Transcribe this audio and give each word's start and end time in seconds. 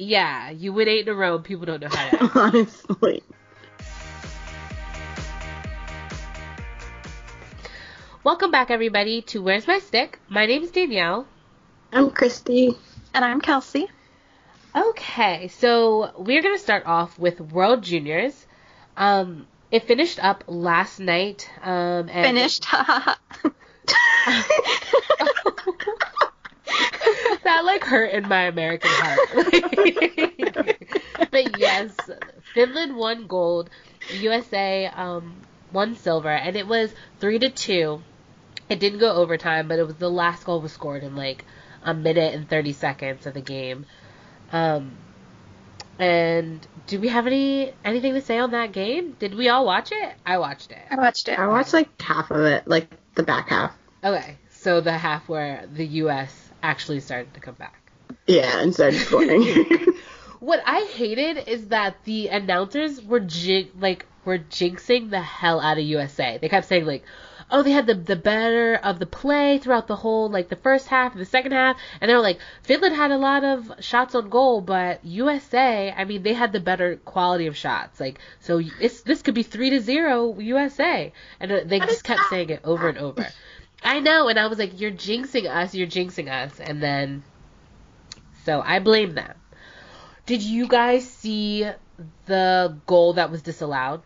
Yeah, 0.00 0.50
you 0.50 0.72
win 0.72 0.86
eight 0.86 1.08
in 1.08 1.12
a 1.12 1.16
row. 1.16 1.40
People 1.40 1.66
don't 1.66 1.80
know 1.80 1.88
how 1.90 2.08
to. 2.10 2.22
act. 2.22 2.36
Honestly. 2.36 3.20
Welcome 8.22 8.52
back, 8.52 8.70
everybody, 8.70 9.22
to 9.22 9.42
Where's 9.42 9.66
My 9.66 9.80
Stick? 9.80 10.20
My 10.28 10.46
name 10.46 10.62
is 10.62 10.70
Danielle. 10.70 11.26
I'm 11.92 12.12
Christy. 12.12 12.76
And 13.12 13.24
I'm 13.24 13.40
Kelsey. 13.40 13.88
Okay, 14.76 15.48
so 15.48 16.12
we're 16.16 16.42
gonna 16.42 16.58
start 16.58 16.86
off 16.86 17.18
with 17.18 17.40
World 17.40 17.82
Juniors. 17.82 18.46
Um, 18.96 19.48
it 19.72 19.82
finished 19.82 20.22
up 20.22 20.44
last 20.46 21.00
night. 21.00 21.50
Um, 21.60 22.08
and 22.08 22.36
Finished. 22.36 22.64
that 27.48 27.64
like 27.64 27.84
hurt 27.84 28.12
in 28.12 28.28
my 28.28 28.42
American 28.42 28.90
heart. 28.92 29.18
but 31.30 31.58
yes, 31.58 31.96
Finland 32.54 32.96
won 32.96 33.26
gold. 33.26 33.70
USA 34.12 34.86
um 34.86 35.40
won 35.72 35.96
silver, 35.96 36.30
and 36.30 36.56
it 36.56 36.66
was 36.66 36.92
three 37.20 37.38
to 37.38 37.48
two. 37.50 38.02
It 38.68 38.80
didn't 38.80 38.98
go 38.98 39.12
overtime, 39.12 39.66
but 39.66 39.78
it 39.78 39.86
was 39.86 39.96
the 39.96 40.10
last 40.10 40.44
goal 40.44 40.60
was 40.60 40.72
scored 40.72 41.02
in 41.02 41.16
like 41.16 41.44
a 41.82 41.94
minute 41.94 42.34
and 42.34 42.48
thirty 42.48 42.72
seconds 42.72 43.26
of 43.26 43.34
the 43.34 43.40
game. 43.40 43.86
Um, 44.52 44.96
and 45.98 46.66
do 46.86 47.00
we 47.00 47.08
have 47.08 47.26
any 47.26 47.72
anything 47.84 48.14
to 48.14 48.20
say 48.20 48.38
on 48.38 48.50
that 48.50 48.72
game? 48.72 49.16
Did 49.18 49.34
we 49.34 49.48
all 49.48 49.64
watch 49.64 49.90
it? 49.90 50.14
I 50.24 50.38
watched 50.38 50.70
it. 50.70 50.82
I 50.90 50.96
watched 50.96 51.28
it. 51.28 51.38
I 51.38 51.46
watched 51.46 51.72
like 51.72 52.00
half 52.00 52.30
of 52.30 52.44
it, 52.44 52.68
like 52.68 52.90
the 53.14 53.22
back 53.22 53.48
half. 53.48 53.74
Okay, 54.04 54.36
so 54.50 54.80
the 54.80 54.92
half 54.92 55.28
where 55.28 55.66
the 55.72 55.86
U.S. 55.86 56.47
actually 56.62 57.00
started 57.00 57.34
to 57.34 57.40
come 57.40 57.54
back. 57.54 57.90
Yeah, 58.26 58.60
and 58.60 58.74
started 58.74 59.00
scoring. 59.00 59.66
What 60.40 60.62
I 60.64 60.82
hated 60.82 61.48
is 61.48 61.68
that 61.68 62.04
the 62.04 62.28
announcers 62.28 63.02
were 63.02 63.18
jin- 63.18 63.72
like 63.80 64.06
were 64.24 64.38
jinxing 64.38 65.10
the 65.10 65.20
hell 65.20 65.58
out 65.58 65.78
of 65.78 65.84
USA. 65.84 66.38
They 66.38 66.48
kept 66.48 66.68
saying 66.68 66.86
like, 66.86 67.02
"Oh, 67.50 67.64
they 67.64 67.72
had 67.72 67.88
the 67.88 67.94
the 67.94 68.14
better 68.14 68.76
of 68.76 69.00
the 69.00 69.06
play 69.06 69.58
throughout 69.58 69.88
the 69.88 69.96
whole 69.96 70.30
like 70.30 70.48
the 70.48 70.54
first 70.54 70.86
half 70.86 71.10
and 71.10 71.20
the 71.20 71.26
second 71.26 71.52
half," 71.52 71.76
and 72.00 72.08
they 72.08 72.14
were 72.14 72.22
like, 72.22 72.38
"Finland 72.62 72.94
had 72.94 73.10
a 73.10 73.18
lot 73.18 73.42
of 73.42 73.72
shots 73.80 74.14
on 74.14 74.28
goal, 74.28 74.60
but 74.60 75.04
USA, 75.04 75.92
I 75.96 76.04
mean, 76.04 76.22
they 76.22 76.34
had 76.34 76.52
the 76.52 76.60
better 76.60 76.96
quality 76.98 77.48
of 77.48 77.56
shots. 77.56 77.98
Like, 77.98 78.20
so 78.38 78.60
it's 78.80 79.00
this 79.02 79.22
could 79.22 79.34
be 79.34 79.42
three 79.42 79.70
to 79.70 79.80
zero 79.80 80.38
USA," 80.38 81.12
and 81.40 81.50
uh, 81.50 81.60
they 81.64 81.80
just 81.80 82.04
kept 82.04 82.26
saying 82.30 82.50
it 82.50 82.60
over 82.62 82.88
and 82.88 82.98
over. 82.98 83.26
I 83.82 84.00
know, 84.00 84.28
and 84.28 84.38
I 84.38 84.46
was 84.46 84.58
like, 84.58 84.80
"You're 84.80 84.90
jinxing 84.90 85.46
us, 85.46 85.74
you're 85.74 85.86
jinxing 85.86 86.30
us," 86.30 86.60
and 86.60 86.82
then 86.82 87.22
so 88.44 88.60
I 88.60 88.78
blame 88.78 89.14
them. 89.14 89.34
Did 90.26 90.42
you 90.42 90.68
guys 90.68 91.08
see 91.08 91.66
the 92.26 92.76
goal 92.86 93.14
that 93.14 93.30
was 93.30 93.42
disallowed? 93.42 94.02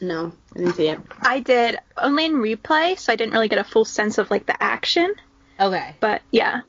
no, 0.00 0.32
I 0.54 0.58
didn't 0.58 0.74
see 0.74 0.88
it. 0.88 1.00
I 1.20 1.40
did 1.40 1.78
only 1.96 2.24
in 2.24 2.34
replay, 2.34 2.98
so 2.98 3.12
I 3.12 3.16
didn't 3.16 3.32
really 3.32 3.48
get 3.48 3.58
a 3.58 3.64
full 3.64 3.84
sense 3.84 4.18
of 4.18 4.30
like 4.30 4.46
the 4.46 4.60
action. 4.60 5.14
Okay. 5.60 5.94
But 6.00 6.22
yeah, 6.32 6.62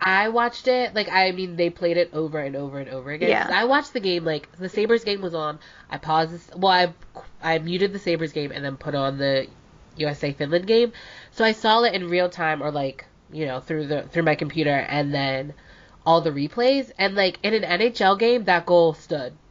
I 0.00 0.30
watched 0.30 0.66
it, 0.66 0.94
like, 0.94 1.08
I 1.10 1.30
mean, 1.30 1.54
they 1.54 1.70
played 1.70 1.96
it 1.96 2.10
over 2.12 2.40
and 2.40 2.56
over 2.56 2.80
and 2.80 2.88
over 2.88 3.10
again. 3.12 3.28
Yeah. 3.28 3.48
I 3.52 3.66
watched 3.66 3.92
the 3.92 4.00
game, 4.00 4.24
like, 4.24 4.50
the 4.58 4.68
Sabres 4.68 5.04
game 5.04 5.22
was 5.22 5.34
on. 5.34 5.60
I 5.88 5.98
paused 5.98 6.32
this, 6.32 6.50
well, 6.56 6.72
I, 6.72 6.92
I 7.40 7.58
muted 7.58 7.92
the 7.92 8.00
Sabres 8.00 8.32
game 8.32 8.50
and 8.50 8.64
then 8.64 8.76
put 8.76 8.96
on 8.96 9.18
the 9.18 9.46
USA 9.96 10.32
Finland 10.32 10.66
game. 10.66 10.92
So 11.32 11.44
I 11.44 11.52
saw 11.52 11.82
it 11.82 11.94
in 11.94 12.08
real 12.08 12.28
time 12.28 12.62
or, 12.62 12.70
like, 12.70 13.06
you 13.32 13.46
know, 13.46 13.60
through 13.60 13.86
the, 13.88 14.02
through 14.02 14.22
my 14.22 14.34
computer 14.34 14.70
and 14.70 15.12
then 15.12 15.54
all 16.06 16.20
the 16.20 16.30
replays. 16.30 16.90
And, 16.98 17.14
like, 17.14 17.38
in 17.42 17.54
an 17.54 17.62
NHL 17.62 18.18
game, 18.18 18.44
that 18.44 18.66
goal 18.66 18.94
stood. 18.94 19.34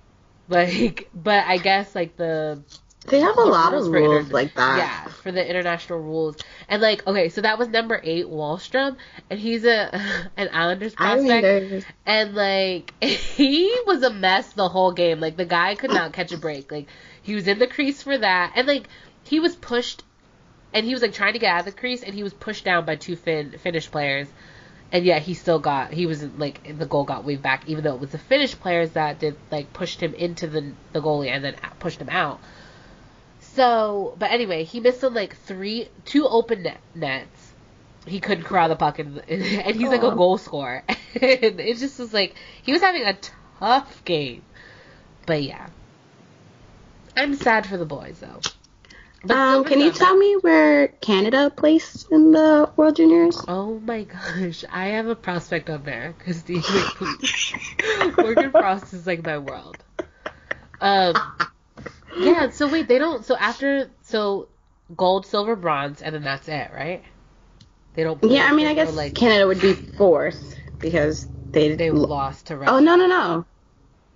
Like, 0.49 1.09
but 1.13 1.45
I 1.45 1.57
guess, 1.59 1.95
like, 1.95 2.17
the 2.17 2.61
They 3.07 3.19
have 3.21 3.37
a 3.37 3.41
lot 3.45 3.73
of 3.73 3.87
rules 3.87 4.31
like 4.31 4.53
that. 4.55 4.77
Yeah, 4.77 5.07
for 5.23 5.31
the 5.31 5.47
international 5.49 5.99
rules. 5.99 6.35
And 6.67 6.81
like, 6.81 7.07
okay, 7.07 7.29
so 7.29 7.41
that 7.41 7.57
was 7.57 7.69
number 7.69 7.99
eight, 8.03 8.25
Wahlstrom, 8.27 8.97
and 9.29 9.39
he's 9.39 9.63
a 9.65 9.95
an 10.37 10.49
Islanders 10.51 10.93
prospect. 10.93 11.85
And 12.05 12.35
like, 12.35 12.93
he 13.01 13.73
was 13.87 14.03
a 14.03 14.11
mess 14.11 14.53
the 14.53 14.67
whole 14.67 14.91
game. 14.91 15.19
Like 15.21 15.37
the 15.37 15.45
guy 15.45 15.75
could 15.75 15.91
not 15.91 16.11
catch 16.13 16.31
a 16.33 16.37
break. 16.37 16.71
Like 16.71 16.87
he 17.21 17.33
was 17.33 17.47
in 17.47 17.59
the 17.59 17.67
crease 17.67 18.03
for 18.03 18.17
that, 18.17 18.53
and 18.55 18.67
like 18.67 18.87
he 19.23 19.39
was 19.39 19.55
pushed, 19.55 20.03
and 20.73 20.85
he 20.85 20.93
was 20.93 21.01
like 21.01 21.13
trying 21.13 21.33
to 21.33 21.39
get 21.39 21.53
out 21.53 21.59
of 21.59 21.65
the 21.65 21.71
crease, 21.71 22.03
and 22.03 22.13
he 22.13 22.23
was 22.23 22.33
pushed 22.33 22.65
down 22.65 22.85
by 22.85 22.95
two 22.95 23.15
Fin 23.15 23.51
Finnish 23.59 23.89
players. 23.91 24.27
And 24.93 25.05
yet 25.05 25.21
he 25.21 25.35
still 25.35 25.59
got 25.59 25.93
he 25.93 26.05
was 26.05 26.21
like 26.21 26.77
the 26.77 26.85
goal 26.85 27.05
got 27.05 27.23
waved 27.23 27.41
back 27.41 27.63
even 27.67 27.85
though 27.85 27.95
it 27.95 28.01
was 28.01 28.09
the 28.09 28.17
Finnish 28.17 28.59
players 28.59 28.91
that 28.91 29.19
did 29.19 29.37
like 29.49 29.71
pushed 29.71 30.01
him 30.01 30.13
into 30.13 30.47
the 30.47 30.73
the 30.91 30.99
goalie 30.99 31.29
and 31.29 31.45
then 31.45 31.55
pushed 31.79 32.01
him 32.01 32.09
out. 32.09 32.41
So, 33.39 34.15
but 34.17 34.31
anyway, 34.31 34.63
he 34.63 34.79
missed 34.79 35.03
on 35.03 35.13
like 35.13 35.35
three, 35.35 35.89
two 36.05 36.27
open 36.27 36.63
net, 36.63 36.79
nets. 36.95 37.53
He 38.05 38.19
couldn't 38.19 38.45
corral 38.45 38.69
the 38.69 38.75
puck, 38.75 38.99
and, 38.99 39.21
and 39.29 39.75
he's 39.75 39.89
like 39.89 40.03
a 40.03 40.15
goal 40.15 40.37
scorer. 40.37 40.83
and 40.87 41.59
it 41.59 41.77
just 41.77 41.99
was 41.99 42.13
like 42.13 42.35
he 42.63 42.71
was 42.71 42.81
having 42.81 43.03
a 43.03 43.17
tough 43.59 44.03
game. 44.05 44.41
But 45.25 45.43
yeah, 45.43 45.67
I'm 47.15 47.35
sad 47.35 47.65
for 47.65 47.77
the 47.77 47.85
boys 47.85 48.19
though. 48.19 48.39
Um, 49.29 49.63
can 49.65 49.79
you 49.79 49.91
tell 49.91 50.17
me 50.17 50.35
where 50.41 50.87
Canada 50.87 51.51
placed 51.55 52.11
in 52.11 52.31
the 52.31 52.71
World 52.75 52.95
Juniors? 52.95 53.37
Oh 53.47 53.79
my 53.79 54.03
gosh, 54.37 54.65
I 54.71 54.87
have 54.87 55.07
a 55.07 55.15
prospect 55.15 55.69
on 55.69 55.83
there. 55.83 56.15
Wait, 56.27 56.55
please. 56.65 57.53
Morgan 58.17 58.51
Frost 58.51 58.93
is 58.93 59.05
like 59.05 59.23
my 59.23 59.37
world. 59.37 59.77
Um, 60.79 61.15
yeah. 62.19 62.49
So 62.49 62.67
wait, 62.71 62.87
they 62.87 62.97
don't. 62.97 63.23
So 63.23 63.35
after, 63.37 63.91
so 64.01 64.49
gold, 64.95 65.25
silver, 65.25 65.55
bronze, 65.55 66.01
and 66.01 66.15
then 66.15 66.23
that's 66.23 66.47
it, 66.47 66.71
right? 66.73 67.03
They 67.93 68.03
don't. 68.03 68.23
Yeah, 68.23 68.45
I 68.45 68.53
mean, 68.53 68.67
I 68.67 68.73
guess 68.73 68.95
like 68.95 69.13
Canada 69.13 69.47
would 69.47 69.61
be 69.61 69.73
fourth 69.73 70.55
because 70.79 71.27
they 71.51 71.75
they 71.75 71.91
lo- 71.91 72.07
lost 72.07 72.47
to 72.47 72.57
Russia. 72.57 72.71
Oh 72.71 72.79
no 72.79 72.95
no 72.95 73.07
no. 73.07 73.45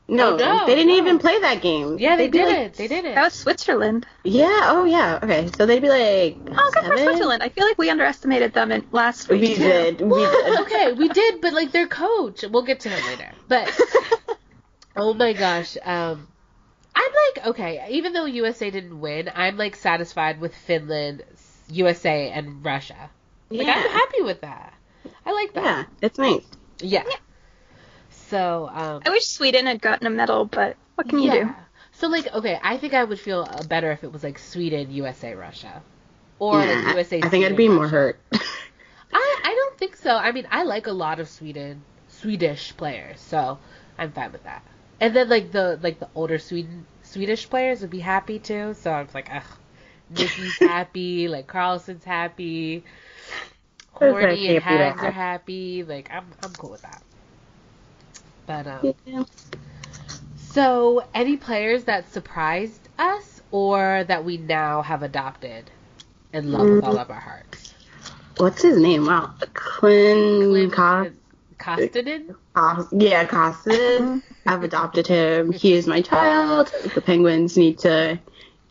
No, 0.08 0.34
Oh, 0.34 0.38
no, 0.38 0.66
they 0.68 0.76
didn't 0.76 0.90
no. 0.90 0.98
even 0.98 1.18
play 1.18 1.40
that 1.40 1.62
game. 1.64 1.98
Yeah, 1.98 2.16
they 2.16 2.28
They'd 2.28 2.32
did 2.38 2.46
like- 2.48 2.58
it. 2.60 2.74
They 2.76 2.88
did 2.88 3.06
it. 3.06 3.16
that 3.16 3.24
was 3.24 3.34
Switzerland. 3.34 4.06
Yeah. 4.24 4.60
Oh 4.66 4.84
yeah. 4.86 5.20
Okay. 5.24 5.50
So 5.58 5.66
they'd 5.66 5.82
be 5.82 5.90
like 5.90 6.38
Oh, 6.56 6.72
good 6.76 6.86
for? 6.86 6.98
Switzerland. 6.98 7.42
I 7.42 7.50
feel 7.50 7.66
like 7.66 7.78
we 7.80 7.90
underestimated 7.90 8.54
them 8.54 8.72
in 8.72 8.86
last 8.92 9.28
week. 9.30 9.42
We 9.42 9.56
did. 9.56 10.02
We 10.02 10.20
did. 10.20 10.60
okay, 10.62 10.94
we 10.94 11.08
did, 11.10 11.42
but 11.42 11.54
like 11.54 11.72
their 11.72 11.88
coach, 11.88 12.44
we'll 12.48 12.62
get 12.62 12.82
to 12.82 12.90
him 12.90 13.04
later. 13.08 13.32
But 13.48 13.76
oh 14.96 15.14
my 15.16 15.34
gosh, 15.34 15.76
um, 15.84 16.28
I'm 16.96 17.12
like 17.36 17.48
okay, 17.48 17.88
even 17.90 18.14
though 18.14 18.26
USA 18.26 18.70
didn't 18.70 19.00
win, 19.00 19.32
I'm 19.34 19.58
like 19.58 19.76
satisfied 19.76 20.40
with 20.40 20.54
Finland, 20.56 21.24
USA, 21.70 22.30
and 22.30 22.64
Russia. 22.64 23.10
Like 23.50 23.68
I'm 23.68 23.90
happy 23.90 24.22
with 24.22 24.42
that. 24.42 24.74
I 25.26 25.32
like 25.32 25.54
that. 25.54 25.64
Yeah, 25.64 25.76
that. 25.84 25.88
it's 26.02 26.18
nice. 26.20 26.46
Yeah. 26.80 27.04
So 28.36 28.70
um, 28.74 29.02
I 29.06 29.12
wish 29.12 29.28
Sweden 29.28 29.66
had 29.66 29.82
gotten 29.82 30.06
a 30.08 30.10
medal, 30.10 30.44
but 30.44 30.76
what 30.96 31.08
can 31.08 31.20
you 31.20 31.32
yeah. 31.32 31.44
do? 31.46 31.56
So 31.94 32.08
like 32.10 32.28
okay, 32.34 32.60
I 32.62 32.76
think 32.76 32.94
I 32.94 33.06
would 33.06 33.20
feel 33.20 33.48
uh, 33.50 33.64
better 33.64 33.92
if 33.92 34.04
it 34.04 34.12
was 34.12 34.24
like 34.26 34.40
Sweden, 34.40 34.92
USA, 34.92 35.36
Russia, 35.36 35.82
or 36.38 36.60
yeah, 36.60 36.74
like 36.74 36.96
USA. 36.96 37.24
I 37.24 37.30
think 37.30 37.46
I'd 37.46 37.56
Sweden, 37.56 37.56
be 37.56 37.70
more 37.70 37.88
Russia. 37.88 37.96
hurt. 37.96 38.20
I 39.14 39.40
I 39.46 39.56
don't 39.56 39.78
think 39.78 39.96
so. 39.96 40.18
I 40.18 40.34
mean, 40.34 40.48
I 40.52 40.64
like 40.64 40.88
a 40.88 40.92
lot 40.92 41.22
of 41.22 41.30
Sweden 41.30 41.86
Swedish 42.10 42.76
players, 42.76 43.22
so 43.22 43.58
I'm 43.98 44.12
fine 44.12 44.34
with 44.34 44.44
that. 44.44 44.64
And 45.00 45.16
then 45.16 45.30
like 45.30 45.52
the 45.52 45.80
like 45.82 46.00
the 46.00 46.10
older 46.14 46.38
Sweden 46.38 46.88
Swedish 47.04 47.50
players 47.50 47.80
would 47.82 47.90
be 47.90 48.02
happy 48.02 48.40
too. 48.40 48.74
So 48.74 48.92
I 48.92 49.02
was 49.02 49.14
like, 49.14 49.30
ugh, 49.34 49.44
Nicky's 50.10 50.60
happy, 50.60 51.30
like 51.30 51.48
Karlsson's 51.48 52.04
happy, 52.04 52.84
Those 54.00 54.12
Horny 54.12 54.50
and 54.50 54.62
happy 54.62 54.84
Hags 54.84 55.04
are 55.04 55.12
happy. 55.12 55.84
Like 55.84 56.10
I'm 56.12 56.36
I'm 56.44 56.54
cool 56.54 56.72
with 56.72 56.82
that. 56.82 57.02
But 58.46 58.68
um, 58.68 58.94
Yeah. 59.06 59.24
so 60.38 61.04
any 61.14 61.38
players 61.38 61.86
that 61.86 62.12
surprised 62.12 62.88
us 62.98 63.42
or 63.52 64.04
that 64.08 64.24
we 64.26 64.38
now 64.38 64.82
have 64.82 65.04
adopted 65.04 65.70
and 66.34 66.52
love 66.52 66.70
with 66.70 66.84
all 66.84 66.96
mm. 66.96 67.02
of 67.02 67.10
our 67.10 67.20
hearts? 67.20 67.74
What's 68.38 68.62
his 68.62 68.78
name? 68.78 69.06
Wow, 69.06 69.34
Quinn 69.54 70.42
Klim 70.42 70.72
Cos- 70.72 71.08
Kostonen? 71.58 72.36
Cos- 72.54 72.92
Yeah, 72.92 73.26
Kostin. 73.26 74.00
Mm-hmm. 74.00 74.20
I've 74.46 74.64
adopted 74.64 75.08
him. 75.08 75.52
He 75.52 75.74
is 75.74 75.88
my 75.88 76.02
child. 76.02 76.72
The 76.94 77.02
Penguins 77.02 77.58
need 77.58 77.80
to 77.80 78.20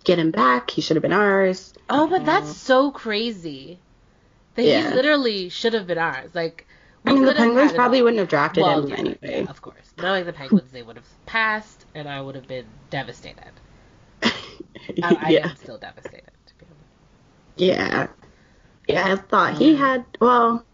get 0.05 0.19
him 0.19 0.31
back. 0.31 0.71
He 0.71 0.83
should 0.83 0.97
have 0.97 1.03
been 1.03 1.13
ours. 1.13 1.73
Oh, 1.89 2.07
but 2.07 2.25
that's 2.25 2.51
mm. 2.51 2.55
so 2.55 2.91
crazy. 2.91 3.79
That 4.55 4.65
Yeah. 4.65 4.91
he 4.91 4.95
literally 4.95 5.49
should 5.49 5.73
have 5.73 5.87
been 5.87 5.99
ours. 5.99 6.35
Like, 6.35 6.67
we 6.67 6.74
I 7.07 7.13
mean, 7.13 7.25
the 7.25 7.35
Penguins 7.35 7.73
probably 7.73 8.03
wouldn't 8.03 8.19
have 8.19 8.29
drafted 8.29 8.63
Well, 8.63 8.83
him 8.83 8.89
yeah, 8.89 8.97
anyway. 8.97 9.19
yeah, 9.23 9.51
of 9.51 9.61
course. 9.61 9.93
Knowing 9.99 10.25
the 10.25 10.33
Penguins, 10.33 10.73
they 10.73 10.83
would 10.83 10.97
have 10.97 11.27
passed, 11.27 11.85
and 11.95 12.09
I 12.09 12.21
would 12.21 12.35
have 12.35 12.49
been 12.49 12.67
devastated. 12.91 13.53
I, 14.23 14.33
I 15.03 15.29
yeah. 15.31 15.49
am 15.49 15.57
still 15.57 15.79
devastated. 15.79 16.31
To 16.47 16.55
be 16.59 16.67
honest. 16.67 16.81
Yeah. 17.57 18.07
Yeah, 18.89 19.13
I 19.13 19.17
thought 19.17 19.59
he 19.59 19.73
um, 19.73 19.77
had, 19.77 20.05
well, 20.21 20.65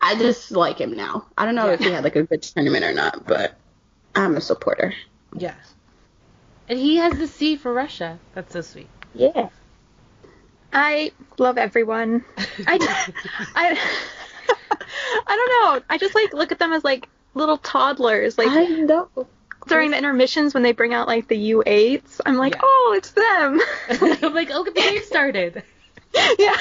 I 0.00 0.14
just 0.16 0.50
like 0.50 0.78
him 0.78 0.94
now. 0.94 1.26
I 1.36 1.44
don't 1.46 1.54
know 1.54 1.70
if 1.70 1.80
he 1.80 1.90
had 1.90 2.04
like 2.04 2.16
a 2.16 2.22
good 2.22 2.42
tournament 2.42 2.84
or 2.84 2.92
not, 2.92 3.26
but 3.26 3.56
I'm 4.14 4.36
a 4.36 4.40
supporter. 4.40 4.94
Yeah. 5.36 5.54
And 6.68 6.78
he 6.78 6.96
has 6.96 7.18
the 7.18 7.26
C 7.26 7.56
for 7.56 7.72
Russia. 7.72 8.18
That's 8.34 8.52
so 8.52 8.60
sweet. 8.60 8.88
Yeah. 9.14 9.48
I 10.72 11.12
love 11.38 11.56
everyone. 11.56 12.24
I, 12.66 13.12
I, 13.54 13.78
I 15.26 15.36
don't 15.36 15.80
know. 15.80 15.86
I 15.90 15.98
just 15.98 16.14
like 16.14 16.32
look 16.32 16.52
at 16.52 16.58
them 16.58 16.72
as 16.72 16.84
like 16.84 17.08
little 17.34 17.58
toddlers. 17.58 18.36
Like 18.38 18.48
I 18.48 18.64
know. 18.66 19.08
during 19.66 19.90
the 19.90 19.96
intermissions 19.98 20.54
when 20.54 20.62
they 20.62 20.72
bring 20.72 20.92
out 20.94 21.06
like 21.08 21.28
the 21.28 21.52
U8s, 21.52 22.20
I'm 22.26 22.36
like, 22.36 22.54
Yeah. 22.54 22.60
oh, 22.62 22.94
it's 22.96 23.10
them. 23.12 23.60
I'm 24.22 24.34
like, 24.34 24.50
oh, 24.52 24.64
get 24.64 24.74
the 24.74 24.80
game 24.80 25.02
started. 25.06 25.62
yeah. 26.38 26.56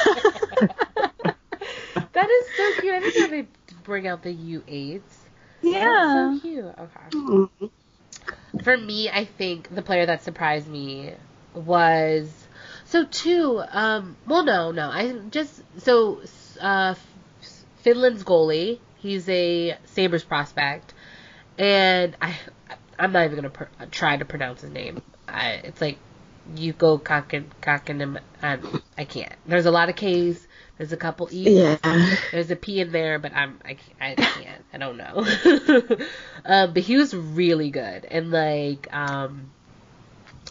That 2.13 2.30
is 2.30 2.45
so 2.57 2.81
cute. 2.81 2.94
I 2.94 3.00
didn't 3.00 3.21
know 3.21 3.27
they 3.27 3.47
bring 3.83 4.07
out 4.07 4.21
the 4.24 4.33
U8s. 4.33 5.01
yeah. 5.62 6.29
That's 6.31 6.41
so 6.44 6.47
cute. 6.47 6.65
Okay. 6.65 7.09
Mhm. 7.12 7.69
For 8.63 8.77
me, 8.77 9.09
I 9.09 9.25
think 9.25 9.74
the 9.74 9.81
player 9.81 10.06
that 10.06 10.24
surprised 10.24 10.68
me 10.68 11.13
was 11.53 12.31
so 12.86 13.06
two. 13.06 13.62
Um, 13.71 14.15
well, 14.27 14.44
no, 14.44 14.71
no. 14.71 14.89
I 14.89 15.13
just 15.31 15.62
so 15.79 16.21
uh, 16.62 16.94
Finland's 17.83 18.24
goalie. 18.24 18.80
He's 18.97 19.27
a 19.30 19.77
Sabres 19.85 20.24
prospect, 20.24 20.94
and 21.57 22.15
I 22.21 22.35
I'm 22.97 23.12
not 23.12 23.25
even 23.25 23.35
gonna 23.35 23.50
pr- 23.50 23.85
try 23.91 24.18
to 24.18 24.25
pronounce 24.25 24.62
his 24.62 24.71
name. 24.71 25.01
I, 25.27 25.62
it's 25.63 25.81
like 25.81 25.97
you 26.56 26.74
Yuko 26.74 27.03
Kakin 27.03 27.51
Kakin. 27.62 28.19
I, 28.41 28.59
I 28.97 29.06
can't. 29.06 29.33
There's 29.45 29.65
a 29.65 29.71
lot 29.71 29.89
of 29.89 29.95
K's. 29.95 30.47
There's 30.77 30.94
a 30.94 30.97
couple 30.97 31.27
E's. 31.31 31.47
Yeah. 31.47 31.77
There's 32.31 32.50
a 32.51 32.56
P 32.56 32.80
in 32.80 32.91
there, 32.91 33.19
but 33.19 33.33
I'm 33.33 33.59
I, 33.65 33.77
I 34.00 34.15
can't. 34.15 34.63
I 34.74 34.77
don't 34.77 34.97
know. 34.97 35.25
um, 36.45 36.74
but 36.74 36.83
he 36.83 36.95
was 36.97 37.13
really 37.13 37.69
good, 37.69 38.06
and 38.06 38.31
like 38.31 38.94
um, 38.94 39.51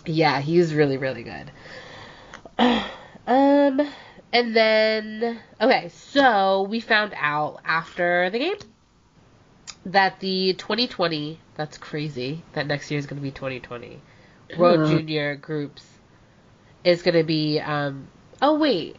yeah, 0.05 0.41
he 0.41 0.59
was 0.59 0.75
really 0.75 0.99
really 0.99 1.25
good. 1.25 1.51
um, 3.27 3.89
and 4.33 4.55
then 4.57 5.41
okay, 5.61 5.89
so 5.89 6.63
we 6.63 6.81
found 6.81 7.13
out 7.17 7.61
after 7.65 8.31
the 8.31 8.39
game 8.39 8.57
that 9.85 10.21
the 10.21 10.55
2020 10.55 11.39
that's 11.57 11.77
crazy 11.79 12.43
that 12.53 12.67
next 12.67 12.91
year 12.91 12.99
is 12.99 13.07
going 13.07 13.17
to 13.17 13.23
be 13.23 13.33
2020 13.33 14.01
World 14.57 14.81
Uh. 14.81 14.87
Junior 14.87 15.35
groups 15.37 15.85
is 16.85 17.03
going 17.03 17.17
to 17.17 17.25
be 17.25 17.59
um 17.59 18.07
oh 18.41 18.59
wait 18.59 18.97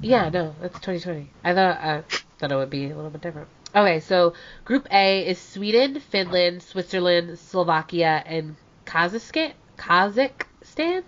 yeah, 0.00 0.28
no, 0.28 0.54
that's 0.60 0.74
2020. 0.80 1.30
I 1.44 1.54
thought 1.54 1.78
I 1.78 2.02
thought 2.38 2.52
it 2.52 2.56
would 2.56 2.70
be 2.70 2.90
a 2.90 2.96
little 2.96 3.10
bit 3.10 3.20
different. 3.20 3.48
Okay, 3.74 4.00
so 4.00 4.34
Group 4.64 4.86
A 4.90 5.26
is 5.26 5.38
Sweden, 5.38 5.98
Finland, 6.00 6.62
Switzerland, 6.62 7.38
Slovakia, 7.38 8.22
and 8.26 8.56
Kazakhstan. 8.84 9.52
Kazakhstan. 9.78 11.04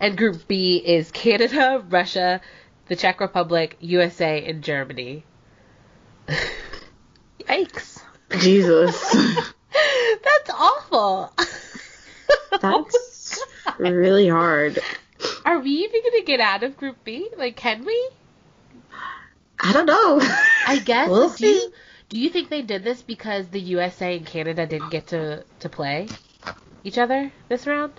And 0.00 0.16
Group 0.16 0.46
B 0.46 0.76
is 0.76 1.10
Canada, 1.10 1.82
Russia, 1.88 2.40
the 2.86 2.96
Czech 2.96 3.20
Republic, 3.20 3.76
USA, 3.80 4.44
and 4.44 4.62
Germany. 4.62 5.24
Yikes. 7.40 8.02
Jesus. 8.38 9.12
That's 9.72 10.50
awful. 10.50 11.32
That's 12.60 13.40
oh 13.66 13.74
really 13.78 14.28
hard. 14.28 14.78
Are 15.44 15.60
we 15.60 15.70
even 15.70 16.00
gonna 16.02 16.24
get 16.24 16.40
out 16.40 16.62
of 16.62 16.76
Group 16.76 17.02
B? 17.04 17.28
Like, 17.36 17.56
can 17.56 17.84
we? 17.84 18.10
I 19.60 19.72
don't 19.72 19.86
know. 19.86 20.20
I 20.66 20.78
guess. 20.84 21.08
We'll 21.08 21.30
do 21.30 21.46
you 21.46 21.60
see. 21.60 21.68
do 22.08 22.18
you 22.18 22.30
think 22.30 22.48
they 22.48 22.62
did 22.62 22.84
this 22.84 23.02
because 23.02 23.48
the 23.48 23.60
USA 23.60 24.16
and 24.16 24.26
Canada 24.26 24.66
didn't 24.66 24.90
get 24.90 25.08
to 25.08 25.44
to 25.60 25.68
play 25.68 26.08
each 26.84 26.98
other 26.98 27.32
this 27.48 27.66
round? 27.66 27.92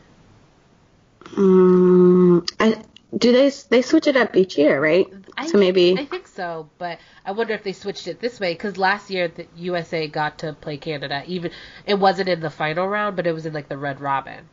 Mm, 1.25 2.50
I, 2.60 2.81
do 3.16 3.31
they 3.31 3.52
they 3.69 3.81
switch 3.81 4.08
it 4.08 4.16
up 4.18 4.36
each 4.36 4.58
year, 4.58 4.81
right? 4.81 5.08
I 5.38 5.48
so 5.48 5.58
maybe 5.58 5.98
I 5.98 6.06
think 6.06 6.28
so, 6.28 6.69
but 6.78 7.00
I 7.25 7.31
wonder 7.31 7.54
if 7.54 7.64
they 7.64 7.74
switched 7.74 8.08
it 8.08 8.19
this 8.19 8.40
way 8.40 8.54
because 8.54 8.78
last 8.78 9.10
year 9.10 9.28
the 9.28 9.48
USA 9.56 10.08
got 10.08 10.40
to 10.40 10.54
play 10.54 10.78
Canada. 10.78 11.24
Even 11.28 11.52
it 11.86 11.96
wasn't 12.00 12.30
in 12.30 12.40
the 12.40 12.50
final 12.50 12.88
round, 12.88 13.16
but 13.16 13.28
it 13.28 13.34
was 13.34 13.46
in 13.46 13.54
like 13.54 13.69
the 13.69 13.78
Red 13.78 14.02
Robin. 14.02 14.48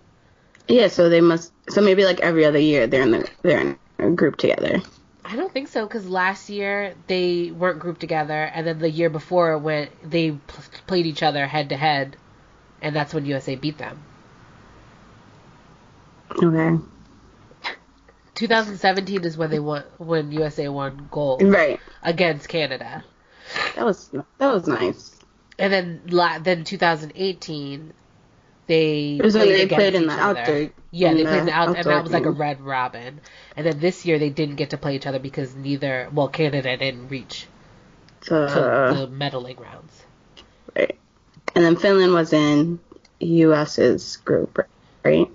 yeah. 0.69 0.89
So 0.89 1.09
they 1.09 1.21
must. 1.21 1.53
So 1.71 1.81
maybe 1.81 2.05
like 2.05 2.21
every 2.21 2.45
other 2.45 2.59
year 2.59 2.87
they're 2.87 3.03
in 3.03 3.11
the 3.13 3.31
they're 3.43 3.61
in 3.61 3.79
a 3.99 4.11
group 4.11 4.37
together. 4.37 4.83
I 5.25 5.37
don't 5.37 5.53
think 5.53 5.69
so 5.69 5.87
because 5.87 6.07
last 6.07 6.51
year 6.51 6.95
they 7.07 7.51
weren't 7.51 7.79
grouped 7.79 8.01
together, 8.01 8.43
and 8.55 8.67
then 8.67 8.79
the 8.79 8.91
year 8.91 9.09
before 9.11 9.57
when 9.59 9.89
they 10.03 10.33
p- 10.33 10.39
played 10.87 11.07
each 11.07 11.23
other 11.23 11.47
head 11.47 11.71
to 11.71 11.77
head, 11.77 12.17
and 12.83 12.95
that's 12.95 13.15
when 13.15 13.25
USA 13.25 13.57
beat 13.57 13.79
them. 13.79 14.03
Okay. 16.31 16.79
2017 18.35 19.25
is 19.25 19.37
when 19.37 19.51
they 19.51 19.61
won 19.61 19.85
when 19.99 20.33
USA 20.33 20.69
won 20.69 21.09
gold 21.11 21.43
Right. 21.43 21.79
against 22.03 22.49
Canada. 22.49 23.05
That 23.77 23.85
was 23.85 24.09
that 24.09 24.25
was 24.53 24.67
nice. 24.67 25.15
And 25.59 25.73
then 25.73 26.03
la- 26.09 26.39
then 26.41 26.65
2018 26.65 27.93
they 28.67 29.17
It 29.21 29.23
was 29.25 29.35
when 29.35 29.45
played 29.45 29.71
they 29.71 29.75
played 29.75 29.95
in 29.95 30.07
the 30.07 30.15
other. 30.15 30.41
outdoor- 30.41 30.71
Yeah, 30.91 31.13
they 31.13 31.23
the 31.23 31.29
played 31.29 31.39
in 31.41 31.47
the 31.47 31.53
out, 31.53 31.77
and 31.77 31.85
that 31.85 32.03
was 32.03 32.13
like 32.13 32.25
a 32.25 32.31
red 32.31 32.61
robin. 32.61 33.21
And 33.57 33.67
then 33.67 33.79
this 33.79 34.05
year 34.07 34.19
they 34.19 34.31
didn't 34.31 34.57
get 34.57 34.71
to 34.71 34.79
play 34.79 34.97
each 34.97 35.07
other 35.07 35.19
because 35.21 35.55
neither 35.55 36.09
well 36.13 36.29
Canada 36.29 36.77
didn't 36.77 37.09
reach 37.09 37.47
to 38.23 38.33
the 38.35 39.09
medaling 39.13 39.61
rounds. 39.61 40.03
right. 40.75 40.99
And 41.55 41.65
then 41.65 41.77
Finland 41.77 42.15
was 42.15 42.33
in 42.33 42.81
U.S.'s 43.21 44.17
group, 44.17 44.67
right? 45.05 45.31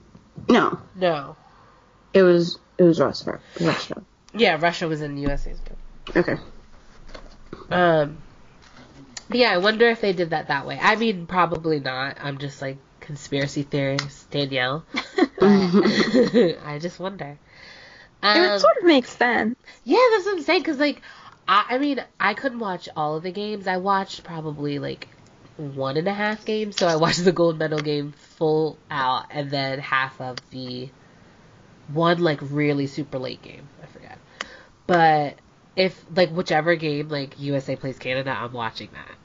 No, 0.47 0.79
No. 0.95 1.35
it 2.13 2.23
was 2.23 2.57
it 2.77 2.83
was 2.83 2.99
Russia. 2.99 3.39
Russia. 3.59 4.01
Yeah, 4.33 4.57
Russia 4.59 4.87
was 4.87 5.01
in 5.01 5.15
the 5.15 5.21
USA's 5.29 5.59
group. 5.59 6.17
Okay. 6.17 6.37
Um 7.69 8.17
yeah, 9.31 9.51
I 9.51 9.57
wonder 9.57 9.87
if 9.89 10.01
they 10.01 10.13
did 10.13 10.31
that 10.31 10.47
that 10.47 10.65
way. 10.65 10.79
I 10.81 10.95
mean, 10.95 11.27
probably 11.27 11.79
not. 11.79 12.17
I'm 12.21 12.37
just 12.39 12.61
like 12.61 12.77
conspiracy 12.99 13.63
theorist 13.63 14.29
Danielle. 14.31 14.83
I 15.41 16.79
just 16.81 16.99
wonder. 16.99 17.37
it 18.23 18.27
Um, 18.51 18.59
sort 18.59 18.77
of 18.77 18.83
makes 18.85 19.15
sense. 19.15 19.55
Yeah, 19.83 19.97
that's 20.13 20.25
what 20.25 20.37
I'm 20.37 20.43
saying. 20.43 20.63
Cause 20.63 20.77
like, 20.77 21.01
I, 21.47 21.65
I 21.71 21.77
mean, 21.77 22.03
I 22.19 22.33
couldn't 22.33 22.59
watch 22.59 22.89
all 22.95 23.15
of 23.17 23.23
the 23.23 23.31
games. 23.31 23.67
I 23.67 23.77
watched 23.77 24.23
probably 24.23 24.79
like 24.79 25.07
one 25.59 25.97
and 25.97 26.07
a 26.07 26.13
half 26.13 26.45
games. 26.45 26.77
So 26.77 26.87
I 26.87 26.95
watched 26.95 27.23
the 27.23 27.31
gold 27.31 27.59
medal 27.59 27.79
game 27.79 28.13
full 28.13 28.77
out, 28.89 29.25
and 29.31 29.51
then 29.51 29.79
half 29.79 30.19
of 30.21 30.37
the 30.51 30.89
one 31.93 32.19
like 32.19 32.39
really 32.41 32.87
super 32.87 33.19
late 33.19 33.41
game. 33.41 33.67
I 33.83 33.85
forget. 33.87 34.17
But 34.87 35.35
if 35.75 36.03
like 36.15 36.29
whichever 36.31 36.75
game 36.75 37.09
like 37.09 37.39
USA 37.39 37.75
plays 37.75 37.97
Canada, 37.99 38.31
I'm 38.31 38.53
watching 38.53 38.89
that. 38.93 39.15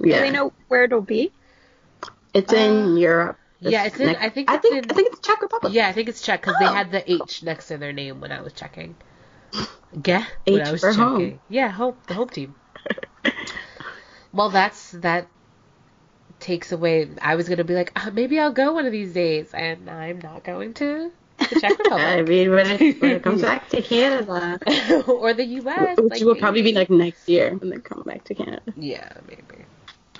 Yeah. 0.00 0.04
Do 0.04 0.08
Yeah. 0.10 0.20
they 0.20 0.30
know 0.30 0.52
where 0.68 0.84
it'll 0.84 1.00
be? 1.00 1.32
It's 2.34 2.52
in 2.52 2.82
uh, 2.92 2.94
Europe. 2.96 3.38
yeah, 3.60 3.84
it's 3.84 3.98
in- 3.98 4.06
next- 4.06 4.22
I 4.22 4.28
think 4.28 4.50
I 4.50 4.54
it's 4.56 4.62
think 4.62 4.84
in- 4.84 4.90
I 4.90 4.94
think 4.94 5.08
it's 5.12 5.20
Czech 5.20 5.42
Republic. 5.42 5.72
Yeah, 5.72 5.88
I 5.88 5.92
think 5.92 6.08
it's 6.08 6.20
Czech 6.22 6.40
because 6.40 6.56
they 6.60 6.66
Oh. 6.66 6.72
had 6.72 6.92
the 6.92 7.10
H 7.10 7.42
next 7.42 7.68
to 7.68 7.78
their 7.78 7.92
name 7.92 8.20
when 8.20 8.30
I 8.32 8.40
was 8.42 8.52
checking. 8.52 8.94
Yeah, 10.04 10.24
when 10.46 10.60
H 10.60 10.66
I 10.68 10.72
was 10.72 10.80
for 10.80 10.90
checking. 10.92 11.02
home. 11.02 11.40
Yeah, 11.48 11.68
home 11.68 11.96
the 12.06 12.14
home 12.14 12.28
team. 12.28 12.54
Well, 14.32 14.50
that's 14.50 14.90
that 14.92 15.26
takes 16.40 16.72
away. 16.72 17.08
I 17.20 17.36
was 17.36 17.48
gonna 17.48 17.64
be 17.64 17.74
like, 17.74 17.92
uh, 17.96 18.10
maybe 18.10 18.38
I'll 18.38 18.52
go 18.52 18.72
one 18.72 18.86
of 18.86 18.92
these 18.92 19.12
days, 19.12 19.52
and 19.52 19.88
I'm 19.88 20.20
not 20.20 20.44
going 20.44 20.74
to 20.74 21.10
the 21.38 21.60
Czech 21.60 21.78
I 21.90 22.22
mean, 22.22 22.50
when 22.50 22.66
it, 22.70 23.00
when 23.00 23.10
it 23.12 23.22
comes 23.22 23.42
back 23.42 23.68
to 23.70 23.82
Canada, 23.82 24.58
or 25.08 25.34
the 25.34 25.44
U.S. 25.44 25.98
which 25.98 26.10
like, 26.10 26.22
will 26.22 26.36
probably 26.36 26.62
be 26.62 26.72
like 26.72 26.90
next 26.90 27.28
year 27.28 27.54
when 27.54 27.70
they 27.70 27.78
come 27.78 28.02
back 28.02 28.24
to 28.24 28.34
Canada. 28.34 28.62
yeah, 28.76 29.12
maybe. 29.26 29.64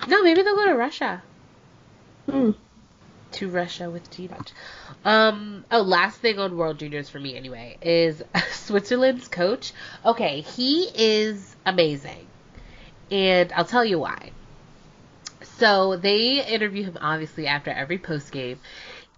No, 0.07 0.23
maybe 0.23 0.41
they'll 0.41 0.55
go 0.55 0.65
to 0.65 0.75
Russia. 0.75 1.21
Hmm. 2.29 2.51
to 3.31 3.49
Russia 3.49 3.89
with 3.89 4.09
G 4.11 4.27
Dutch. 4.27 4.51
Um. 5.03 5.65
Oh, 5.71 5.81
last 5.81 6.19
thing 6.19 6.39
on 6.39 6.57
World 6.57 6.79
Juniors 6.79 7.09
for 7.09 7.19
me 7.19 7.35
anyway 7.35 7.77
is 7.81 8.21
Switzerland's 8.51 9.27
coach. 9.27 9.73
Okay, 10.05 10.41
he 10.41 10.83
is 10.93 11.55
amazing, 11.65 12.27
and 13.11 13.51
I'll 13.53 13.65
tell 13.65 13.85
you 13.85 13.99
why. 13.99 14.31
So 15.59 15.97
they 15.97 16.45
interview 16.45 16.83
him 16.83 16.97
obviously 17.01 17.47
after 17.47 17.69
every 17.69 17.97
post 17.97 18.31
game, 18.31 18.59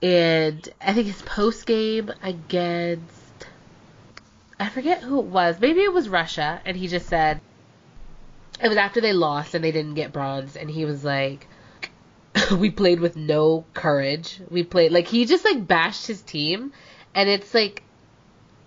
and 0.01 0.67
I 0.81 0.93
think 0.93 1.07
his 1.07 1.21
post 1.21 1.65
game 1.65 2.11
against 2.23 3.45
I 4.59 4.69
forget 4.69 5.01
who 5.01 5.19
it 5.19 5.25
was. 5.25 5.59
Maybe 5.59 5.81
it 5.81 5.91
was 5.91 6.07
Russia, 6.07 6.61
and 6.65 6.77
he 6.77 6.87
just 6.87 7.07
said 7.07 7.41
it 8.61 8.67
was 8.67 8.77
after 8.77 9.01
they 9.01 9.13
lost 9.13 9.55
and 9.55 9.63
they 9.63 9.71
didn't 9.71 9.95
get 9.95 10.13
bronze, 10.13 10.55
and 10.55 10.69
he 10.69 10.85
was 10.85 11.03
like, 11.03 11.47
"We 12.51 12.69
played 12.69 12.99
with 12.99 13.15
no 13.15 13.65
courage. 13.73 14.39
We 14.49 14.63
played 14.63 14.91
like 14.91 15.07
he 15.07 15.25
just 15.25 15.45
like 15.45 15.67
bashed 15.67 16.07
his 16.07 16.21
team, 16.21 16.73
and 17.15 17.29
it's 17.29 17.53
like 17.53 17.83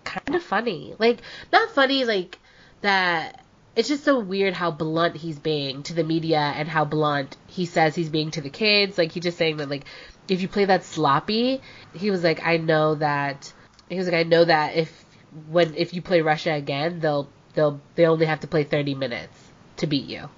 kind 0.05 0.35
of 0.35 0.43
funny. 0.43 0.95
Like 0.99 1.21
not 1.53 1.71
funny 1.71 2.05
like 2.05 2.39
that 2.81 3.44
it's 3.77 3.89
just 3.89 4.05
so 4.05 4.21
weird 4.21 4.55
how 4.55 4.71
blunt 4.71 5.17
he's 5.17 5.39
being 5.39 5.83
to 5.85 5.95
the 5.95 6.05
media 6.05 6.39
and 6.39 6.69
how 6.69 6.85
blunt 6.85 7.37
he 7.47 7.67
says 7.67 7.95
he's 7.95 8.09
being 8.09 8.31
to 8.33 8.41
the 8.41 8.51
kids. 8.51 8.97
Like 8.97 9.13
he's 9.13 9.25
just 9.25 9.39
saying 9.39 9.57
that 9.59 9.69
like 9.69 9.85
if 10.29 10.41
you 10.41 10.49
play 10.49 10.65
that 10.67 10.85
sloppy, 10.85 11.61
he 11.93 12.11
was 12.11 12.23
like, 12.23 12.45
I 12.45 12.57
know 12.57 12.95
that 12.97 13.53
he 13.89 13.97
was 13.97 14.07
like, 14.07 14.15
I 14.15 14.23
know 14.23 14.45
that 14.45 14.77
if 14.77 15.05
when 15.49 15.75
if 15.75 15.95
you 15.95 16.03
play 16.03 16.21
Russia 16.21 16.53
again, 16.53 17.01
they'll 17.01 17.29
they'll 17.55 17.81
they 17.95 18.07
only 18.07 18.27
have 18.27 18.41
to 18.41 18.47
play 18.47 18.65
30 18.65 18.95
minutes 18.95 19.37
to 19.79 19.87
beat 19.87 20.07
you. 20.07 20.29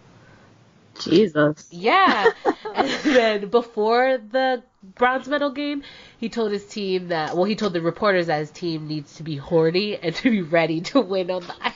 Jesus. 1.00 1.68
Yeah. 1.70 2.30
and 2.74 2.88
then 3.04 3.48
before 3.48 4.18
the 4.18 4.62
bronze 4.82 5.28
medal 5.28 5.50
game, 5.50 5.82
he 6.18 6.30
told 6.30 6.52
his 6.52 6.66
team 6.66 7.08
that 7.08 7.36
well, 7.36 7.44
he 7.44 7.54
told 7.54 7.74
the 7.74 7.82
reporters 7.82 8.28
that 8.28 8.38
his 8.38 8.50
team 8.50 8.88
needs 8.88 9.16
to 9.16 9.22
be 9.22 9.36
horny 9.36 9.96
and 9.96 10.14
to 10.16 10.30
be 10.30 10.42
ready 10.42 10.80
to 10.80 11.00
win 11.00 11.30
on 11.30 11.42
the 11.42 11.54
ice. 11.60 11.74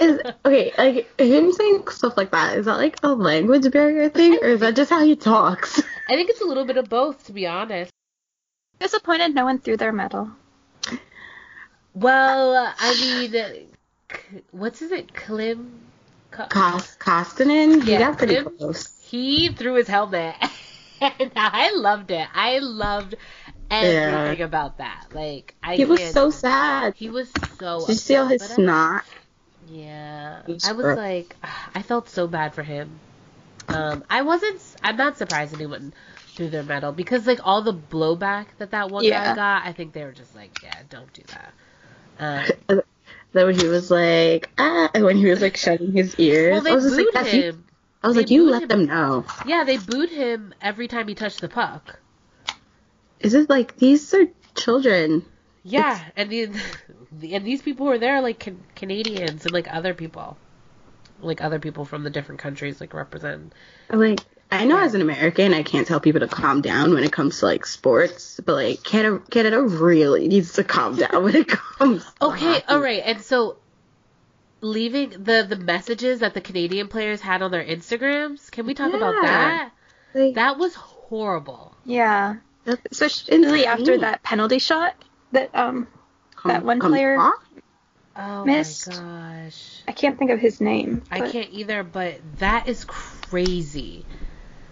Is, 0.00 0.20
okay, 0.44 0.72
like 0.76 1.20
him 1.20 1.52
saying 1.52 1.88
stuff 1.88 2.16
like 2.16 2.30
that, 2.32 2.58
is 2.58 2.66
that 2.66 2.76
like 2.76 2.96
a 3.02 3.08
language 3.14 3.70
barrier 3.70 4.08
thing, 4.10 4.34
or 4.42 4.48
is 4.48 4.60
that 4.60 4.76
just 4.76 4.90
how 4.90 5.02
he 5.04 5.16
talks? 5.16 5.80
I 6.08 6.14
think 6.14 6.28
it's 6.30 6.40
a 6.40 6.44
little 6.44 6.64
bit 6.64 6.76
of 6.76 6.88
both, 6.88 7.26
to 7.26 7.32
be 7.32 7.46
honest. 7.46 7.90
Disappointed 8.78 9.34
no 9.34 9.44
one 9.44 9.58
threw 9.60 9.76
their 9.76 9.92
medal. 9.92 10.30
Well, 11.94 12.72
I 12.78 12.94
mean, 13.00 13.68
what's 14.50 14.80
his 14.80 14.92
it? 14.92 15.14
Klim? 15.14 15.80
Ko- 16.30 16.46
Kost- 16.48 16.98
Koskinen, 16.98 17.82
he 17.82 17.92
Yeah, 17.92 17.98
got 17.98 18.18
pretty 18.18 18.34
him? 18.36 18.56
close. 18.58 18.98
He 19.02 19.48
threw 19.50 19.74
his 19.74 19.88
helmet, 19.88 20.34
and 21.00 21.32
I 21.36 21.72
loved 21.74 22.10
it. 22.10 22.26
I 22.34 22.58
loved 22.60 23.14
everything 23.72 24.44
about 24.44 24.78
that. 24.78 25.06
Like, 25.12 25.54
I 25.62 25.76
He 25.76 25.84
was 25.84 25.98
can't- 26.00 26.14
so 26.14 26.30
sad. 26.30 26.94
He 26.96 27.08
was 27.10 27.30
so. 27.58 27.80
Did 27.80 27.88
you 27.90 27.94
see 27.94 28.16
all 28.16 28.26
his 28.26 28.42
but 28.42 28.50
I- 28.50 28.54
snot? 28.54 29.04
Yeah, 29.68 30.42
I 30.46 30.50
was 30.72 30.84
gross. 30.84 30.96
like, 30.98 31.36
I 31.74 31.82
felt 31.82 32.08
so 32.08 32.26
bad 32.26 32.54
for 32.54 32.62
him. 32.62 32.98
Um, 33.68 34.04
I 34.10 34.22
wasn't. 34.22 34.60
I'm 34.82 34.96
not 34.96 35.16
surprised 35.18 35.54
anyone 35.54 35.94
threw 36.34 36.48
their 36.48 36.62
medal 36.62 36.92
because 36.92 37.26
like 37.26 37.40
all 37.44 37.62
the 37.62 37.74
blowback 37.74 38.46
that 38.58 38.70
that 38.72 38.90
one 38.90 39.04
guy 39.08 39.34
got, 39.34 39.64
I 39.66 39.72
think 39.72 39.92
they 39.92 40.04
were 40.04 40.12
just 40.12 40.34
like, 40.34 40.62
yeah, 40.62 40.74
don't 40.90 41.12
do 41.12 41.22
that. 41.28 41.52
Um, 42.70 42.80
Then 43.34 43.46
when 43.46 43.58
he 43.58 43.66
was 43.66 43.90
like, 43.90 44.50
ah, 44.58 44.90
and 44.92 45.04
when 45.04 45.16
he 45.16 45.24
was 45.24 45.40
like 45.40 45.56
shutting 45.56 45.92
his 45.92 46.14
ears, 46.18 46.52
well, 46.52 46.60
they 46.62 46.70
I 46.72 46.74
was 46.74 46.84
just 46.84 47.14
like, 47.14 47.32
you. 47.32 47.42
him. 47.42 47.64
I 48.02 48.06
was 48.08 48.16
They 48.16 48.22
like, 48.22 48.30
you 48.30 48.44
let 48.50 48.68
them 48.68 48.84
know. 48.84 49.24
Yeah, 49.46 49.64
they 49.64 49.78
booed 49.78 50.10
him 50.10 50.52
every 50.60 50.86
time 50.86 51.08
he 51.08 51.14
touched 51.14 51.40
the 51.40 51.48
puck. 51.48 51.98
Is 53.22 53.34
it 53.34 53.48
like 53.48 53.76
these 53.76 54.12
are 54.14 54.26
children? 54.54 55.24
Yeah, 55.64 55.98
and 56.16 56.28
the, 56.28 56.50
and 57.34 57.46
these 57.46 57.62
people 57.62 57.86
who 57.86 57.92
are 57.92 57.98
there 57.98 58.16
are 58.16 58.20
like 58.20 58.40
can, 58.40 58.62
Canadians 58.74 59.44
and 59.44 59.52
like 59.52 59.72
other 59.72 59.94
people, 59.94 60.36
like 61.20 61.40
other 61.40 61.60
people 61.60 61.84
from 61.84 62.02
the 62.02 62.10
different 62.10 62.40
countries 62.40 62.80
like 62.80 62.94
represent. 62.94 63.52
Like, 63.88 64.20
I 64.50 64.64
know 64.64 64.80
as 64.80 64.94
an 64.94 65.02
American, 65.02 65.54
I 65.54 65.62
can't 65.62 65.86
tell 65.86 66.00
people 66.00 66.20
to 66.20 66.26
calm 66.28 66.62
down 66.62 66.92
when 66.94 67.04
it 67.04 67.12
comes 67.12 67.38
to 67.38 67.46
like 67.46 67.64
sports, 67.64 68.40
but 68.44 68.54
like 68.54 68.82
Canada, 68.82 69.22
Canada 69.30 69.62
really 69.62 70.26
needs 70.26 70.54
to 70.54 70.64
calm 70.64 70.96
down 70.96 71.22
when 71.22 71.36
it 71.36 71.46
comes. 71.48 72.04
to 72.04 72.26
Okay, 72.26 72.44
hockey. 72.44 72.64
all 72.68 72.80
right, 72.80 73.02
and 73.04 73.20
so 73.22 73.58
leaving 74.60 75.10
the 75.10 75.46
the 75.48 75.56
messages 75.56 76.20
that 76.20 76.34
the 76.34 76.40
Canadian 76.40 76.88
players 76.88 77.20
had 77.20 77.40
on 77.42 77.52
their 77.52 77.64
Instagrams. 77.64 78.50
Can 78.50 78.66
we 78.66 78.74
talk 78.74 78.92
about 78.92 79.14
that? 79.22 79.72
Like, 80.14 80.34
That 80.34 80.58
was 80.58 80.74
horrible. 80.74 81.74
Yeah. 81.84 82.36
That's 82.64 82.80
Especially 82.90 83.36
insane. 83.36 83.64
after 83.66 83.98
that 83.98 84.22
penalty 84.22 84.58
shot 84.58 84.94
that 85.32 85.50
um 85.54 85.86
that 86.44 86.64
one 86.64 86.80
player- 86.80 87.18
off? 87.18 87.34
Oh 88.14 88.44
Missed. 88.44 88.88
my 88.90 89.40
gosh. 89.44 89.80
I 89.88 89.92
can't 89.92 90.18
think 90.18 90.30
of 90.30 90.38
his 90.38 90.60
name. 90.60 91.02
I 91.10 91.30
can't 91.30 91.48
either, 91.50 91.82
but 91.82 92.20
that 92.38 92.68
is 92.68 92.84
crazy. 92.84 94.04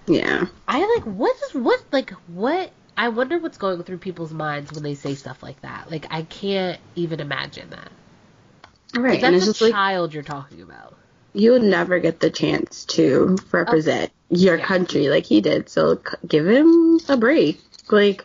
Yeah. 0.07 0.47
I 0.69 0.95
like 0.97 1.05
what 1.05 1.35
is 1.49 1.55
what 1.55 1.83
like 1.91 2.11
what 2.29 2.71
I 2.97 3.09
wonder 3.09 3.39
what's 3.39 3.57
going 3.57 3.83
through 3.83 3.99
people's 3.99 4.33
minds 4.33 4.73
when 4.73 4.83
they 4.83 4.95
say 4.95 5.15
stuff 5.15 5.43
like 5.43 5.61
that. 5.63 5.91
Like 5.91 6.07
I 6.11 6.23
can't 6.23 6.79
even 6.97 7.21
imagine 7.21 7.71
that. 7.71 7.91
Right. 8.95 9.13
Like, 9.15 9.23
and 9.23 9.35
that's 9.35 9.47
it's 9.47 9.51
a 9.51 9.53
just 9.53 9.61
like 9.63 9.73
child 9.73 10.13
you're 10.13 10.23
talking 10.23 10.61
about. 10.63 10.97
you 11.33 11.53
would 11.53 11.63
never 11.63 11.99
get 11.99 12.21
the 12.21 12.29
chance 12.31 12.85
to 12.87 13.39
represent 13.53 14.11
your 14.29 14.59
Yeah. 14.59 14.65
country 14.67 15.09
like 15.09 15.25
he 15.25 15.41
did. 15.41 15.69
So 15.71 16.01
give 16.27 16.47
him 16.47 16.99
a 17.09 17.17
break. 17.17 17.61
Like, 17.93 18.25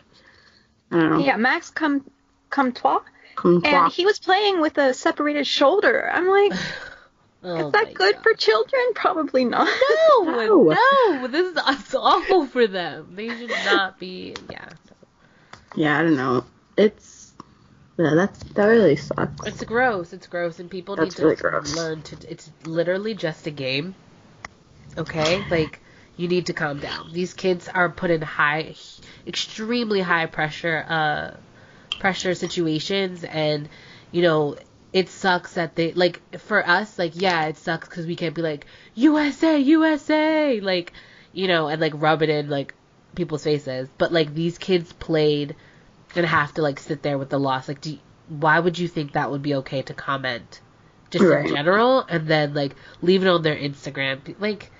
I 0.90 0.96
don't 0.98 1.10
know. 1.10 1.18
Yeah, 1.18 1.36
Max 1.36 1.70
come 1.70 2.08
Comtois, 2.50 3.00
Come 3.34 3.62
and 3.64 3.92
he 3.92 4.06
was 4.06 4.18
playing 4.18 4.60
with 4.60 4.78
a 4.78 4.94
separated 4.94 5.46
shoulder. 5.46 6.08
I'm 6.10 6.26
like, 6.26 6.52
Oh 7.42 7.66
is 7.66 7.72
that 7.72 7.94
good 7.94 8.14
God. 8.14 8.22
for 8.22 8.34
children? 8.34 8.82
Probably 8.94 9.44
not. 9.44 9.68
No, 10.18 10.24
No. 10.46 10.74
no, 11.20 11.26
this 11.28 11.52
is 11.52 11.58
it's 11.68 11.94
awful 11.94 12.46
for 12.46 12.66
them. 12.66 13.12
They 13.14 13.28
should 13.28 13.50
not 13.50 13.98
be. 14.00 14.34
Yeah, 14.50 14.68
yeah, 15.76 15.98
I 15.98 16.02
don't 16.02 16.16
know. 16.16 16.44
It's 16.76 17.32
yeah, 17.98 18.14
that's 18.14 18.42
that 18.54 18.66
really 18.66 18.96
sucks. 18.96 19.46
it's 19.46 19.62
gross. 19.64 20.12
It's 20.12 20.26
gross, 20.26 20.58
and 20.58 20.70
people 20.70 20.96
That's 20.96 21.16
need 21.18 21.22
really 21.22 21.36
to 21.36 21.42
gross. 21.42 21.76
learn 21.76 22.02
to. 22.02 22.16
It's 22.30 22.50
literally 22.64 23.14
just 23.14 23.46
a 23.46 23.50
game. 23.50 23.94
Okay, 24.98 25.42
like 25.50 25.80
you 26.16 26.28
need 26.28 26.46
to 26.46 26.52
calm 26.52 26.78
down. 26.80 27.10
These 27.12 27.34
kids 27.34 27.68
are 27.68 27.88
put 27.90 28.10
in 28.10 28.22
high, 28.22 28.74
extremely 29.26 30.00
high 30.00 30.26
pressure, 30.26 30.84
uh, 30.88 31.36
pressure 31.98 32.34
situations, 32.34 33.24
and 33.24 33.68
you 34.12 34.22
know 34.22 34.56
it 34.92 35.08
sucks 35.08 35.54
that 35.54 35.74
they 35.74 35.92
like 35.92 36.20
for 36.38 36.66
us 36.66 36.98
like 36.98 37.12
yeah 37.14 37.46
it 37.46 37.56
sucks 37.58 37.88
because 37.88 38.06
we 38.06 38.16
can't 38.16 38.34
be 38.34 38.40
like 38.40 38.66
USA 38.94 39.58
USA 39.58 40.60
like 40.60 40.92
you 41.32 41.48
know 41.48 41.66
and 41.66 41.80
like 41.80 41.92
rub 41.96 42.22
it 42.22 42.30
in 42.30 42.48
like 42.48 42.72
people's 43.14 43.42
faces 43.44 43.88
but 43.98 44.12
like 44.12 44.32
these 44.32 44.56
kids 44.58 44.92
played 44.92 45.54
and 46.14 46.24
have 46.24 46.54
to 46.54 46.62
like 46.62 46.78
sit 46.78 47.02
there 47.02 47.18
with 47.18 47.28
the 47.30 47.38
loss 47.38 47.66
like 47.68 47.80
do 47.80 47.98
why 48.28 48.58
would 48.58 48.78
you 48.78 48.86
think 48.88 49.12
that 49.12 49.30
would 49.30 49.42
be 49.42 49.54
okay 49.56 49.82
to 49.82 49.92
comment 49.92 50.60
just 51.10 51.24
Right. 51.24 51.46
in 51.46 51.54
general 51.54 52.00
and 52.08 52.26
then 52.28 52.54
like 52.54 52.74
leave 53.02 53.22
it 53.24 53.28
on 53.28 53.42
their 53.42 53.56
Instagram 53.56 54.20
like 54.38 54.70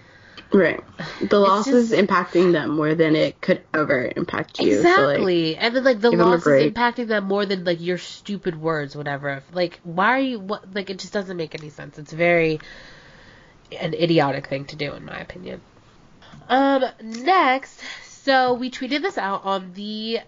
Right. 0.52 0.80
The 1.28 1.38
loss 1.40 1.64
just- 1.66 1.92
is 1.92 1.92
impacting 1.92 2.52
them 2.52 2.70
more 2.76 2.94
than 2.94 3.16
it 3.16 3.40
could 3.40 3.62
ever 3.74 4.10
impact 4.16 4.60
you. 4.60 4.80
So, 4.80 4.88
like, 4.88 5.16
Exactly. 5.16 5.56
and 5.56 5.76
then 5.76 5.84
like 5.84 6.00
the 6.00 6.10
give 6.10 6.20
'em 6.20 6.30
loss 6.30 6.46
is 6.46 6.72
impacting 6.72 7.08
them 7.08 7.24
more 7.24 7.44
than 7.46 7.64
like 7.64 7.80
your 7.80 7.98
stupid 7.98 8.60
words, 8.60 8.94
whatever. 8.96 9.42
Like 9.52 9.80
why 9.82 10.06
are 10.16 10.20
you 10.20 10.38
what 10.38 10.72
like 10.74 10.88
it 10.88 10.98
just 10.98 11.12
doesn't 11.12 11.36
make 11.36 11.54
any 11.58 11.70
sense. 11.70 11.98
It's 11.98 12.12
very 12.12 12.60
an 13.80 13.94
idiotic 13.94 14.46
thing 14.46 14.66
to 14.66 14.76
do 14.76 14.92
in 14.94 15.04
my 15.04 15.18
opinion. 15.18 15.60
Um 16.48 16.84
next, 17.02 17.80
so 18.04 18.54
we 18.54 18.70
tweeted 18.70 19.02
this 19.02 19.18
out 19.18 19.44
on 19.44 19.72
the 19.74 20.20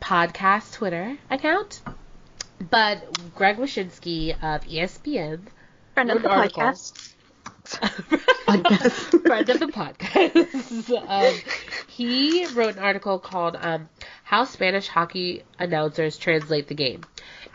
podcast 0.00 0.72
Twitter 0.72 1.16
account. 1.30 1.82
But 2.70 3.34
Greg 3.34 3.58
Wyshynski 3.58 4.32
of 4.42 4.62
ESPN 4.66 5.40
Friend 5.92 6.10
of 6.10 6.22
the 6.22 6.28
Good 6.28 6.30
article. 6.30 6.62
podcast. 8.46 9.22
Friend 9.26 9.48
of 9.48 9.58
the 9.58 9.66
podcast. 9.66 11.08
um, 11.08 11.34
he 11.88 12.46
wrote 12.46 12.76
an 12.76 12.82
article 12.82 13.18
called 13.18 13.56
um, 13.58 13.88
"How 14.22 14.44
Spanish 14.44 14.88
Hockey 14.88 15.44
Announcers 15.58 16.16
Translate 16.18 16.68
the 16.68 16.74
Game," 16.74 17.02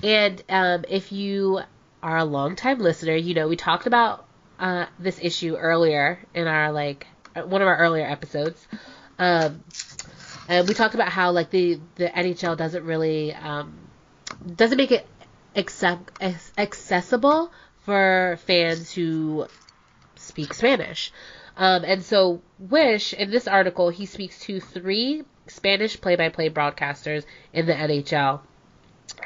and 0.04 0.42
um, 0.50 0.86
if 0.89 1.12
you 1.12 1.62
are 2.01 2.18
a 2.18 2.25
longtime 2.25 2.80
listener, 2.80 3.16
you 3.16 3.34
know 3.34 3.48
we 3.48 3.56
talked 3.56 3.86
about 3.86 4.25
uh, 4.60 4.86
this 4.98 5.20
issue 5.22 5.56
earlier 5.56 6.20
in 6.34 6.48
our 6.48 6.72
like 6.72 7.06
uh, 7.36 7.44
one 7.44 7.62
of 7.62 7.68
our 7.68 7.78
earlier 7.78 8.06
episodes. 8.06 8.66
Um, 9.20 9.63
and 10.48 10.68
we 10.68 10.74
talked 10.74 10.96
about 10.96 11.10
how 11.10 11.32
like 11.32 11.51
the 11.51 11.80
the 11.96 12.08
NHL 12.08 12.58
doesn't 12.58 12.84
really 12.84 13.34
um, 13.34 13.78
doesn't 14.56 14.78
make 14.78 14.92
it 14.92 15.06
accept, 15.56 16.12
accessible 16.58 17.51
for 17.86 18.39
fans 18.46 18.92
who 18.92 19.48
speak 20.29 20.53
Spanish. 20.53 21.12
Um, 21.57 21.83
and 21.83 22.03
so 22.03 22.41
Wysh 22.57 23.13
in 23.13 23.31
this 23.31 23.48
article 23.48 23.89
he 23.89 24.05
speaks 24.05 24.39
to 24.41 24.62
three 24.62 25.24
Spanish 25.48 26.00
play-by-play 26.00 26.51
broadcasters 26.51 27.25
in 27.51 27.65
the 27.65 27.74
NHL, 27.74 28.39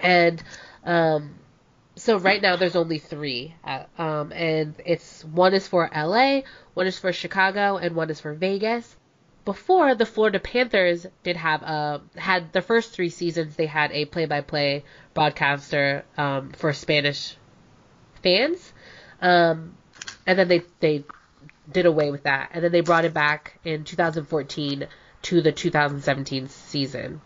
and 0.02 0.42
um, 0.84 1.36
so 1.96 2.18
right 2.18 2.42
now 2.42 2.56
there's 2.56 2.76
only 2.76 2.98
three, 2.98 3.54
uh, 3.64 3.84
um, 3.98 4.32
and 4.32 4.74
it's 4.86 5.24
one 5.26 5.54
is 5.54 5.68
for 5.68 5.90
LA, 5.94 6.42
one 6.74 6.88
is 6.88 6.98
for 6.98 7.14
Chicago, 7.14 7.78
and 7.78 7.96
one 7.96 8.10
is 8.10 8.20
for 8.20 8.34
Vegas. 8.34 8.96
Before 9.46 9.94
the 9.94 10.06
Florida 10.06 10.40
Panthers 10.40 11.06
did 11.24 11.36
have 11.36 11.62
a 11.62 12.02
had 12.16 12.54
the 12.54 12.62
first 12.62 12.94
three 12.94 13.10
seasons 13.10 13.56
they 13.56 13.66
had 13.66 13.92
a 13.92 14.06
play-by-play 14.06 14.86
broadcaster 15.14 16.06
um, 16.18 16.52
for 16.54 16.72
Spanish 16.72 17.36
fans, 18.24 18.74
um, 19.22 19.76
and 20.26 20.38
then 20.38 20.48
they 20.48 20.62
they 20.80 21.04
did 21.72 21.86
away 21.86 22.12
with 22.12 22.24
that, 22.24 22.52
and 22.54 22.64
then 22.64 22.72
they 22.72 22.82
brought 22.82 23.06
it 23.06 23.14
back 23.14 23.60
in 23.64 23.84
2014 23.84 24.88
to 25.24 25.42
the 25.42 25.52
2017 25.52 26.50
season. 26.50 27.22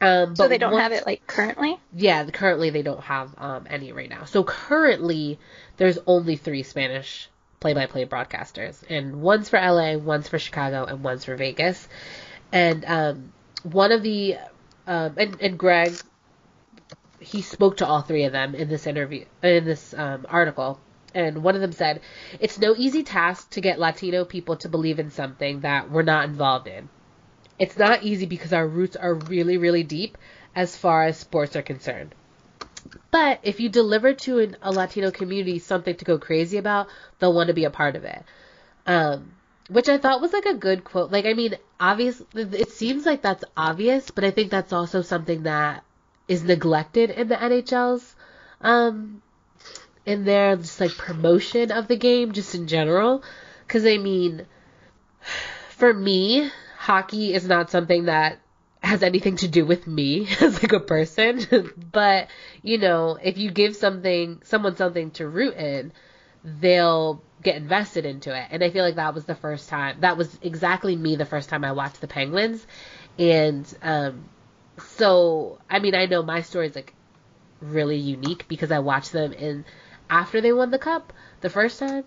Um, 0.00 0.34
So 0.34 0.48
they 0.48 0.58
don't 0.58 0.72
once- 0.72 0.82
have 0.82 0.92
it 0.92 1.06
like 1.06 1.26
currently. 1.26 1.78
Yeah, 1.94 2.24
currently 2.30 2.70
they 2.70 2.82
don't 2.82 3.02
have 3.02 3.34
um, 3.38 3.66
any 3.68 3.92
right 3.92 4.08
now. 4.08 4.24
So 4.24 4.42
currently 4.42 5.38
there's 5.76 5.98
only 6.06 6.36
three 6.36 6.62
Spanish 6.62 7.28
play-by-play 7.60 8.06
broadcasters, 8.06 8.82
and 8.88 9.20
one's 9.22 9.48
for 9.48 9.58
LA, 9.58 9.96
one's 9.96 10.28
for 10.28 10.38
Chicago, 10.38 10.84
and 10.84 11.04
one's 11.04 11.24
for 11.24 11.36
Vegas. 11.36 11.86
And 12.50 12.84
um, 12.86 13.32
one 13.62 13.92
of 13.92 14.02
the 14.02 14.36
um, 14.86 15.14
and 15.16 15.40
and 15.40 15.58
Greg, 15.58 15.92
he 17.20 17.42
spoke 17.42 17.76
to 17.78 17.86
all 17.86 18.02
three 18.02 18.24
of 18.24 18.32
them 18.32 18.54
in 18.54 18.68
this 18.68 18.86
interview 18.86 19.26
in 19.42 19.64
this 19.64 19.94
um, 19.94 20.26
article. 20.28 20.80
And 21.14 21.42
one 21.42 21.54
of 21.54 21.60
them 21.60 21.72
said, 21.72 22.00
"It's 22.40 22.58
no 22.58 22.74
easy 22.76 23.02
task 23.02 23.50
to 23.50 23.60
get 23.60 23.78
Latino 23.78 24.24
people 24.24 24.56
to 24.56 24.68
believe 24.68 24.98
in 24.98 25.10
something 25.10 25.60
that 25.60 25.90
we're 25.90 26.02
not 26.02 26.24
involved 26.24 26.66
in. 26.66 26.88
It's 27.58 27.76
not 27.76 28.02
easy 28.02 28.26
because 28.26 28.52
our 28.52 28.66
roots 28.66 28.96
are 28.96 29.14
really, 29.14 29.56
really 29.56 29.82
deep 29.82 30.18
as 30.54 30.76
far 30.76 31.04
as 31.04 31.16
sports 31.16 31.56
are 31.56 31.62
concerned. 31.62 32.14
But 33.10 33.40
if 33.42 33.60
you 33.60 33.68
deliver 33.68 34.14
to 34.14 34.38
an, 34.38 34.56
a 34.62 34.72
Latino 34.72 35.10
community 35.10 35.58
something 35.58 35.94
to 35.96 36.04
go 36.04 36.18
crazy 36.18 36.56
about, 36.56 36.88
they'll 37.18 37.34
want 37.34 37.48
to 37.48 37.54
be 37.54 37.64
a 37.64 37.70
part 37.70 37.96
of 37.96 38.04
it. 38.04 38.24
Um, 38.86 39.32
which 39.68 39.88
I 39.88 39.98
thought 39.98 40.20
was 40.20 40.32
like 40.32 40.46
a 40.46 40.54
good 40.54 40.84
quote. 40.84 41.12
Like, 41.12 41.24
I 41.24 41.34
mean, 41.34 41.56
obvious. 41.78 42.22
It 42.34 42.70
seems 42.70 43.06
like 43.06 43.22
that's 43.22 43.44
obvious, 43.56 44.10
but 44.10 44.24
I 44.24 44.30
think 44.30 44.50
that's 44.50 44.72
also 44.72 45.02
something 45.02 45.44
that 45.44 45.84
is 46.28 46.42
neglected 46.42 47.10
in 47.10 47.28
the 47.28 47.36
NHL's, 47.36 48.14
um, 48.60 49.22
in 50.04 50.24
their 50.24 50.56
just 50.56 50.80
like 50.80 50.92
promotion 50.92 51.70
of 51.70 51.88
the 51.88 51.96
game, 51.96 52.32
just 52.32 52.54
in 52.54 52.66
general. 52.66 53.22
Because 53.66 53.86
I 53.86 53.98
mean, 53.98 54.46
for 55.70 55.92
me, 55.92 56.50
hockey 56.76 57.34
is 57.34 57.46
not 57.46 57.70
something 57.70 58.06
that 58.06 58.38
has 58.82 59.02
anything 59.02 59.36
to 59.36 59.48
do 59.48 59.64
with 59.64 59.86
me 59.86 60.28
as 60.40 60.62
like 60.62 60.72
a 60.72 60.80
person. 60.80 61.70
but, 61.92 62.28
you 62.62 62.78
know, 62.78 63.18
if 63.22 63.38
you 63.38 63.50
give 63.50 63.76
something 63.76 64.42
someone 64.44 64.76
something 64.76 65.10
to 65.12 65.26
root 65.26 65.54
in, 65.54 65.92
they'll 66.44 67.22
get 67.42 67.56
invested 67.56 68.04
into 68.04 68.36
it. 68.36 68.48
And 68.50 68.62
I 68.62 68.70
feel 68.70 68.84
like 68.84 68.96
that 68.96 69.14
was 69.14 69.24
the 69.24 69.34
first 69.34 69.68
time 69.68 69.98
that 70.00 70.16
was 70.16 70.38
exactly 70.42 70.96
me 70.96 71.16
the 71.16 71.24
first 71.24 71.48
time 71.48 71.64
I 71.64 71.72
watched 71.72 72.00
the 72.00 72.08
Penguins. 72.08 72.66
And 73.18 73.66
um 73.82 74.24
so 74.96 75.58
I 75.68 75.78
mean 75.78 75.94
I 75.94 76.06
know 76.06 76.22
my 76.22 76.42
story 76.42 76.68
is 76.68 76.74
like 76.74 76.94
really 77.60 77.98
unique 77.98 78.46
because 78.48 78.72
I 78.72 78.80
watched 78.80 79.12
them 79.12 79.32
in 79.32 79.64
after 80.12 80.40
they 80.42 80.52
won 80.52 80.70
the 80.70 80.78
cup 80.78 81.12
the 81.40 81.48
first 81.48 81.78
time 81.78 82.04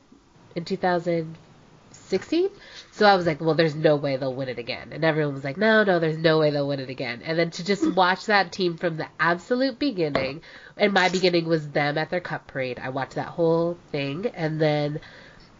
in 0.53 0.63
2016. 0.63 2.49
So 2.91 3.07
I 3.07 3.15
was 3.15 3.25
like, 3.25 3.41
well, 3.41 3.55
there's 3.55 3.73
no 3.73 3.95
way 3.95 4.15
they'll 4.15 4.33
win 4.33 4.47
it 4.47 4.59
again. 4.59 4.89
And 4.93 5.03
everyone 5.03 5.33
was 5.33 5.43
like, 5.43 5.57
no, 5.57 5.83
no, 5.83 5.97
there's 5.97 6.19
no 6.19 6.37
way 6.37 6.51
they'll 6.51 6.67
win 6.67 6.79
it 6.79 6.91
again. 6.91 7.23
And 7.25 7.37
then 7.37 7.49
to 7.49 7.65
just 7.65 7.91
watch 7.95 8.27
that 8.27 8.51
team 8.51 8.77
from 8.77 8.97
the 8.97 9.07
absolute 9.19 9.79
beginning, 9.79 10.43
and 10.77 10.93
my 10.93 11.09
beginning 11.09 11.47
was 11.47 11.67
them 11.67 11.97
at 11.97 12.11
their 12.11 12.19
cup 12.19 12.45
parade. 12.45 12.79
I 12.79 12.89
watched 12.89 13.15
that 13.15 13.29
whole 13.29 13.75
thing, 13.91 14.27
and 14.35 14.61
then 14.61 14.99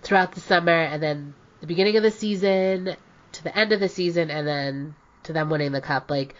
throughout 0.04 0.34
the 0.34 0.42
summer, 0.42 0.72
and 0.72 1.02
then 1.02 1.34
the 1.62 1.68
beginning 1.68 1.98
of 1.98 2.04
the 2.04 2.12
season 2.12 2.96
to 3.32 3.44
the 3.44 3.58
end 3.58 3.72
of 3.72 3.80
the 3.80 3.90
season, 3.90 4.30
and 4.30 4.48
then 4.48 4.94
to 5.24 5.34
them 5.34 5.50
winning 5.50 5.72
the 5.72 5.82
cup. 5.82 6.12
Like, 6.12 6.36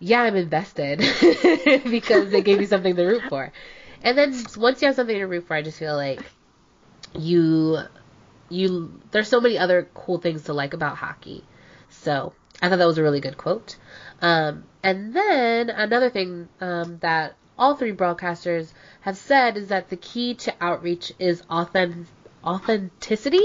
yeah, 0.00 0.22
I'm 0.22 0.34
invested 0.34 0.98
because 1.88 2.30
they 2.30 2.42
gave 2.42 2.58
me 2.58 2.66
something 2.66 2.96
to 2.96 3.04
root 3.04 3.22
for. 3.28 3.52
And 4.02 4.16
then 4.16 4.34
once 4.56 4.82
you 4.82 4.86
have 4.86 4.96
something 4.96 5.16
to 5.16 5.24
root 5.24 5.46
for, 5.46 5.54
I 5.54 5.62
just 5.62 5.78
feel 5.78 5.96
like 5.96 6.20
you 7.14 7.78
you 8.48 9.00
there's 9.10 9.28
so 9.28 9.40
many 9.40 9.58
other 9.58 9.88
cool 9.94 10.18
things 10.18 10.44
to 10.44 10.52
like 10.52 10.74
about 10.74 10.96
hockey. 10.96 11.44
So 11.88 12.32
I 12.60 12.68
thought 12.68 12.78
that 12.78 12.86
was 12.86 12.98
a 12.98 13.02
really 13.02 13.20
good 13.20 13.36
quote. 13.36 13.76
Um, 14.22 14.64
and 14.82 15.14
then 15.14 15.70
another 15.70 16.10
thing 16.10 16.48
um, 16.60 16.98
that 16.98 17.36
all 17.58 17.74
three 17.74 17.92
broadcasters 17.92 18.72
have 19.00 19.16
said 19.16 19.56
is 19.56 19.68
that 19.68 19.88
the 19.88 19.96
key 19.96 20.34
to 20.34 20.54
outreach 20.60 21.12
is 21.18 21.42
authentic, 21.50 22.06
authenticity. 22.44 23.44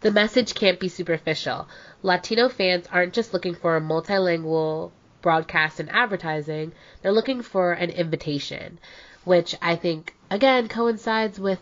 The 0.00 0.10
message 0.10 0.54
can't 0.54 0.80
be 0.80 0.88
superficial. 0.88 1.68
Latino 2.02 2.48
fans 2.48 2.86
aren't 2.90 3.12
just 3.12 3.32
looking 3.32 3.54
for 3.54 3.76
a 3.76 3.80
multilingual 3.80 4.90
broadcast 5.22 5.80
and 5.80 5.88
advertising, 5.90 6.72
they're 7.00 7.12
looking 7.12 7.42
for 7.42 7.72
an 7.72 7.90
invitation, 7.90 8.78
which 9.24 9.54
I 9.62 9.76
think, 9.76 10.14
again, 10.30 10.68
coincides 10.68 11.38
with 11.38 11.60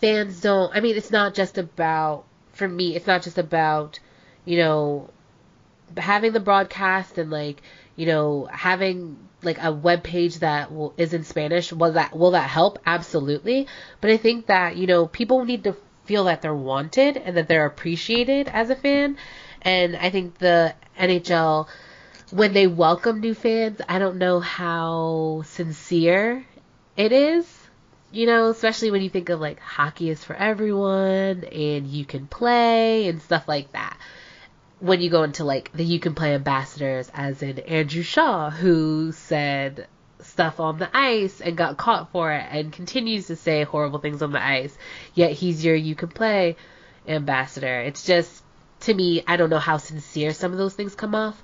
fans 0.00 0.40
don't. 0.40 0.74
I 0.74 0.80
mean, 0.80 0.96
it's 0.96 1.10
not 1.10 1.34
just 1.34 1.58
about, 1.58 2.24
for 2.52 2.68
me, 2.68 2.96
it's 2.96 3.06
not 3.06 3.22
just 3.22 3.38
about, 3.38 4.00
you 4.44 4.58
know, 4.58 5.10
having 5.96 6.32
the 6.32 6.40
broadcast 6.40 7.18
and 7.18 7.30
like, 7.30 7.62
you 7.96 8.06
know, 8.06 8.48
having 8.50 9.16
like 9.42 9.62
a 9.62 9.72
web 9.72 10.02
page 10.02 10.38
that 10.40 10.72
will, 10.72 10.94
is 10.96 11.12
in 11.12 11.24
Spanish. 11.24 11.72
Will 11.72 11.92
that 11.92 12.16
will 12.16 12.32
that 12.32 12.48
help? 12.48 12.78
Absolutely. 12.86 13.66
But 14.00 14.10
I 14.10 14.16
think 14.16 14.46
that 14.46 14.76
you 14.76 14.86
know 14.86 15.06
people 15.06 15.44
need 15.44 15.64
to 15.64 15.76
feel 16.04 16.24
that 16.24 16.42
they're 16.42 16.54
wanted 16.54 17.16
and 17.16 17.36
that 17.36 17.48
they're 17.48 17.66
appreciated 17.66 18.48
as 18.48 18.70
a 18.70 18.76
fan. 18.76 19.16
And 19.62 19.96
I 19.96 20.10
think 20.10 20.38
the 20.38 20.74
NHL, 20.98 21.68
when 22.30 22.52
they 22.52 22.66
welcome 22.66 23.20
new 23.20 23.34
fans, 23.34 23.80
I 23.88 23.98
don't 23.98 24.16
know 24.16 24.40
how 24.40 25.42
sincere 25.46 26.44
it 27.00 27.12
is. 27.12 27.56
You 28.12 28.26
know, 28.26 28.48
especially 28.48 28.90
when 28.90 29.02
you 29.02 29.10
think 29.10 29.28
of 29.28 29.40
like 29.40 29.60
hockey 29.60 30.10
is 30.10 30.22
for 30.24 30.34
everyone 30.34 31.44
and 31.44 31.86
you 31.86 32.04
can 32.04 32.26
play 32.26 33.08
and 33.08 33.22
stuff 33.22 33.46
like 33.46 33.70
that. 33.72 33.96
When 34.80 35.00
you 35.00 35.10
go 35.10 35.22
into 35.22 35.44
like 35.44 35.70
the 35.72 35.84
you 35.84 36.00
can 36.00 36.14
play 36.14 36.34
ambassadors, 36.34 37.10
as 37.14 37.42
in 37.42 37.60
Andrew 37.60 38.02
Shaw, 38.02 38.50
who 38.50 39.12
said 39.12 39.86
stuff 40.20 40.58
on 40.58 40.78
the 40.78 40.90
ice 40.94 41.40
and 41.40 41.56
got 41.56 41.76
caught 41.76 42.10
for 42.10 42.32
it 42.32 42.44
and 42.50 42.72
continues 42.72 43.28
to 43.28 43.36
say 43.36 43.62
horrible 43.62 44.00
things 44.00 44.22
on 44.22 44.32
the 44.32 44.44
ice, 44.44 44.76
yet 45.14 45.32
he's 45.32 45.64
your 45.64 45.76
you 45.76 45.94
can 45.94 46.08
play 46.08 46.56
ambassador. 47.06 47.80
It's 47.80 48.04
just, 48.04 48.42
to 48.80 48.94
me, 48.94 49.22
I 49.26 49.36
don't 49.36 49.50
know 49.50 49.58
how 49.58 49.76
sincere 49.76 50.32
some 50.32 50.52
of 50.52 50.58
those 50.58 50.74
things 50.74 50.94
come 50.94 51.14
off. 51.14 51.40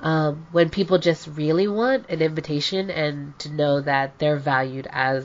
Um, 0.00 0.46
when 0.52 0.70
people 0.70 0.98
just 0.98 1.28
really 1.28 1.68
want 1.68 2.10
an 2.10 2.20
invitation 2.20 2.90
and 2.90 3.38
to 3.38 3.48
know 3.50 3.80
that 3.80 4.18
they're 4.18 4.36
valued 4.36 4.86
as 4.90 5.24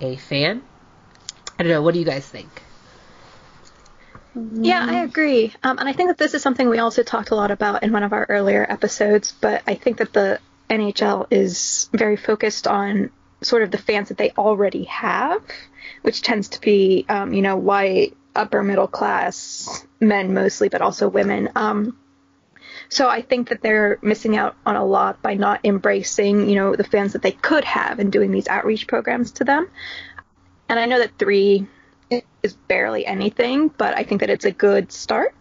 a 0.00 0.16
fan. 0.16 0.62
I 1.58 1.62
don't 1.62 1.72
know. 1.72 1.82
What 1.82 1.94
do 1.94 2.00
you 2.00 2.06
guys 2.06 2.26
think? 2.26 2.48
Yeah, 4.34 4.86
I 4.88 5.02
agree. 5.02 5.52
Um, 5.62 5.78
and 5.78 5.88
I 5.88 5.92
think 5.92 6.10
that 6.10 6.18
this 6.18 6.34
is 6.34 6.42
something 6.42 6.68
we 6.68 6.78
also 6.78 7.02
talked 7.02 7.30
a 7.30 7.34
lot 7.34 7.50
about 7.50 7.82
in 7.82 7.92
one 7.92 8.04
of 8.04 8.12
our 8.12 8.26
earlier 8.28 8.64
episodes, 8.68 9.34
but 9.40 9.62
I 9.66 9.74
think 9.74 9.98
that 9.98 10.12
the 10.12 10.38
NHL 10.70 11.26
is 11.30 11.88
very 11.92 12.16
focused 12.16 12.68
on 12.68 13.10
sort 13.40 13.62
of 13.62 13.70
the 13.70 13.78
fans 13.78 14.08
that 14.08 14.18
they 14.18 14.30
already 14.32 14.84
have, 14.84 15.42
which 16.02 16.22
tends 16.22 16.50
to 16.50 16.60
be, 16.60 17.04
um, 17.08 17.32
you 17.32 17.42
know, 17.42 17.56
white, 17.56 18.16
upper 18.36 18.62
middle 18.62 18.86
class 18.86 19.84
men 20.00 20.34
mostly, 20.34 20.68
but 20.68 20.82
also 20.82 21.08
women. 21.08 21.48
Um, 21.56 21.96
so 22.88 23.08
I 23.08 23.22
think 23.22 23.50
that 23.50 23.62
they're 23.62 23.98
missing 24.02 24.36
out 24.36 24.56
on 24.64 24.76
a 24.76 24.84
lot 24.84 25.20
by 25.20 25.34
not 25.34 25.60
embracing, 25.64 26.48
you 26.48 26.54
know, 26.54 26.74
the 26.74 26.84
fans 26.84 27.12
that 27.12 27.22
they 27.22 27.32
could 27.32 27.64
have 27.64 27.98
and 27.98 28.10
doing 28.10 28.30
these 28.30 28.48
outreach 28.48 28.86
programs 28.86 29.32
to 29.32 29.44
them. 29.44 29.68
And 30.68 30.78
I 30.78 30.86
know 30.86 30.98
that 30.98 31.18
three 31.18 31.66
is 32.42 32.54
barely 32.54 33.04
anything, 33.04 33.68
but 33.68 33.96
I 33.96 34.04
think 34.04 34.20
that 34.20 34.30
it's 34.30 34.44
a 34.44 34.50
good 34.50 34.90
start. 34.92 35.34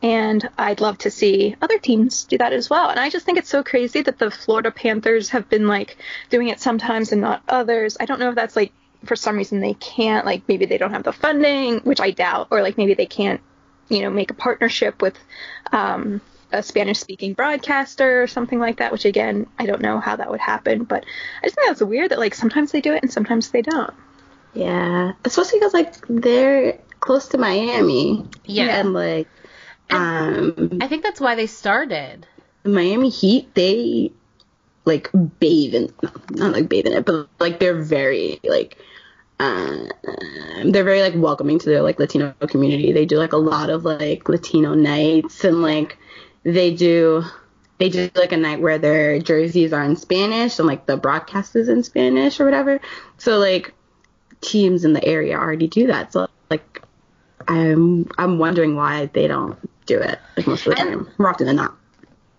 And 0.00 0.48
I'd 0.56 0.80
love 0.80 0.98
to 0.98 1.10
see 1.10 1.56
other 1.60 1.78
teams 1.78 2.24
do 2.24 2.38
that 2.38 2.52
as 2.52 2.70
well. 2.70 2.88
And 2.88 3.00
I 3.00 3.10
just 3.10 3.26
think 3.26 3.38
it's 3.38 3.48
so 3.48 3.64
crazy 3.64 4.00
that 4.02 4.18
the 4.18 4.30
Florida 4.30 4.70
Panthers 4.70 5.30
have 5.30 5.48
been 5.48 5.66
like 5.66 5.96
doing 6.30 6.48
it 6.48 6.60
sometimes 6.60 7.10
and 7.10 7.20
not 7.20 7.42
others. 7.48 7.96
I 7.98 8.04
don't 8.04 8.20
know 8.20 8.28
if 8.28 8.36
that's 8.36 8.54
like 8.54 8.72
for 9.04 9.16
some 9.16 9.36
reason 9.36 9.60
they 9.60 9.74
can't, 9.74 10.24
like 10.24 10.42
maybe 10.46 10.66
they 10.66 10.78
don't 10.78 10.92
have 10.92 11.02
the 11.02 11.12
funding, 11.12 11.80
which 11.80 12.00
I 12.00 12.12
doubt, 12.12 12.48
or 12.52 12.62
like 12.62 12.78
maybe 12.78 12.94
they 12.94 13.06
can't, 13.06 13.40
you 13.88 14.02
know, 14.02 14.10
make 14.10 14.30
a 14.30 14.34
partnership 14.34 15.02
with 15.02 15.18
um, 15.72 16.20
a 16.52 16.62
Spanish 16.62 16.98
speaking 16.98 17.34
broadcaster 17.34 18.22
or 18.22 18.26
something 18.26 18.58
like 18.58 18.78
that, 18.78 18.92
which 18.92 19.04
again, 19.04 19.46
I 19.58 19.66
don't 19.66 19.82
know 19.82 20.00
how 20.00 20.16
that 20.16 20.30
would 20.30 20.40
happen. 20.40 20.84
But 20.84 21.04
I 21.42 21.46
just 21.46 21.56
think 21.56 21.68
that's 21.68 21.82
weird 21.82 22.10
that 22.10 22.18
like 22.18 22.34
sometimes 22.34 22.72
they 22.72 22.80
do 22.80 22.94
it 22.94 23.02
and 23.02 23.12
sometimes 23.12 23.50
they 23.50 23.62
don't. 23.62 23.94
Yeah, 24.54 25.12
especially 25.24 25.60
because 25.60 25.74
like 25.74 25.94
they're 26.08 26.78
close 27.00 27.28
to 27.28 27.38
Miami. 27.38 28.26
Yeah. 28.44 28.80
and 28.80 28.92
like 28.92 29.28
um, 29.90 30.78
I 30.80 30.88
think 30.88 31.02
that's 31.02 31.20
why 31.20 31.34
they 31.34 31.46
started. 31.46 32.26
Miami 32.64 33.08
Heat, 33.08 33.54
they 33.54 34.12
like 34.84 35.10
bathe 35.38 35.74
in 35.74 35.92
not 36.30 36.52
like 36.52 36.68
bathe 36.68 36.86
in 36.86 36.94
it, 36.94 37.04
but 37.04 37.28
like 37.38 37.58
they're 37.60 37.80
very 37.80 38.40
like 38.44 38.78
uh, 39.40 39.84
they're 40.64 40.84
very 40.84 41.02
like 41.02 41.14
welcoming 41.16 41.58
to 41.58 41.68
their 41.68 41.82
like 41.82 41.98
Latino 41.98 42.34
community. 42.48 42.92
They 42.92 43.06
do 43.06 43.18
like 43.18 43.32
a 43.32 43.38
lot 43.38 43.70
of 43.70 43.84
like 43.84 44.28
Latino 44.28 44.74
nights 44.74 45.44
and 45.44 45.62
like 45.62 45.98
they 46.44 46.74
do 46.74 47.24
they 47.78 47.88
do 47.88 48.10
like 48.14 48.32
a 48.32 48.36
night 48.36 48.60
where 48.60 48.78
their 48.78 49.20
jerseys 49.20 49.72
are 49.72 49.84
in 49.84 49.96
Spanish 49.96 50.58
and 50.58 50.66
like 50.66 50.86
the 50.86 50.96
broadcast 50.96 51.54
is 51.54 51.68
in 51.68 51.82
Spanish 51.84 52.40
or 52.40 52.44
whatever. 52.44 52.80
So 53.18 53.38
like 53.38 53.72
teams 54.40 54.84
in 54.84 54.92
the 54.92 55.04
area 55.04 55.36
already 55.38 55.68
do 55.68 55.86
that. 55.88 56.12
So 56.12 56.28
like 56.50 56.82
I'm 57.46 58.08
I'm 58.18 58.38
wondering 58.38 58.74
why 58.74 59.06
they 59.06 59.28
don't 59.28 59.56
do 59.86 60.00
it 60.00 60.18
like 60.36 60.46
most 60.46 60.66
of 60.66 60.74
the 60.74 60.80
And- 60.80 60.90
time, 61.06 61.10
more 61.18 61.30
often 61.30 61.46
than 61.46 61.56
not. 61.56 61.74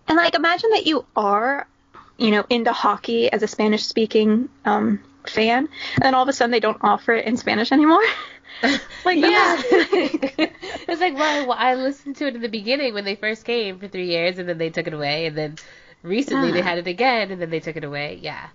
And 0.08 0.16
like 0.16 0.34
imagine 0.34 0.70
that 0.70 0.86
you 0.86 1.04
are, 1.14 1.66
you 2.18 2.32
know, 2.32 2.44
into 2.50 2.72
hockey 2.72 3.30
as 3.32 3.42
a 3.42 3.46
Spanish 3.48 3.84
speaking 3.84 4.48
um, 4.64 5.00
fan, 5.26 5.68
and 5.94 6.02
then 6.02 6.14
all 6.14 6.22
of 6.24 6.28
a 6.28 6.32
sudden 6.32 6.50
they 6.50 6.58
don't 6.60 6.78
offer 6.82 7.12
it 7.14 7.26
in 7.26 7.36
Spanish 7.36 7.70
anymore. 7.72 8.02
like 9.04 9.18
yeah, 9.18 9.62
it's 9.68 11.00
like 11.00 11.14
well, 11.14 11.48
well, 11.48 11.56
I 11.58 11.74
listened 11.74 12.16
to 12.16 12.26
it 12.26 12.34
in 12.34 12.42
the 12.42 12.48
beginning 12.48 12.94
when 12.94 13.04
they 13.04 13.16
first 13.16 13.44
came 13.44 13.78
for 13.78 13.88
three 13.88 14.08
years, 14.08 14.38
and 14.38 14.48
then 14.48 14.58
they 14.58 14.70
took 14.70 14.86
it 14.86 14.94
away, 14.94 15.26
and 15.26 15.36
then 15.36 15.56
recently 16.02 16.48
yeah. 16.48 16.54
they 16.54 16.62
had 16.62 16.78
it 16.78 16.86
again, 16.86 17.30
and 17.30 17.40
then 17.40 17.50
they 17.50 17.60
took 17.60 17.76
it 17.76 17.84
away. 17.84 18.18
Yeah. 18.22 18.48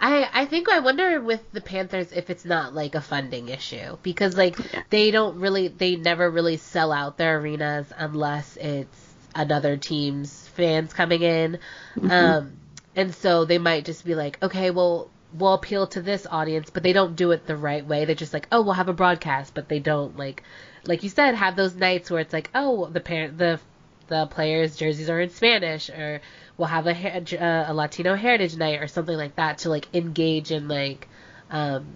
I 0.00 0.28
I 0.32 0.44
think 0.46 0.68
I 0.68 0.80
wonder 0.80 1.20
with 1.20 1.40
the 1.52 1.60
Panthers 1.60 2.12
if 2.12 2.30
it's 2.30 2.44
not 2.44 2.74
like 2.74 2.94
a 2.94 3.00
funding 3.00 3.48
issue 3.48 3.96
because 4.02 4.36
like 4.36 4.58
yeah. 4.58 4.82
they 4.90 5.10
don't 5.10 5.38
really 5.38 5.68
they 5.68 5.96
never 5.96 6.28
really 6.30 6.56
sell 6.56 6.92
out 6.92 7.16
their 7.16 7.38
arenas 7.38 7.86
unless 7.96 8.56
it's 8.56 9.14
another 9.34 9.76
team's 9.76 10.48
fans 10.48 10.92
coming 10.92 11.22
in. 11.22 11.58
Mm-hmm. 11.96 12.10
Um 12.10 12.52
and 12.96 13.14
so 13.14 13.44
they 13.44 13.58
might 13.58 13.84
just 13.84 14.04
be 14.04 14.14
like, 14.14 14.42
okay, 14.42 14.70
well 14.70 15.10
we'll 15.34 15.54
appeal 15.54 15.86
to 15.88 16.00
this 16.00 16.26
audience, 16.30 16.70
but 16.70 16.82
they 16.82 16.92
don't 16.92 17.16
do 17.16 17.32
it 17.32 17.46
the 17.46 17.56
right 17.56 17.84
way. 17.84 18.04
They're 18.04 18.14
just 18.14 18.32
like, 18.32 18.46
oh, 18.52 18.62
we'll 18.62 18.74
have 18.74 18.88
a 18.88 18.92
broadcast, 18.94 19.54
but 19.54 19.68
they 19.68 19.80
don't 19.80 20.16
like 20.16 20.42
like 20.86 21.02
you 21.02 21.08
said 21.08 21.34
have 21.34 21.56
those 21.56 21.74
nights 21.74 22.10
where 22.10 22.20
it's 22.20 22.32
like, 22.32 22.50
oh, 22.54 22.86
the 22.86 23.00
parent 23.00 23.38
the 23.38 23.60
the 24.06 24.26
players' 24.26 24.76
jerseys 24.76 25.08
are 25.08 25.20
in 25.20 25.30
Spanish, 25.30 25.90
or 25.90 26.20
we'll 26.56 26.68
have 26.68 26.86
a 26.86 26.92
uh, 26.92 27.72
a 27.72 27.74
Latino 27.74 28.14
Heritage 28.14 28.56
Night 28.56 28.80
or 28.80 28.86
something 28.86 29.16
like 29.16 29.36
that 29.36 29.58
to 29.58 29.70
like 29.70 29.88
engage 29.94 30.50
and 30.50 30.68
like 30.68 31.08
um, 31.50 31.86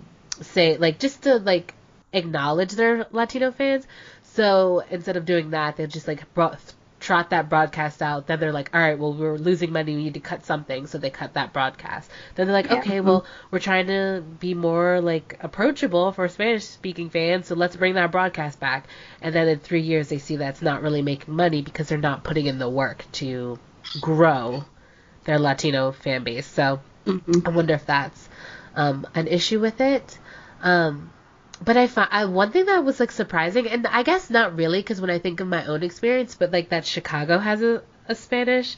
say 0.40 0.76
like 0.76 0.98
just 0.98 1.22
to 1.22 1.36
like 1.36 1.74
acknowledge 2.12 2.72
their 2.72 3.06
Latino 3.12 3.52
fans. 3.52 3.86
So 4.22 4.82
instead 4.90 5.16
of 5.16 5.24
doing 5.24 5.50
that, 5.50 5.76
they 5.76 5.86
just 5.86 6.08
like 6.08 6.32
brought 6.34 6.58
trot 7.08 7.30
that 7.30 7.48
broadcast 7.48 8.02
out. 8.02 8.26
Then 8.26 8.38
they're 8.38 8.52
like, 8.52 8.70
all 8.74 8.80
right, 8.80 8.98
well, 8.98 9.14
we're 9.14 9.38
losing 9.38 9.72
money. 9.72 9.96
We 9.96 10.04
need 10.04 10.14
to 10.14 10.20
cut 10.20 10.44
something. 10.44 10.86
So 10.86 10.98
they 10.98 11.08
cut 11.08 11.34
that 11.34 11.54
broadcast. 11.54 12.10
Then 12.34 12.46
they're 12.46 12.54
like, 12.54 12.66
yeah. 12.66 12.80
okay, 12.80 13.00
well, 13.00 13.24
we're 13.50 13.60
trying 13.60 13.86
to 13.86 14.22
be 14.38 14.52
more 14.52 15.00
like 15.00 15.38
approachable 15.40 16.12
for 16.12 16.28
Spanish 16.28 16.64
speaking 16.64 17.08
fans. 17.08 17.46
So 17.46 17.54
let's 17.54 17.76
bring 17.76 17.94
that 17.94 18.12
broadcast 18.12 18.60
back. 18.60 18.88
And 19.22 19.34
then 19.34 19.48
in 19.48 19.58
three 19.58 19.80
years, 19.80 20.08
they 20.08 20.18
see 20.18 20.36
that's 20.36 20.60
not 20.60 20.82
really 20.82 21.00
making 21.00 21.34
money 21.34 21.62
because 21.62 21.88
they're 21.88 21.96
not 21.96 22.24
putting 22.24 22.44
in 22.44 22.58
the 22.58 22.68
work 22.68 23.06
to 23.12 23.58
grow 24.02 24.66
their 25.24 25.38
Latino 25.38 25.92
fan 25.92 26.24
base. 26.24 26.46
So 26.46 26.80
mm-hmm. 27.06 27.48
I 27.48 27.50
wonder 27.50 27.72
if 27.72 27.86
that's 27.86 28.28
um, 28.74 29.06
an 29.14 29.28
issue 29.28 29.60
with 29.60 29.80
it. 29.80 30.18
Um, 30.62 31.10
but 31.64 31.76
I 31.76 31.86
found 31.86 32.08
I, 32.12 32.24
one 32.26 32.52
thing 32.52 32.66
that 32.66 32.84
was 32.84 33.00
like 33.00 33.10
surprising, 33.10 33.66
and 33.66 33.86
I 33.86 34.02
guess 34.02 34.30
not 34.30 34.56
really, 34.56 34.80
because 34.80 35.00
when 35.00 35.10
I 35.10 35.18
think 35.18 35.40
of 35.40 35.48
my 35.48 35.64
own 35.66 35.82
experience, 35.82 36.34
but 36.34 36.52
like 36.52 36.70
that 36.70 36.86
Chicago 36.86 37.38
has 37.38 37.62
a, 37.62 37.82
a 38.06 38.14
Spanish 38.14 38.76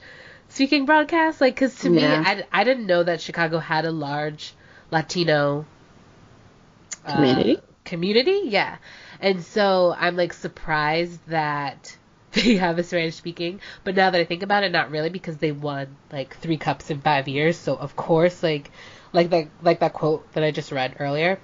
speaking 0.49 0.87
broadcast, 0.87 1.41
like 1.41 1.55
because 1.55 1.79
to 1.81 1.91
yeah. 1.91 2.21
me, 2.21 2.27
I, 2.27 2.45
I 2.53 2.65
didn't 2.65 2.87
know 2.87 3.03
that 3.03 3.21
Chicago 3.21 3.59
had 3.59 3.85
a 3.85 3.91
large 3.91 4.55
Latino 4.91 5.67
uh, 7.05 7.15
community. 7.15 7.59
Community, 7.85 8.43
yeah, 8.45 8.77
and 9.21 9.43
so 9.43 9.95
I'm 9.97 10.17
like 10.17 10.33
surprised 10.33 11.21
that 11.29 11.97
they 12.33 12.57
have 12.57 12.79
a 12.79 12.83
Spanish 12.83 13.17
speaking. 13.17 13.61
But 13.85 13.95
now 13.95 14.11
that 14.11 14.21
I 14.21 14.25
think 14.25 14.43
about 14.43 14.65
it, 14.65 14.73
not 14.73 14.91
really 14.91 15.11
because 15.11 15.37
they 15.37 15.53
won 15.53 15.97
like 16.11 16.37
three 16.37 16.57
cups 16.57 16.91
in 16.91 17.01
five 17.03 17.29
years. 17.29 17.59
So 17.59 17.77
of 17.77 17.95
course, 17.95 18.43
like 18.43 18.71
like 19.13 19.31
that 19.31 19.49
like 19.63 19.81
that 19.81 19.93
quote 19.93 20.33
that 20.33 20.43
I 20.43 20.51
just 20.51 20.73
read 20.73 20.97
earlier 20.99 21.39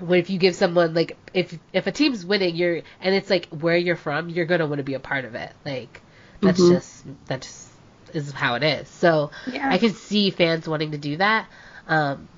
what 0.00 0.18
if 0.18 0.30
you 0.30 0.38
give 0.38 0.54
someone 0.54 0.94
like 0.94 1.16
if 1.34 1.58
if 1.72 1.86
a 1.86 1.92
team's 1.92 2.24
winning 2.24 2.56
you're 2.56 2.82
and 3.00 3.14
it's 3.14 3.30
like 3.30 3.46
where 3.46 3.76
you're 3.76 3.96
from 3.96 4.28
you're 4.28 4.46
gonna 4.46 4.66
want 4.66 4.78
to 4.78 4.84
be 4.84 4.94
a 4.94 5.00
part 5.00 5.24
of 5.24 5.34
it 5.34 5.52
like 5.64 6.00
that's 6.40 6.60
mm-hmm. 6.60 6.74
just 6.74 7.04
that 7.26 7.42
just 7.42 7.68
is 8.14 8.32
how 8.32 8.54
it 8.54 8.62
is 8.62 8.88
so 8.88 9.30
yeah. 9.46 9.68
i 9.70 9.78
can 9.78 9.92
see 9.92 10.30
fans 10.30 10.68
wanting 10.68 10.92
to 10.92 10.98
do 10.98 11.16
that 11.16 11.46
um 11.88 12.28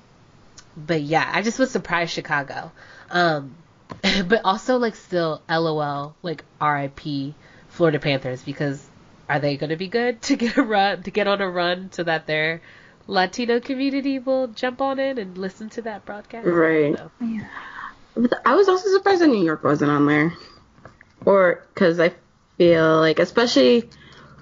but 0.75 1.01
yeah 1.01 1.29
i 1.33 1.41
just 1.41 1.59
was 1.59 1.71
surprised 1.71 2.11
chicago 2.11 2.71
um 3.09 3.55
but 4.27 4.41
also 4.43 4.77
like 4.77 4.95
still 4.95 5.41
lol 5.49 6.15
like 6.21 6.43
rip 6.61 6.99
florida 7.69 7.99
panthers 7.99 8.43
because 8.43 8.85
are 9.29 9.39
they 9.39 9.55
gonna 9.55 9.77
be 9.77 9.87
good 9.87 10.21
to 10.21 10.35
get 10.35 10.57
a 10.57 10.63
run 10.63 11.03
to 11.03 11.11
get 11.11 11.27
on 11.27 11.41
a 11.41 11.49
run 11.49 11.91
so 11.91 12.03
that 12.03 12.27
they're 12.27 12.61
Latino 13.07 13.59
community 13.59 14.19
will 14.19 14.47
jump 14.47 14.81
on 14.81 14.99
in 14.99 15.17
and 15.17 15.37
listen 15.37 15.69
to 15.69 15.81
that 15.83 16.05
broadcast. 16.05 16.47
Right. 16.47 16.97
So. 16.97 17.11
Yeah. 17.21 17.47
I 18.45 18.55
was 18.55 18.67
also 18.67 18.89
surprised 18.89 19.21
that 19.21 19.27
New 19.27 19.43
York 19.43 19.63
wasn't 19.63 19.91
on 19.91 20.05
there. 20.05 20.33
Or 21.25 21.65
because 21.73 21.99
I 21.99 22.13
feel 22.57 22.99
like, 22.99 23.19
especially 23.19 23.89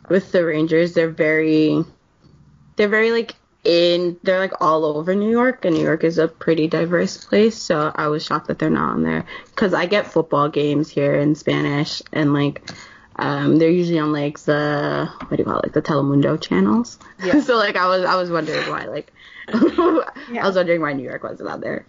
with 0.07 0.31
the 0.31 0.45
Rangers, 0.45 0.93
they're 0.93 1.09
very, 1.09 1.83
they're 2.75 2.87
very 2.87 3.11
like 3.11 3.35
in, 3.63 4.17
they're 4.23 4.39
like 4.39 4.61
all 4.61 4.85
over 4.85 5.13
New 5.13 5.29
York, 5.29 5.65
and 5.65 5.75
New 5.75 5.83
York 5.83 6.03
is 6.03 6.17
a 6.17 6.27
pretty 6.27 6.67
diverse 6.67 7.23
place. 7.23 7.57
So 7.61 7.91
I 7.93 8.07
was 8.07 8.25
shocked 8.25 8.47
that 8.47 8.59
they're 8.59 8.69
not 8.69 8.93
on 8.93 9.03
there. 9.03 9.25
Because 9.47 9.73
I 9.73 9.85
get 9.85 10.07
football 10.07 10.49
games 10.49 10.89
here 10.89 11.15
in 11.15 11.35
Spanish, 11.35 12.01
and 12.13 12.33
like 12.33 12.69
um, 13.19 13.57
they're 13.57 13.69
usually 13.69 13.99
on 13.99 14.13
like 14.13 14.39
the 14.39 15.09
what 15.27 15.29
do 15.29 15.37
you 15.37 15.43
call 15.43 15.59
it, 15.59 15.65
like 15.65 15.73
the 15.73 15.81
Telemundo 15.81 16.39
channels. 16.41 16.97
Yeah. 17.23 17.39
so 17.41 17.57
like 17.57 17.75
I 17.75 17.87
was 17.87 18.05
I 18.05 18.15
was 18.15 18.31
wondering 18.31 18.69
why 18.69 18.85
like 18.85 19.11
yeah. 19.49 20.43
I 20.43 20.47
was 20.47 20.55
wondering 20.55 20.81
why 20.81 20.93
New 20.93 21.03
York 21.03 21.23
wasn't 21.23 21.49
out 21.49 21.61
there. 21.61 21.85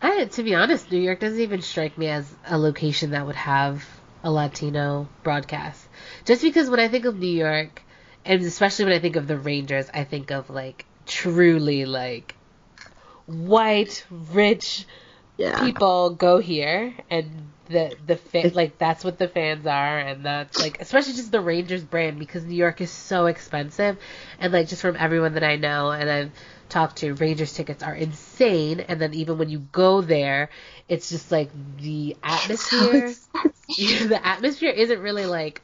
I, 0.00 0.26
to 0.26 0.42
be 0.44 0.54
honest, 0.54 0.92
New 0.92 1.00
York 1.00 1.18
doesn't 1.18 1.40
even 1.40 1.62
strike 1.62 1.98
me 1.98 2.06
as 2.08 2.32
a 2.46 2.56
location 2.56 3.10
that 3.10 3.26
would 3.26 3.34
have 3.34 3.84
a 4.22 4.30
Latino 4.30 5.08
broadcast. 5.24 5.84
Just 6.24 6.42
because 6.42 6.70
when 6.70 6.78
I 6.78 6.86
think 6.86 7.04
of 7.04 7.18
New 7.18 7.26
York, 7.26 7.82
and 8.24 8.42
especially 8.42 8.84
when 8.84 8.94
I 8.94 9.00
think 9.00 9.16
of 9.16 9.26
the 9.26 9.36
Rangers, 9.36 9.90
I 9.92 10.04
think 10.04 10.30
of 10.30 10.50
like 10.50 10.84
truly 11.06 11.86
like 11.86 12.36
white, 13.26 14.04
rich 14.32 14.86
yeah. 15.36 15.60
people 15.64 16.10
go 16.10 16.38
here 16.38 16.94
and 17.10 17.50
the 17.68 17.96
the 18.06 18.16
fa- 18.16 18.50
like 18.54 18.78
that's 18.78 19.04
what 19.04 19.18
the 19.18 19.28
fans 19.28 19.66
are 19.66 19.98
and 19.98 20.24
that's 20.24 20.58
like 20.58 20.80
especially 20.80 21.12
just 21.14 21.30
the 21.30 21.40
Rangers 21.40 21.84
brand 21.84 22.18
because 22.18 22.44
New 22.44 22.56
York 22.56 22.80
is 22.80 22.90
so 22.90 23.26
expensive 23.26 23.98
and 24.40 24.52
like 24.52 24.68
just 24.68 24.82
from 24.82 24.96
everyone 24.96 25.34
that 25.34 25.44
I 25.44 25.56
know 25.56 25.90
and 25.90 26.10
I've 26.10 26.30
talked 26.68 26.98
to 26.98 27.14
Rangers 27.14 27.52
tickets 27.52 27.82
are 27.82 27.94
insane 27.94 28.80
and 28.80 29.00
then 29.00 29.14
even 29.14 29.38
when 29.38 29.48
you 29.48 29.58
go 29.58 30.00
there 30.00 30.50
it's 30.88 31.08
just 31.08 31.30
like 31.30 31.50
the 31.78 32.16
atmosphere 32.22 33.12
so 33.42 33.48
the 34.08 34.20
atmosphere 34.22 34.70
isn't 34.70 35.00
really 35.00 35.26
like 35.26 35.62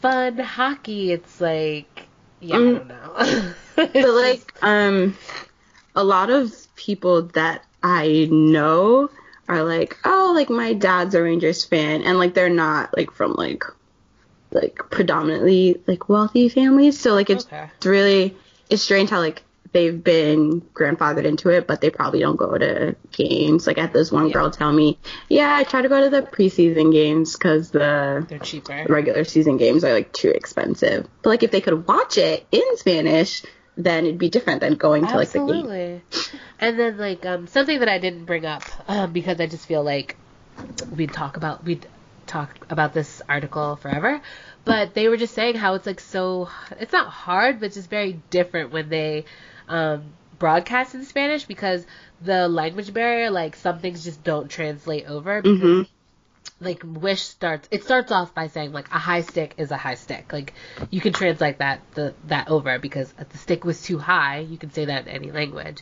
fun. 0.00 0.38
Hockey 0.38 1.12
it's 1.12 1.40
like 1.40 2.06
yeah 2.40 2.56
mm. 2.56 2.74
I 2.74 2.78
don't 2.78 2.88
know. 2.88 3.54
But 3.76 4.14
like 4.14 4.52
um 4.62 5.16
a 5.94 6.04
lot 6.04 6.30
of 6.30 6.52
people 6.76 7.22
that 7.34 7.64
I 7.82 8.28
know 8.30 9.10
are 9.48 9.62
like, 9.62 9.98
oh, 10.04 10.32
like 10.34 10.50
my 10.50 10.72
dad's 10.72 11.14
a 11.14 11.22
Rangers 11.22 11.64
fan, 11.64 12.02
and 12.02 12.18
like 12.18 12.34
they're 12.34 12.48
not 12.48 12.96
like 12.96 13.10
from 13.10 13.34
like 13.34 13.64
like 14.50 14.78
predominantly 14.90 15.80
like 15.86 16.08
wealthy 16.08 16.48
families. 16.48 16.98
So 16.98 17.14
like 17.14 17.30
it's 17.30 17.46
okay. 17.46 17.68
really 17.84 18.36
it's 18.70 18.82
strange 18.82 19.10
how 19.10 19.18
like 19.18 19.42
they've 19.72 20.02
been 20.02 20.60
grandfathered 20.60 21.24
into 21.24 21.50
it, 21.50 21.66
but 21.66 21.80
they 21.80 21.90
probably 21.90 22.20
don't 22.20 22.36
go 22.36 22.56
to 22.56 22.96
games. 23.10 23.66
Like 23.66 23.76
I 23.76 23.82
had 23.82 23.92
this 23.92 24.10
one 24.10 24.28
yeah. 24.28 24.32
girl 24.32 24.50
tell 24.50 24.72
me, 24.72 24.98
yeah, 25.28 25.54
I 25.54 25.64
try 25.64 25.82
to 25.82 25.88
go 25.88 26.00
to 26.00 26.10
the 26.10 26.22
preseason 26.22 26.92
games 26.92 27.34
because 27.34 27.72
the 27.72 28.24
they're 28.28 28.38
cheaper. 28.38 28.86
Regular 28.88 29.24
season 29.24 29.56
games 29.58 29.84
are 29.84 29.92
like 29.92 30.12
too 30.12 30.30
expensive. 30.30 31.08
But 31.22 31.30
like 31.30 31.42
if 31.42 31.50
they 31.50 31.60
could 31.60 31.86
watch 31.86 32.16
it 32.16 32.46
in 32.52 32.76
Spanish, 32.76 33.42
then 33.76 34.06
it'd 34.06 34.18
be 34.18 34.30
different 34.30 34.60
than 34.60 34.74
going 34.74 35.06
to 35.06 35.14
Absolutely. 35.14 35.62
like 35.62 36.10
the 36.10 36.18
game. 36.18 36.28
And 36.60 36.78
then 36.78 36.98
like 36.98 37.26
um 37.26 37.46
something 37.46 37.80
that 37.80 37.88
I 37.88 37.98
didn't 37.98 38.24
bring 38.24 38.46
up 38.46 38.62
um, 38.88 39.12
because 39.12 39.40
I 39.40 39.46
just 39.46 39.66
feel 39.66 39.82
like 39.82 40.16
we'd 40.94 41.12
talk 41.12 41.36
about 41.36 41.64
we'd 41.64 41.86
talk 42.26 42.50
about 42.70 42.94
this 42.94 43.20
article 43.28 43.76
forever, 43.76 44.20
but 44.64 44.94
they 44.94 45.08
were 45.08 45.16
just 45.16 45.34
saying 45.34 45.56
how 45.56 45.74
it's 45.74 45.86
like 45.86 46.00
so 46.00 46.48
it's 46.78 46.92
not 46.92 47.08
hard 47.08 47.60
but 47.60 47.72
just 47.72 47.90
very 47.90 48.20
different 48.30 48.72
when 48.72 48.88
they 48.88 49.24
um 49.68 50.04
broadcast 50.38 50.94
in 50.94 51.04
Spanish 51.04 51.44
because 51.44 51.86
the 52.20 52.48
language 52.48 52.92
barrier 52.92 53.30
like 53.30 53.56
some 53.56 53.78
things 53.78 54.04
just 54.04 54.22
don't 54.24 54.48
translate 54.48 55.06
over 55.06 55.42
because 55.42 55.58
mm-hmm 55.60 55.82
like 56.64 56.82
Wysh 56.84 57.22
starts 57.22 57.68
it 57.70 57.84
starts 57.84 58.10
off 58.12 58.34
by 58.34 58.48
saying 58.48 58.72
like 58.72 58.88
a 58.88 58.98
high 58.98 59.22
stick 59.22 59.54
is 59.56 59.70
a 59.70 59.76
high 59.76 59.94
stick. 59.94 60.32
Like 60.32 60.54
you 60.90 61.00
can 61.00 61.12
translate 61.12 61.58
that 61.58 61.80
the 61.94 62.14
that 62.26 62.48
over 62.48 62.78
because 62.78 63.12
the 63.12 63.38
stick 63.38 63.64
was 63.64 63.82
too 63.82 63.98
high 63.98 64.38
you 64.38 64.58
can 64.58 64.70
say 64.70 64.86
that 64.86 65.06
in 65.06 65.08
any 65.08 65.30
language. 65.30 65.78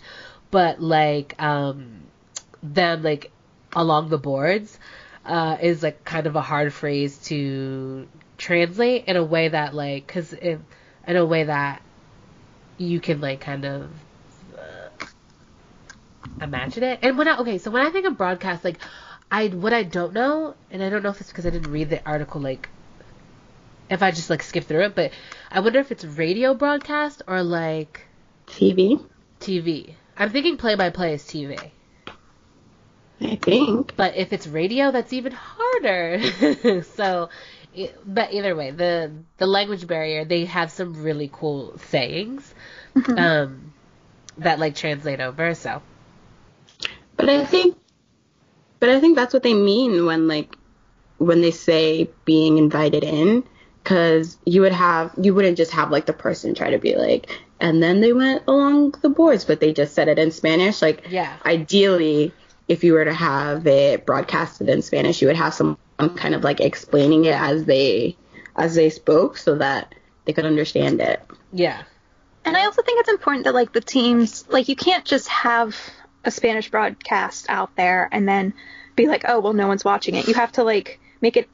But 0.51 0.81
like 0.81 1.40
um 1.42 2.03
them 2.62 3.03
like 3.03 3.31
along 3.75 4.09
the 4.11 4.18
boards 4.18 4.79
uh 5.25 5.57
is 5.61 5.83
like 5.83 6.05
kind 6.05 6.27
of 6.27 6.37
a 6.37 6.42
hard 6.42 6.73
phrase 6.73 7.18
to 7.25 8.09
translate 8.38 9.05
in 9.07 9.16
a 9.16 9.25
way 9.25 9.49
that 9.49 9.75
like 9.75 10.07
because 10.07 10.33
in, 10.33 10.64
in 11.07 11.16
a 11.16 11.25
way 11.25 11.45
that 11.45 11.83
you 12.79 13.01
can 13.01 13.21
like 13.21 13.40
kind 13.40 13.64
of 13.64 13.90
uh, 14.59 15.07
imagine 16.40 16.83
it. 16.83 16.99
And 17.03 17.16
when 17.16 17.29
I 17.29 17.38
okay 17.38 17.59
so 17.59 17.71
when 17.71 17.87
I 17.87 17.90
think 17.90 18.07
of 18.07 18.16
broadcast 18.16 18.64
like 18.64 18.79
I 19.33 19.49
what 19.49 19.73
I 19.73 19.83
don't 19.83 20.12
know, 20.12 20.55
and 20.71 20.83
I 20.83 20.90
don't 20.90 21.03
know 21.03 21.09
if 21.09 21.21
it's 21.23 21.31
because 21.31 21.47
I 21.47 21.51
didn't 21.51 21.73
read 21.73 21.88
the 21.88 22.07
article 22.07 22.42
like 22.42 22.68
if 23.88 24.03
I 24.03 24.11
just 24.11 24.29
like 24.29 24.42
skip 24.42 24.64
through 24.64 24.85
it, 24.85 24.95
but 24.95 25.12
I 25.51 25.61
wonder 25.61 25.79
if 25.81 25.90
it's 25.90 26.05
radio 26.05 26.53
broadcast 26.53 27.23
or 27.27 27.42
like 27.42 28.07
TV. 28.47 29.03
TV. 29.40 29.95
I'm 30.18 30.29
thinking 30.29 30.59
play 30.59 30.75
by 30.75 30.90
play 30.90 31.14
is 31.14 31.23
TV. 31.23 31.59
I 33.23 33.37
think. 33.37 33.97
But 33.97 34.16
if 34.16 34.35
it's 34.35 34.47
radio, 34.47 34.90
that's 34.90 35.14
even 35.14 35.33
harder. 35.33 36.83
so, 36.97 37.31
but 38.05 38.35
either 38.35 38.55
way, 38.55 38.71
the 38.71 39.12
the 39.38 39.47
language 39.47 39.87
barrier, 39.87 40.27
they 40.27 40.45
have 40.45 40.71
some 40.71 41.03
really 41.03 41.31
cool 41.33 41.79
sayings 41.79 42.55
um, 43.16 43.73
that 44.37 44.59
like 44.59 44.75
translate 44.75 45.21
over. 45.21 45.55
So, 45.55 45.81
But 47.16 47.31
I 47.31 47.47
think, 47.47 47.79
but 48.83 48.90
I 48.90 48.99
think 48.99 49.14
that's 49.14 49.33
what 49.33 49.45
they 49.45 49.55
mean 49.55 50.07
when 50.07 50.27
like 50.27 50.57
when 51.18 51.40
they 51.40 51.53
say 51.53 52.11
being 52.25 52.59
invited 52.59 53.05
in, 53.05 53.45
because 53.83 54.37
you 54.45 54.61
would 54.62 54.73
have 54.73 55.12
you 55.21 55.33
wouldn't 55.35 55.57
just 55.57 55.71
have 55.71 55.90
like 55.92 56.07
the 56.07 56.12
person 56.12 56.55
try 56.55 56.71
to 56.71 56.79
be 56.79 56.97
like, 56.97 57.31
and 57.61 57.81
then 57.81 58.01
they 58.01 58.12
went 58.12 58.42
along 58.49 58.90
the 59.03 59.09
boards, 59.09 59.45
but 59.45 59.61
they 59.61 59.73
just 59.73 59.95
said 59.95 60.09
it 60.09 60.18
in 60.18 60.33
Spanish. 60.33 60.83
Like, 60.83 61.07
Yeah. 61.09 61.33
ideally, 61.47 62.33
if 62.66 62.83
you 62.83 62.95
were 62.95 63.05
to 63.05 63.14
have 63.14 63.66
it 63.68 64.05
broadcasted 64.05 64.68
in 64.68 64.83
Spanish, 64.83 65.23
you 65.23 65.29
would 65.29 65.37
have 65.37 65.55
someone 65.55 65.77
kind 66.16 66.35
of 66.35 66.42
like 66.42 66.61
explaining 66.61 67.25
it 67.25 67.35
as 67.35 67.64
they 67.64 68.16
as 68.57 68.75
they 68.75 68.90
spoke, 68.90 69.37
so 69.38 69.55
that 69.57 69.95
they 70.25 70.33
could 70.33 70.45
understand 70.47 71.01
it. 71.01 71.23
yeah. 71.53 71.83
And 72.45 72.57
I 72.57 72.64
also 72.64 72.83
think 72.83 72.99
it's 72.99 73.09
important 73.09 73.45
that 73.45 73.55
like 73.55 73.73
the 73.73 73.81
teams 73.81 74.45
like 74.49 74.68
you 74.68 74.75
can't 74.75 75.05
just 75.05 75.29
have 75.29 75.77
a 76.25 76.31
Spanish 76.31 76.71
broadcast 76.71 77.47
out 77.49 77.75
there 77.77 78.09
and 78.13 78.29
then 78.29 78.55
be 78.97 79.07
like, 79.07 79.25
oh 79.27 79.41
well, 79.41 79.53
no 79.53 79.69
one's 79.69 79.85
watching 79.85 80.15
it. 80.15 80.29
You 80.29 80.35
have 80.35 80.53
to 80.53 80.65
like 80.65 81.01
make 81.21 81.37
it 81.37 81.49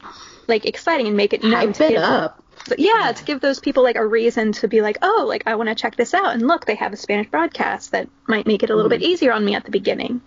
like 0.47 0.67
exciting 0.67 1.07
and 1.07 1.17
make 1.17 1.33
it 1.33 1.43
known 1.43 1.53
Hype 1.53 1.75
to 1.75 1.85
it 1.85 1.91
give- 1.91 2.03
up. 2.03 2.43
So, 2.67 2.75
yeah, 2.77 3.13
to 3.13 3.25
give 3.25 3.41
those 3.41 3.61
people 3.61 3.83
like 3.83 3.97
a 3.97 4.07
reason 4.07 4.53
to 4.53 4.69
be 4.69 4.83
like, 4.83 4.99
oh, 5.01 5.25
like 5.27 5.45
I 5.47 5.55
want 5.55 5.69
to 5.71 5.75
check 5.75 5.97
this 5.97 6.13
out, 6.13 6.35
and 6.35 6.47
look, 6.47 6.67
they 6.67 6.75
have 6.75 6.93
a 6.93 6.97
Spanish 6.97 7.29
broadcast 7.29 7.93
that 7.93 8.09
might 8.27 8.47
make 8.47 8.63
it 8.63 8.69
a 8.69 8.75
little 8.75 8.91
bit 8.91 9.01
mm-hmm. 9.01 9.11
easier 9.11 9.33
on 9.33 9.45
me 9.45 9.55
at 9.55 9.65
the 9.65 9.71
beginning. 9.71 10.21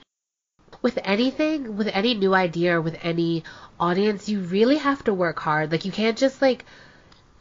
with 0.81 0.97
anything, 1.03 1.77
with 1.77 1.87
any 1.87 2.13
new 2.13 2.33
idea 2.33 2.77
or 2.77 2.81
with 2.81 2.97
any 3.03 3.43
audience, 3.79 4.27
you 4.27 4.39
really 4.39 4.77
have 4.77 5.03
to 5.03 5.13
work 5.13 5.39
hard. 5.39 5.71
Like 5.71 5.85
you 5.85 5.91
can't 5.91 6.17
just 6.17 6.41
like 6.41 6.65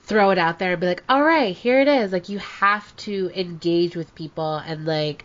throw 0.02 0.30
it 0.30 0.38
out 0.38 0.58
there 0.58 0.72
and 0.72 0.80
be 0.80 0.88
like, 0.88 1.04
"All 1.08 1.22
right, 1.22 1.54
here 1.56 1.80
it 1.80 1.88
is." 1.88 2.12
Like 2.12 2.28
you 2.28 2.38
have 2.38 2.94
to 2.96 3.30
engage 3.34 3.96
with 3.96 4.14
people 4.14 4.56
and 4.56 4.84
like 4.84 5.24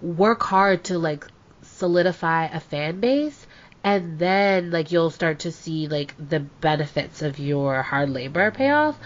work 0.00 0.42
hard 0.42 0.84
to 0.84 0.98
like 0.98 1.26
solidify 1.62 2.46
a 2.46 2.60
fan 2.60 3.00
base 3.00 3.46
and 3.82 4.18
then 4.18 4.70
like 4.70 4.92
you'll 4.92 5.10
start 5.10 5.40
to 5.40 5.52
see 5.52 5.88
like 5.88 6.14
the 6.28 6.40
benefits 6.40 7.22
of 7.22 7.38
your 7.38 7.82
hard 7.82 8.10
labor 8.10 8.50
pay 8.50 8.70
off 8.70 8.98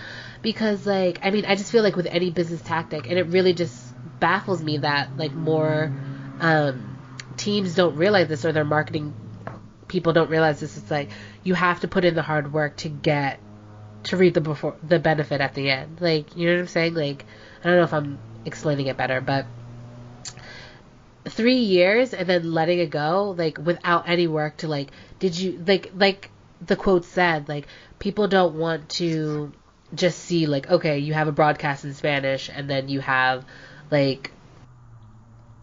because 0.42 0.87
like 0.87 1.20
I 1.22 1.30
mean, 1.30 1.44
I 1.46 1.54
just 1.54 1.70
feel 1.70 1.83
like 1.83 1.96
with 1.96 2.07
any 2.07 2.30
business 2.30 2.61
tactic 2.62 3.09
and 3.09 3.18
it 3.18 3.26
really 3.28 3.52
just 3.52 3.92
baffles 4.20 4.62
me 4.62 4.78
that 4.78 5.11
like 5.16 5.35
more 5.35 5.90
um 6.40 6.98
teams 7.37 7.74
don't 7.74 7.96
realize 7.96 8.28
this 8.28 8.44
or 8.44 8.52
their 8.52 8.64
marketing 8.64 9.14
people 9.88 10.12
don't 10.12 10.30
realize 10.30 10.61
this. 10.61 10.76
It's 10.76 10.90
like 10.90 11.11
you 11.44 11.54
have 11.54 11.80
to 11.80 11.88
put 11.88 12.04
in 12.04 12.14
the 12.14 12.22
hard 12.22 12.52
work 12.52 12.76
to 12.78 12.88
get 12.88 13.38
to 14.04 14.16
reap 14.16 14.35
the 14.35 14.40
before 14.40 14.76
the 14.87 14.98
benefit 14.98 15.40
at 15.40 15.54
the 15.54 15.70
end. 15.70 16.00
Like 16.00 16.37
you 16.37 16.46
know 16.46 16.54
what 16.54 16.61
I'm 16.61 16.66
saying? 16.66 16.94
Like 16.94 17.24
I 17.62 17.68
don't 17.68 17.76
know 17.78 17.85
if 17.85 17.94
I'm 17.94 18.18
explaining 18.44 18.88
it 18.88 18.96
better, 18.96 19.20
but 19.20 19.46
three 21.28 21.56
years 21.56 22.12
and 22.12 22.28
then 22.28 22.52
letting 22.52 22.78
it 22.78 22.90
go 22.90 23.34
like 23.37 23.58
without 23.58 24.08
any 24.08 24.26
work 24.26 24.56
to 24.58 24.68
like 24.68 24.90
did 25.18 25.37
you 25.37 25.62
like 25.66 25.90
like 25.96 26.30
the 26.60 26.76
quote 26.76 27.04
said 27.04 27.48
like 27.48 27.66
people 27.98 28.28
don't 28.28 28.54
want 28.54 28.88
to 28.88 29.52
just 29.94 30.18
see 30.18 30.46
like 30.46 30.70
okay 30.70 30.98
you 30.98 31.14
have 31.14 31.28
a 31.28 31.32
broadcast 31.32 31.84
in 31.84 31.94
spanish 31.94 32.50
and 32.52 32.68
then 32.68 32.88
you 32.88 33.00
have 33.00 33.44
like 33.90 34.32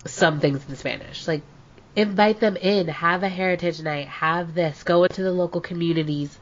some 0.06 0.40
things 0.40 0.68
in 0.68 0.76
spanish. 0.76 1.28
Like 1.28 1.42
invite 1.96 2.40
them 2.40 2.56
in 2.56 2.88
have 2.88 3.24
a 3.24 3.30
heritage 3.30 3.82
night 3.82 4.08
have 4.08 4.54
this 4.54 4.84
go 4.84 5.04
into 5.04 5.24
the 5.24 5.32
local 5.32 5.60
communities 5.60 6.38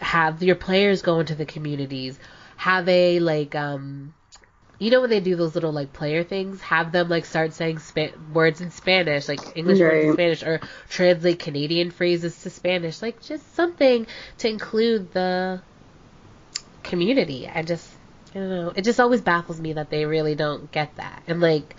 have 0.00 0.42
your 0.42 0.56
players 0.56 1.02
go 1.02 1.20
into 1.20 1.36
the 1.36 1.46
communities 1.46 2.18
have 2.56 2.88
a 2.88 3.20
like 3.20 3.54
um 3.54 4.12
you 4.84 4.90
know 4.90 5.00
when 5.00 5.10
they 5.10 5.20
do 5.20 5.34
those 5.34 5.54
little 5.54 5.72
like 5.72 5.92
player 5.92 6.22
things? 6.24 6.60
Have 6.60 6.92
them 6.92 7.08
like 7.08 7.24
start 7.24 7.54
saying 7.54 7.78
spa- 7.78 8.12
words 8.32 8.60
in 8.60 8.70
spanish 8.70 9.28
like 9.28 9.40
english 9.56 9.80
words 9.80 10.04
in 10.04 10.12
spanish 10.12 10.42
or 10.42 10.60
translate 10.88 11.38
canadian 11.38 11.90
phrases 11.90 12.42
to 12.42 12.50
spanish. 12.50 13.00
Like 13.00 13.22
just 13.22 13.54
something 13.54 14.06
to 14.38 14.48
include 14.48 15.12
the 15.12 15.62
community. 16.82 17.48
I 17.48 17.62
just 17.62 17.90
i 18.34 18.38
don't 18.38 18.50
know. 18.50 18.72
It 18.76 18.82
just 18.82 19.00
always 19.00 19.22
baffles 19.22 19.60
me 19.60 19.72
that 19.72 19.88
they 19.88 20.04
really 20.04 20.34
don't 20.34 20.70
get 20.70 20.94
that. 20.96 21.22
And 21.26 21.40
like 21.40 21.76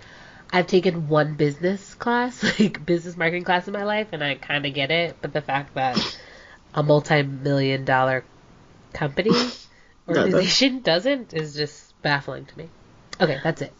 i've 0.52 0.66
taken 0.66 1.08
one 1.08 1.34
business 1.34 1.94
class 1.94 2.42
like 2.60 2.84
business 2.84 3.16
marketing 3.16 3.42
class 3.44 3.66
in 3.66 3.72
my 3.72 3.82
life 3.82 4.08
and 4.12 4.22
i 4.22 4.34
kind 4.34 4.66
of 4.66 4.74
get 4.74 4.90
it. 4.90 5.16
But 5.22 5.32
the 5.32 5.42
fact 5.42 5.74
that 5.74 5.96
a 6.74 6.82
multi-million 6.82 7.84
dollar 7.84 8.24
company 8.92 9.32
organization 10.08 10.80
doesn't 10.80 11.34
is 11.34 11.54
just 11.54 12.00
baffling 12.02 12.46
to 12.46 12.58
me 12.58 12.68
okay 13.20 13.38
that's 13.42 13.62
it 13.62 13.72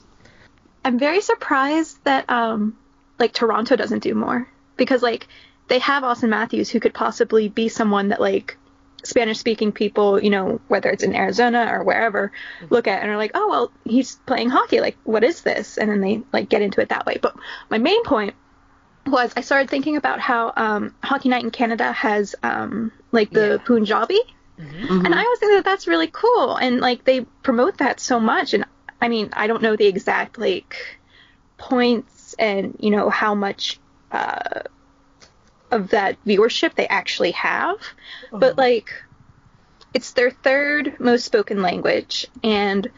I'm 0.84 0.98
very 0.98 1.20
surprised 1.20 1.98
that 2.04 2.28
um 2.30 2.76
like 3.18 3.32
Toronto 3.32 3.76
doesn't 3.76 4.02
do 4.02 4.14
more 4.14 4.48
because 4.76 5.02
like 5.02 5.26
they 5.68 5.80
have 5.80 6.04
Auston 6.04 6.28
Matthews 6.28 6.70
who 6.70 6.78
could 6.78 6.94
possibly 6.94 7.48
be 7.48 7.68
someone 7.68 8.08
that 8.08 8.20
like 8.20 8.56
Spanish 9.02 9.38
speaking 9.38 9.72
people, 9.72 10.22
you 10.22 10.30
know, 10.30 10.60
whether 10.68 10.90
it's 10.90 11.02
in 11.02 11.14
Arizona 11.14 11.68
or 11.70 11.82
wherever, 11.84 12.32
look 12.70 12.86
at 12.88 13.02
and 13.02 13.10
are 13.10 13.16
like, 13.16 13.30
"Oh, 13.34 13.48
well, 13.48 13.72
he's 13.84 14.16
playing 14.26 14.48
hockey. 14.48 14.80
Like, 14.80 14.96
what 15.04 15.22
is 15.22 15.42
this?" 15.42 15.76
And 15.78 15.90
then 15.90 16.00
they 16.00 16.22
like 16.32 16.48
get 16.48 16.62
into 16.62 16.80
it 16.80 16.88
that 16.88 17.06
way. 17.06 17.18
But 17.20 17.36
my 17.70 17.78
main 17.78 18.02
point 18.04 18.34
was 19.06 19.32
I 19.36 19.42
started 19.42 19.70
thinking 19.70 19.96
about 19.96 20.18
how 20.20 20.52
um, 20.56 20.94
Hockey 21.02 21.28
Night 21.28 21.44
in 21.44 21.50
Canada 21.50 21.92
has 21.92 22.34
um, 22.42 22.90
like 23.12 23.30
the 23.30 23.48
Yeah. 23.50 23.56
Punjabi, 23.64 24.20
and 24.58 25.14
I 25.14 25.22
always 25.22 25.38
think 25.38 25.52
that 25.52 25.64
that's 25.64 25.86
really 25.86 26.08
cool, 26.12 26.56
and 26.56 26.80
like 26.80 27.04
they 27.04 27.20
promote 27.42 27.78
that 27.78 28.00
so 28.00 28.18
much. 28.18 28.54
And 28.54 28.64
I 29.00 29.08
mean, 29.08 29.30
I 29.32 29.46
don't 29.46 29.62
know 29.62 29.76
the 29.76 29.86
exact 29.86 30.38
like 30.38 30.76
points 31.58 32.34
and 32.38 32.76
you 32.80 32.90
know 32.90 33.10
how 33.10 33.34
much 33.34 33.78
uh, 34.10 34.62
of 35.70 35.90
that 35.90 36.16
viewership 36.24 36.74
they 36.74 36.88
actually 36.88 37.32
have, 37.32 37.78
but 38.32 38.56
like 38.56 38.90
it's 39.94 40.12
their 40.12 40.30
third 40.30 40.98
most 40.98 41.24
spoken 41.24 41.62
language, 41.62 42.26
and 42.42 42.90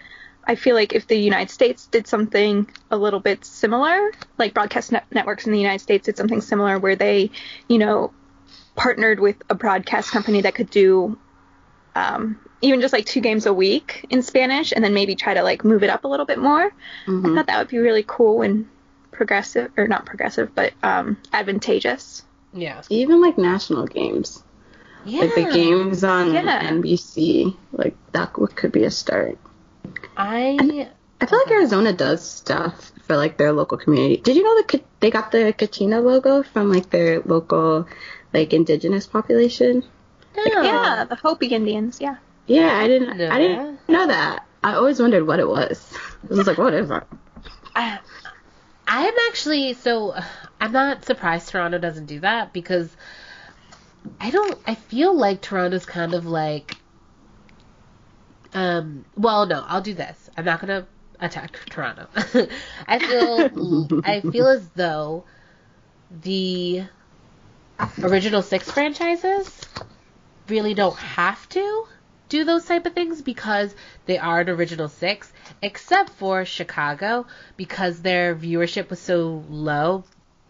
I 0.49 0.55
feel 0.55 0.75
like 0.75 0.95
if 0.95 1.07
the 1.07 1.17
United 1.17 1.51
States 1.53 1.87
did 1.87 2.07
something 2.07 2.69
a 2.91 2.97
little 2.97 3.21
bit 3.21 3.45
similar, 3.45 4.11
like 4.39 4.55
broadcast 4.55 4.93
net- 4.93 5.07
networks 5.13 5.47
in 5.47 5.53
the 5.53 5.59
United 5.61 5.81
States 5.81 6.07
did 6.07 6.17
something 6.17 6.41
similar 6.41 6.79
where 6.79 6.97
they, 6.97 7.31
you 7.69 7.79
know, 7.79 8.13
partnered 8.75 9.21
with 9.21 9.37
a 9.51 9.55
broadcast 9.55 10.11
company 10.11 10.41
that 10.41 10.55
could 10.55 10.71
do 10.71 11.19
um, 11.99 12.39
even 12.61 12.81
just 12.81 12.93
like 12.93 13.07
two 13.07 13.21
games 13.21 13.47
a 13.47 13.53
week 13.55 14.07
in 14.11 14.23
Spanish 14.23 14.73
and 14.73 14.83
then 14.85 14.95
maybe 14.95 15.15
try 15.15 15.35
to 15.35 15.43
like 15.43 15.65
move 15.65 15.83
it 15.83 15.91
up 15.91 16.05
a 16.05 16.09
little 16.09 16.27
bit 16.27 16.39
more. 16.39 16.67
I 17.07 17.23
thought 17.35 17.47
that 17.47 17.59
would 17.59 17.69
be 17.69 17.79
really 17.79 18.05
cool 18.07 18.43
and 18.43 18.67
progressive, 19.11 19.71
or 19.77 19.87
not 19.89 20.07
progressive, 20.07 20.55
but 20.55 20.73
um, 20.83 21.17
advantageous. 21.33 22.23
yeah 22.53 22.83
Even 22.91 23.21
like 23.27 23.37
national 23.39 23.87
games, 23.87 24.43
yeah 25.05 25.21
like 25.23 25.35
the 25.35 25.51
games 25.53 26.05
on 26.05 26.35
Yeah. 26.35 26.71
NBC, 26.71 27.57
like 27.73 27.97
that 28.13 28.33
could 28.33 28.73
be 28.73 28.85
a 28.85 28.91
start. 28.91 29.39
i 30.17 30.89
I 31.21 31.27
feel 31.27 31.39
like 31.43 31.51
Arizona 31.51 31.93
does 31.93 32.23
stuff 32.43 32.93
for 33.07 33.17
like 33.17 33.37
their 33.39 33.53
local 33.53 33.77
community. 33.77 34.19
Did 34.19 34.37
you 34.37 34.45
know 34.45 34.55
that 34.63 34.85
they 35.01 35.11
got 35.11 35.33
the 35.33 35.53
Kachina 35.61 35.99
logo 36.03 36.43
from 36.45 36.71
like 36.71 36.91
their 36.91 37.21
local 37.35 37.89
like 38.33 38.53
indigenous 38.53 39.07
population? 39.07 39.83
No. 40.47 40.63
Yeah, 40.63 41.05
the 41.09 41.17
Hopi 41.17 41.47
Indians. 41.49 42.01
Yeah. 42.01 42.17
Yeah, 42.47 42.77
I 42.77 42.89
didn't. 42.89 43.17
Know 43.19 43.29
I 43.29 43.39
didn't 43.39 43.89
know 43.89 44.07
that. 44.07 44.47
I 44.65 44.75
always 44.75 45.01
wondered 45.01 45.27
what 45.27 45.39
it 45.39 45.49
was. 45.49 45.93
I 46.25 46.35
was 46.35 46.47
like, 46.47 46.59
what 46.59 46.75
is 46.75 46.89
that? 46.89 47.07
I, 47.77 47.99
I'm 48.87 49.15
actually 49.29 49.75
so 49.75 50.15
I'm 50.61 50.73
not 50.73 51.05
surprised 51.05 51.51
Toronto 51.51 51.79
doesn't 51.79 52.07
do 52.07 52.21
that 52.21 52.53
because 52.53 52.95
I 54.19 54.31
don't 54.31 54.59
I 54.67 54.75
feel 54.75 55.15
like 55.15 55.43
Toronto's 55.43 55.87
kind 55.87 56.15
of 56.15 56.27
like 56.27 56.77
um 58.55 59.05
well 59.17 59.47
no, 59.47 59.63
I'll 59.67 59.83
do 59.83 59.95
this. 59.95 60.31
I'm 60.37 60.47
not 60.47 60.61
going 60.61 60.83
to 60.83 60.89
attack 61.21 61.59
Toronto. 61.69 62.09
I 62.87 62.99
feel 62.99 64.03
I 64.05 64.21
feel 64.23 64.47
as 64.49 64.67
though 64.71 65.25
the 66.23 66.85
original 68.03 68.43
6 68.43 68.71
franchises 68.71 69.58
really 70.49 70.75
don't 70.75 70.97
have 70.97 71.49
to 71.51 71.85
do 72.29 72.45
those 72.45 72.65
type 72.65 72.87
of 72.87 72.93
things 72.93 73.23
because 73.23 73.75
they 74.07 74.19
are 74.19 74.41
an 74.41 74.49
original 74.49 74.89
six, 74.89 75.33
except 75.63 76.11
for 76.11 76.45
Chicago 76.45 77.27
because 77.57 78.01
their 78.03 78.35
viewership 78.35 78.91
was 78.91 79.01
so 79.01 79.45
low 79.49 80.05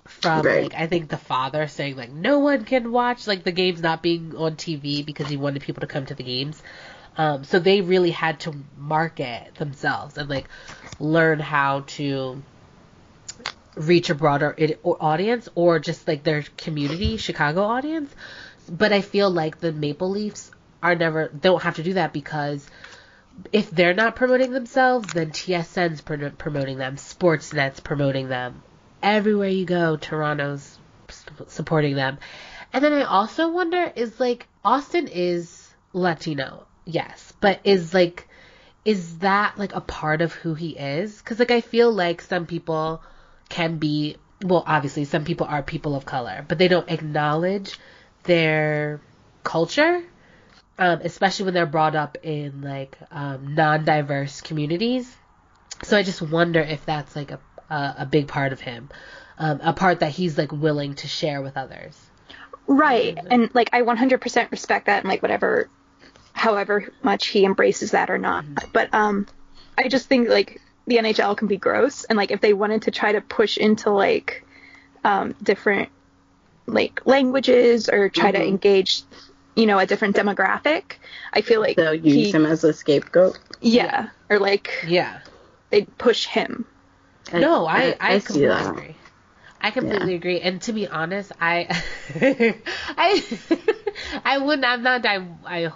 from 0.07 0.43
Right. 0.43 0.63
like 0.63 0.75
I 0.75 0.87
think 0.87 1.09
the 1.11 1.19
father 1.19 1.69
saying 1.69 1.97
like 1.97 2.11
no 2.11 2.39
one 2.39 2.65
can 2.65 2.91
watch 2.93 3.27
like 3.27 3.45
the 3.45 3.53
games 3.53 3.83
not 3.83 4.03
being 4.03 4.35
on 4.35 4.57
TV 4.57 5.05
because 5.05 5.29
he 5.29 5.37
wanted 5.37 5.63
people 5.63 5.83
to 5.83 5.87
come 5.87 6.07
to 6.07 6.15
the 6.15 6.23
games. 6.23 6.61
Um, 7.17 7.45
so 7.45 7.59
they 7.59 7.81
really 7.81 8.11
had 8.11 8.41
to 8.41 8.55
market 8.77 9.55
themselves 9.57 10.17
and 10.17 10.29
like 10.29 10.49
learn 10.99 11.41
how 11.41 11.81
to 11.89 12.43
reach 13.77 14.11
a 14.11 14.15
broader 14.15 14.57
audience 14.85 15.49
or 15.55 15.79
just 15.79 16.09
like 16.09 16.25
their 16.25 16.43
community, 16.57 17.17
Chicago 17.17 17.63
audience. 17.63 18.13
But 18.69 18.93
I 18.93 19.01
feel 19.01 19.31
like 19.31 19.61
the 19.61 19.73
Maple 19.73 20.11
Leafs 20.11 20.51
are 20.83 20.95
never 20.95 21.29
don't 21.29 21.63
have 21.63 21.77
to 21.77 21.83
do 21.83 21.95
that 21.95 22.13
because 22.13 22.69
if 23.53 23.71
they're 23.71 23.95
not 23.95 24.17
promoting 24.17 24.53
themselves, 24.53 25.13
then 25.13 25.31
TSN's 25.31 26.01
pro- 26.01 26.31
promoting 26.31 26.79
them, 26.79 26.97
Sportsnet's 26.97 27.81
promoting 27.81 28.29
them. 28.29 28.63
Everywhere 29.03 29.49
you 29.49 29.65
go, 29.65 29.97
Toronto's 29.97 30.79
supporting 31.47 31.95
them. 31.95 32.19
And 32.73 32.85
then 32.85 32.93
I 32.93 33.03
also 33.03 33.51
wonder 33.51 33.93
is 33.95 34.21
like 34.21 34.47
Auston 34.65 35.09
is 35.11 35.69
Latino, 35.93 36.67
yes, 36.85 37.33
but 37.41 37.61
is 37.65 37.95
like 37.95 38.29
is 38.85 39.19
that 39.19 39.59
like 39.59 39.75
a 39.75 39.81
part 39.81 40.21
of 40.21 40.33
who 40.33 40.55
he 40.55 40.71
is? 40.71 41.21
Cuz 41.23 41.39
like 41.39 41.51
I 41.51 41.61
feel 41.61 41.93
like 41.93 42.23
some 42.23 42.47
people 42.47 43.03
can 43.49 43.79
be 43.79 44.17
well, 44.43 44.63
obviously 44.67 45.05
some 45.05 45.25
people 45.25 45.47
are 45.47 45.63
people 45.63 45.95
of 45.95 46.05
color, 46.05 46.45
but 46.47 46.59
they 46.59 46.69
don't 46.69 46.91
acknowledge 46.91 47.79
their 48.29 49.01
culture 49.43 50.05
um, 50.79 51.01
especially 51.03 51.47
when 51.47 51.55
they're 51.55 51.67
brought 51.67 51.97
up 51.97 52.19
in 52.23 52.63
like 52.63 52.97
um, 53.11 53.55
non-diverse 53.55 54.41
communities. 54.43 55.13
So 55.83 55.97
I 55.97 56.05
just 56.05 56.23
wonder 56.23 56.61
if 56.61 56.87
that's 56.87 57.17
like 57.17 57.33
a 57.33 57.41
a, 57.71 57.95
a 57.99 58.07
big 58.07 58.29
part 58.29 58.53
of 58.53 58.61
him, 58.61 58.89
um, 59.39 59.61
a 59.63 59.73
part 59.73 60.01
that 60.01 60.11
he's 60.11 60.39
like 60.39 60.53
willing 60.53 60.95
to 60.95 61.09
share 61.09 61.43
with 61.43 61.57
others. 61.57 61.99
Right. 62.67 63.19
And 63.31 63.55
like 63.55 63.71
I 63.73 63.83
100% 63.83 64.51
respect 64.51 64.87
that 64.87 65.01
and 65.01 65.09
like 65.09 65.23
whatever 65.23 65.69
however 66.33 66.93
much 67.03 67.27
he 67.27 67.45
embraces 67.45 67.91
that 67.91 68.11
or 68.11 68.19
not. 68.19 68.45
But 68.73 68.95
um 68.95 69.27
I 69.77 69.89
just 69.89 70.07
think 70.07 70.29
like 70.29 70.61
the 70.87 70.97
NHL 70.97 71.37
can 71.37 71.49
be 71.49 71.57
gross 71.57 72.05
and 72.05 72.17
like 72.17 72.31
if 72.31 72.41
they 72.41 72.53
wanted 72.53 72.83
to 72.83 72.91
try 72.91 73.13
to 73.13 73.21
push 73.21 73.57
into 73.59 73.91
like 73.91 74.45
um 75.05 75.35
different 75.43 75.91
like 76.69 77.03
languages 77.07 77.89
or 77.89 78.09
try 78.09 78.31
to 78.33 78.43
engage 78.43 79.03
you 79.57 79.67
know 79.67 79.79
a 79.79 79.87
different 79.87 80.17
demographic, 80.17 80.95
I 81.33 81.41
feel 81.41 81.61
like 81.61 81.77
They'll 81.77 81.95
use 81.95 82.15
he, 82.15 82.31
him 82.31 82.47
as 82.47 82.63
a 82.65 82.73
scapegoat. 82.73 83.39
yeah, 83.61 84.11
or 84.31 84.39
like 84.39 84.71
Yeah. 84.87 85.21
they 85.71 85.85
push 85.85 86.27
him. 86.27 86.65
No, 87.33 87.67
I 87.67 87.95
I, 88.01 88.19
see 88.19 88.27
completely 88.41 88.67
agree. 88.69 88.97
I 89.61 89.71
completely 89.73 90.15
agree. 90.15 90.41
And 90.41 90.63
to 90.63 90.73
be 90.73 90.87
honest, 90.87 91.33
I 91.41 91.67
I 92.97 93.23
I 94.25 94.39
wouldn't. 94.39 94.65
I'm 94.65 94.83
not. 94.83 95.05
I 95.05 95.27
I. 95.45 95.73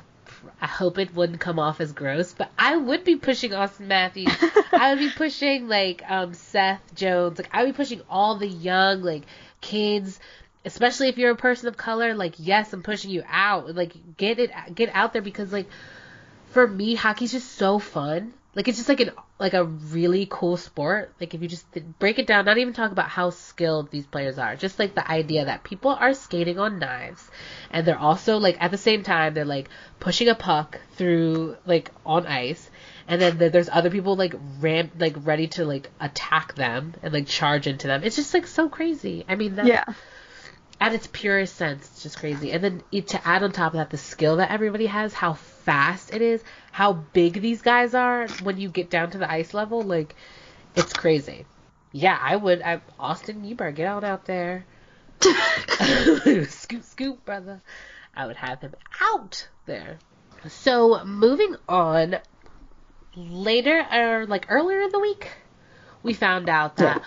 I 0.60 0.66
hope 0.66 0.98
it 0.98 1.14
wouldn't 1.14 1.40
come 1.40 1.58
off 1.60 1.80
as 1.80 1.92
gross, 1.92 2.32
but 2.32 2.50
I 2.58 2.76
would 2.76 3.04
be 3.04 3.14
pushing 3.16 3.50
Auston 3.52 3.86
Matthews. 3.86 4.32
I 4.72 4.90
would 4.94 4.98
be 4.98 5.10
pushing 5.10 5.68
like 5.68 6.02
um 6.08 6.34
Seth 6.34 6.80
Jones. 6.94 7.38
Like 7.38 7.50
I 7.52 7.62
would 7.64 7.72
be 7.74 7.76
pushing 7.76 8.00
all 8.08 8.36
the 8.38 8.48
young 8.48 9.02
like 9.02 9.22
kids, 9.60 10.18
especially 10.64 11.08
if 11.08 11.18
you're 11.18 11.30
a 11.32 11.36
person 11.36 11.68
of 11.68 11.76
color. 11.76 12.14
Like 12.14 12.34
yes, 12.38 12.72
I'm 12.72 12.82
pushing 12.82 13.10
you 13.10 13.22
out. 13.28 13.74
Like 13.74 13.92
get 14.16 14.38
it 14.38 14.50
get 14.74 14.90
out 14.94 15.12
there 15.12 15.22
because 15.22 15.52
like 15.52 15.66
for 16.50 16.66
me, 16.66 16.94
hockey's 16.94 17.32
just 17.32 17.52
so 17.52 17.78
fun. 17.78 18.32
Like 18.54 18.68
it's 18.68 18.76
just 18.76 18.88
like 18.90 19.00
an 19.00 19.12
like 19.38 19.54
a 19.54 19.64
really 19.64 20.26
cool 20.30 20.58
sport. 20.58 21.12
Like 21.18 21.32
if 21.32 21.40
you 21.40 21.48
just 21.48 21.64
break 21.98 22.18
it 22.18 22.26
down, 22.26 22.44
not 22.44 22.58
even 22.58 22.74
talk 22.74 22.92
about 22.92 23.08
how 23.08 23.30
skilled 23.30 23.90
these 23.90 24.06
players 24.06 24.38
are, 24.38 24.56
just 24.56 24.78
like 24.78 24.94
the 24.94 25.10
idea 25.10 25.46
that 25.46 25.64
people 25.64 25.90
are 25.90 26.12
skating 26.12 26.58
on 26.58 26.78
knives, 26.78 27.30
and 27.70 27.86
they're 27.86 27.98
also 27.98 28.36
like 28.36 28.58
at 28.60 28.70
the 28.70 28.76
same 28.78 29.02
time 29.02 29.32
they're 29.32 29.46
like 29.46 29.70
pushing 30.00 30.28
a 30.28 30.34
puck 30.34 30.78
through 30.96 31.56
like 31.64 31.90
on 32.04 32.26
ice, 32.26 32.70
and 33.08 33.22
then 33.22 33.38
there- 33.38 33.48
there's 33.48 33.70
other 33.70 33.88
people 33.88 34.16
like 34.16 34.34
ram 34.60 34.90
like 34.98 35.14
ready 35.24 35.48
to 35.48 35.64
like 35.64 35.88
attack 35.98 36.54
them 36.54 36.92
and 37.02 37.14
like 37.14 37.26
charge 37.26 37.66
into 37.66 37.86
them. 37.86 38.02
It's 38.04 38.16
just 38.16 38.34
like 38.34 38.46
so 38.46 38.68
crazy. 38.68 39.24
I 39.26 39.34
mean, 39.34 39.56
that, 39.56 39.64
Yeah. 39.66 39.84
At 40.82 40.94
its 40.94 41.06
purest 41.06 41.54
sense, 41.54 41.86
it's 41.86 42.02
just 42.02 42.18
crazy. 42.18 42.50
And 42.50 42.64
then 42.64 43.02
to 43.04 43.24
add 43.24 43.44
on 43.44 43.52
top 43.52 43.72
of 43.72 43.78
that, 43.78 43.90
the 43.90 43.96
skill 43.96 44.38
that 44.38 44.50
everybody 44.50 44.86
has, 44.86 45.14
how 45.14 45.34
fast 45.34 46.12
it 46.12 46.20
is, 46.20 46.42
how 46.72 46.94
big 46.94 47.40
these 47.40 47.62
guys 47.62 47.94
are 47.94 48.26
when 48.42 48.58
you 48.58 48.68
get 48.68 48.90
down 48.90 49.12
to 49.12 49.18
the 49.18 49.30
ice 49.30 49.54
level, 49.54 49.82
like 49.82 50.16
it's 50.74 50.92
crazy. 50.92 51.46
Yeah, 51.92 52.18
I 52.20 52.34
would. 52.34 52.62
I, 52.62 52.80
Auston, 52.98 53.46
you 53.48 53.54
better 53.54 53.70
get 53.70 53.86
on 53.86 54.02
out 54.02 54.24
there. 54.24 54.64
scoop, 56.48 56.82
scoop, 56.82 57.24
brother. 57.24 57.62
I 58.16 58.26
would 58.26 58.34
have 58.34 58.60
him 58.60 58.74
out 59.00 59.46
there. 59.66 59.98
So 60.48 61.04
moving 61.04 61.54
on, 61.68 62.16
later 63.14 63.86
or 63.92 64.26
like 64.26 64.46
earlier 64.48 64.80
in 64.80 64.90
the 64.90 64.98
week, 64.98 65.30
we 66.02 66.12
found 66.12 66.48
out 66.48 66.78
that 66.78 67.02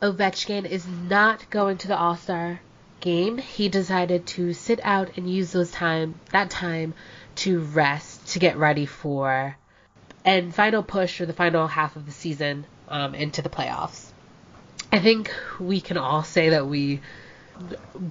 Ovechkin 0.00 0.64
is 0.64 0.86
not 0.86 1.50
going 1.50 1.78
to 1.78 1.88
the 1.88 1.98
All 1.98 2.14
Star 2.14 2.60
game. 3.06 3.38
He 3.38 3.68
decided 3.68 4.26
to 4.34 4.52
sit 4.52 4.80
out 4.82 5.16
and 5.16 5.30
use 5.30 5.52
those 5.52 5.70
time 5.70 6.16
that 6.32 6.50
time 6.50 6.92
to 7.36 7.60
rest 7.60 8.32
to 8.32 8.40
get 8.40 8.56
ready 8.56 8.84
for 8.84 9.56
and 10.24 10.52
final 10.52 10.82
push 10.82 11.18
for 11.18 11.24
the 11.24 11.32
final 11.32 11.68
half 11.68 11.94
of 11.94 12.04
the 12.04 12.10
season 12.10 12.66
um, 12.88 13.14
into 13.14 13.42
the 13.42 13.48
playoffs. 13.48 14.10
I 14.90 14.98
think 14.98 15.32
we 15.60 15.80
can 15.80 15.98
all 15.98 16.24
say 16.24 16.48
that 16.50 16.66
we 16.66 17.00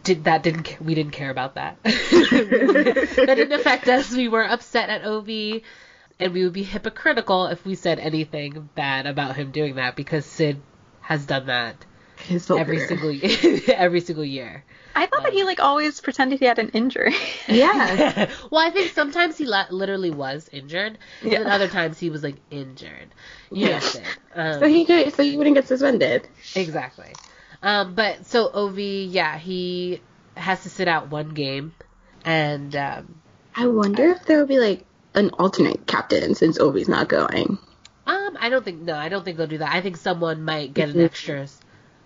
did 0.04 0.24
that 0.24 0.44
didn't 0.44 0.78
we 0.82 0.96
didn't 0.96 1.12
care 1.12 1.30
about 1.30 1.56
that. 1.56 1.78
that 1.84 3.34
didn't 3.36 3.52
affect 3.52 3.90
us. 3.90 4.12
We 4.12 4.30
were 4.30 4.44
upset 4.44 4.90
at 4.90 5.04
Ov, 5.04 5.28
and 5.28 6.34
we 6.34 6.44
would 6.46 6.54
be 6.54 6.64
hypocritical 6.64 7.48
if 7.48 7.66
we 7.66 7.76
said 7.76 8.00
anything 8.00 8.70
bad 8.76 9.08
about 9.08 9.36
him 9.36 9.52
doing 9.52 9.76
that 9.76 9.98
because 9.98 10.26
Sid 10.26 10.62
has 11.02 11.26
done 11.26 11.48
that 11.48 11.86
It's 12.30 12.46
so 12.46 12.58
every 12.58 12.78
weird. 12.78 12.90
single 12.90 13.70
every 13.76 14.02
single 14.02 14.26
year. 14.26 14.64
I 14.98 15.08
thought 15.08 15.24
that 15.24 15.34
he 15.34 15.44
like 15.44 15.60
always 15.60 16.00
pretended 16.00 16.40
he 16.40 16.46
had 16.46 16.58
an 16.58 16.70
injury. 16.70 17.14
Yeah. 17.50 18.30
well, 18.52 18.66
I 18.66 18.70
think 18.70 18.92
sometimes 18.94 19.38
he 19.38 19.46
li- 19.46 19.70
literally 19.70 20.10
was 20.12 20.50
injured, 20.54 20.98
Yeah. 21.22 21.42
and 21.42 21.50
other 21.50 21.68
times 21.68 22.00
he 22.00 22.10
was 22.10 22.24
like 22.24 22.38
injured. 22.50 23.10
You 23.52 23.68
Yeah. 23.68 23.82
Um, 24.34 24.60
so 24.62 24.68
he 24.68 24.86
could, 24.86 25.14
so 25.14 25.22
he 25.24 25.36
wouldn't 25.38 25.56
get 25.56 25.68
suspended. 25.68 26.28
Exactly. 26.56 27.14
Um, 27.62 27.94
but 27.96 28.26
so 28.26 28.50
Ovi, 28.50 29.08
yeah, 29.12 29.38
he 29.38 30.02
has 30.36 30.64
to 30.64 30.70
sit 30.70 30.88
out 30.88 31.10
one 31.10 31.30
game, 31.34 31.74
and 32.24 32.76
um, 32.76 33.16
I 33.56 33.68
wonder 33.68 34.10
if 34.12 34.26
there 34.26 34.40
will 34.40 34.48
be 34.48 34.60
like 34.60 34.86
an 35.14 35.30
alternate 35.32 35.86
captain 35.88 36.36
since 36.36 36.58
Ovi's 36.58 36.88
not 36.88 37.08
going. 37.10 37.58
um, 38.08 38.38
I 38.40 38.50
don't 38.50 38.64
think 38.64 38.82
no, 38.82 38.96
I 38.96 39.10
don't 39.10 39.24
think 39.26 39.38
they'll 39.38 39.48
do 39.48 39.58
that. 39.60 39.74
I 39.74 39.82
think 39.82 39.98
someone 39.98 40.44
might 40.44 40.74
get 40.74 40.90
an 40.90 40.96
Mhm. 40.96 41.04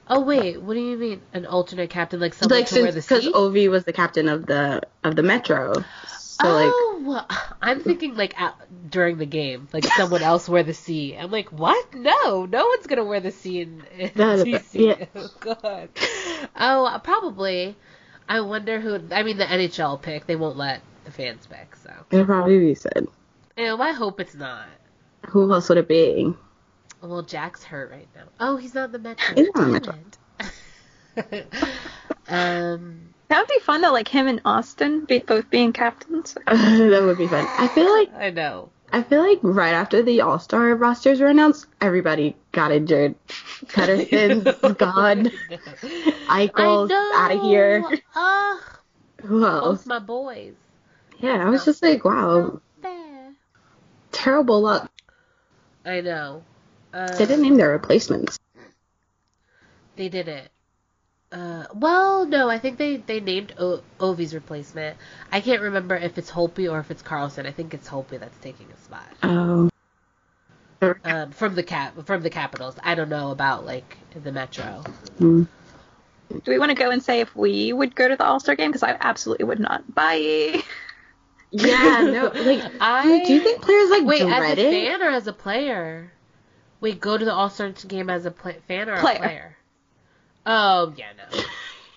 Oh 0.10 0.22
wait, 0.22 0.60
what 0.62 0.74
do 0.74 0.80
you 0.80 0.98
mean 0.98 1.22
an 1.34 1.46
alternate 1.46 1.92
captain, 1.92 2.20
like 2.20 2.34
someone 2.34 2.60
like 2.60 2.68
to 2.70 2.82
wear 2.82 2.92
the 2.92 3.02
because? 3.02 3.28
Ovi 3.28 3.70
was 3.70 3.84
the 3.84 3.94
captain 3.94 4.28
of 4.28 4.46
the 4.46 4.82
of 5.04 5.16
the 5.16 5.22
Metro, 5.22 5.74
so 6.08 6.52
like 6.52 6.72
oh, 6.74 7.02
well, 7.06 7.28
I'm 7.62 7.82
thinking 7.82 8.16
like 8.16 8.40
at, 8.42 8.56
during 8.90 9.18
the 9.18 9.28
game, 9.28 9.68
like 9.72 9.86
someone 9.86 10.24
else 10.24 10.50
wear 10.50 10.64
the 10.64 10.74
C. 10.74 11.16
I'm 11.16 11.30
like, 11.30 11.52
what? 11.52 11.94
No, 11.94 12.46
no 12.46 12.66
one's 12.66 12.88
gonna 12.88 13.04
wear 13.04 13.20
the 13.20 13.30
C 13.30 13.62
in, 13.62 13.84
in 14.00 14.10
TC. 14.10 14.64
yeah. 14.74 15.06
Oh 15.16 15.30
god. 15.40 15.90
Oh, 16.56 16.86
uh, 16.86 16.98
probably. 17.00 17.76
I 18.28 18.42
wonder 18.42 18.80
who. 18.80 19.00
I 19.12 19.22
mean, 19.22 19.38
the 19.38 19.46
NHL 19.46 20.02
pick. 20.02 20.26
They 20.26 20.36
won't 20.36 20.58
let 20.58 20.82
the 21.06 21.12
fans 21.12 21.46
pick. 21.46 21.76
So, 21.76 21.92
it'll 22.10 22.26
probably 22.26 22.60
be 22.60 22.76
Sid. 22.76 23.08
Ew, 23.58 23.78
I 23.78 23.92
hope 23.92 24.20
it's 24.20 24.36
not. 24.36 24.66
Who 25.28 25.52
else 25.52 25.70
would 25.70 25.78
it 25.78 25.88
be? 25.88 26.34
Well, 27.02 27.22
Jack's 27.22 27.64
hurt 27.64 27.92
right 27.92 28.08
now. 28.16 28.24
Oh, 28.40 28.58
he's 28.58 28.74
not 28.74 28.86
in 28.86 28.92
the 28.92 29.00
Metro. 29.00 29.36
He's 29.36 29.50
not 29.56 29.68
in 29.68 29.74
the 29.74 29.80
Damn 29.80 31.26
it. 31.32 31.54
um. 32.28 33.14
That 33.30 33.42
would 33.42 33.48
be 33.48 33.60
fun 33.60 33.82
though, 33.82 33.92
like 33.92 34.08
him 34.08 34.28
and 34.28 34.44
Auston 34.44 35.08
be, 35.08 35.20
both 35.20 35.50
being 35.52 35.72
captains. 35.72 36.36
that 36.48 37.02
would 37.04 37.18
be 37.18 37.28
fun. 37.28 37.46
I 37.48 37.68
feel 37.68 37.92
like 37.92 38.14
I 38.16 38.32
know. 38.32 38.70
I 38.92 39.04
feel 39.04 39.22
like 39.22 39.38
right 39.44 39.74
after 39.74 40.02
the 40.02 40.22
All 40.22 40.40
Star 40.40 40.74
rosters 40.76 41.22
were 41.22 41.28
announced, 41.28 41.68
everybody 41.80 42.36
got 42.52 42.72
injured. 42.72 43.14
Pettersson's 43.66 44.76
gone. 44.78 45.30
Eichel's 46.28 46.92
out 46.92 47.32
of 47.32 47.42
here. 47.44 47.86
Ugh. 48.16 48.62
Who 49.22 49.42
Both 49.42 49.64
else? 49.64 49.86
my 49.86 50.00
boys. 50.00 50.56
Yeah, 51.20 51.46
I 51.46 51.50
was 51.50 51.66
just 51.66 51.84
like, 51.84 52.04
wow, 52.04 52.62
terrible 54.12 54.62
luck. 54.62 54.90
I 55.86 56.02
know. 56.02 56.44
Uh, 56.94 57.08
They 57.18 57.26
didn't 57.26 57.42
name 57.44 57.58
their 57.58 57.70
replacements. 57.72 58.38
They 59.96 60.10
didn't. 60.10 60.50
Uh, 61.32 61.66
well, 61.76 62.26
no, 62.26 62.50
I 62.50 62.58
think 62.58 62.78
they, 62.78 62.98
they 62.98 63.20
named 63.20 63.54
o- 63.60 63.84
Ovi's 64.00 64.34
replacement. 64.34 64.98
I 65.32 65.42
can't 65.42 65.62
remember 65.62 65.96
if 65.96 66.18
it's 66.18 66.32
Holtby 66.32 66.72
or 66.72 66.80
if 66.80 66.90
it's 66.90 67.04
Carlson. 67.04 67.46
I 67.46 67.52
think 67.52 67.74
it's 67.74 67.88
Holtby 67.88 68.20
that's 68.20 68.38
taking 68.40 68.68
a 68.72 68.78
spot. 68.78 69.08
Oh. 69.22 69.70
Um, 71.04 71.32
from 71.32 71.56
the 71.56 71.64
cap 71.64 72.06
from 72.06 72.24
the 72.24 72.30
Capitals. 72.30 72.76
I 72.82 72.96
don't 72.96 73.10
know 73.10 73.32
about 73.32 73.66
like 73.66 73.98
the 74.24 74.32
Metro. 74.32 74.82
Hmm. 75.18 75.44
Do 76.30 76.52
we 76.52 76.58
want 76.58 76.70
to 76.70 76.76
go 76.76 76.90
and 76.90 77.04
say 77.04 77.20
if 77.20 77.36
we 77.36 77.74
would 77.74 77.96
go 77.96 78.08
to 78.08 78.16
the 78.16 78.24
All 78.24 78.40
Star 78.40 78.56
game? 78.56 78.70
Because 78.72 78.84
I 78.84 78.96
absolutely 79.00 79.46
would 79.46 79.60
not. 79.60 79.94
Bye. 79.94 80.62
Yeah, 81.52 82.02
no, 82.14 82.32
like 82.44 82.64
I 82.80 83.24
do 83.26 83.34
you 83.34 83.42
think 83.42 83.64
players 83.64 83.90
like 83.90 84.06
wait 84.06 84.20
dread 84.20 84.44
as 84.44 84.60
a 84.60 84.70
fan 84.70 85.02
or 85.02 85.10
as 85.10 85.26
a 85.26 85.34
player? 85.34 86.12
Wait, 86.82 87.00
go 87.02 87.18
to 87.18 87.26
the 87.26 87.34
All 87.34 87.50
Star 87.50 87.70
game 87.88 88.10
as 88.10 88.26
a 88.26 88.32
play- 88.32 88.60
fan 88.68 88.90
or 88.90 88.98
Player. 88.98 89.16
a 89.16 89.20
player? 89.20 89.58
Oh 90.46 90.94
yeah, 90.98 91.12
no. 91.18 91.42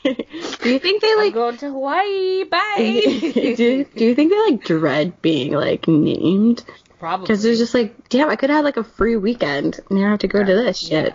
do 0.04 0.70
you 0.70 0.78
think 0.80 1.00
they 1.00 1.12
I'm 1.12 1.18
like 1.18 1.34
going 1.34 1.56
to 1.58 1.70
Hawaii. 1.70 2.44
Bye. 2.44 2.76
do, 3.56 3.84
do 3.84 4.04
you 4.04 4.14
think 4.14 4.30
they 4.32 4.50
like 4.50 4.64
dread 4.64 5.22
being 5.22 5.52
like 5.52 5.86
named? 5.86 6.64
Probably. 6.98 7.24
Because 7.24 7.42
they're 7.42 7.54
just 7.54 7.74
like, 7.74 8.08
damn, 8.08 8.28
I 8.28 8.36
could 8.36 8.50
have 8.50 8.64
like 8.64 8.76
a 8.76 8.84
free 8.84 9.16
weekend 9.16 9.80
and 9.90 10.04
I 10.04 10.10
have 10.10 10.20
to 10.20 10.28
go 10.28 10.42
to 10.42 10.54
this 10.54 10.78
shit. 10.78 11.14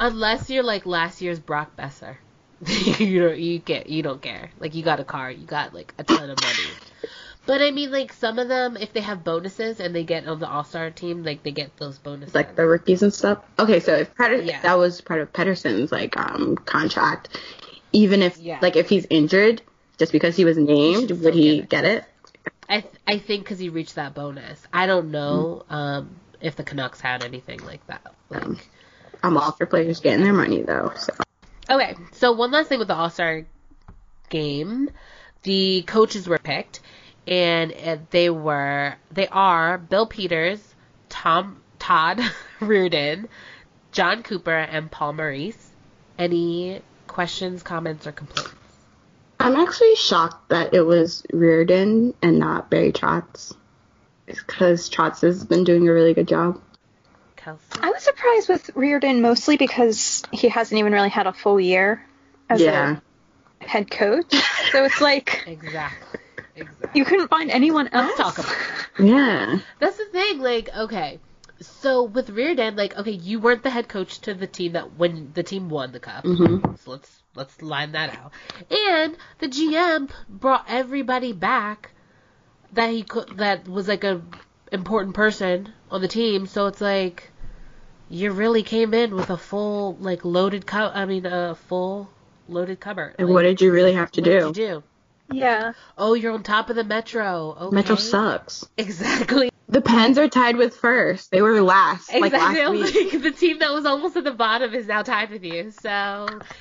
Unless 0.00 0.50
you're 0.50 0.62
like 0.62 0.86
last 0.86 1.20
year's 1.22 1.38
Brock 1.38 1.76
Boeser. 1.76 2.16
you 2.98 3.20
don't 3.28 3.38
you 3.38 3.60
get 3.60 3.88
you 3.88 4.02
don't 4.02 4.20
care. 4.20 4.50
Like 4.58 4.74
you 4.74 4.82
got 4.82 4.98
a 5.00 5.04
car, 5.04 5.30
you 5.30 5.46
got 5.46 5.72
like 5.74 5.94
a 5.98 6.04
ton 6.04 6.28
of 6.30 6.38
money. 6.40 6.70
But 7.48 7.62
I 7.62 7.70
mean 7.70 7.90
like 7.90 8.12
some 8.12 8.38
of 8.38 8.46
them 8.48 8.76
if 8.76 8.92
they 8.92 9.00
have 9.00 9.24
bonuses 9.24 9.80
and 9.80 9.96
they 9.96 10.04
get 10.04 10.28
on 10.28 10.38
the 10.38 10.46
all 10.46 10.64
star 10.64 10.90
team, 10.90 11.24
like 11.24 11.42
they 11.42 11.50
get 11.50 11.74
those 11.78 11.96
bonuses. 11.98 12.34
Like 12.34 12.54
the 12.56 12.66
rookies 12.66 13.02
and 13.02 13.12
stuff. 13.12 13.38
Okay, 13.58 13.80
so 13.80 13.94
if 13.94 14.14
Peder- 14.14 14.42
Yeah. 14.42 14.60
that 14.60 14.76
was 14.76 15.00
part 15.00 15.22
of 15.22 15.32
Pettersson's 15.32 15.90
like 15.90 16.14
um 16.18 16.56
contract, 16.56 17.30
even 17.92 18.20
if 18.20 18.36
Yeah. 18.36 18.58
like 18.60 18.76
if 18.76 18.90
he's 18.90 19.06
injured, 19.08 19.62
just 19.96 20.12
because 20.12 20.36
he 20.36 20.44
was 20.44 20.58
named, 20.58 21.08
should 21.08 21.22
would 21.24 21.32
he 21.32 21.62
get 21.62 21.64
it. 21.64 21.70
get 21.70 21.84
it? 21.86 22.04
I 22.68 22.80
th- 22.82 22.94
I 23.06 23.16
think 23.18 23.44
because 23.44 23.58
he 23.58 23.70
reached 23.70 23.94
that 23.94 24.12
bonus. 24.14 24.60
I 24.70 24.84
don't 24.86 25.10
know 25.10 25.64
um 25.70 26.10
if 26.42 26.54
the 26.54 26.64
Canucks 26.64 27.00
had 27.00 27.24
anything 27.24 27.60
like 27.64 27.84
that. 27.86 28.02
Like 28.28 28.68
I'm 29.22 29.38
all 29.38 29.52
for 29.52 29.64
players 29.64 30.00
getting 30.00 30.22
their 30.22 30.34
money 30.34 30.60
though. 30.64 30.92
So 30.96 31.14
Okay, 31.70 31.96
so 32.12 32.32
one 32.32 32.50
last 32.50 32.68
thing 32.68 32.78
with 32.78 32.88
the 32.88 32.94
All 32.94 33.08
Star 33.08 33.46
game, 34.28 34.90
the 35.44 35.82
coaches 35.86 36.28
were 36.28 36.38
picked, 36.38 36.80
and 37.28 37.74
uh, 37.84 37.96
they 38.10 38.30
were 38.30 38.96
they 39.12 39.28
are 39.28 39.78
Bill 39.78 40.06
Peters, 40.06 40.74
Tom 41.08 41.60
Todd 41.78 42.20
Reirden, 42.60 43.28
John 43.92 44.22
Cooper, 44.22 44.56
and 44.56 44.90
Paul 44.90 45.12
Maurice. 45.12 45.70
Any 46.18 46.82
questions, 47.06 47.62
comments, 47.62 48.06
or 48.06 48.12
complaints? 48.12 48.52
I'm 49.38 49.54
actually 49.56 49.94
shocked 49.94 50.48
that 50.48 50.74
it 50.74 50.80
was 50.82 51.22
Reirden 51.32 52.14
and 52.22 52.38
not 52.38 52.70
Barry 52.70 52.92
Trotz. 52.92 53.54
Because 54.26 54.90
Trotz 54.90 55.22
has 55.22 55.44
been 55.44 55.64
doing 55.64 55.88
a 55.88 55.92
really 55.92 56.12
good 56.12 56.26
job. 56.26 56.60
Kelsey? 57.36 57.80
I 57.80 57.90
was 57.90 58.02
surprised 58.02 58.48
with 58.48 58.66
Reirden 58.74 59.20
mostly 59.20 59.56
because 59.56 60.24
he 60.32 60.48
hasn't 60.48 60.78
even 60.78 60.92
really 60.92 61.08
had 61.08 61.26
a 61.26 61.32
full 61.32 61.60
year 61.60 62.04
as 62.50 62.60
yeah. 62.60 62.96
a 63.60 63.64
head 63.64 63.90
coach. 63.90 64.34
So 64.72 64.84
it's 64.84 65.00
like 65.00 65.44
Exactly. 65.46 66.20
Exactly. 66.60 66.90
you 66.94 67.04
couldn't 67.04 67.28
find 67.28 67.50
anyone 67.50 67.88
else. 67.88 68.18
Let's 68.18 68.36
talk 68.36 68.38
about. 68.38 68.56
Yeah. 68.98 69.58
That's 69.78 69.96
the 69.96 70.06
thing. 70.06 70.40
Like, 70.40 70.68
okay, 70.76 71.20
so 71.60 72.02
with 72.02 72.28
Reirden, 72.34 72.76
like, 72.76 72.96
okay, 72.96 73.12
you 73.12 73.38
weren't 73.40 73.62
the 73.62 73.70
head 73.70 73.88
coach 73.88 74.20
to 74.22 74.34
the 74.34 74.46
team 74.46 74.72
that 74.72 74.96
when 74.96 75.30
the 75.34 75.42
team 75.44 75.68
won 75.68 75.92
the 75.92 76.00
cup. 76.00 76.24
hmm 76.24 76.58
So 76.82 76.90
let's 76.92 77.22
let's 77.36 77.62
line 77.62 77.92
that 77.92 78.16
out. 78.18 78.32
And 78.70 79.16
the 79.38 79.46
GM 79.48 80.10
brought 80.28 80.64
everybody 80.68 81.32
back 81.32 81.92
that 82.72 82.90
he 82.90 83.02
could 83.04 83.36
that 83.38 83.68
was 83.68 83.86
like 83.88 84.02
a 84.04 84.20
important 84.72 85.14
person 85.14 85.72
on 85.90 86.00
the 86.00 86.08
team. 86.08 86.46
So 86.46 86.66
it's 86.66 86.80
like 86.80 87.30
you 88.10 88.32
really 88.32 88.62
came 88.64 88.94
in 88.94 89.14
with 89.14 89.30
a 89.30 89.36
full 89.36 89.94
like 90.00 90.24
loaded 90.24 90.66
cup. 90.66 90.92
I 90.94 91.04
mean, 91.04 91.24
a 91.24 91.54
full 91.54 92.08
loaded 92.48 92.80
cupboard. 92.80 93.14
And 93.18 93.28
Like, 93.28 93.34
what 93.34 93.42
did 93.42 93.60
you 93.60 93.70
really 93.72 93.92
have 93.94 94.10
to 94.12 94.20
what 94.20 94.24
do? 94.24 94.40
did 94.52 94.56
you 94.56 94.66
do? 94.66 94.82
Yeah. 95.30 95.72
Oh, 95.96 96.14
you're 96.14 96.32
on 96.32 96.42
top 96.42 96.70
of 96.70 96.76
the 96.76 96.84
metro. 96.84 97.56
Okay. 97.60 97.74
Metro 97.74 97.96
sucks. 97.96 98.66
Exactly. 98.76 99.50
The 99.70 99.82
Pens 99.82 100.16
are 100.16 100.28
tied 100.28 100.56
with 100.56 100.74
first. 100.74 101.30
They 101.30 101.42
were 101.42 101.60
last, 101.60 102.10
like 102.14 102.32
Exactly. 102.32 102.78
last 102.78 102.94
week. 102.94 103.12
like, 103.12 103.22
the 103.22 103.30
team 103.30 103.58
that 103.58 103.70
was 103.72 103.84
almost 103.84 104.16
at 104.16 104.24
the 104.24 104.32
bottom 104.32 104.72
is 104.72 104.86
now 104.86 105.02
tied 105.02 105.30
with 105.30 105.44
you. 105.44 105.70
So, 105.72 105.90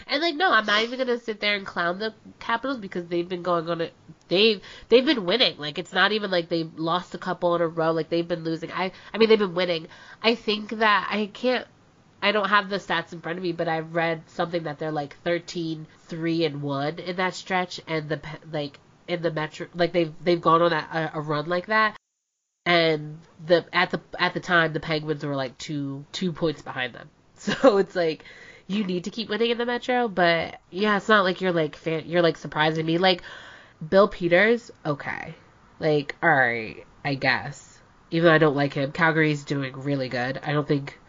and 0.08 0.22
like, 0.22 0.36
no, 0.36 0.52
I'm 0.52 0.66
not 0.66 0.84
even 0.84 1.00
gonna 1.00 1.18
sit 1.18 1.40
there 1.40 1.56
and 1.56 1.66
clown 1.66 2.00
the 2.00 2.14
Capitals 2.40 2.78
because 2.80 3.08
they've 3.08 3.28
been 3.28 3.44
going 3.44 3.70
on 3.70 3.80
it. 3.80 3.94
They've 4.28 4.62
they've 4.90 5.06
been 5.06 5.26
winning. 5.26 5.58
Like, 5.58 5.80
it's 5.80 5.94
not 5.94 6.12
even 6.12 6.32
like 6.32 6.50
they've 6.50 6.72
lost 6.78 7.16
a 7.16 7.18
couple 7.18 7.56
in 7.56 7.62
a 7.62 7.68
row. 7.68 7.92
Like 7.92 8.10
they've 8.10 8.28
been 8.28 8.44
losing. 8.44 8.74
I 8.74 8.92
I 9.14 9.18
mean, 9.18 9.30
they've 9.30 9.40
been 9.40 9.56
winning. 9.56 9.88
I 10.22 10.36
think 10.36 10.72
that 10.72 11.08
I 11.10 11.28
can't. 11.28 11.66
I 12.22 12.32
don't 12.32 12.50
have 12.50 12.70
the 12.70 12.78
stats 12.78 13.14
in 13.14 13.22
front 13.22 13.38
of 13.38 13.44
me, 13.44 13.52
but 13.52 13.68
I've 13.68 13.96
read 13.96 14.24
something 14.28 14.64
that 14.64 14.80
they're 14.80 14.92
like 14.92 15.18
13, 15.24 15.88
3 16.08 16.46
and 16.46 16.62
1 16.62 17.00
in 17.00 17.16
that 17.18 17.36
stretch, 17.36 17.80
and 17.88 18.10
the 18.10 18.22
like 18.52 18.80
in 19.08 19.22
the 19.22 19.32
metro, 19.32 19.68
like 19.74 19.94
they've 19.94 20.14
they've 20.24 20.42
gone 20.42 20.62
on 20.62 20.74
a, 20.74 21.12
a 21.14 21.22
run 21.22 21.48
like 21.48 21.68
that 21.68 21.96
and 22.68 23.20
the 23.46 23.66
at 23.72 23.92
the 23.92 24.02
at 24.20 24.34
the 24.34 24.42
time 24.42 24.74
the 24.74 24.82
Penguins 24.82 25.24
were 25.24 25.38
like 25.38 25.58
two 25.58 26.06
two 26.12 26.34
points 26.34 26.62
behind 26.62 26.94
them. 26.94 27.10
So 27.40 27.78
it's 27.78 27.96
like 27.96 28.26
you 28.66 28.84
need 28.84 29.04
to 29.04 29.12
keep 29.12 29.30
winning 29.30 29.52
in 29.52 29.60
the 29.60 29.66
Metro, 29.66 30.08
but 30.08 30.60
yeah, 30.72 30.98
it's 30.98 31.08
not 31.08 31.24
like 31.24 31.40
you're 31.40 31.54
like 31.54 31.76
fan, 31.76 32.04
you're 32.08 32.24
like 32.24 32.36
surprising 32.36 32.84
me. 32.84 32.98
Like 32.98 33.22
Bill 33.88 34.08
Peters, 34.08 34.72
okay, 34.84 35.36
like 35.80 36.16
all 36.24 36.30
right, 36.32 36.84
I 37.06 37.14
guess. 37.14 37.80
Even 38.10 38.26
though 38.26 38.34
I 38.34 38.40
don't 38.40 38.56
like 38.56 38.74
him, 38.74 38.92
Calgary's 38.92 39.44
doing 39.44 39.72
really 39.74 40.10
good. 40.10 40.40
I 40.44 40.52
don't 40.52 40.68
think 40.68 41.00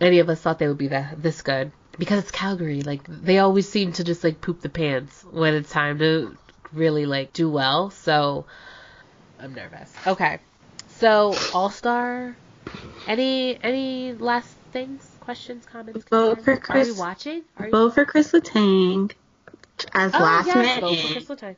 any 0.00 0.18
of 0.18 0.28
us 0.28 0.40
thought 0.40 0.58
they 0.58 0.68
would 0.68 0.78
be 0.78 0.88
that 0.88 1.22
this 1.22 1.42
good 1.42 1.72
because 1.98 2.20
it's 2.20 2.30
Calgary. 2.30 2.82
Like 2.82 3.04
they 3.06 3.38
always 3.38 3.68
seem 3.68 3.92
to 3.92 4.04
just 4.04 4.24
like 4.24 4.40
poop 4.40 4.60
the 4.60 4.68
pants 4.68 5.24
when 5.30 5.54
it's 5.54 5.70
time 5.70 5.98
to 5.98 6.36
really 6.72 7.06
like 7.06 7.32
do 7.32 7.50
well. 7.50 7.90
So 7.90 8.46
I'm 9.38 9.54
nervous. 9.54 9.92
Okay. 10.06 10.40
So 10.88 11.34
All 11.54 11.70
Star. 11.70 12.36
Any 13.06 13.58
any 13.62 14.12
last 14.14 14.48
things? 14.72 15.06
Questions, 15.20 15.66
comments? 15.66 16.04
Vote 16.08 16.36
concerns? 16.36 16.66
for 16.66 16.72
Are 16.72 16.84
we 16.84 16.92
watching? 16.92 17.42
Are 17.58 17.66
you? 17.66 17.72
Vote 17.72 17.94
for 17.94 18.04
Chris 18.04 18.32
Letang 18.32 19.12
as 19.92 20.14
oh, 20.14 20.18
last 20.18 20.46
yes, 20.46 20.56
minute. 20.56 20.80
vote 20.80 20.98
for 20.98 21.12
Chris 21.12 21.24
Letang. 21.26 21.56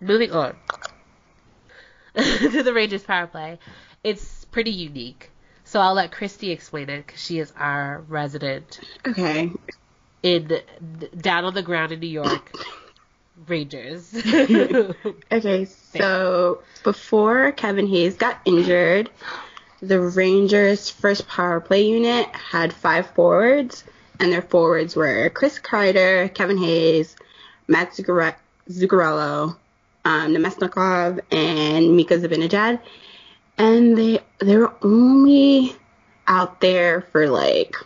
Moving 0.00 0.32
on 0.32 0.56
to 2.16 2.62
the 2.62 2.72
Rangers 2.72 3.02
power 3.02 3.26
play. 3.26 3.58
It's 4.02 4.44
pretty 4.46 4.70
unique. 4.70 5.30
So 5.74 5.80
I'll 5.80 5.94
let 5.94 6.12
Christy 6.12 6.52
explain 6.52 6.88
it 6.88 7.04
because 7.04 7.20
she 7.20 7.40
is 7.40 7.52
our 7.58 8.04
resident 8.06 8.78
Okay. 9.08 9.50
in 10.22 10.60
down 11.20 11.44
on 11.46 11.52
the 11.52 11.62
ground 11.62 11.90
in 11.90 11.98
New 11.98 12.06
York. 12.06 12.52
Rangers. 13.48 14.14
Okay, 15.32 15.64
so 15.98 16.62
before 16.84 17.50
Kevin 17.50 17.88
Hayes 17.88 18.14
got 18.14 18.38
injured, 18.44 19.10
the 19.82 20.00
Rangers' 20.00 20.90
first 20.90 21.26
power 21.26 21.58
play 21.58 21.88
unit 21.88 22.28
had 22.28 22.72
five 22.72 23.08
forwards, 23.10 23.82
and 24.20 24.32
their 24.32 24.42
forwards 24.42 24.94
were 24.94 25.28
Chris 25.30 25.58
Kreider, 25.58 26.32
Kevin 26.32 26.58
Hayes, 26.58 27.16
Matt 27.66 27.90
Zuccar- 27.94 28.36
Zuccarello, 28.70 29.56
um, 30.04 30.32
Namestnikov, 30.32 31.18
and 31.32 31.96
Mika 31.96 32.16
Zibanejad. 32.16 32.78
And 33.56 33.96
they 33.96 34.20
they 34.38 34.56
were 34.56 34.72
only 34.82 35.74
out 36.26 36.60
there 36.60 37.02
for 37.12 37.28
like 37.28 37.76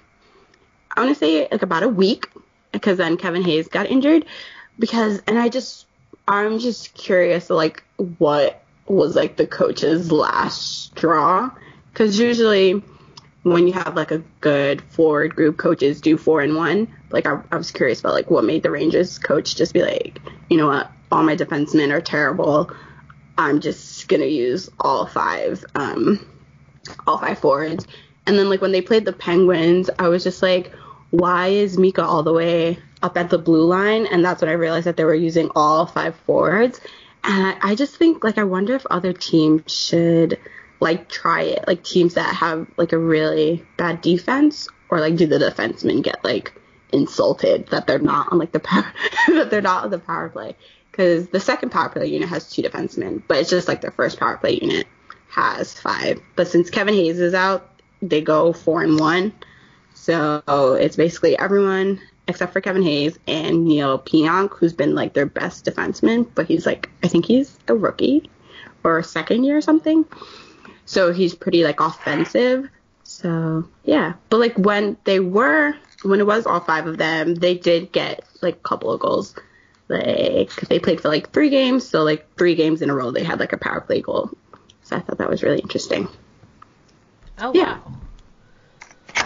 I 0.96 1.00
want 1.00 1.14
to 1.14 1.18
say 1.18 1.48
like 1.50 1.62
about 1.62 1.82
a 1.82 1.88
week 1.88 2.28
because 2.72 2.98
then 2.98 3.16
Kevin 3.16 3.42
Hayes 3.42 3.68
got 3.68 3.86
injured 3.86 4.24
because 4.78 5.22
and 5.26 5.38
I 5.38 5.48
just 5.48 5.86
I'm 6.26 6.58
just 6.58 6.94
curious 6.94 7.50
like 7.50 7.82
what 8.18 8.62
was 8.86 9.14
like 9.14 9.36
the 9.36 9.46
coach's 9.46 10.10
last 10.10 10.86
straw? 10.86 11.50
Because 11.92 12.18
usually 12.18 12.82
when 13.42 13.66
you 13.66 13.72
have 13.72 13.94
like 13.94 14.10
a 14.10 14.18
good 14.40 14.82
forward 14.82 15.34
group 15.34 15.56
coaches 15.56 16.00
do 16.00 16.16
four 16.16 16.40
and 16.40 16.56
one 16.56 16.88
like 17.10 17.26
I, 17.26 17.40
I 17.50 17.56
was 17.56 17.70
curious 17.70 18.00
about 18.00 18.14
like 18.14 18.30
what 18.30 18.44
made 18.44 18.62
the 18.62 18.70
Rangers 18.70 19.18
coach 19.18 19.56
just 19.56 19.72
be 19.74 19.82
like 19.82 20.20
you 20.48 20.56
know 20.56 20.66
what? 20.66 20.90
All 21.10 21.22
my 21.22 21.36
defensemen 21.36 21.92
are 21.92 22.00
terrible. 22.00 22.70
I'm 23.38 23.60
just 23.60 23.97
gonna 24.08 24.24
use 24.24 24.68
all 24.80 25.06
five 25.06 25.64
um 25.74 26.26
all 27.06 27.18
five 27.18 27.38
forwards 27.38 27.86
and 28.26 28.38
then 28.38 28.48
like 28.50 28.60
when 28.60 28.72
they 28.72 28.82
played 28.82 29.04
the 29.04 29.12
Penguins 29.12 29.90
I 29.98 30.08
was 30.08 30.24
just 30.24 30.42
like 30.42 30.72
why 31.10 31.48
is 31.48 31.78
Mika 31.78 32.04
all 32.04 32.22
the 32.22 32.32
way 32.32 32.78
up 33.02 33.16
at 33.16 33.30
the 33.30 33.38
blue 33.38 33.64
line? 33.64 34.06
And 34.06 34.24
that's 34.24 34.42
when 34.42 34.50
I 34.50 34.54
realized 34.54 34.86
that 34.86 34.96
they 34.96 35.04
were 35.04 35.14
using 35.14 35.50
all 35.54 35.86
five 35.86 36.16
forwards. 36.26 36.80
And 37.24 37.46
I, 37.46 37.70
I 37.70 37.74
just 37.74 37.96
think, 37.96 38.24
like, 38.24 38.38
I 38.38 38.44
wonder 38.44 38.74
if 38.74 38.86
other 38.86 39.12
teams 39.12 39.72
should, 39.72 40.38
like, 40.80 41.08
try 41.08 41.42
it. 41.42 41.66
Like, 41.66 41.82
teams 41.82 42.14
that 42.14 42.34
have, 42.34 42.66
like, 42.76 42.92
a 42.92 42.98
really 42.98 43.64
bad 43.76 44.02
defense, 44.02 44.68
or, 44.90 45.00
like, 45.00 45.16
do 45.16 45.26
the 45.26 45.38
defensemen 45.38 46.02
get, 46.02 46.22
like, 46.24 46.52
insulted 46.92 47.66
that 47.68 47.86
they're 47.86 47.98
not 47.98 48.32
on, 48.32 48.38
like, 48.38 48.52
the 48.52 48.60
power, 48.60 48.92
that 49.28 49.50
they're 49.50 49.60
not 49.60 49.84
on 49.84 49.90
the 49.90 49.98
power 49.98 50.28
play? 50.28 50.56
Because 50.98 51.28
the 51.28 51.38
second 51.38 51.70
power 51.70 51.88
play 51.90 52.08
unit 52.08 52.28
has 52.28 52.50
two 52.50 52.60
defensemen, 52.60 53.22
but 53.28 53.36
it's 53.36 53.50
just, 53.50 53.68
like, 53.68 53.82
their 53.82 53.92
first 53.92 54.18
power 54.18 54.36
play 54.36 54.58
unit 54.60 54.88
has 55.30 55.72
five. 55.72 56.20
But 56.34 56.48
since 56.48 56.70
Kevin 56.70 56.94
Hayes 56.94 57.20
is 57.20 57.34
out, 57.34 57.70
they 58.02 58.20
go 58.20 58.52
four 58.52 58.82
and 58.82 58.98
one. 58.98 59.32
So 59.94 60.42
it's 60.80 60.96
basically 60.96 61.38
everyone 61.38 62.00
except 62.26 62.52
for 62.52 62.60
Kevin 62.60 62.82
Hayes 62.82 63.16
and 63.28 63.64
Neal 63.64 64.00
Pionk, 64.00 64.56
who's 64.58 64.72
been 64.72 64.96
like 64.96 65.14
their 65.14 65.26
best 65.26 65.64
defenseman, 65.64 66.28
but 66.34 66.46
he's 66.46 66.66
like 66.66 66.90
I 67.04 67.06
think 67.06 67.26
he's 67.26 67.56
a 67.68 67.76
rookie 67.76 68.28
or 68.82 69.00
second 69.04 69.44
year 69.44 69.56
or 69.56 69.60
something. 69.60 70.04
So 70.84 71.12
he's 71.12 71.32
pretty 71.32 71.62
like 71.62 71.78
offensive. 71.78 72.68
So 73.04 73.68
yeah, 73.84 74.14
but 74.30 74.40
like 74.40 74.56
when 74.58 74.96
they 75.04 75.20
were 75.20 75.74
when 76.02 76.18
it 76.18 76.26
was 76.26 76.44
all 76.44 76.58
five 76.58 76.88
of 76.88 76.98
them, 76.98 77.36
they 77.36 77.54
did 77.54 77.92
get 77.92 78.24
like 78.42 78.56
a 78.56 78.68
couple 78.68 78.90
of 78.90 78.98
goals. 78.98 79.36
Like 79.88 80.54
they 80.68 80.78
played 80.78 81.00
for 81.00 81.08
like 81.08 81.30
three 81.32 81.48
games, 81.50 81.88
so 81.88 82.02
like 82.02 82.36
three 82.36 82.54
games 82.54 82.82
in 82.82 82.90
a 82.90 82.94
row 82.94 83.10
they 83.10 83.24
had 83.24 83.40
like 83.40 83.52
a 83.52 83.58
power 83.58 83.80
play 83.80 84.02
goal. 84.02 84.30
So 84.82 84.96
I 84.96 85.00
thought 85.00 85.18
that 85.18 85.30
was 85.30 85.42
really 85.42 85.60
interesting. 85.60 86.08
Oh 87.38 87.52
Yeah. 87.52 87.78
wow. 87.78 87.92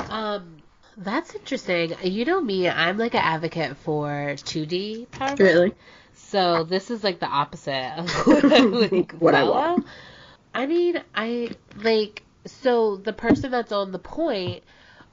Um, 0.08 0.58
that's 0.96 1.34
interesting. 1.34 1.94
You 2.02 2.24
know 2.24 2.40
me, 2.40 2.68
I'm 2.68 2.98
like 2.98 3.14
an 3.14 3.22
advocate 3.22 3.76
for 3.78 4.34
2D 4.36 5.10
power 5.10 5.36
play. 5.36 5.44
Really? 5.44 5.72
So 6.14 6.64
this 6.64 6.90
is 6.90 7.02
like 7.02 7.18
the 7.20 7.26
opposite 7.26 7.94
of 7.98 8.26
like 8.92 9.12
What 9.12 9.34
I 9.34 9.44
want. 9.44 9.86
I 10.54 10.66
mean, 10.66 11.02
I 11.14 11.50
like 11.82 12.22
so 12.46 12.96
the 12.96 13.12
person 13.12 13.50
that's 13.50 13.72
on 13.72 13.92
the 13.92 13.98
point. 13.98 14.64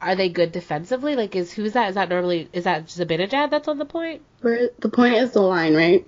Are 0.01 0.15
they 0.15 0.29
good 0.29 0.51
defensively? 0.51 1.15
Like, 1.15 1.35
is 1.35 1.51
who's 1.51 1.73
that? 1.73 1.89
Is 1.89 1.95
that 1.95 2.09
normally 2.09 2.47
is 2.53 2.63
that 2.63 2.85
Zibanejad 2.87 3.49
that's 3.51 3.67
on 3.67 3.77
the 3.77 3.85
point? 3.85 4.21
Where 4.41 4.69
the 4.79 4.89
point 4.89 5.15
is 5.15 5.31
the 5.31 5.41
line, 5.41 5.75
right? 5.75 6.07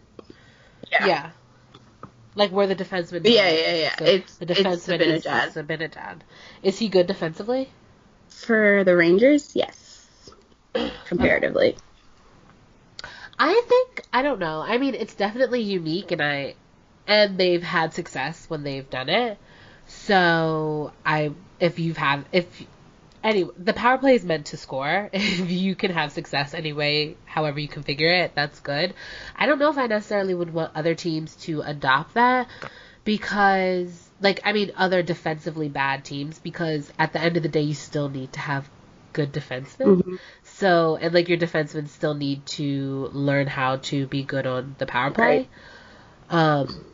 Yeah. 0.92 1.06
Yeah. 1.06 1.30
Like 2.36 2.52
where 2.52 2.68
the 2.68 2.76
defenseman. 2.76 3.22
Yeah, 3.26 3.48
is. 3.50 3.62
yeah, 3.62 3.76
yeah. 3.76 3.96
So 3.98 4.06
It's- 4.06 4.36
the 4.38 4.50
it's 4.52 4.60
defenseman 4.62 5.02
is 5.02 5.26
Zibanejad. 5.26 5.54
Zibanejad. 5.54 6.20
Is 6.64 6.80
he 6.80 6.88
good 6.88 7.08
defensively? 7.08 7.70
For 8.30 8.84
the 8.86 8.96
Rangers, 8.96 9.56
yes. 9.56 10.08
Comparatively. 11.06 11.76
I 13.38 13.62
think 13.68 14.04
I 14.14 14.22
don't 14.22 14.40
know. 14.40 14.62
I 14.62 14.78
mean, 14.78 14.96
it's 14.96 15.16
definitely 15.16 15.62
unique, 15.62 16.12
and 16.12 16.22
I 16.22 16.56
and 17.08 17.38
they've 17.38 17.64
had 17.64 17.94
success 17.94 18.46
when 18.50 18.64
they've 18.64 18.90
done 18.90 19.10
it. 19.10 19.38
So 19.88 20.94
I, 21.06 21.32
if 21.60 21.80
you've 21.80 21.98
had 21.98 22.24
if 22.32 22.64
anyway, 23.24 23.52
the 23.58 23.74
power 23.74 23.98
play 23.98 24.16
is 24.16 24.24
meant 24.26 24.48
to 24.48 24.58
score. 24.58 25.10
If 25.14 25.50
you 25.52 25.76
can 25.76 25.92
have 25.92 26.12
success 26.12 26.54
anyway, 26.54 27.16
however 27.26 27.60
you 27.60 27.68
configure 27.68 28.24
it, 28.26 28.34
that's 28.36 28.60
good. 28.60 28.94
I 29.36 29.46
don't 29.46 29.60
know 29.60 29.70
if 29.70 29.78
I 29.78 29.88
necessarily 29.88 30.34
would 30.34 30.54
want 30.54 30.76
other 30.76 30.96
teams 30.96 31.36
to 31.48 31.62
adopt 31.62 32.16
that 32.16 32.48
because, 33.04 34.10
like, 34.22 34.42
I 34.44 34.54
mean, 34.54 34.72
other 34.76 35.04
defensively 35.04 35.70
bad 35.70 36.06
teams 36.06 36.40
because 36.40 36.92
at 36.98 37.14
the 37.14 37.20
end 37.22 37.38
of 37.38 37.44
the 37.44 37.50
day, 37.50 37.62
you 37.62 37.74
still 37.74 38.10
need 38.10 38.34
to 38.34 38.40
have 38.40 38.70
good 39.14 39.34
defensemen. 39.34 40.02
Mhm. 40.02 40.20
So, 40.44 40.96
and 40.96 41.14
like 41.14 41.28
your 41.28 41.38
defensemen 41.38 41.88
still 41.90 42.14
need 42.14 42.46
to 42.58 43.10
learn 43.12 43.48
how 43.48 43.78
to 43.78 44.08
be 44.08 44.24
good 44.24 44.48
on 44.48 44.76
the 44.78 44.86
power 44.86 45.12
play. 45.12 45.26
Right. 45.26 45.50
Um, 46.30 46.86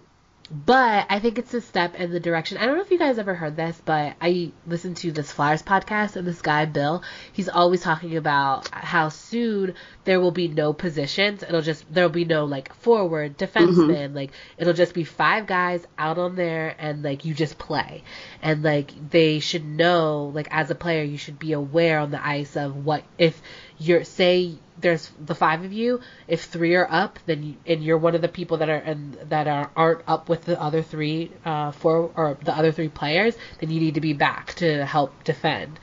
but 0.50 1.06
I 1.10 1.20
think 1.20 1.38
it's 1.38 1.54
a 1.54 1.62
step 1.62 1.96
in 1.96 2.12
the 2.12 2.20
direction. 2.20 2.58
I 2.58 2.66
don't 2.66 2.76
know 2.76 2.82
if 2.82 2.92
you 2.92 2.98
guys 2.98 3.20
ever 3.20 3.34
heard 3.34 3.56
this, 3.56 3.82
but 3.84 4.16
I 4.22 4.52
listened 4.66 4.98
to 4.98 5.12
this 5.12 5.32
Flyers 5.32 5.62
podcast, 5.62 6.16
and 6.16 6.28
this 6.28 6.42
guy 6.42 6.66
Bill, 6.66 7.04
he's 7.34 7.50
always 7.50 7.82
talking 7.82 8.16
about 8.16 8.70
how 8.70 9.10
soon 9.10 9.76
there 10.06 10.20
will 10.20 10.32
be 10.32 10.48
no 10.48 10.74
positions. 10.74 11.44
It'll 11.44 11.62
just 11.62 11.86
there'll 11.94 12.10
be 12.10 12.26
no 12.26 12.46
like 12.46 12.74
forward 12.76 13.38
defenseman. 13.38 13.90
Mm-hmm. 13.90 14.16
Like 14.16 14.32
it'll 14.58 14.74
just 14.74 14.94
be 14.94 15.04
five 15.04 15.48
guys 15.48 15.86
out 15.98 16.18
on 16.18 16.36
there, 16.36 16.76
and 16.80 17.04
like 17.04 17.26
you 17.26 17.34
just 17.34 17.58
play. 17.58 18.04
And 18.42 18.64
like 18.64 19.10
they 19.10 19.40
should 19.40 19.66
know, 19.66 20.32
like 20.34 20.48
as 20.52 20.72
a 20.72 20.76
player, 20.76 21.04
you 21.04 21.18
should 21.18 21.40
be 21.40 21.54
aware 21.54 22.00
on 22.00 22.12
the 22.12 22.26
ice 22.26 22.56
of 22.56 22.86
what 22.86 23.04
if 23.18 23.42
you're 23.80 24.04
say 24.04 24.56
there's 24.80 25.12
the 25.20 25.36
five 25.36 25.64
of 25.64 25.74
you. 25.74 26.02
If 26.28 26.44
three 26.44 26.76
are 26.76 26.88
up, 26.90 27.20
then 27.26 27.44
you, 27.44 27.56
and 27.66 27.84
you're 27.84 27.98
one 27.98 28.16
of 28.16 28.22
the 28.22 28.28
people 28.28 28.58
that 28.58 28.70
are 28.70 28.76
and 28.76 29.14
that 29.30 29.48
are 29.48 29.72
aren't 29.76 30.02
up 30.08 30.30
with 30.30 30.46
the 30.46 30.60
other 30.62 30.82
three 30.82 31.32
uh 31.46 31.72
for 31.72 32.12
or 32.16 32.38
the 32.44 32.56
other 32.56 32.72
three 32.72 32.90
players, 32.90 33.36
then 33.60 33.70
you 33.70 33.80
need 33.80 33.96
to 33.96 34.02
be 34.02 34.14
back 34.14 34.54
to 34.56 34.86
help 34.86 35.24
defend. 35.24 35.80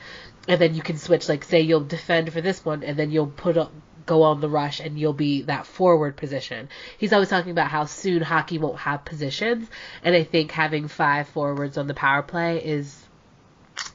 And 0.47 0.61
then 0.61 0.75
you 0.75 0.81
can 0.81 0.97
switch. 0.97 1.27
Like 1.27 1.43
say 1.43 1.61
you'll 1.61 1.83
defend 1.83 2.31
for 2.31 2.41
this 2.41 2.63
one, 2.63 2.83
and 2.83 2.97
then 2.97 3.11
you'll 3.11 3.27
put 3.27 3.57
up 3.57 3.71
go 4.05 4.21
on 4.21 4.39
the 4.39 4.49
rush 4.49 4.79
and 4.79 4.99
you'll 4.99 5.13
be 5.13 5.41
that 5.43 5.65
forward 5.65 6.15
position. 6.15 6.69
He's 6.97 7.11
always 7.11 7.29
talking 7.29 7.51
about 7.51 7.71
how 7.71 7.85
soon 7.85 8.21
hockey 8.21 8.59
won't 8.59 8.77
have 8.79 9.03
positions, 9.05 9.67
and 10.03 10.15
I 10.15 10.23
think 10.23 10.51
having 10.51 10.87
five 10.87 11.27
forwards 11.29 11.77
on 11.77 11.87
the 11.87 11.93
power 11.93 12.21
play 12.21 12.63
is 12.63 13.04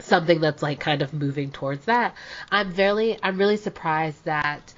something 0.01 0.41
that's 0.41 0.63
like 0.63 0.81
kind 0.81 1.03
of 1.03 1.13
moving 1.13 1.51
towards 1.51 1.85
that. 1.87 2.15
I'm 2.51 2.73
very 2.73 3.19
I'm 3.23 3.39
really 3.39 3.57
surprised 3.57 4.25
that 4.25 4.73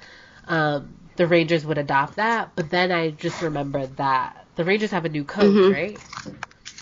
um, 0.47 0.93
the 1.15 1.27
Rangers 1.27 1.65
would 1.65 1.77
adopt 1.77 2.15
that, 2.17 2.51
but 2.55 2.69
then 2.69 2.91
I 2.91 3.11
just 3.11 3.41
remembered 3.41 3.97
that 3.97 4.45
the 4.55 4.63
Rangers 4.65 4.91
have 4.91 5.05
a 5.05 5.09
new 5.09 5.23
coach, 5.23 5.53
Mhm. 5.53 5.71
right? 5.73 5.99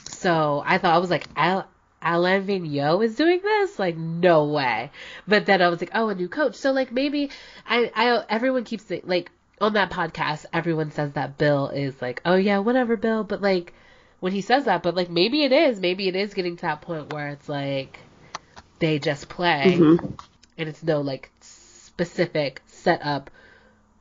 So 0.06 0.62
I 0.66 0.78
thought 0.78 0.96
I 0.96 1.00
was 1.00 1.10
like 1.10 1.28
Al- 1.36 1.68
Alain 2.02 2.46
Vigneault 2.46 3.04
is 3.06 3.16
doing 3.16 3.40
this, 3.44 3.78
like 3.78 3.96
no 3.98 4.46
way. 4.46 4.92
But 5.28 5.46
then 5.46 5.62
I 5.62 5.70
was 5.70 5.80
like, 5.82 5.92
oh, 5.94 6.10
a 6.10 6.16
new 6.16 6.28
coach. 6.28 6.56
So 6.56 6.72
like 6.72 6.92
maybe 6.92 7.30
I 7.68 7.92
I 7.96 8.24
everyone 8.30 8.64
keeps 8.64 8.86
saying 8.86 9.04
like 9.06 9.32
on 9.60 9.74
that 9.74 9.92
podcast 9.92 10.46
everyone 10.52 10.92
says 10.92 11.12
that 11.14 11.38
Bill 11.38 11.70
is 11.70 12.02
like, 12.02 12.22
oh 12.26 12.36
yeah, 12.36 12.60
whatever, 12.60 12.98
Bill, 12.98 13.24
but 13.24 13.42
like 13.42 13.74
when 14.20 14.34
he 14.34 14.42
says 14.42 14.66
that, 14.66 14.84
but 14.84 14.96
like 14.96 15.10
maybe 15.10 15.44
it 15.44 15.52
is, 15.52 15.80
maybe 15.80 16.08
it 16.08 16.16
is 16.16 16.34
getting 16.34 16.56
to 16.58 16.62
that 16.64 16.82
point 16.82 17.14
where 17.14 17.30
it's 17.30 17.48
like 17.50 18.00
they 18.82 19.00
just 19.00 19.30
play 19.30 19.78
Mhm. 19.80 20.18
and 20.58 20.68
it's 20.70 20.84
no 20.84 21.00
like 21.00 21.32
specific 21.40 22.62
set 22.68 23.06
up 23.06 23.32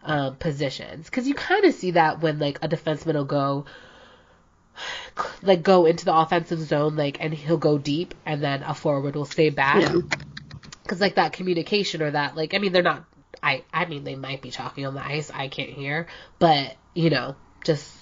um, 0.03 0.35
positions 0.37 1.05
because 1.07 1.29
you 1.29 1.35
kind 1.35 1.65
of 1.67 1.75
see 1.75 1.93
that 1.93 2.21
when 2.21 2.39
like 2.39 2.59
a 2.63 2.69
defenseman 2.69 3.15
will 3.15 3.25
go 3.25 3.67
like 5.43 5.63
go 5.63 5.87
into 5.87 6.05
the 6.05 6.15
offensive 6.17 6.61
zone 6.61 6.97
like 6.97 7.19
and 7.21 7.35
he'll 7.35 7.59
go 7.59 7.79
deep 7.79 8.15
and 8.25 8.43
then 8.43 8.63
a 8.63 8.75
forward 8.75 9.15
will 9.15 9.27
stay 9.27 9.51
back 9.51 9.83
Yeah. 9.83 10.01
because 10.83 11.01
like 11.01 11.17
that 11.17 11.33
communication 11.35 12.03
or 12.03 12.11
that 12.13 12.35
like 12.35 12.55
I 12.55 12.59
mean 12.59 12.73
they're 12.73 12.83
not 12.83 13.05
I 13.43 13.63
I 13.73 13.85
mean 13.85 14.05
they 14.05 14.17
might 14.17 14.41
be 14.43 14.51
talking 14.51 14.87
on 14.87 14.95
the 14.95 15.05
ice 15.05 15.31
I 15.33 15.49
can't 15.49 15.71
hear 15.71 16.07
but 16.39 16.75
you 16.95 17.11
know 17.11 17.37
just 17.65 17.95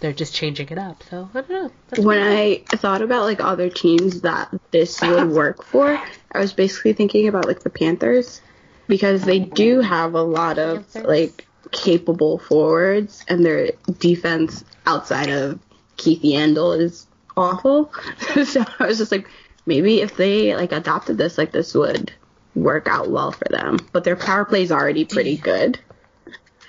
they're 0.00 0.12
just 0.12 0.34
changing 0.34 0.68
it 0.68 0.78
up 0.78 1.02
so 1.10 1.28
I 1.32 1.40
don't 1.40 1.50
know 1.50 1.70
That's 1.88 2.02
when 2.02 2.22
I 2.22 2.62
thought 2.68 3.02
about 3.02 3.24
like 3.24 3.40
other 3.40 3.70
teams 3.70 4.22
that 4.22 4.52
this 4.70 5.00
would 5.00 5.30
work 5.30 5.64
for, 5.64 6.00
I 6.32 6.38
was 6.38 6.52
basically 6.52 6.92
thinking 6.92 7.28
about 7.28 7.46
like 7.46 7.60
the 7.60 7.70
Panthers 7.70 8.40
because 8.88 9.22
they 9.22 9.38
do 9.38 9.80
have 9.80 10.14
a 10.14 10.22
lot 10.22 10.58
of 10.58 10.94
like 10.94 11.46
capable 11.72 12.38
forwards 12.38 13.24
and 13.28 13.44
their 13.44 13.72
defense 13.98 14.64
outside 14.86 15.30
of 15.30 15.58
Keith 15.96 16.22
Yandle 16.22 16.78
is 16.78 17.06
awful. 17.36 17.92
so 18.44 18.64
I 18.78 18.86
was 18.86 18.98
just 18.98 19.12
like 19.12 19.28
maybe 19.64 20.00
if 20.00 20.16
they 20.16 20.54
like 20.54 20.72
adopted 20.72 21.18
this 21.18 21.38
like 21.38 21.52
this 21.52 21.74
would 21.74 22.12
work 22.54 22.88
out 22.88 23.10
well 23.10 23.32
for 23.32 23.46
them. 23.50 23.78
But 23.92 24.04
their 24.04 24.16
power 24.16 24.44
play 24.44 24.62
is 24.62 24.72
already 24.72 25.04
pretty 25.04 25.36
good. 25.36 25.78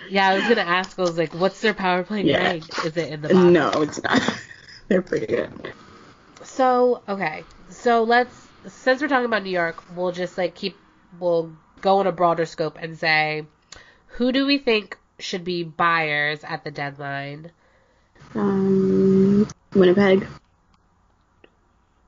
Yeah 0.09 0.29
I 0.29 0.35
was 0.35 0.43
gonna 0.47 0.61
ask 0.61 0.97
I 0.97 1.01
was 1.03 1.17
like 1.17 1.33
what's 1.33 1.61
their 1.61 1.73
power 1.73 2.03
play 2.03 2.21
Yeah. 2.23 2.53
is 2.53 2.97
it 2.97 3.11
in 3.11 3.21
the 3.21 3.29
bottom 3.29 3.53
No, 3.53 3.69
it's 3.81 4.01
not. 4.03 4.21
They're 4.87 5.01
pretty 5.01 5.27
good. 5.27 5.73
So 6.43 7.01
okay, 7.07 7.43
so 7.69 8.03
let's 8.03 8.47
since 8.67 9.01
we're 9.01 9.07
talking 9.07 9.25
about 9.25 9.43
New 9.43 9.49
York, 9.51 9.83
we'll 9.95 10.11
just 10.11 10.37
like 10.37 10.55
keep 10.55 10.79
we'll 11.19 11.51
go 11.81 11.99
on 11.99 12.07
a 12.07 12.11
broader 12.11 12.45
scope 12.45 12.77
and 12.79 12.97
say 12.97 13.45
who 14.07 14.31
do 14.31 14.45
we 14.45 14.57
think 14.57 14.97
should 15.19 15.43
be 15.43 15.63
buyers 15.63 16.43
at 16.43 16.63
the 16.63 16.71
deadline? 16.71 17.51
Um, 18.35 19.47
Winnipeg. 19.73 20.27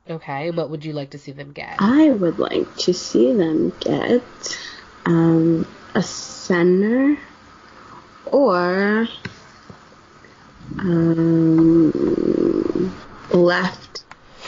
Okay, 0.10 0.50
what 0.52 0.70
would 0.72 0.86
you 0.86 0.93
like 0.93 1.12
to 1.12 1.20
see 1.20 1.32
them 1.34 1.52
get? 1.52 1.76
I 1.80 2.10
would 2.10 2.39
like 2.39 2.76
to 2.78 2.93
see 2.93 3.34
them 3.34 3.72
get 3.80 4.24
um, 5.06 5.68
a 5.93 6.02
center 6.02 7.18
or 8.32 9.07
um, 10.80 11.91
left 13.32 14.03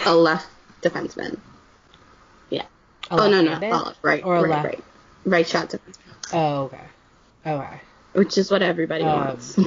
a 0.05 0.15
left 0.15 0.47
defenseman. 0.81 1.39
Yeah. 2.49 2.65
A 3.09 3.15
oh 3.15 3.29
no 3.29 3.41
no 3.41 3.51
left-handed? 3.51 3.73
oh, 3.73 3.93
right 4.01 4.23
or 4.23 4.35
right 4.35 4.49
left? 4.49 4.65
right 4.65 4.83
right 5.25 5.47
shot 5.47 5.69
defenseman, 5.69 5.97
Oh 6.33 6.63
okay, 6.63 6.81
okay. 7.45 7.81
which 8.13 8.37
is 8.37 8.51
what 8.51 8.61
everybody 8.61 9.03
Um, 9.03 9.27
wants. 9.27 9.57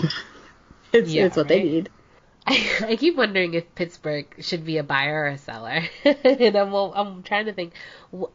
it's, 0.93 1.11
yeah, 1.11 1.27
it's 1.27 1.37
what 1.37 1.49
they 1.49 1.63
need. 1.63 1.91
I, 2.47 2.63
I 2.89 2.97
keep 2.97 3.17
wondering 3.17 3.55
if 3.55 3.75
Pittsburgh 3.75 4.27
should 4.41 4.67
be 4.67 4.77
a 4.77 4.83
buyer 4.83 5.23
or 5.23 5.27
a 5.29 5.39
seller, 5.39 5.83
and 6.05 6.57
I'm 6.57 6.75
I'm 6.75 7.23
trying 7.23 7.47
to 7.47 7.55
think. 7.55 7.73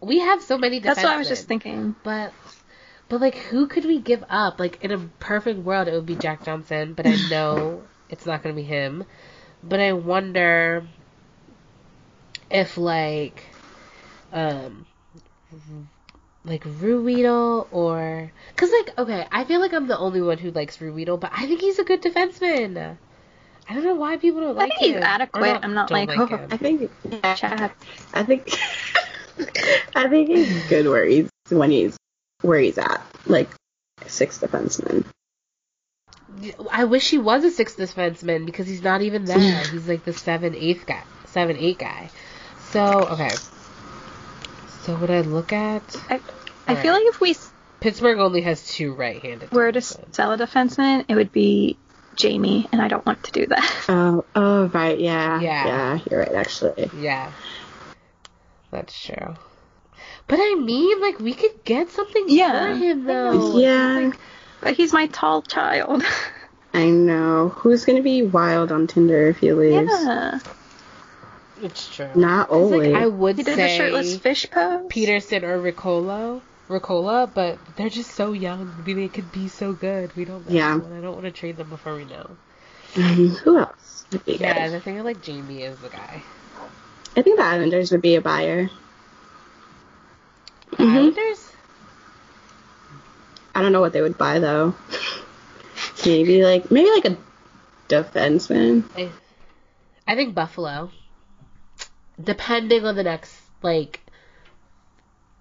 We 0.02 0.20
have 0.20 0.42
so 0.42 0.58
many. 0.58 0.80
That's 0.80 1.04
what 1.04 1.14
I 1.14 1.18
was 1.18 1.28
just 1.28 1.48
thinking. 1.48 1.96
But 2.04 2.34
but 3.10 3.20
like 3.20 3.36
who 3.36 3.68
could 3.68 3.86
we 3.86 4.00
give 4.00 4.24
up? 4.30 4.60
Like 4.60 4.84
in 4.84 4.92
a 4.92 5.00
perfect 5.20 5.60
world 5.60 5.88
it 5.88 5.94
would 5.94 6.06
be 6.06 6.16
Jack 6.16 6.46
Johnson, 6.46 6.94
but 6.94 7.06
I 7.06 7.16
know 7.30 7.82
it's 8.10 8.26
not 8.26 8.44
gonna 8.44 8.56
be 8.56 8.64
him. 8.64 9.04
But 9.64 9.80
I 9.80 9.94
wonder 9.94 10.88
if 12.50 12.78
like 12.78 13.44
um 14.32 14.86
like 16.46 16.64
Ruhwedel 16.64 17.68
or 17.72 18.32
cuz 18.56 18.72
like 18.72 18.98
okay, 18.98 19.26
I 19.32 19.44
feel 19.44 19.60
like 19.60 19.74
I'm 19.74 19.88
the 19.88 19.98
only 19.98 20.22
one 20.22 20.38
who 20.38 20.52
likes 20.52 20.78
Ruhwedel, 20.78 21.20
but 21.20 21.32
I 21.36 21.48
think 21.48 21.62
he's 21.62 21.80
a 21.80 21.84
good 21.84 22.02
defenseman. 22.02 22.98
I 23.68 23.74
don't 23.74 23.84
know 23.84 23.96
why 23.96 24.18
people 24.18 24.42
don't 24.42 24.58
I 24.58 24.62
like 24.62 24.70
think 24.72 24.82
he's 24.82 24.96
him. 24.96 25.04
Or 25.04 25.06
adequate. 25.06 25.60
I'm 25.62 25.74
not 25.74 25.92
like, 25.92 26.10
like 26.10 26.20
oh, 26.20 26.26
him. 26.26 26.48
I 26.52 26.58
think 26.58 26.92
yeah, 27.10 27.70
I 28.14 28.24
think 28.24 28.50
I 29.96 30.08
think 30.08 30.30
he's 30.30 30.68
good 30.68 30.88
where 30.88 31.06
he's 31.06 31.30
when 31.50 31.72
he's 31.72 31.98
where 32.42 32.60
he's 32.60 32.78
at, 32.78 33.02
like 33.26 33.50
sixth 34.08 34.42
defenseman. 34.42 35.06
I 36.72 36.86
wish 36.86 37.10
he 37.10 37.18
was 37.18 37.44
a 37.44 37.52
sixth 37.52 37.78
defenseman 37.78 38.46
because 38.46 38.68
he's 38.68 38.84
not 38.84 39.02
even 39.02 39.26
there. 39.26 39.64
He's 39.68 39.88
like 39.88 40.06
the 40.06 40.14
seven 40.14 40.56
eighth 40.56 40.86
guy, 40.86 41.04
seven 41.26 41.58
eight 41.58 41.80
guy. 41.80 42.10
So 42.72 43.08
okay. 43.12 43.30
So 44.82 44.96
what 44.96 45.12
I 45.12 45.22
look 45.22 45.52
at, 45.52 45.84
I, 46.10 46.22
I 46.68 46.76
feel 46.76 46.94
like 46.94 47.04
if 47.06 47.20
we 47.20 47.36
Pittsburgh 47.80 48.20
only 48.20 48.42
has 48.42 48.66
two 48.68 48.94
right-handed. 48.94 49.52
were 49.52 49.72
to 49.72 49.82
sell 49.82 50.32
a 50.34 50.38
defenseman, 50.38 51.06
it 51.08 51.16
would 51.16 51.32
be 51.32 51.78
Jamie, 52.16 52.68
and 52.72 52.82
I 52.82 52.88
don't 52.88 53.06
want 53.06 53.24
to 53.24 53.32
do 53.32 53.46
that. 53.48 53.86
Oh, 53.88 54.26
oh, 54.36 54.66
right, 54.68 55.00
yeah, 55.00 55.40
Yeah. 55.42 55.66
yeah, 55.66 56.00
you're 56.10 56.20
right, 56.20 56.34
actually. 56.34 56.90
Yeah, 56.98 57.32
that's 58.72 59.00
true. 59.02 59.36
But 60.30 60.40
I 60.40 60.56
mean, 60.56 61.02
like 61.02 61.20
we 61.20 61.34
could 61.34 61.66
get 61.66 61.90
something 61.90 62.26
Yeah, 62.30 62.74
for 62.74 62.78
him 62.78 63.04
though. 63.06 63.34
know. 63.34 63.60
Yeah, 63.60 64.12
But 64.62 64.76
he's 64.76 64.94
my 64.94 65.08
tall 65.08 65.42
child. 65.42 66.04
I 66.74 66.86
know. 66.86 67.50
Who's 67.50 67.84
gonna 67.84 68.04
be 68.04 68.22
wild 68.22 68.72
on 68.72 68.86
Tinder 68.88 69.28
if 69.30 69.40
he 69.40 69.52
leaves? 69.52 69.92
yeah. 69.92 70.40
It's 71.62 71.90
true. 71.96 72.08
Not 72.16 72.50
'Cause, 72.50 72.72
like, 72.72 72.94
I 72.94 73.08
would 73.08 73.38
He 73.38 73.44
did 73.44 73.56
say 73.56 73.62
the 73.64 73.68
shirtless 73.70 74.18
fish 74.18 74.50
pose. 74.52 74.90
Pettersson 74.92 75.44
or 75.44 75.60
Riikola, 75.60 76.42
Riikola, 76.70 77.34
but 77.34 77.58
they're 77.76 77.90
just 77.90 78.12
so 78.12 78.32
young. 78.34 78.72
Maybe 78.78 78.94
they 78.94 79.08
could 79.10 79.32
be 79.32 79.48
so 79.48 79.74
good. 79.74 80.16
We 80.16 80.26
don't 80.26 80.46
know. 80.48 80.54
Yeah. 80.54 80.76
And 80.76 80.94
I 80.94 81.02
don't 81.02 81.16
want 81.16 81.26
to 81.26 81.32
trade 81.32 81.58
them 81.58 81.70
before 81.70 81.96
we 81.96 82.06
know. 82.06 82.38
Um, 82.96 83.30
who 83.30 83.58
else 83.58 84.06
would 84.12 84.24
be 84.26 84.38
Yeah, 84.38 84.54
good? 84.68 84.74
the 84.74 84.80
thing 84.80 85.00
I 85.00 85.02
like 85.02 85.22
Jamie 85.22 85.64
is 85.64 85.78
the 85.80 85.90
guy. 85.90 86.24
I 87.18 87.22
think 87.24 87.38
the 87.38 87.44
Islanders 87.46 87.92
would 87.92 88.02
be 88.02 88.16
a 88.16 88.22
buyer. 88.22 88.70
Mhm. 90.72 90.96
Islanders? 90.96 91.52
I 93.56 93.62
don't 93.62 93.72
know 93.72 93.82
what 93.82 93.94
they 93.94 94.02
would 94.02 94.18
buy 94.18 94.40
though. 94.40 94.76
maybe 96.06 96.44
like 96.44 96.72
maybe 96.72 96.90
like 96.90 97.06
a 97.06 97.18
defenseman. 97.88 98.84
I, 98.96 99.12
I 100.08 100.16
think 100.16 100.36
Buffalo. 100.36 100.92
Depending 102.22 102.86
on 102.86 102.96
the 102.96 103.04
next 103.04 103.36
like 103.62 104.02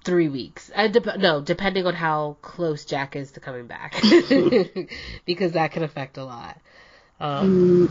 three 0.05 0.29
weeks. 0.29 0.71
Uh, 0.75 0.89
dep- 0.89 1.19
no, 1.19 1.41
depending 1.41 1.87
on 1.87 1.95
how 1.95 2.37
close 2.41 2.85
Jack 2.85 3.15
is 3.15 3.33
to 3.33 3.41
coming 3.41 3.67
back, 3.67 4.01
because 5.27 5.53
that 5.53 5.73
can 5.73 5.83
affect 5.83 6.17
a 6.17 6.25
lot. 6.25 6.59
Um, 7.21 7.89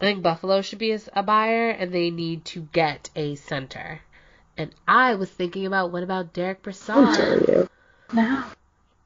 I 0.00 0.04
think 0.04 0.22
Buffalo 0.22 0.62
should 0.62 0.78
be 0.78 0.92
a, 0.92 1.00
a 1.12 1.22
buyer, 1.22 1.70
and 1.70 1.92
they 1.92 2.10
need 2.10 2.44
to 2.46 2.62
get 2.72 3.10
a 3.14 3.36
center. 3.36 4.00
And 4.56 4.74
I 4.86 5.14
was 5.16 5.30
thinking 5.30 5.66
about 5.66 5.90
what 5.90 6.02
about 6.02 6.32
Derek 6.32 6.58
I'm 6.58 6.62
Brassard, 6.62 7.14
sorry, 7.16 7.44
you. 7.48 7.68
No. 8.12 8.44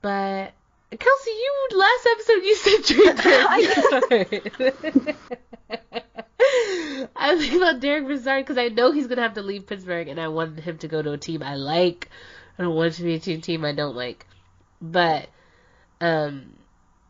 but 0.03 0.53
Kelsey, 0.99 1.31
you 1.31 1.69
last 1.75 2.09
episode 2.13 2.45
you 2.45 2.55
said 2.57 2.83
Derek 2.85 3.17
Brassard. 3.23 5.17
I 7.17 7.33
was 7.35 7.41
thinking 7.41 7.59
about 7.63 7.81
Derek 7.81 8.07
Brassard 8.07 8.45
because 8.45 8.59
I 8.59 8.69
know 8.69 8.93
he's 8.93 9.07
gonna 9.07 9.23
have 9.23 9.35
to 9.35 9.43
leave 9.43 9.67
Pittsburgh, 9.67 10.09
and 10.09 10.21
I 10.21 10.29
wanted 10.29 10.61
him 10.61 10.79
to 10.79 10.89
go 10.89 11.01
to 11.03 11.13
a 11.13 11.19
team 11.19 11.43
I 11.43 11.57
like. 11.57 12.09
I 12.59 12.63
don't 12.65 12.75
want 12.75 12.93
it 12.93 12.97
to 12.97 13.03
be 13.05 13.15
a 13.15 13.19
team 13.19 13.41
team 13.41 13.65
I 13.65 13.73
don't 13.73 13.95
like, 13.97 14.27
but 14.83 15.29
um, 16.01 16.53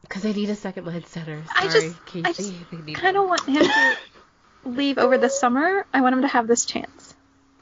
because 0.02 0.24
I 0.26 0.32
need 0.32 0.50
a 0.50 0.54
second 0.56 0.86
line 0.86 1.04
center. 1.04 1.42
Sorry, 1.56 1.68
I 1.68 1.72
just- 1.72 2.06
Casey, 2.06 2.26
I 2.28 2.32
just 2.32 2.94
kind 2.94 3.16
of 3.16 3.26
want 3.28 3.44
him 3.48 3.64
to 3.64 3.96
leave 4.64 4.98
over 4.98 5.18
the 5.18 5.28
summer. 5.28 5.86
I 5.92 6.00
want 6.02 6.14
him 6.14 6.22
to 6.22 6.28
have 6.28 6.46
this 6.46 6.64
chance. 6.66 7.14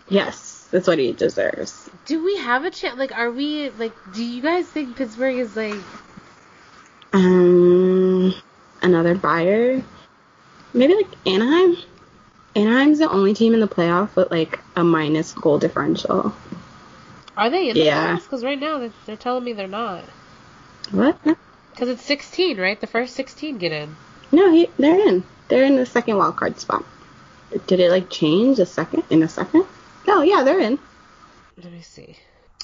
Yes, 0.09 0.56
that's 0.77 0.87
what 0.87 0.99
he 0.99 1.11
deserves. 1.15 1.89
Do 2.05 2.23
we 2.23 2.37
have 2.37 2.65
a 2.67 2.71
chance? 2.71 2.99
Like, 2.99 3.17
are 3.17 3.31
we 3.31 3.71
like? 3.71 3.93
Do 4.13 4.23
you 4.23 4.43
guys 4.43 4.67
think 4.67 4.95
Pittsburgh 4.95 5.37
is 5.37 5.57
like? 5.57 5.75
Um, 7.15 8.35
another 8.83 9.15
buyer. 9.15 9.83
Maybe 10.75 10.95
like 10.95 11.07
Anaheim. 11.27 11.77
Anaheim's 12.55 12.99
the 12.99 13.09
only 13.09 13.33
team 13.33 13.55
in 13.55 13.61
the 13.61 13.67
playoff 13.67 14.15
with 14.17 14.31
like 14.31 14.61
a 14.77 14.85
minus 14.85 15.33
goal 15.33 15.59
differential. 15.59 16.35
Are 17.39 17.49
they 17.49 17.71
in 17.71 17.79
the 17.79 17.85
Yeah. 17.85 18.17
playoffs? 18.17 18.25
Because 18.25 18.45
right 18.45 18.61
now 18.61 18.79
they're, 18.79 18.93
they're 19.07 19.17
telling 19.17 19.45
me 19.45 19.55
they're 19.55 19.69
not. 19.69 20.05
What? 20.91 21.19
Because 21.71 21.89
it's 21.89 22.03
16, 22.05 22.59
right? 22.61 22.79
The 22.79 22.87
first 22.87 23.15
16 23.15 23.57
get 23.57 23.73
in. 23.73 23.97
no 24.31 24.53
he, 24.53 24.69
they're 24.79 25.09
in. 25.09 25.23
They're 25.49 25.65
in 25.65 25.77
the 25.77 25.87
second 25.87 26.19
wild 26.19 26.37
card 26.37 26.61
spot. 26.61 26.85
Did 27.67 27.81
it 27.81 27.91
like 27.91 28.11
change 28.11 28.59
a 28.59 28.67
second 28.67 29.05
in 29.09 29.23
a 29.23 29.29
second? 29.29 29.65
No, 30.07 30.23
yeah, 30.23 30.43
they're 30.43 30.61
in. 30.61 30.79
Let 31.57 31.73
me 31.73 31.81
see. 31.83 32.17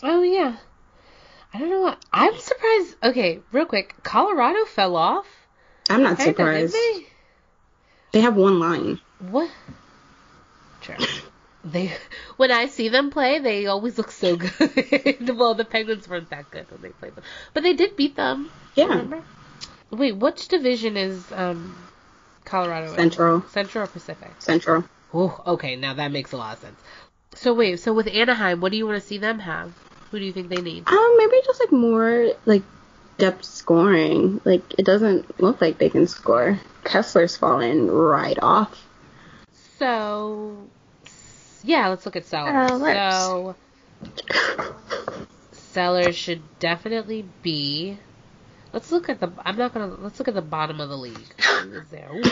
Oh 0.03 0.22
yeah. 0.22 0.57
I 1.55 1.59
don't 1.59 1.70
know 1.70 1.80
what. 1.80 2.05
I'm 2.12 2.38
surprised. 2.38 2.97
Okay, 3.03 3.40
real 3.53 3.66
quick. 3.66 3.95
Colorado 4.03 4.64
fell 4.64 4.97
off. 4.97 5.26
I'm 5.90 6.03
not 6.03 6.18
surprised. 6.18 6.74
they? 6.74 7.07
They 8.12 8.20
have 8.20 8.36
one 8.36 8.59
line. 8.59 9.01
What? 9.18 9.51
Sure. 10.82 10.97
They 11.64 11.93
when 12.36 12.51
I 12.51 12.66
see 12.66 12.88
them 12.88 13.11
play, 13.11 13.38
they 13.38 13.66
always 13.66 13.97
look 13.97 14.11
so 14.11 14.36
good. 14.36 15.36
well, 15.36 15.55
the 15.55 15.64
Penguins 15.64 16.09
weren't 16.09 16.30
that 16.30 16.51
good 16.51 16.70
when 16.70 16.82
they 16.82 16.88
played 16.88 17.14
them, 17.14 17.24
but 17.55 17.62
they 17.62 17.74
did 17.74 17.97
beat 17.97 18.16
them. 18.16 18.51
Yeah. 18.74 18.86
Remember? 18.86 19.22
Wait, 19.90 20.16
which 20.16 20.49
division 20.49 20.97
is 20.97 21.30
um 21.32 21.76
Colorado 22.45 22.90
in? 22.90 22.97
Central. 22.97 23.45
Central 23.51 23.84
or 23.84 23.86
Pacific? 23.86 24.30
Central. 24.38 24.84
Oh, 25.14 25.40
okay, 25.47 25.76
now 25.76 25.95
that 25.95 26.11
makes 26.11 26.32
a 26.32 26.36
lot 26.36 26.55
of 26.55 26.62
sense. 26.62 26.80
So 27.35 27.55
wait, 27.55 27.80
so 27.80 27.93
with 27.93 28.09
Anaheim, 28.09 28.61
what 28.61 28.72
do 28.72 28.78
you 28.78 28.87
want 28.87 29.01
to 29.01 29.07
see 29.07 29.18
them 29.18 29.39
have? 29.39 29.72
Who 30.11 30.18
do 30.18 30.24
you 30.24 30.33
think 30.33 30.49
they 30.49 30.61
need? 30.61 30.87
Um, 30.87 31.14
maybe 31.16 31.41
just 31.45 31.61
like 31.61 31.72
more 31.72 32.33
like 32.45 32.62
depth 33.18 33.45
scoring. 33.45 34.41
Like 34.45 34.62
it 34.78 34.85
doesn't 34.85 35.41
look 35.41 35.61
like 35.61 35.78
they 35.78 35.89
can 35.89 36.07
score. 36.07 36.61
Kesler's 36.85 37.37
fallen 37.37 37.91
right 37.91 38.39
off. 38.43 38.87
So, 39.78 40.68
yeah, 41.64 41.89
let's 41.89 42.05
look 42.05 42.16
at 42.16 42.26
sellers. 42.26 42.70
Uh. 42.70 42.95
So, 42.95 43.57
sellers 45.53 46.16
should 46.16 46.43
definitely 46.59 47.24
be. 47.43 47.99
Let's 48.72 48.93
look 48.93 49.09
at 49.09 49.20
the. 49.20 49.30
I'm 49.45 49.57
not 49.57 49.74
gonna. 49.74 49.95
Let's 49.95 50.18
look 50.18 50.28
at 50.28 50.35
the 50.35 50.43
bottom 50.43 50.80
of 50.80 50.89
the 50.89 50.97
league. 50.97 51.41
Who 51.62 51.72
is 51.72 51.89
there? 51.89 52.11
Ooh. 52.12 52.22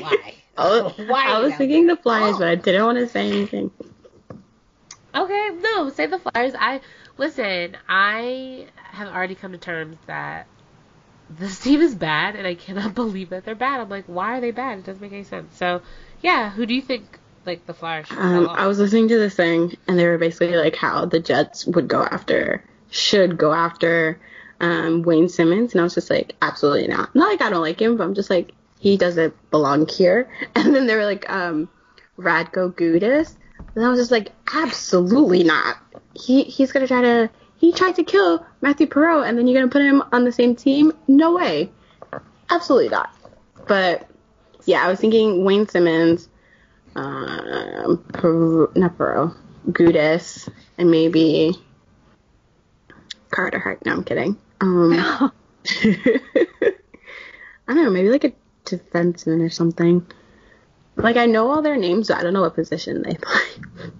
Why? 0.00 0.34
Oh, 0.34 0.39
Why 1.06 1.26
I 1.26 1.38
was 1.40 1.54
thinking 1.54 1.86
the 1.86 1.96
Flyers, 1.96 2.38
but 2.38 2.48
I 2.48 2.54
didn't 2.54 2.84
want 2.84 2.98
to 2.98 3.08
say 3.08 3.28
anything. 3.28 3.70
Okay, 5.14 5.48
no, 5.60 5.90
say 5.90 6.06
the 6.06 6.18
Flyers. 6.18 6.54
I 6.58 6.80
listen. 7.16 7.76
I 7.88 8.66
have 8.76 9.08
already 9.08 9.34
come 9.34 9.52
to 9.52 9.58
terms 9.58 9.96
that 10.06 10.46
this 11.30 11.58
team 11.60 11.80
is 11.80 11.94
bad, 11.94 12.36
and 12.36 12.46
I 12.46 12.54
cannot 12.54 12.94
believe 12.94 13.30
that 13.30 13.44
they're 13.44 13.54
bad. 13.54 13.80
I'm 13.80 13.88
like, 13.88 14.04
why 14.06 14.36
are 14.36 14.40
they 14.40 14.50
bad? 14.50 14.78
It 14.78 14.84
doesn't 14.84 15.00
make 15.00 15.12
any 15.12 15.24
sense. 15.24 15.56
So, 15.56 15.82
yeah, 16.20 16.50
who 16.50 16.66
do 16.66 16.74
you 16.74 16.82
think 16.82 17.18
like 17.46 17.66
the 17.66 17.74
Flyers 17.74 18.06
should 18.08 18.18
Um. 18.18 18.48
I 18.48 18.66
was 18.66 18.78
listening 18.78 19.08
to 19.08 19.18
this 19.18 19.34
thing, 19.34 19.76
and 19.88 19.98
they 19.98 20.06
were 20.06 20.18
basically 20.18 20.56
like 20.56 20.76
how 20.76 21.06
the 21.06 21.20
Jets 21.20 21.66
would 21.66 21.88
go 21.88 22.02
after, 22.02 22.64
should 22.90 23.38
go 23.38 23.52
after 23.52 24.20
um, 24.60 25.02
Wayne 25.02 25.28
Simmonds, 25.28 25.72
and 25.72 25.80
I 25.80 25.84
was 25.84 25.94
just 25.94 26.10
like, 26.10 26.36
absolutely 26.42 26.88
not. 26.88 27.14
Not 27.14 27.28
like 27.28 27.42
I 27.42 27.50
don't 27.50 27.62
like 27.62 27.80
him, 27.80 27.96
but 27.96 28.04
I'm 28.04 28.14
just 28.14 28.30
like, 28.30 28.52
he 28.80 28.96
doesn't 28.96 29.34
belong 29.50 29.86
here. 29.86 30.28
And 30.56 30.74
then 30.74 30.86
they 30.86 30.96
were 30.96 31.04
like, 31.04 31.30
um, 31.30 31.68
Radko 32.18 32.72
Gudas, 32.72 33.36
and 33.74 33.84
I 33.84 33.88
was 33.88 33.98
just 33.98 34.10
like, 34.10 34.30
absolutely 34.52 35.44
not. 35.44 35.76
He 36.14 36.42
he's 36.42 36.72
gonna 36.72 36.88
try 36.88 37.02
to. 37.02 37.30
He 37.56 37.72
tried 37.72 37.96
to 37.96 38.04
kill 38.04 38.44
Mathieu 38.62 38.86
Perreault, 38.86 39.28
and 39.28 39.38
then 39.38 39.46
you're 39.46 39.60
gonna 39.60 39.70
put 39.70 39.82
him 39.82 40.02
on 40.12 40.24
the 40.24 40.32
same 40.32 40.56
team? 40.56 40.92
No 41.06 41.34
way. 41.34 41.70
Absolutely 42.50 42.88
not. 42.88 43.14
But 43.68 44.08
yeah, 44.64 44.84
I 44.84 44.88
was 44.88 44.98
thinking 44.98 45.44
Wayne 45.44 45.68
Simmonds, 45.68 46.28
um, 46.94 48.04
Per- 48.12 48.72
not 48.74 48.98
Perreault, 48.98 49.36
Gudas, 49.68 50.48
and 50.78 50.90
maybe 50.90 51.54
Carter 53.30 53.58
Hart. 53.58 53.84
No, 53.84 53.92
I'm 53.92 54.04
kidding. 54.04 54.36
Um, 54.60 54.92
I 57.70 57.74
don't 57.74 57.84
know, 57.84 57.90
maybe 57.90 58.08
like 58.08 58.24
a 58.24 58.32
defenseman 58.70 59.44
or 59.44 59.50
something. 59.50 60.06
Like 60.96 61.16
I 61.16 61.26
know 61.26 61.50
all 61.50 61.62
their 61.62 61.76
names, 61.76 62.08
but 62.08 62.18
I 62.18 62.22
don't 62.22 62.32
know 62.32 62.42
what 62.42 62.54
position 62.54 63.02
they 63.02 63.14
play. 63.22 63.90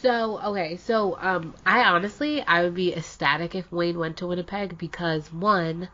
So 0.00 0.40
okay, 0.40 0.76
so 0.76 1.16
um, 1.20 1.54
I 1.66 1.84
honestly 1.84 2.42
I 2.42 2.62
would 2.62 2.74
be 2.74 2.94
ecstatic 2.94 3.54
if 3.54 3.70
Wayne 3.70 3.98
went 3.98 4.18
to 4.18 4.26
Winnipeg 4.26 4.78
because 4.78 5.30
one, 5.32 5.88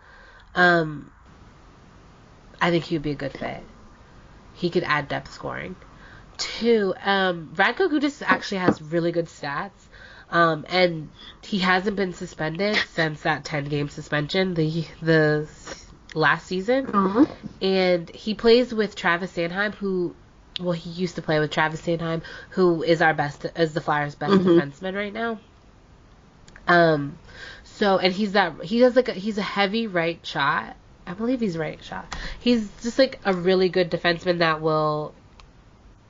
um, 0.55 1.11
I 2.61 2.71
think 2.71 2.85
he 2.85 2.95
would 2.95 3.03
be 3.03 3.12
a 3.12 3.17
good 3.17 3.33
fit. 3.33 3.62
He 4.55 4.71
could 4.71 4.85
add 4.85 5.09
depth 5.09 5.33
scoring. 5.33 5.77
Two, 6.37 6.95
um, 7.03 7.53
Radko 7.55 7.91
Gudas 7.91 8.23
actually 8.25 8.59
has 8.59 8.81
really 8.81 9.11
good 9.11 9.27
stats. 9.27 9.73
Um, 10.29 10.67
and 10.69 11.09
he 11.43 11.59
hasn't 11.61 11.97
been 11.97 12.12
suspended 12.12 12.77
since 12.93 13.23
that 13.23 13.45
10 13.45 13.67
game 13.67 13.89
suspension 13.89 14.55
the 14.55 14.85
the 15.01 15.49
last 16.17 16.47
season. 16.47 16.87
Aw. 16.93 17.27
And 17.61 18.11
he 18.11 18.35
plays 18.35 18.75
with 18.75 18.97
Travis 18.97 19.33
Sanheim, 19.33 19.75
who, 19.75 20.14
well, 20.61 20.73
he 20.73 20.91
used 20.91 21.17
to 21.17 21.23
play 21.23 21.39
with 21.39 21.51
Travis 21.51 21.83
Sanheim, 21.83 22.23
who 22.51 22.83
is 22.83 23.01
our 23.03 23.14
best, 23.14 23.47
is 23.57 23.75
the 23.75 23.81
Flyers' 23.81 24.14
best 24.14 24.33
Mhm. 24.33 24.45
defenseman 24.59 24.95
right 24.95 25.12
now. 25.12 25.39
Um, 26.69 27.17
so 27.62 27.99
and 27.99 28.12
he's 28.12 28.33
that 28.33 28.64
he 28.64 28.81
has 28.81 28.97
like 28.97 29.09
a, 29.09 29.12
he's 29.12 29.39
a 29.39 29.43
heavy 29.43 29.87
right 29.87 30.25
shot. 30.27 30.77
I 31.07 31.14
believe 31.14 31.39
he's 31.41 31.57
right 31.57 31.83
shot. 31.85 32.17
He's 32.41 32.69
just 32.83 32.99
like 32.99 33.21
a 33.25 33.33
really 33.33 33.69
good 33.69 33.91
defenseman 33.91 34.39
that 34.39 34.61
will. 34.61 35.14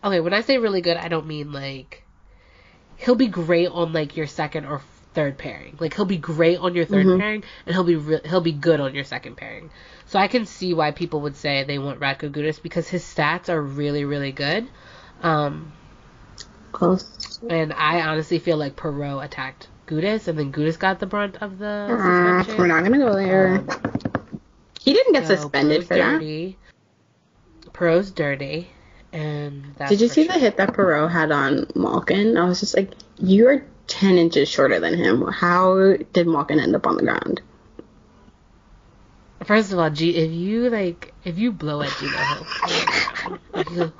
Okay, 0.02 0.20
when 0.20 0.32
I 0.32 0.40
say 0.40 0.56
really 0.56 0.80
good, 0.80 0.96
I 0.96 1.08
don't 1.08 1.26
mean 1.26 1.52
like 1.52 2.02
he'll 2.96 3.16
be 3.16 3.26
great 3.26 3.68
on 3.68 3.92
like 3.92 4.16
your 4.16 4.26
second 4.26 4.64
or 4.64 4.80
third 5.12 5.36
pairing. 5.36 5.76
Like 5.78 5.94
he'll 5.94 6.06
be 6.06 6.16
great 6.16 6.58
on 6.58 6.74
your 6.74 6.86
3rd 6.86 7.06
Mhm. 7.06 7.18
pairing, 7.18 7.44
and 7.66 7.74
he'll 7.74 7.84
be 7.84 7.96
re- 7.96 8.20
he'll 8.24 8.40
be 8.40 8.52
good 8.52 8.80
on 8.80 8.94
your 8.94 9.04
second 9.04 9.36
pairing. 9.36 9.70
So 10.06 10.18
I 10.18 10.28
can 10.28 10.46
see 10.46 10.72
why 10.72 10.92
people 10.92 11.22
would 11.22 11.36
say 11.36 11.64
they 11.64 11.78
want 11.78 12.00
Radko 12.00 12.30
Gudas 12.30 12.62
because 12.62 12.88
his 12.88 13.02
stats 13.04 13.48
are 13.48 13.60
really 13.60 14.04
really 14.04 14.32
good. 14.32 14.68
Um, 15.22 15.72
Close. 16.72 17.40
and 17.48 17.72
I 17.72 18.02
honestly 18.02 18.38
feel 18.38 18.56
like 18.56 18.76
Perreault 18.76 19.24
attacked 19.24 19.68
Gudas, 19.86 20.28
and 20.28 20.38
then 20.38 20.52
Gudas 20.52 20.78
got 20.78 20.98
the 21.00 21.06
brunt 21.06 21.36
of 21.42 21.58
the 21.58 21.66
Uh, 21.90 22.42
suspension. 22.42 22.58
we're 22.60 22.66
not 22.66 22.82
gonna 22.84 22.98
go 22.98 23.14
there. 23.14 23.64
He 24.80 24.92
didn't 24.92 25.14
get 25.14 25.26
So, 25.26 25.36
suspended 25.36 25.82
Perreault's 25.82 25.88
for 25.88 25.94
that. 25.96 26.10
dirty. 26.20 26.58
Perreault's 27.72 28.10
dirty, 28.10 28.68
and 29.12 29.64
that's 29.76 29.90
Did 29.90 30.00
you 30.00 30.08
see 30.08 30.24
sure. 30.24 30.34
the 30.34 30.38
hit 30.38 30.56
that 30.58 30.72
Perreault 30.74 31.10
had 31.10 31.30
on 31.32 31.66
Malkin? 31.74 32.36
I 32.36 32.44
was 32.46 32.60
just 32.60 32.76
like, 32.76 32.90
you 33.18 33.48
are 33.48 33.64
10 33.86 34.18
inches 34.18 34.48
shorter 34.48 34.78
than 34.80 34.94
him. 34.94 35.22
How 35.26 35.96
did 36.12 36.26
Malkin 36.26 36.60
end 36.60 36.74
up 36.76 36.86
on 36.86 36.96
the 36.96 37.02
ground? 37.02 37.40
First 39.46 39.72
of 39.72 39.78
all, 39.78 39.90
G, 39.90 40.16
if 40.16 40.32
you 40.32 40.68
like, 40.70 41.14
if 41.24 41.38
you 41.38 41.52
blow 41.52 41.80
at 41.80 41.90
Geno 42.00 42.16
Hill, 42.16 43.38
he'll, 43.54 43.92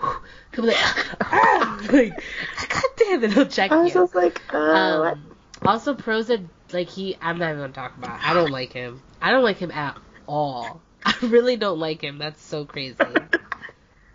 be 0.53 0.63
like, 0.63 1.23
like, 1.93 2.23
God 2.69 2.83
damn 2.97 3.25
it, 3.25 3.33
he'll 3.33 3.47
check 3.47 3.71
I 3.71 3.77
was 3.77 3.95
you. 3.95 4.01
just 4.01 4.15
like, 4.15 4.43
uh. 4.53 5.13
Um, 5.13 5.37
also, 5.65 5.95
Proza, 5.95 6.45
like 6.73 6.89
he, 6.89 7.17
I'm 7.23 7.39
not 7.39 7.51
even 7.51 7.61
gonna 7.61 7.73
talk 7.73 7.97
about. 7.97 8.19
it. 8.19 8.29
I 8.29 8.35
don't 8.35 8.51
like 8.51 8.73
him. 8.73 9.01
I 9.23 9.31
don't 9.31 9.45
like 9.45 9.59
him 9.59 9.71
at 9.71 9.97
all. 10.27 10.81
I 11.05 11.15
really 11.23 11.57
don't 11.57 11.79
like 11.79 12.03
him. 12.03 12.19
That's 12.19 12.43
so 12.43 12.65
crazy. 12.65 12.97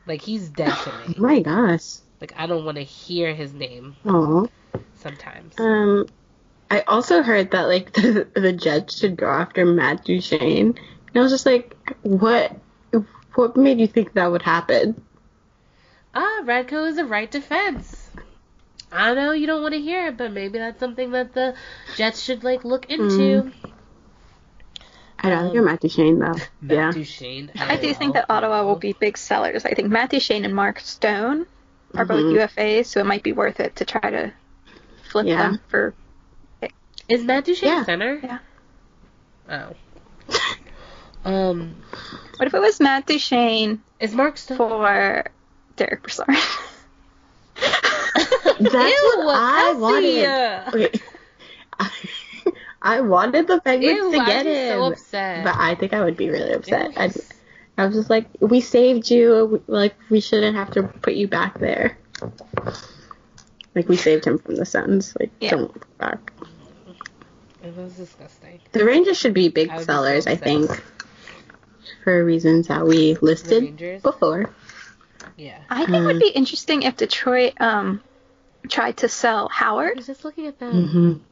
Like 0.05 0.21
he's 0.21 0.49
dead 0.49 0.73
to 0.73 1.07
me. 1.07 1.15
My 1.17 1.39
gosh. 1.39 1.97
Like 2.19 2.33
I 2.35 2.45
don't 2.45 2.65
want 2.65 2.75
to 2.75 2.83
hear 2.83 3.33
his 3.33 3.53
name 3.53 3.95
Aw. 4.05 4.47
sometimes. 4.95 5.57
Um, 5.57 6.07
I 6.69 6.81
also 6.81 7.21
heard 7.23 7.51
that 7.51 7.63
like 7.63 7.93
the, 7.93 8.27
the 8.35 8.53
Jets 8.53 8.99
should 8.99 9.15
go 9.15 9.27
after 9.27 9.65
Matt 9.65 10.05
Duchene, 10.05 10.75
and 11.13 11.19
I 11.19 11.23
was 11.23 11.31
just 11.31 11.45
like, 11.45 11.75
what? 12.01 12.55
What 13.35 13.55
made 13.55 13.79
you 13.79 13.87
think 13.87 14.13
that 14.13 14.29
would 14.29 14.41
happen? 14.41 15.01
Ah, 16.13 16.41
Radko 16.43 16.87
is 16.89 16.97
a 16.97 17.05
right 17.05 17.31
defense. 17.31 18.09
I 18.91 19.13
know 19.13 19.31
you 19.31 19.47
don't 19.47 19.61
want 19.61 19.73
to 19.73 19.79
hear 19.79 20.07
it, 20.07 20.17
but 20.17 20.33
maybe 20.33 20.57
that's 20.59 20.79
something 20.81 21.11
that 21.11 21.33
the 21.33 21.55
Jets 21.95 22.21
should 22.21 22.43
like 22.43 22.65
look 22.65 22.89
into. 22.89 23.51
I'd 25.19 25.29
rather 25.29 25.47
Um, 25.49 25.53
go 25.53 25.61
Matt 25.61 25.79
Duchene 25.79 26.19
though. 26.19 26.33
Matt 26.61 26.75
yeah. 26.75 26.91
Duchene. 26.91 27.51
I 27.57 27.77
do 27.77 27.93
think 27.93 28.15
that 28.15 28.25
Ottawa 28.29 28.63
will 28.63 28.75
be 28.75 28.91
big 28.93 29.17
sellers. 29.17 29.63
I 29.63 29.73
think 29.75 29.89
Matt 29.89 30.09
Duchene 30.09 30.43
and 30.43 30.53
Mark 30.53 30.79
Stone 30.81 31.45
are 31.95 32.03
both 32.05 32.25
Mhm. 32.25 32.33
UFAs, 32.39 32.87
so 32.87 32.99
it 32.99 33.05
might 33.05 33.23
be 33.23 33.31
worth 33.31 33.59
it 33.61 33.75
to 33.77 33.85
try 33.85 34.09
to 34.09 34.33
flip 35.09 35.27
Yeah. 35.27 35.37
them 35.43 35.59
for. 35.69 35.93
Is 37.07 37.23
Matt 37.23 37.45
Duchene 37.45 37.69
Yeah. 37.69 37.83
center? 37.85 38.19
Yeah. 38.21 38.39
Oh. 39.49 39.75
Um, 41.25 41.75
What 42.37 42.47
if 42.47 42.53
it 42.53 42.59
was 42.59 42.79
Matt 42.79 43.05
Duchene 43.05 43.81
is 43.99 44.13
Mark 44.13 44.37
Stone? 44.37 44.57
for 44.57 45.25
Derek 45.75 46.01
Brassard? 46.03 46.27
That's 48.59 48.73
Ew, 48.73 49.13
what 49.23 49.35
I 49.35 49.73
wanted. 49.77 50.91
Okay. 50.91 50.99
I 52.83 53.01
wanted 53.01 53.47
the 53.47 53.59
Penguins 53.61 53.97
Ew, 53.97 54.11
to 54.11 54.17
I'd 54.19 54.25
get 54.25 54.45
be 54.45 54.51
him, 54.51 54.69
so 54.79 54.91
upset. 54.91 55.43
but 55.43 55.55
I 55.55 55.75
think 55.75 55.93
I 55.93 56.03
would 56.03 56.17
be 56.17 56.29
really 56.31 56.51
upset. 56.53 56.91
I'd, 56.97 57.13
I 57.77 57.85
was 57.85 57.95
just 57.95 58.09
like, 58.09 58.25
we 58.39 58.59
saved 58.61 59.09
you. 59.11 59.45
we- 59.67 59.73
Like 59.73 59.93
we 60.09 60.19
shouldn't 60.19 60.55
have 60.55 60.71
to 60.71 60.83
put 60.83 61.13
you 61.13 61.27
back 61.27 61.59
there. 61.59 61.97
Like 63.75 63.87
we 63.87 63.97
saved 63.97 64.25
him 64.25 64.39
from 64.39 64.55
the 64.55 64.65
Sens. 64.65 65.15
Like 65.19 65.29
Yeah. 65.39 65.51
don't 65.51 65.71
put 65.73 65.97
back. 65.99 66.31
It 67.63 67.75
was 67.77 67.93
disgusting. 67.93 68.59
The 68.71 68.83
Rangers 68.83 69.17
should 69.19 69.35
be 69.35 69.49
big 69.49 69.69
I 69.69 69.77
so 69.77 69.83
sellers, 69.83 70.25
I 70.25 70.35
think, 70.35 70.71
for 72.03 72.23
reasons 72.25 72.67
that 72.67 72.85
we 72.85 73.15
listed 73.21 73.77
before. 74.03 74.53
Yeah. 75.37 75.59
I 75.69 75.85
think 75.85 75.89
it 75.89 76.05
would 76.05 76.17
Mm. 76.17 76.19
be 76.19 76.29
interesting 76.29 76.83
if 76.83 76.95
Detroit 76.97 77.53
um 77.59 78.03
tried 78.69 78.97
to 78.97 79.09
sell 79.09 79.49
Howard. 79.49 79.85
I 79.85 79.87
Howard. 79.87 79.97
was 79.97 80.07
just 80.07 80.25
looking 80.25 80.47
at 80.47 80.59
that. 80.59 80.71
hmm 80.71 81.13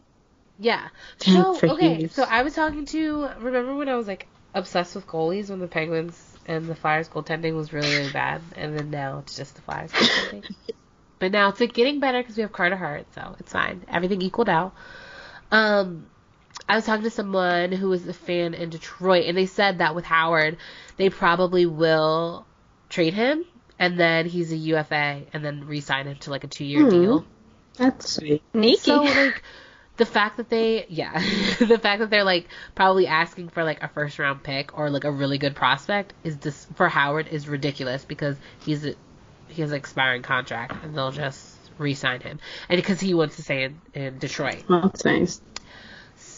Yeah. 0.60 0.90
So 1.20 1.64
okay, 1.68 2.00
Hughes. 2.00 2.14
so 2.14 2.24
I 2.24 2.44
was 2.44 2.54
talking 2.56 2.86
to 2.88 3.30
remember 3.40 3.76
when 3.76 3.90
I 3.90 3.96
was 3.96 4.08
like 4.08 4.28
obsessed 4.54 4.96
with 4.96 5.08
goalies 5.08 5.50
when 5.50 5.60
the 5.60 5.68
Penguins 5.68 6.38
and 6.46 6.68
the 6.68 6.76
Flyers 6.76 7.10
goaltending 7.10 7.56
was 7.56 7.74
really 7.74 7.92
really 7.92 8.10
bad, 8.10 8.42
and 8.56 8.76
then 8.76 8.90
now 8.90 9.20
it's 9.20 9.36
just 9.36 9.56
the 9.56 9.62
Flyers 9.62 9.94
goaltending. 9.94 10.44
but 11.20 11.32
now 11.32 11.50
it's 11.50 11.60
like 11.60 11.74
getting 11.74 12.00
better 12.00 12.22
because 12.22 12.36
we 12.38 12.42
have 12.44 12.52
Carter 12.52 12.78
Hart, 12.78 13.14
so 13.14 13.36
it's 13.40 13.52
fine. 13.54 13.86
Everything 13.88 14.22
equaled 14.22 14.50
out. 14.50 14.74
Um, 15.52 16.10
I 16.70 16.76
was 16.76 16.86
talking 16.86 17.04
to 17.04 17.10
someone 17.10 17.72
who 17.72 17.90
was 17.90 18.08
a 18.08 18.14
fan 18.14 18.54
in 18.54 18.70
Detroit, 18.70 19.26
and 19.26 19.36
they 19.36 19.48
said 19.48 19.80
that 19.80 19.96
with 19.96 20.06
Howard, 20.06 20.58
they 20.98 21.10
probably 21.10 21.66
will 21.66 22.46
trade 22.90 23.14
him, 23.16 23.44
and 23.80 24.00
then 24.00 24.28
he's 24.28 24.52
a 24.52 24.56
UFA, 24.56 25.24
and 25.34 25.44
then 25.44 25.66
re-sign 25.66 26.06
him 26.08 26.18
to 26.18 26.30
like 26.30 26.44
a 26.44 26.48
two-year 26.48 26.84
Hmm. 26.84 26.90
deal. 26.90 27.26
That's 27.78 28.10
sweet. 28.10 28.44
Sneaky. 28.52 28.78
So 28.78 29.02
like 29.02 29.42
the 29.98 30.06
fact 30.06 30.38
that 30.38 30.50
they 30.50 30.86
yeah 30.90 31.12
the 31.60 31.80
fact 31.82 32.00
that 32.00 32.10
they're 32.10 32.24
like 32.24 32.48
probably 32.76 33.08
asking 33.08 33.50
for 33.50 33.64
like 33.64 33.82
a 33.84 33.88
first 33.90 34.18
round 34.20 34.44
pick 34.44 34.78
or 34.78 34.90
like 34.90 35.04
a 35.04 35.12
really 35.12 35.38
good 35.38 35.56
prospect 35.56 36.14
is 36.24 36.38
this 36.38 36.68
for 36.76 36.88
Howard 36.88 37.28
is 37.30 37.48
ridiculous 37.50 38.06
because 38.06 38.38
he's 38.66 38.86
a, 38.86 38.96
he 39.48 39.62
has 39.62 39.72
an 39.72 39.78
expiring 39.78 40.22
contract 40.22 40.84
and 40.84 40.96
they'll 40.96 41.12
just 41.12 41.56
re-sign 41.78 42.20
him 42.22 42.40
and 42.70 42.78
because 42.82 43.00
he 43.00 43.14
wants 43.14 43.38
to 43.38 43.42
stay 43.44 43.64
in, 43.64 43.82
in 43.94 44.20
Detroit. 44.20 44.64
That's 44.70 45.04
nice. 45.06 45.42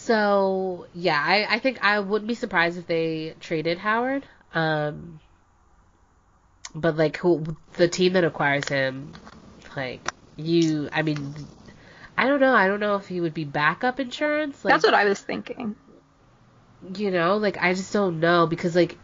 So 0.06 0.88
yeah, 0.93 1.22
I 1.24 1.45
I 1.56 1.60
think 1.60 1.84
I 1.84 1.99
wouldn't 1.99 2.28
be 2.28 2.36
surprised 2.36 2.78
if 2.78 2.88
they 2.88 3.36
traded 3.39 3.78
Howard. 3.78 4.26
Um, 4.54 5.20
but 6.74 6.97
like 6.97 7.18
who 7.18 7.43
the 7.74 7.88
team 7.88 8.14
that 8.14 8.24
acquires 8.24 8.68
him, 8.68 9.14
like 9.76 10.12
you, 10.38 10.89
I 10.91 11.02
mean. 11.04 11.36
I 12.18 12.28
don't 12.28 12.39
know. 12.39 12.54
I 12.54 12.68
don't 12.68 12.80
know 12.80 12.95
if 12.97 13.08
he 13.08 13.20
would 13.22 13.34
be 13.34 13.45
backup 13.45 13.99
insurance. 13.99 14.64
Like, 14.64 14.74
That's 14.74 14.84
what 14.84 14.93
I 14.93 15.06
was 15.06 15.20
thinking. 15.20 15.76
you 16.95 17.12
know 17.12 17.38
like 17.38 17.58
i 17.58 17.74
just 17.74 17.93
don't 17.93 18.20
know 18.20 18.47
because 18.47 18.76
like 18.76 18.97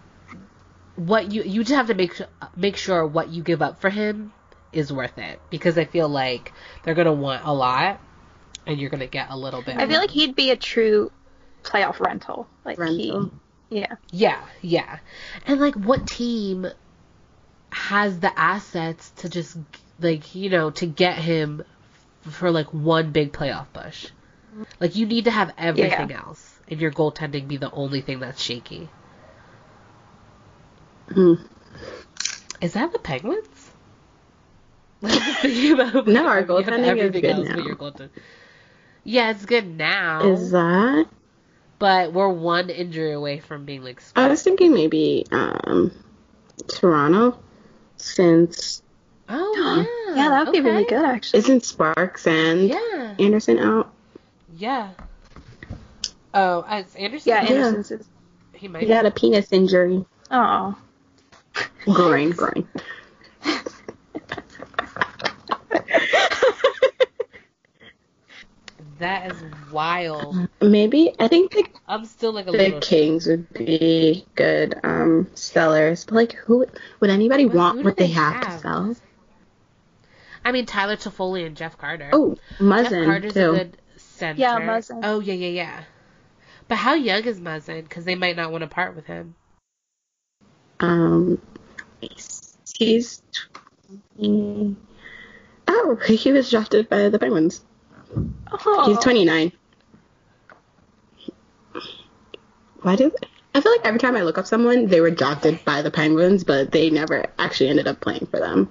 what 0.95 1.31
you 1.31 1.43
you 1.43 1.63
just 1.63 1.75
have 1.75 1.87
to 1.87 1.93
make 1.93 2.19
make 2.55 2.75
sure 2.75 3.05
what 3.05 3.29
you 3.29 3.43
give 3.43 3.61
up 3.61 3.79
for 3.79 3.89
him 3.89 4.33
is 4.73 4.91
worth 4.91 5.17
it 5.19 5.39
because 5.51 5.77
i 5.77 5.85
feel 5.85 6.09
like 6.09 6.51
they're 6.83 6.95
gonna 6.95 7.13
want 7.13 7.45
a 7.45 7.53
lot 7.53 7.99
and 8.67 8.79
you're 8.79 8.89
gonna 8.89 9.07
get 9.07 9.29
a 9.29 9.37
little 9.37 9.61
bit 9.61 9.77
I 9.77 9.87
feel 9.87 9.99
like 9.99 10.11
he'd 10.11 10.35
be 10.35 10.51
a 10.51 10.55
true 10.55 11.11
playoff 11.63 11.99
rental. 11.99 12.47
Like 12.63 12.77
Rental. 12.77 13.31
he, 13.69 13.79
yeah. 13.79 13.95
yeah 14.11 14.41
yeah 14.61 14.99
and 15.45 15.59
like 15.59 15.75
what 15.75 16.07
team 16.07 16.67
has 17.71 18.19
the 18.19 18.39
assets 18.39 19.11
to 19.17 19.29
just 19.29 19.57
like 19.99 20.35
you 20.35 20.49
know 20.49 20.69
to 20.71 20.85
get 20.85 21.17
him 21.17 21.63
for 22.21 22.51
like 22.51 22.67
one 22.73 23.11
big 23.11 23.33
playoff 23.33 23.67
push 23.73 24.07
like 24.79 24.95
you 24.95 25.05
need 25.05 25.25
to 25.25 25.31
have 25.31 25.53
everything 25.57 26.13
else 26.13 26.59
and 26.69 26.79
your 26.79 26.91
goaltending 26.91 27.47
be 27.47 27.57
the 27.57 27.71
only 27.71 28.01
thing 28.01 28.19
that's 28.19 28.41
shaky 28.41 28.89
Hmm. 31.09 31.35
Is 32.61 32.73
that 32.73 32.91
the 32.91 32.99
Penguins? 32.99 33.71
No, 35.01 35.09
our 36.27 36.43
goaltending 36.47 36.97
is 36.97 37.11
good 37.11 37.25
else 37.25 37.47
but 37.79 37.99
now. 37.99 38.09
Your 39.07 39.23
goaltend- 39.23 39.25
Yeah, 39.25 39.31
it's 39.31 39.45
good 39.45 39.67
now, 39.77 40.29
Is 40.31 40.51
that? 40.51 41.05
but 41.79 42.13
we're 42.13 42.29
one 42.29 42.69
injury 42.69 43.13
away 43.13 43.39
from 43.39 43.65
being 43.65 43.83
like. 43.83 44.01
I 44.15 44.27
was 44.27 44.43
thinking 44.43 44.73
maybe 44.73 45.25
um, 45.31 45.91
Toronto, 46.67 47.39
since 47.97 48.81
Oh 49.29 49.85
yeah, 50.07 50.15
Yeah, 50.15 50.29
that 50.29 50.45
would 50.45 50.53
be 50.53 50.61
really 50.61 50.85
good 50.85 51.03
actually. 51.03 51.39
isn't 51.39 51.65
Sparks 51.65 52.25
and 52.27 52.69
Yeah, 52.69 53.15
Andersen 53.19 53.59
out? 53.59 53.93
yeah. 54.55 54.91
Oh, 56.33 56.59
uh, 56.61 56.77
it's 56.85 56.95
Andersen. 56.95 57.29
Yeah, 57.29 57.43
Yeah. 57.43 57.49
Andersen's 57.49 57.91
is. 57.91 58.07
he 58.53 58.67
might. 58.67 58.83
He 58.83 58.87
got 58.87 59.05
a 59.05 59.11
penis 59.11 59.51
injury. 59.51 60.05
Oh. 60.31 60.77
Groin, 61.85 62.31
groin. 62.31 62.67
That 68.99 69.31
is 69.31 69.43
wild. 69.71 70.35
Maybe 70.61 71.13
I 71.19 71.27
think 71.27 71.51
the, 71.51 71.65
I'm 71.87 72.05
still 72.05 72.31
like 72.31 72.47
a 72.47 72.51
the 72.51 72.57
little. 72.57 72.79
Kings 72.79 73.27
would 73.27 73.51
be 73.53 74.25
good 74.35 74.79
um 74.83 75.29
sellers, 75.35 76.05
but 76.05 76.15
like 76.15 76.33
who 76.33 76.65
would 76.99 77.09
anybody 77.09 77.43
Who- 77.43 77.49
want 77.49 77.83
what 77.83 77.95
they 77.97 78.07
they 78.07 78.13
have, 78.13 78.33
have? 78.43 78.55
to 78.55 78.59
sell? 78.59 78.95
I 80.43 80.51
mean, 80.51 80.65
Tyler 80.65 80.95
Toffoli 80.95 81.45
and 81.45 81.55
Jeff 81.57 81.77
Carter. 81.77 82.09
Oh, 82.13 82.35
Jeff 82.35 82.59
Muzzin 82.59 83.05
Carter's 83.05 83.33
too. 83.33 83.51
a 83.51 83.57
good 83.57 83.77
center. 83.97 84.39
Yeah, 84.39 84.59
Muzzin. 84.59 85.01
Oh 85.03 85.19
yeah, 85.19 85.33
yeah, 85.33 85.49
yeah. 85.49 85.83
But 86.67 86.77
how 86.77 86.95
young 86.95 87.23
is 87.23 87.39
Muzzin? 87.39 87.83
Because 87.83 88.05
they 88.05 88.15
might 88.15 88.35
not 88.35 88.51
want 88.51 88.61
to 88.63 88.67
part 88.67 88.95
with 88.95 89.05
him. 89.05 89.35
Um, 90.79 91.41
he's 92.77 93.21
twenty. 94.17 94.75
Oh, 95.67 95.97
he 96.07 96.31
was 96.31 96.49
drafted 96.49 96.87
by 96.89 97.09
the 97.09 97.19
Penguins. 97.19 97.63
Oh. 98.15 98.85
He's 98.87 98.97
29. 99.03 99.51
Why 102.81 102.95
do 102.95 103.11
I 103.55 103.61
feel 103.61 103.71
like 103.71 103.85
every 103.85 103.99
time 103.99 104.15
I 104.15 104.21
look 104.21 104.37
up 104.37 104.45
someone, 104.45 104.85
they 104.87 105.01
were 105.01 105.09
drafted 105.11 105.65
by 105.65 105.81
the 105.81 105.89
Penguins, 105.91 106.43
but 106.43 106.71
they 106.71 106.89
never 106.89 107.25
actually 107.39 107.69
ended 107.69 107.87
up 107.87 107.99
playing 107.99 108.27
for 108.29 108.39
them. 108.39 108.69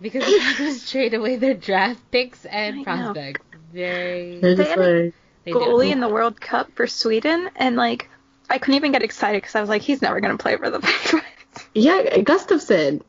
Because 0.00 0.24
the 0.24 0.38
Penguins 0.38 0.90
trade 0.90 1.14
away 1.14 1.36
their 1.36 1.54
draft 1.54 2.10
picks 2.10 2.44
and 2.44 2.80
I 2.80 2.84
prospects. 2.84 3.40
Very. 3.72 4.38
They're 4.40 4.54
They 4.54 4.64
just 4.64 4.70
had 4.70 4.78
a- 4.80 5.04
like, 5.04 5.14
They 5.44 5.52
goalie 5.52 5.86
do. 5.86 5.92
in 5.92 6.00
the 6.00 6.08
World 6.08 6.40
Cup 6.40 6.70
for 6.74 6.86
Sweden, 6.86 7.48
and 7.56 7.76
like 7.76 8.08
I 8.50 8.58
couldn't 8.58 8.74
even 8.74 8.92
get 8.92 9.02
excited 9.02 9.40
because 9.40 9.54
I 9.54 9.60
was 9.60 9.70
like, 9.70 9.82
he's 9.82 10.02
never 10.02 10.20
gonna 10.20 10.36
play 10.36 10.56
for 10.56 10.68
the 10.68 10.80
Penguins. 10.80 11.24
yeah, 11.74 12.02
Gustavsson. 12.18 13.00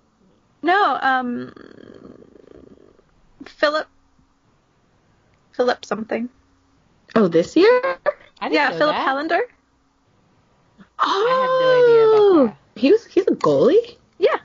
No, 0.61 0.97
um, 1.01 1.53
Filip, 3.45 3.87
Filip 5.53 5.85
something. 5.85 6.29
Oh, 7.15 7.27
this 7.27 7.55
year? 7.55 7.81
I 8.39 8.49
didn't 8.49 8.53
Yeah, 8.53 8.69
know 8.69 8.77
Filip 8.77 8.95
that. 8.95 9.07
Hallander. 9.07 9.41
Oh, 10.99 12.41
idea 12.41 12.47
about 12.47 12.57
he 12.75 12.91
was 12.91 13.05
he's 13.05 13.27
a 13.27 13.31
goalie. 13.31 13.97
Yeah. 14.17 14.37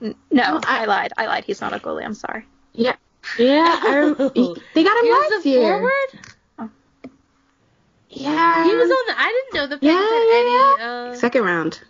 N- 0.00 0.14
No, 0.30 0.42
Oh, 0.56 0.60
I- 0.66 0.82
I 0.82 0.84
lied. 0.86 1.12
I 1.16 1.26
lied. 1.26 1.44
He's 1.44 1.60
not 1.60 1.72
a 1.72 1.78
goalie. 1.78 2.04
I'm 2.04 2.14
sorry. 2.14 2.44
Yeah, 2.74 2.96
yeah. 3.38 3.80
I 3.82 3.98
rem- 3.98 4.14
they 4.74 4.84
got 4.84 4.96
him 4.98 5.04
He 5.04 5.10
was 5.10 5.32
last 5.32 5.46
a 5.46 5.48
year. 5.48 5.78
forward. 5.78 6.70
Yeah, 8.10 8.64
He 8.64 8.74
was 8.76 8.90
on. 8.90 9.06
The, 9.06 9.14
I 9.20 9.28
didn't 9.28 9.54
know 9.54 9.66
the 9.68 9.78
Penguins 9.78 10.10
Yeah, 10.10 10.18
had 10.18 10.28
yeah, 10.28 10.74
any. 10.76 11.12
Uh, 11.12 11.14
second 11.14 11.44
round. 11.44 11.80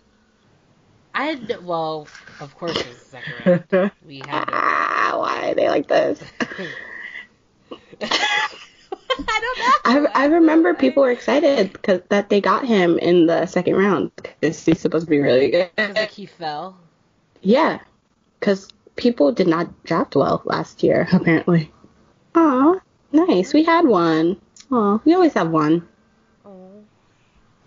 I 1.15 1.25
had 1.25 1.49
no, 1.49 1.61
well, 1.61 2.07
of 2.41 2.55
course 2.55 2.77
it 2.77 2.87
was 2.87 2.99
the 2.99 3.05
second 3.07 3.35
round. 3.73 3.91
We 4.07 4.19
had. 4.21 4.45
to- 4.47 4.53
ah, 4.55 5.15
why 5.19 5.51
are 5.51 5.55
they 5.55 5.69
like 5.69 5.89
this? 5.89 6.23
I 9.29 9.41
don't 9.85 10.05
know. 10.05 10.11
I, 10.11 10.25
I 10.25 10.27
remember 10.27 10.75
people 10.75 11.03
were 11.03 11.11
excited 11.11 11.73
because 11.73 12.01
that 12.09 12.29
they 12.29 12.41
got 12.41 12.67
him 12.67 12.99
in 12.99 13.27
the 13.27 13.47
second 13.47 13.77
round 13.77 14.11
because 14.17 14.65
he's 14.65 14.81
supposed 14.81 15.07
to 15.07 15.11
be 15.11 15.21
really 15.21 15.51
good. 15.51 15.71
like 15.77 16.11
he 16.11 16.27
fell. 16.27 16.79
Yeah, 17.41 17.81
because 18.41 18.69
people 18.97 19.33
did 19.33 19.49
not 19.49 19.85
draft 19.85 20.17
well 20.17 20.43
last 20.45 20.83
year 20.83 21.09
apparently. 21.13 21.71
Aw, 22.35 22.81
nice. 23.13 23.53
We 23.53 23.65
had 23.65 23.87
one. 23.87 24.41
Aw, 24.71 25.01
we 25.05 25.15
always 25.15 25.35
have 25.35 25.51
one. 25.51 25.87
Oh. 26.45 26.71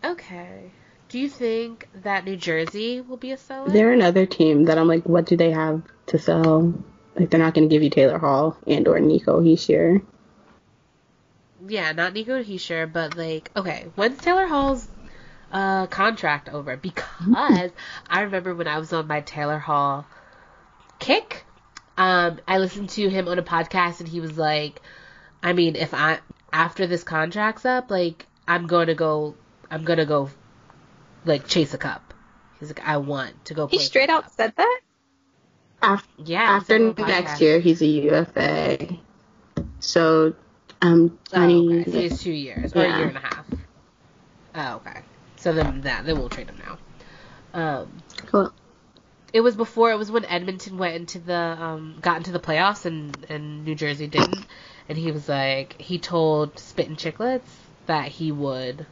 Okay. 0.04 0.72
Do 1.10 1.20
you 1.20 1.30
think 1.30 1.88
that 2.04 2.26
New 2.26 2.36
Jersey 2.36 3.02
will 3.02 3.18
be 3.18 3.32
a 3.32 3.38
seller? 3.38 3.70
They're 3.70 3.94
another 3.94 4.26
team 4.26 4.66
that 4.66 4.78
I'm 4.78 4.88
like, 4.88 5.04
what 5.04 5.26
do 5.26 5.38
they 5.38 5.52
have 5.52 5.84
to 6.08 6.18
sell? 6.20 6.74
Like 7.16 7.30
they're 7.30 7.40
not 7.40 7.54
going 7.54 7.70
to 7.70 7.74
give 7.74 7.84
you 7.84 7.90
Taylor 7.90 8.18
Hall 8.18 8.58
and 8.68 8.88
or 8.88 9.00
Nico 9.00 9.40
Hischier. 9.42 10.02
Yeah, 11.68 11.91
not 11.91 12.13
Nico 12.13 12.43
Hischier, 12.43 12.91
but 12.91 13.18
like, 13.18 13.51
okay, 13.55 13.88
when's 13.95 14.20
Taylor 14.20 14.47
Hall's 14.47 14.88
uh, 15.51 15.88
contract 15.88 16.49
over? 16.49 16.78
Because 16.82 17.72
I 18.09 18.22
remember 18.22 18.53
when 18.53 18.68
I 18.68 18.80
was 18.80 18.93
on 18.93 19.07
my 19.07 19.22
Taylor 19.22 19.59
Hall 19.59 20.05
kick, 20.99 21.45
um, 21.97 22.39
I 22.47 22.57
listened 22.57 22.89
to 22.91 23.09
him 23.09 23.28
on 23.28 23.39
a 23.39 23.43
podcast 23.43 23.99
and 23.99 24.09
he 24.09 24.20
was 24.20 24.38
like, 24.38 24.82
I 25.41 25.53
mean, 25.53 25.76
if 25.76 25.93
I 25.93 26.20
after 26.51 26.88
this 26.88 27.03
contract's 27.03 27.66
up, 27.66 27.91
like, 27.91 28.26
I'm 28.47 28.68
going 28.68 28.88
to 28.88 28.95
go, 28.95 29.36
I'm 29.70 29.84
going 29.84 29.99
to 29.99 30.05
go, 30.05 30.30
like, 31.26 31.47
chase 31.47 31.74
a 31.74 31.78
cup. 31.78 32.13
He's 32.59 32.70
like, 32.70 32.86
I 32.86 32.97
want 32.97 33.45
to 33.45 33.53
go. 33.53 33.68
He 33.68 33.78
play 33.78 33.86
for 33.86 33.89
straight 33.89 34.09
out 34.09 34.24
cup." 34.24 34.34
said 34.34 34.53
that. 34.55 34.80
After, 35.82 36.09
Yeah. 36.18 36.41
after 36.43 36.66
said 36.66 36.82
it 36.82 36.99
on 36.99 37.05
a 37.05 37.07
next 37.07 37.41
year, 37.41 37.59
he's 37.59 37.82
a 37.82 37.86
UFA. 37.86 38.97
So, 39.80 40.34
um, 40.82 41.19
Oh, 41.34 41.38
20, 41.38 41.80
okay. 41.82 41.91
So 41.91 41.97
it's 41.97 42.23
two 42.23 42.32
years 42.32 42.73
or 42.73 42.84
a 42.84 42.97
year 42.97 43.07
and 43.07 43.17
a 43.17 43.21
half. 43.21 43.45
Oh, 44.55 44.76
okay. 44.76 45.01
So 45.38 45.53
then 45.53 45.82
that 45.82 46.05
then 46.05 46.17
we'll 46.17 46.30
trade 46.30 46.49
him 46.49 46.59
now. 46.65 46.78
Um, 47.53 47.91
Cool. 48.28 48.53
it 49.34 49.41
was 49.41 49.55
before. 49.55 49.91
It 49.91 49.97
was 49.97 50.11
when 50.11 50.26
Edmonton 50.26 50.78
went 50.78 50.95
into 50.95 51.19
the 51.19 51.36
um 51.36 51.97
got 52.01 52.17
into 52.17 52.32
the 52.32 52.39
playoffs 52.39 52.86
and 52.86 53.26
and 53.30 53.65
New 53.65 53.76
Jersey 53.76 54.07
didn't. 54.07 54.45
And 54.88 54.97
he 54.97 55.11
was 55.11 55.28
like, 55.28 55.82
he 55.82 55.97
told 55.97 56.59
Spittin' 56.59 56.95
Chiclets 56.95 57.41
that 57.88 58.07
he 58.07 58.32
would. 58.32 58.86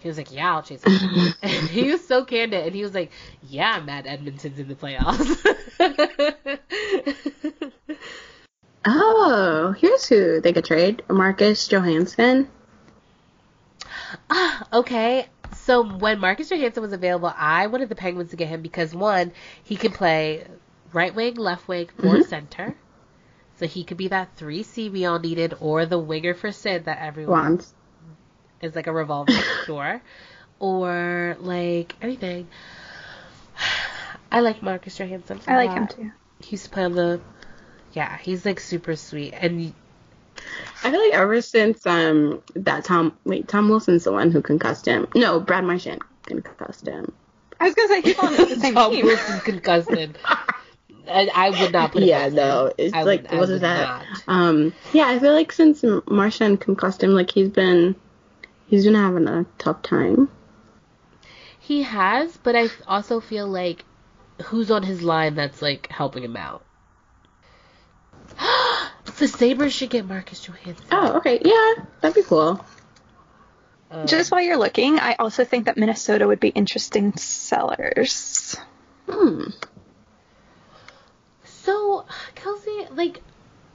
He 0.00 0.08
was 0.08 0.16
like, 0.16 0.32
yeah, 0.32 0.54
I'll 0.54 0.62
chase 0.62 0.82
him. 0.82 1.34
and 1.42 1.68
he 1.68 1.90
was 1.90 2.06
so 2.06 2.24
candid. 2.24 2.66
And 2.66 2.74
he 2.74 2.82
was 2.82 2.94
like, 2.94 3.12
yeah, 3.42 3.72
I'm 3.72 3.88
Edmonton's 3.88 4.58
in 4.58 4.66
the 4.66 4.74
playoffs. 4.74 5.36
Oh, 8.84 9.74
here's 9.78 10.06
who 10.08 10.40
they 10.40 10.52
could 10.52 10.64
trade: 10.64 11.02
Marcus 11.08 11.68
Johansson. 11.68 12.48
Ah, 14.30 14.66
okay. 14.72 15.26
So 15.54 15.82
when 15.98 16.18
Marcus 16.20 16.48
Johansson 16.50 16.82
was 16.82 16.92
available, 16.92 17.32
I 17.36 17.66
wanted 17.66 17.88
the 17.88 17.94
Penguins 17.94 18.30
to 18.30 18.36
get 18.36 18.48
him 18.48 18.62
because 18.62 18.94
one, 18.94 19.32
he 19.62 19.76
can 19.76 19.92
play 19.92 20.46
right 20.92 21.14
wing, 21.14 21.34
left 21.34 21.68
wing, 21.68 21.88
or 22.02 22.18
Mhm. 22.18 22.22
center. 22.24 22.74
So 23.56 23.66
he 23.66 23.84
could 23.84 23.96
be 23.98 24.08
that 24.08 24.36
three 24.36 24.62
C 24.62 24.88
we 24.88 25.04
all 25.04 25.18
needed, 25.18 25.54
or 25.60 25.84
the 25.84 25.98
winger 25.98 26.34
for 26.34 26.50
Sid 26.50 26.86
that 26.86 26.98
everyone 27.00 27.42
wants. 27.42 27.74
is 28.62 28.74
like 28.74 28.86
a 28.86 28.92
revolving 28.92 29.42
door, 29.66 30.00
or 30.58 31.36
like 31.40 31.94
anything. 32.00 32.48
I 34.32 34.40
like 34.40 34.62
Marcus 34.62 34.96
Johansson. 34.96 35.40
I 35.46 35.56
like 35.56 35.72
him 35.72 35.86
too. 35.88 36.10
He 36.40 36.52
used 36.52 36.64
to 36.64 36.70
play 36.70 36.84
on 36.84 36.92
the. 36.92 37.20
Yeah, 37.92 38.16
he's 38.18 38.44
like 38.44 38.60
super 38.60 38.94
sweet, 38.96 39.32
and 39.32 39.72
I 40.84 40.90
feel 40.90 41.00
like 41.02 41.12
ever 41.12 41.40
since 41.42 41.84
um 41.86 42.42
that 42.54 42.84
Tom 42.84 43.16
wait 43.24 43.48
Tom 43.48 43.68
Wilson's 43.68 44.04
the 44.04 44.12
one 44.12 44.30
who 44.30 44.40
concussed 44.42 44.86
him. 44.86 45.08
No, 45.14 45.40
Brad 45.40 45.64
Marchand 45.64 46.00
concussed 46.24 46.86
him. 46.86 47.12
I 47.58 47.64
was 47.66 47.74
gonna 47.74 47.88
say 47.88 48.00
he's 48.02 48.18
on 48.18 48.32
the 48.36 48.46
same 48.60 48.74
Tom 48.74 48.92
team. 48.92 49.04
Wilson 49.06 49.40
concussed 49.40 49.90
him. 49.90 50.14
I, 51.08 51.28
I 51.34 51.50
would 51.50 51.72
not 51.72 51.90
put 51.92 52.02
it 52.04 52.06
Yeah, 52.06 52.28
no, 52.28 52.72
it's 52.78 52.94
I 52.94 53.02
like 53.02 53.28
would- 53.30 53.38
wasn't 53.40 53.62
that 53.62 54.04
not. 54.08 54.22
um 54.28 54.72
yeah 54.92 55.08
I 55.08 55.18
feel 55.18 55.32
like 55.32 55.50
since 55.50 55.84
Marchand 56.06 56.60
concussed 56.60 57.02
him 57.02 57.10
like 57.10 57.30
he's 57.32 57.48
been 57.48 57.96
he's 58.68 58.84
been 58.84 58.94
having 58.94 59.26
a 59.26 59.44
tough 59.58 59.82
time. 59.82 60.28
He 61.58 61.82
has, 61.82 62.36
but 62.36 62.54
I 62.56 62.68
also 62.86 63.20
feel 63.20 63.46
like 63.48 63.84
who's 64.44 64.70
on 64.70 64.82
his 64.84 65.02
line 65.02 65.34
that's 65.34 65.60
like 65.60 65.88
helping 65.90 66.22
him 66.24 66.36
out. 66.36 66.64
the 69.18 69.28
Sabres 69.28 69.72
should 69.72 69.90
get 69.90 70.06
Marcus 70.06 70.44
Johansson. 70.44 70.86
Oh 70.90 71.16
okay 71.18 71.40
yeah 71.44 71.84
that'd 72.00 72.14
be 72.14 72.22
cool. 72.22 72.64
Um, 73.90 74.06
Just 74.06 74.30
while 74.30 74.40
you're 74.40 74.56
looking, 74.56 75.00
I 75.00 75.16
also 75.18 75.44
think 75.44 75.64
that 75.64 75.76
Minnesota 75.76 76.26
would 76.26 76.38
be 76.38 76.50
interesting 76.50 77.16
sellers. 77.16 78.56
Hmm. 79.08 79.46
so, 81.42 82.04
Kelsey, 82.36 82.86
like, 82.92 83.20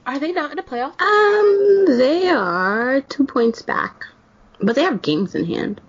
are 0.06 0.18
they 0.18 0.32
not 0.32 0.52
in 0.52 0.58
a 0.58 0.62
playoff? 0.62 0.98
Um 1.00 1.98
they 1.98 2.28
are 2.30 3.02
two 3.02 3.26
points 3.26 3.60
back, 3.62 4.06
but 4.60 4.74
they 4.74 4.82
have 4.82 5.02
games 5.02 5.34
in 5.34 5.44
hand. 5.44 5.80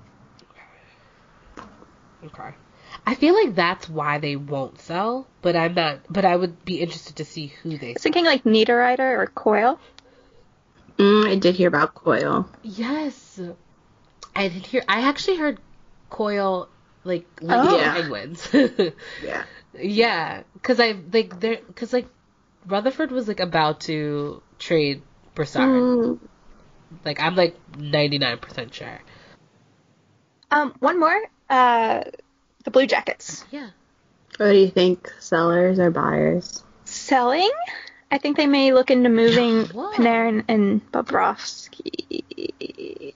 Okay. 2.25 2.53
I 3.07 3.15
feel 3.15 3.33
like 3.33 3.55
that's 3.55 3.87
why 3.87 4.17
they 4.19 4.35
won't 4.35 4.81
sell, 4.81 5.27
but 5.41 5.55
I'm 5.55 5.73
not. 5.75 5.99
But 6.09 6.25
I 6.25 6.35
would 6.35 6.65
be 6.65 6.81
interested 6.81 7.15
to 7.15 7.25
see 7.25 7.47
who 7.47 7.77
they. 7.77 7.91
I 7.91 7.93
was 7.93 8.03
thinking 8.03 8.25
like 8.25 8.43
Niederreiter 8.43 8.99
or 9.17 9.27
Coyle. 9.27 9.79
Mm, 10.97 11.25
I 11.25 11.35
did 11.35 11.55
hear 11.55 11.69
about 11.69 11.93
Coyle. 11.93 12.49
Yes, 12.63 13.39
I 14.35 14.49
did 14.49 14.65
hear. 14.65 14.83
I 14.89 15.07
actually 15.07 15.37
heard 15.37 15.57
Coyle 16.09 16.67
like 17.05 17.25
leave 17.41 17.51
Oh. 17.53 17.77
Yeah. 17.79 17.93
Penguins. 17.93 18.49
Yeah. 19.23 19.45
yeah, 19.79 20.43
because 20.51 20.81
I 20.81 20.97
like 21.13 21.39
there 21.39 21.59
because 21.65 21.93
like 21.93 22.07
Rutherford 22.65 23.11
was 23.11 23.29
like 23.29 23.39
about 23.39 23.79
to 23.81 24.43
trade 24.59 25.01
Brassard. 25.33 25.69
Mm, 25.69 26.19
Like 27.05 27.21
I'm 27.21 27.37
like 27.37 27.55
99 27.77 28.37
percent 28.39 28.73
sure. 28.73 28.99
Um, 30.51 30.73
one 30.79 30.99
more. 30.99 31.21
Uh, 31.49 32.03
the 32.67 32.71
Blue 32.71 32.85
Jackets 32.85 33.45
Yeah. 33.49 33.69
what 34.35 34.51
do 34.51 34.57
you 34.57 34.69
think? 34.69 35.09
Sellers 35.19 35.79
or 35.79 35.89
buyers? 35.89 36.63
selling. 36.83 37.49
I 38.11 38.17
think 38.17 38.35
they 38.35 38.45
may 38.45 38.73
look 38.73 38.91
into 38.91 39.07
moving 39.09 39.65
Whoa. 39.67 39.93
Panarin 39.93 40.43
and 40.49 40.81
Bobrovsky. 40.91 43.13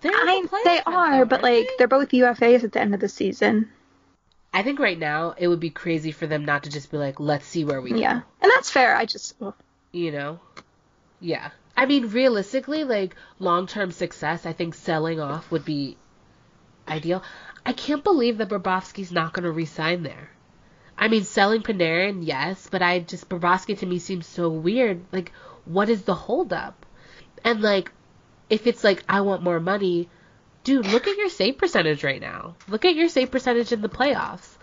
They're 0.00 0.12
I, 0.14 0.42
the 0.48 0.60
they 0.64 0.80
are, 0.86 1.10
now, 1.18 1.24
but 1.24 1.42
like 1.42 1.66
they? 1.66 1.70
they're 1.78 1.88
both 1.88 2.10
UFAs 2.10 2.62
at 2.62 2.70
the 2.72 2.80
end 2.80 2.94
of 2.94 3.00
the 3.00 3.08
season. 3.08 3.68
I 4.54 4.62
think 4.62 4.78
right 4.78 4.98
now 4.98 5.34
it 5.36 5.48
would 5.48 5.60
be 5.60 5.70
crazy 5.70 6.12
for 6.12 6.28
them 6.28 6.44
not 6.44 6.62
to 6.64 6.70
just 6.70 6.92
be 6.92 6.98
like, 6.98 7.18
let's 7.18 7.46
see 7.46 7.64
where 7.64 7.80
we 7.80 7.90
go. 7.90 7.96
Yeah, 7.96 8.20
and 8.40 8.52
that's 8.54 8.70
fair. 8.70 8.94
I 8.94 9.06
just 9.06 9.34
well, 9.40 9.56
You 9.90 10.12
know? 10.12 10.40
Yeah. 11.20 11.50
I 11.76 11.86
mean, 11.86 12.08
realistically, 12.10 12.84
like 12.84 13.16
long 13.40 13.66
term 13.66 13.90
success, 13.90 14.46
I 14.46 14.52
think 14.52 14.74
selling 14.74 15.20
off 15.20 15.50
would 15.50 15.64
be 15.64 15.96
ideal. 16.88 17.22
I 17.64 17.72
can't 17.72 18.02
believe 18.02 18.38
that 18.38 18.48
Bobrovsky's 18.48 19.12
not 19.12 19.32
going 19.32 19.44
to 19.44 19.52
resign 19.52 20.02
there. 20.02 20.30
I 20.98 21.08
mean, 21.08 21.24
selling 21.24 21.62
Panarin, 21.62 22.24
yes, 22.24 22.68
but 22.70 22.82
I 22.82 23.00
just 23.00 23.28
Bobrovsky 23.28 23.78
to 23.78 23.86
me 23.86 23.98
seems 23.98 24.26
so 24.26 24.48
weird. 24.48 25.02
Like, 25.12 25.32
what 25.64 25.88
is 25.88 26.02
the 26.02 26.14
holdup? 26.14 26.84
And 27.44 27.62
like, 27.62 27.90
if 28.50 28.66
it's 28.66 28.84
like 28.84 29.02
I 29.08 29.22
want 29.22 29.42
more 29.42 29.60
money, 29.60 30.08
dude, 30.64 30.86
look 30.86 31.06
at 31.06 31.16
your 31.16 31.28
save 31.28 31.58
percentage 31.58 32.04
right 32.04 32.20
now. 32.20 32.56
Look 32.68 32.84
at 32.84 32.94
your 32.94 33.08
save 33.08 33.30
percentage 33.30 33.72
in 33.72 33.80
the 33.80 33.88
playoffs. 33.88 34.56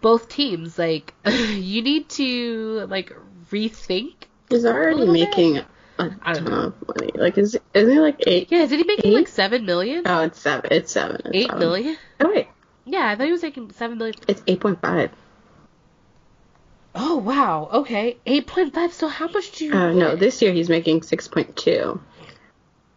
Both 0.00 0.28
teams, 0.28 0.78
like, 0.78 1.14
you 1.26 1.82
need 1.82 2.08
to 2.10 2.86
like 2.88 3.12
rethink. 3.50 4.14
He's 4.48 4.64
already 4.64 4.96
little 4.96 5.14
bit. 5.54 5.66
A 5.98 6.10
ton 6.10 6.52
of 6.52 6.74
money. 6.88 7.10
Like, 7.14 7.36
is 7.38 7.58
isn't 7.74 7.90
he 7.92 7.98
like 8.00 8.22
eight? 8.26 8.48
Yeah, 8.50 8.62
isn't 8.62 8.78
he 8.78 8.84
making 8.84 9.12
Eight? 9.12 9.16
like 9.16 9.28
seven 9.28 9.64
million? 9.66 10.02
Oh, 10.06 10.22
it's 10.24 10.40
seven. 10.40 10.68
It's 10.72 10.92
seven. 10.92 11.16
It's 11.24 11.30
Eight 11.34 11.46
seven. 11.46 11.58
million? 11.58 11.96
Oh 12.20 12.30
wait, 12.34 12.48
Yeah, 12.84 13.06
I 13.08 13.16
thought 13.16 13.26
he 13.26 13.32
was 13.32 13.42
making 13.42 13.70
seven 13.72 13.98
million. 13.98 14.14
it's 14.28 14.42
eight 14.46 14.60
point 14.60 14.80
five. 14.80 15.10
Oh 16.94 17.16
wow, 17.18 17.68
okay, 17.72 18.16
eight 18.26 18.46
point 18.46 18.74
five. 18.74 18.92
So 18.92 19.08
how 19.08 19.28
much 19.28 19.52
do 19.52 19.66
you? 19.66 19.72
Uh, 19.74 19.92
no, 19.92 20.16
this 20.16 20.40
year 20.42 20.52
he's 20.52 20.68
making 20.68 21.02
six 21.02 21.28
point 21.28 21.56
two. 21.56 22.00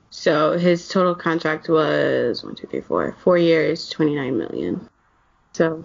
So 0.10 0.58
his 0.58 0.88
total 0.90 1.16
contract 1.16 1.70
was 1.70 2.44
one, 2.44 2.56
two, 2.56 2.68
three, 2.68 2.82
four, 2.82 3.16
four 3.24 3.38
years, 3.38 3.90
twenty 3.90 4.16
nine 4.16 4.38
million. 4.38 4.90
So 5.54 5.84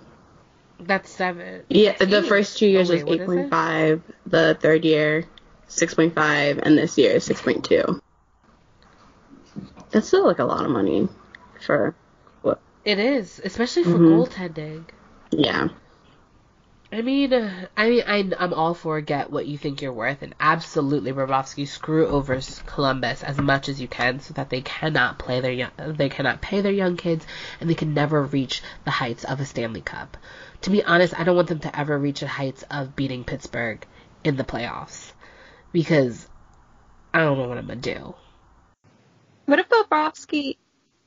That's 0.80 1.10
seven. 1.10 1.62
yeah, 1.68 1.96
the 1.98 2.22
first 2.22 2.58
two 2.58 2.66
years 2.68 2.90
Oh, 2.90 2.94
wait, 2.94 3.04
was 3.04 3.12
is 3.14 3.20
eight 3.20 3.26
point 3.26 3.50
five. 3.50 4.02
The 4.26 4.56
third 4.60 4.84
year, 4.84 5.24
six 5.68 5.94
point 5.94 6.14
five, 6.14 6.58
and 6.58 6.76
this 6.78 6.96
year 6.98 7.12
is 7.12 7.24
six 7.24 7.40
point 7.42 7.64
two. 7.64 8.00
That's 9.90 10.08
still 10.08 10.26
like 10.26 10.38
a 10.38 10.44
lot 10.44 10.64
of 10.64 10.70
money 10.70 11.08
for 11.60 11.94
what? 12.42 12.60
It 12.84 12.98
is, 12.98 13.40
especially 13.42 13.84
for 13.84 13.98
Mhm. 13.98 14.28
goaltending. 14.28 14.84
Yeah. 15.30 15.68
I 16.92 17.02
mean, 17.02 17.32
uh, 17.32 17.66
I 17.76 17.90
mean, 17.90 18.04
I, 18.06 18.32
I'm 18.38 18.54
all 18.54 18.72
for 18.72 19.00
get 19.00 19.30
what 19.30 19.46
you 19.46 19.58
think 19.58 19.82
you're 19.82 19.92
worth, 19.92 20.22
and 20.22 20.34
absolutely, 20.38 21.12
Bobrovsky 21.12 21.66
screw 21.66 22.06
over 22.06 22.40
Columbus 22.64 23.24
as 23.24 23.38
much 23.38 23.68
as 23.68 23.80
you 23.80 23.88
can, 23.88 24.20
so 24.20 24.34
that 24.34 24.50
they 24.50 24.60
cannot 24.60 25.18
play 25.18 25.40
their 25.40 25.52
young, 25.52 25.72
they 25.78 26.08
cannot 26.08 26.40
pay 26.40 26.60
their 26.60 26.72
young 26.72 26.96
kids, 26.96 27.26
and 27.60 27.68
they 27.68 27.74
can 27.74 27.92
never 27.92 28.22
reach 28.22 28.62
the 28.84 28.92
heights 28.92 29.24
of 29.24 29.40
a 29.40 29.44
Stanley 29.44 29.80
Cup. 29.80 30.16
To 30.62 30.70
be 30.70 30.84
honest, 30.84 31.18
I 31.18 31.24
don't 31.24 31.36
want 31.36 31.48
them 31.48 31.58
to 31.60 31.76
ever 31.76 31.98
reach 31.98 32.20
the 32.20 32.28
heights 32.28 32.62
of 32.70 32.94
beating 32.94 33.24
Pittsburgh 33.24 33.84
in 34.22 34.36
the 34.36 34.44
playoffs, 34.44 35.12
because 35.76 36.26
I 37.12 37.18
don't 37.18 37.36
know 37.36 37.48
what 37.48 37.58
I'm 37.58 37.66
gonna 37.66 37.78
do. 37.78 38.14
what 39.44 39.58
if 39.58 39.68
Bobrovsky 39.68 40.56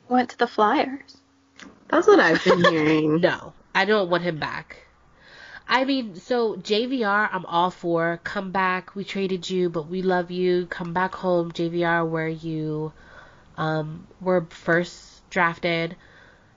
went 0.07 0.30
to 0.30 0.38
the 0.38 0.45
Flyers? 0.45 1.17
That's 1.88 2.05
what 2.05 2.20
I've 2.20 2.43
been 2.43 2.63
hearing. 2.63 3.20
No, 3.22 3.53
I 3.74 3.86
don't 3.86 4.11
want 4.11 4.22
him 4.22 4.38
back. 4.38 4.78
I 5.67 5.86
mean, 5.86 6.17
so 6.17 6.55
JVR, 6.55 7.30
I'm 7.32 7.47
all 7.47 7.72
for. 7.72 8.20
Come 8.24 8.51
back. 8.51 8.93
We 8.93 9.03
traded 9.03 9.49
you, 9.49 9.72
but 9.72 9.88
we 9.88 10.03
love 10.03 10.30
you. 10.30 10.67
Come 10.67 10.93
back 10.93 11.15
home, 11.15 11.51
JVR, 11.51 12.07
where 12.07 12.28
you 12.28 12.93
um, 13.57 14.05
were 14.22 14.45
first 14.51 15.28
drafted. 15.32 15.95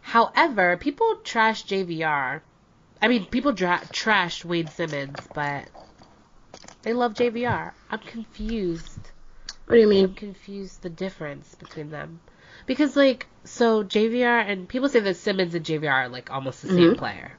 However, 0.03 0.77
people 0.77 1.17
trash 1.25 1.65
JVR. 1.65 2.43
I 3.01 3.09
mean, 3.09 3.25
people 3.25 3.53
dra- 3.53 3.89
trash 3.91 4.45
Wade 4.45 4.69
Simmonds, 4.69 5.27
but 5.33 5.65
they 6.83 6.93
love 6.93 7.15
JVR. 7.15 7.73
I'm 7.91 7.99
confused. 8.01 8.99
What 9.67 9.75
do 9.77 9.81
you 9.81 9.85
I'm 9.87 9.91
mean? 9.91 10.15
confused 10.15 10.83
the 10.83 10.91
difference 10.91 11.55
between 11.55 11.91
them. 11.91 12.21
Because 12.67 12.97
like 12.97 13.27
so 13.45 13.83
JVR 13.85 14.49
and 14.49 14.69
people 14.69 14.89
say 14.89 15.01
that 15.01 15.17
Simmonds 15.17 15.55
and 15.55 15.65
JVR 15.65 15.93
are 15.93 16.09
like 16.09 16.31
almost 16.31 16.63
the 16.63 16.69
same 16.69 16.95
Mhm. 16.95 16.99
player. 16.99 17.33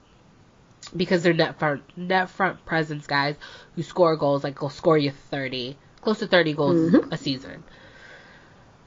Because 0.96 1.24
they're 1.24 1.34
net 1.34 1.60
front 1.60 1.84
net 1.98 2.30
front 2.30 2.66
presence 2.66 3.08
guys 3.08 3.36
who 3.76 3.84
score 3.84 4.16
goals 4.18 4.44
like 4.44 4.62
will 4.62 4.70
score 4.70 4.98
you 4.98 5.12
thirty 5.12 5.78
close 6.02 6.20
to 6.20 6.28
thirty 6.28 6.54
goals 6.54 6.92
Mhm. 6.92 7.12
a 7.12 7.18
season. 7.18 7.64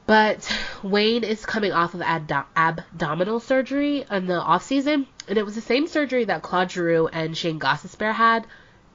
But 0.06 0.48
Wayne 0.84 1.24
is 1.24 1.44
coming 1.44 1.72
off 1.72 1.94
of 1.94 2.00
abdo- 2.00 2.44
abdominal 2.54 3.40
surgery 3.40 4.04
in 4.08 4.26
the 4.26 4.40
off 4.40 4.62
season, 4.62 5.06
and 5.26 5.36
it 5.36 5.44
was 5.44 5.56
the 5.56 5.60
same 5.60 5.88
surgery 5.88 6.24
that 6.26 6.42
Claude 6.42 6.70
Giroux 6.70 7.08
and 7.08 7.36
Shayne 7.36 7.58
Gostisbehere 7.58 8.12
had 8.14 8.46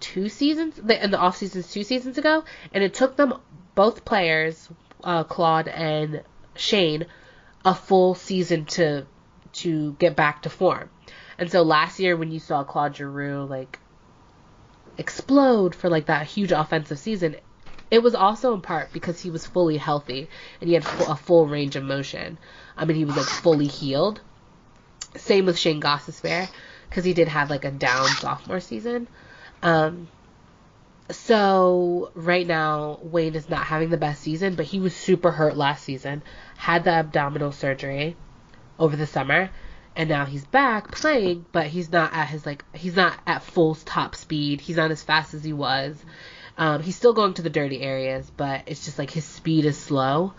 two 0.02 0.28
seasons 0.28 0.78
in 0.78 1.12
the 1.12 1.18
off 1.18 1.38
seasons 1.38 1.72
two 1.72 1.84
seasons 1.84 2.18
ago, 2.18 2.44
and 2.74 2.84
it 2.84 2.94
took 2.94 3.16
them 3.16 3.36
both 3.76 4.04
players, 4.04 4.68
uh, 5.04 5.24
Claude 5.24 5.68
and 5.70 6.24
Shane, 6.56 7.06
a 7.64 7.74
full 7.74 8.16
season 8.16 8.66
to 8.66 9.06
to 9.54 9.94
get 9.94 10.16
back 10.16 10.44
to 10.44 10.50
form. 10.50 10.90
And 11.38 11.50
so 11.52 11.62
last 11.62 12.00
year 12.00 12.16
when 12.16 12.32
you 12.32 12.40
saw 12.40 12.64
Claude 12.64 12.96
Giroux 12.96 13.46
like 13.46 13.80
explode 14.98 15.74
for 15.74 15.90
like 15.90 16.08
that 16.08 16.28
huge 16.28 16.52
offensive 16.52 17.00
season, 17.00 17.38
it 17.90 18.02
was 18.02 18.16
also 18.16 18.54
in 18.54 18.62
part 18.62 18.94
because 18.94 19.20
he 19.20 19.30
was 19.32 19.46
fully 19.46 19.78
healthy 19.78 20.30
and 20.60 20.68
he 20.68 20.74
had 20.74 20.86
a 21.08 21.16
full 21.16 21.48
range 21.48 21.76
of 21.76 21.84
motion. 21.84 22.38
I 22.78 22.86
mean, 22.86 22.98
he 22.98 23.06
was 23.06 23.18
like 23.18 23.26
fully 23.26 23.68
healed. 23.68 24.22
Same 25.16 25.46
with 25.46 25.58
Shayne 25.58 25.82
Gostisbehere 25.82 26.50
because 26.90 27.04
he 27.04 27.14
did 27.14 27.28
have 27.28 27.50
like 27.50 27.66
a 27.66 27.72
down 27.72 28.08
sophomore 28.08 28.60
season. 28.60 29.08
Um, 29.62 30.08
so 31.12 32.12
right 32.16 32.48
now 32.48 33.00
Wayne 33.02 33.36
is 33.36 33.50
not 33.50 33.66
having 33.66 33.90
the 33.90 33.98
best 33.98 34.22
season, 34.22 34.56
but 34.56 34.66
he 34.66 34.80
was 34.80 34.96
super 34.96 35.32
hurt 35.32 35.58
last 35.58 35.84
season. 35.84 36.24
Had 36.58 36.84
the 36.84 36.92
abdominal 36.92 37.52
surgery 37.52 38.16
over 38.80 38.96
the 38.96 39.08
summer, 39.08 39.50
and 39.96 40.10
now 40.10 40.26
he's 40.26 40.46
back 40.46 40.92
playing, 40.92 41.46
but 41.52 41.68
he's 41.68 41.92
not 41.92 42.14
at 42.14 42.28
his 42.28 42.46
like 42.46 42.64
he's 42.74 42.96
not 42.96 43.18
at 43.28 43.44
full 43.44 43.76
top 43.76 44.16
speed. 44.16 44.62
He's 44.62 44.78
not 44.78 44.92
as 44.92 45.04
fast 45.04 45.34
as 45.34 45.44
he 45.44 45.54
was. 45.54 46.04
Um, 46.58 46.82
he's 46.82 46.96
still 46.96 47.14
going 47.14 47.34
to 47.36 47.42
the 47.42 47.50
dirty 47.50 47.82
areas, 47.82 48.30
but 48.36 48.64
it's 48.68 48.86
just 48.86 49.00
like 49.00 49.12
his 49.12 49.26
speed 49.26 49.66
is 49.66 49.78
slow, 49.78 50.34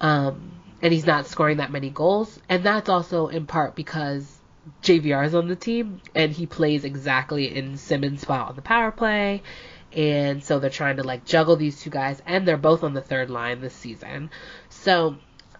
um, 0.00 0.52
and 0.82 0.92
he's 0.92 1.06
not 1.06 1.26
scoring 1.26 1.58
that 1.58 1.70
many 1.70 1.90
goals. 1.90 2.38
And 2.48 2.64
that's 2.64 2.88
also 2.88 3.28
in 3.28 3.46
part 3.46 3.74
because 3.74 4.39
JVR 4.82 5.26
is 5.26 5.34
on 5.34 5.48
the 5.48 5.56
team, 5.56 6.00
and 6.14 6.32
he 6.32 6.46
plays 6.46 6.84
exactly 6.84 7.56
in 7.56 7.76
Simmonds' 7.76 8.22
spot 8.22 8.50
on 8.50 8.56
the 8.56 8.62
power 8.62 8.90
play. 8.90 9.42
And 9.92 10.44
so 10.44 10.58
they're 10.58 10.70
trying 10.70 10.96
to 10.96 11.02
like 11.02 11.24
juggle 11.24 11.56
these 11.56 11.80
two 11.80 11.90
guys, 11.90 12.22
and 12.26 12.46
they're 12.46 12.56
both 12.56 12.84
on 12.84 12.94
the 12.94 13.00
third 13.00 13.30
line 13.30 13.60
this 13.60 13.74
season. 13.74 14.30
So 14.68 15.16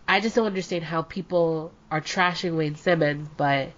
I 0.06 0.20
just 0.20 0.36
don't 0.36 0.46
understand 0.46 0.84
how 0.84 1.02
people 1.02 1.72
are 1.90 2.00
trashing 2.00 2.56
Wayne 2.56 2.76
Simmonds, 2.76 3.28
but 3.36 3.70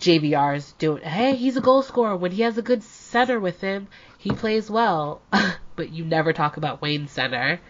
JVR 0.00 0.56
is 0.56 0.72
doing. 0.72 1.02
Hey, 1.02 1.34
he's 1.36 1.56
a 1.56 1.60
goal 1.60 1.82
scorer. 1.82 2.16
When 2.16 2.32
he 2.32 2.42
has 2.42 2.58
a 2.58 2.62
good 2.62 2.82
center 2.82 3.40
with 3.40 3.60
him, 3.60 3.88
he 4.18 4.30
plays 4.30 4.70
well. 4.70 5.22
but 5.76 5.90
you 5.90 6.04
never 6.04 6.32
talk 6.32 6.56
about 6.56 6.82
Wayne's 6.82 7.10
center, 7.10 7.60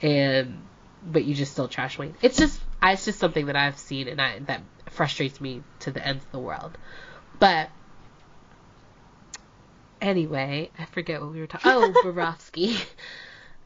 and 0.00 0.62
but 1.04 1.24
you 1.24 1.34
just 1.34 1.52
still 1.52 1.68
trash 1.68 1.98
Wayne. 1.98 2.14
It's 2.22 2.36
just, 2.36 2.60
it's 2.82 3.04
just 3.04 3.18
something 3.18 3.46
that 3.46 3.56
I've 3.56 3.78
seen, 3.78 4.08
and 4.08 4.20
I 4.20 4.38
that 4.40 4.62
frustrates 4.92 5.40
me 5.40 5.62
to 5.80 5.90
the 5.90 6.06
ends 6.06 6.24
of 6.24 6.32
the 6.32 6.38
world. 6.38 6.76
But 7.38 7.70
anyway, 10.00 10.70
I 10.78 10.84
forget 10.86 11.20
what 11.20 11.32
we 11.32 11.40
were 11.40 11.46
talking. 11.46 11.72
Oh, 11.72 11.92
Bobrovsky. 12.04 12.84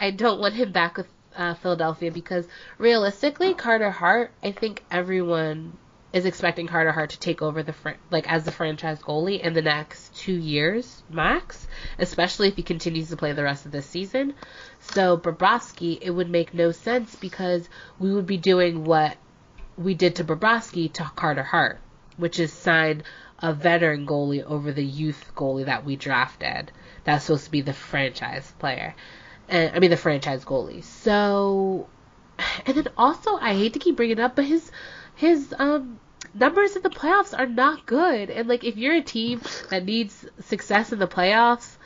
I 0.00 0.10
don't 0.10 0.40
want 0.40 0.54
him 0.54 0.72
back 0.72 0.96
with 0.96 1.06
uh, 1.36 1.54
Philadelphia 1.54 2.10
because 2.10 2.46
realistically, 2.78 3.54
Carter 3.54 3.90
Hart. 3.90 4.32
I 4.42 4.50
think 4.52 4.84
everyone 4.90 5.78
is 6.12 6.24
expecting 6.24 6.66
Carter 6.66 6.90
Hart 6.90 7.10
to 7.10 7.20
take 7.20 7.42
over 7.42 7.62
the 7.62 7.72
fr- 7.72 7.90
like 8.10 8.30
as 8.30 8.44
the 8.44 8.50
franchise 8.50 9.00
goalie 9.00 9.40
in 9.40 9.52
the 9.52 9.62
next 9.62 10.16
two 10.16 10.32
years 10.32 11.02
max, 11.10 11.66
especially 11.98 12.48
if 12.48 12.56
he 12.56 12.62
continues 12.62 13.10
to 13.10 13.16
play 13.16 13.32
the 13.32 13.42
rest 13.42 13.66
of 13.66 13.72
this 13.72 13.86
season. 13.86 14.34
So 14.80 15.16
Bobrovsky, 15.16 15.98
it 16.00 16.10
would 16.10 16.30
make 16.30 16.54
no 16.54 16.72
sense 16.72 17.14
because 17.14 17.68
we 17.98 18.12
would 18.12 18.26
be 18.26 18.38
doing 18.38 18.84
what 18.84 19.16
we 19.78 19.94
did 19.94 20.16
to 20.16 20.24
Bobrovsky 20.24 20.92
to 20.94 21.04
Carter 21.14 21.42
Hart, 21.42 21.78
which 22.16 22.40
is 22.40 22.52
sign 22.52 23.04
a 23.38 23.52
veteran 23.52 24.06
goalie 24.06 24.42
over 24.42 24.72
the 24.72 24.84
youth 24.84 25.32
goalie 25.36 25.66
that 25.66 25.84
we 25.84 25.96
drafted. 25.96 26.72
That's 27.04 27.24
supposed 27.24 27.44
to 27.44 27.50
be 27.50 27.60
the 27.60 27.72
franchise 27.72 28.52
player. 28.58 28.94
And 29.48 29.74
I 29.74 29.78
mean 29.78 29.90
the 29.90 29.96
franchise 29.96 30.44
goalie. 30.44 30.82
So 30.82 31.88
and 32.66 32.76
then 32.76 32.88
also 32.96 33.36
I 33.36 33.54
hate 33.54 33.74
to 33.74 33.78
keep 33.78 33.96
bringing 33.96 34.18
it 34.18 34.22
up, 34.22 34.34
but 34.36 34.44
his 34.44 34.70
his 35.14 35.54
um 35.58 36.00
numbers 36.34 36.74
in 36.76 36.82
the 36.82 36.90
playoffs 36.90 37.38
are 37.38 37.46
not 37.46 37.86
good. 37.86 38.30
And 38.30 38.48
like 38.48 38.64
if 38.64 38.76
you're 38.76 38.96
a 38.96 39.02
team 39.02 39.40
that 39.70 39.84
needs 39.84 40.26
success 40.40 40.92
in 40.92 40.98
the 40.98 41.06
playoffs, 41.06 41.76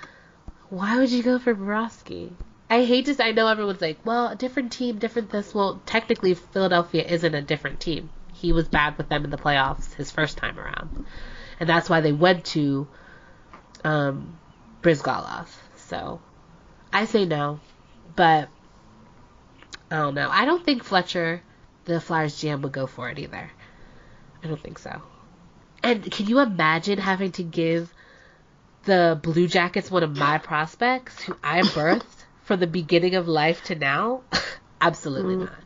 Why 0.71 0.97
would 0.97 1.11
you 1.11 1.23
go 1.23 1.39
for 1.39 1.55
Bobrovsky? 1.55 2.33
I 2.73 2.87
hate 2.87 3.05
to. 3.05 3.23
I 3.23 3.33
know 3.33 3.49
everyone's 3.49 3.83
like, 3.83 3.99
well, 4.03 4.29
a 4.29 4.35
different 4.35 4.73
team, 4.73 4.97
different 4.97 5.29
this. 5.29 5.55
Well, 5.55 5.83
technically, 5.85 6.33
Philadelphia 6.33 7.05
isn't 7.07 7.35
a 7.35 7.43
different 7.43 7.81
team. 7.81 8.09
He 8.33 8.51
was 8.53 8.67
bad 8.67 8.97
with 8.97 9.11
them 9.11 9.25
in 9.25 9.31
the 9.31 9.37
playoffs 9.37 9.93
his 9.93 10.11
first 10.11 10.39
time 10.39 10.59
around, 10.59 11.05
and 11.61 11.69
that's 11.69 11.91
why 11.91 12.01
they 12.01 12.13
went 12.13 12.47
to 12.57 12.89
um, 13.85 14.39
Bryzgalov. 14.81 15.49
So 15.77 16.23
I 16.91 17.05
say 17.05 17.27
no, 17.27 17.61
but 18.17 18.49
I 19.91 19.97
don't 19.97 20.15
know. 20.15 20.31
I 20.31 20.47
don't 20.47 20.65
think 20.65 20.83
Fletcher, 20.83 21.43
the 21.85 22.01
Flyers 22.01 22.37
GM, 22.37 22.63
would 22.63 22.73
go 22.73 22.87
for 22.87 23.11
it 23.11 23.19
either. 23.19 23.51
I 24.43 24.47
don't 24.47 24.63
think 24.63 24.79
so. 24.79 25.03
And 25.83 26.11
can 26.11 26.27
you 26.27 26.39
imagine 26.39 26.97
having 26.97 27.33
to 27.33 27.43
give 27.43 27.93
the 28.85 29.21
Blue 29.23 29.47
Jackets 29.47 29.91
one 29.91 30.03
of 30.03 30.17
my 30.17 30.39
prospects 30.39 31.21
who 31.23 31.37
I 31.45 31.61
birthed 31.61 32.22
from 32.53 32.61
the 32.61 32.67
beginning 32.67 33.15
of 33.15 33.27
life 33.27 33.65
to 33.65 33.75
now? 33.75 34.21
Absolutely 34.83 35.37
mm. 35.37 35.47
not. 35.47 35.59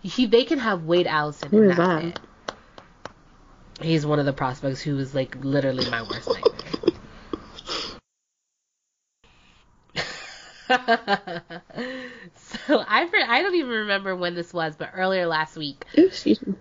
He, 0.00 0.26
they 0.26 0.44
can 0.44 0.60
have 0.60 0.84
Wade 0.84 1.08
Allison. 1.08 1.50
Who 1.50 1.64
is 1.64 1.76
that? 1.76 2.04
it. 2.04 2.20
He's 3.80 4.06
one 4.06 4.20
of 4.20 4.24
the 4.24 4.32
prospects 4.32 4.80
who 4.80 4.94
was 4.94 5.16
like 5.16 5.36
literally 5.42 5.90
my 5.90 6.02
worst 6.02 6.28
nightmare. 6.28 6.44
so 12.36 12.84
I 12.86 13.08
I 13.26 13.42
don't 13.42 13.54
even 13.56 13.70
remember 13.70 14.14
when 14.14 14.36
this 14.36 14.54
was, 14.54 14.76
but 14.76 14.90
earlier 14.94 15.26
last 15.26 15.56
week, 15.56 15.84
excuse 15.94 16.46
me. 16.46 16.54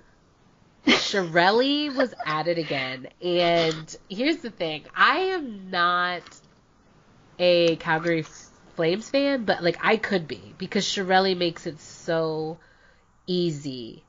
Chiarelli 0.88 1.96
was 1.96 2.16
at 2.26 2.48
it 2.48 2.58
again. 2.58 3.10
And 3.22 3.96
here's 4.10 4.38
the 4.38 4.50
thing 4.50 4.86
I 4.96 5.18
am 5.18 5.70
not 5.70 6.24
a 7.38 7.76
Calgary 7.76 8.24
Flames 8.78 9.10
fan, 9.10 9.44
but 9.44 9.64
like 9.64 9.80
I 9.82 9.98
could 9.98 10.28
be 10.28 10.54
because 10.60 10.86
Chiarelli 10.86 11.36
makes 11.36 11.66
it 11.66 11.80
so 11.82 12.60
easy 13.26 14.04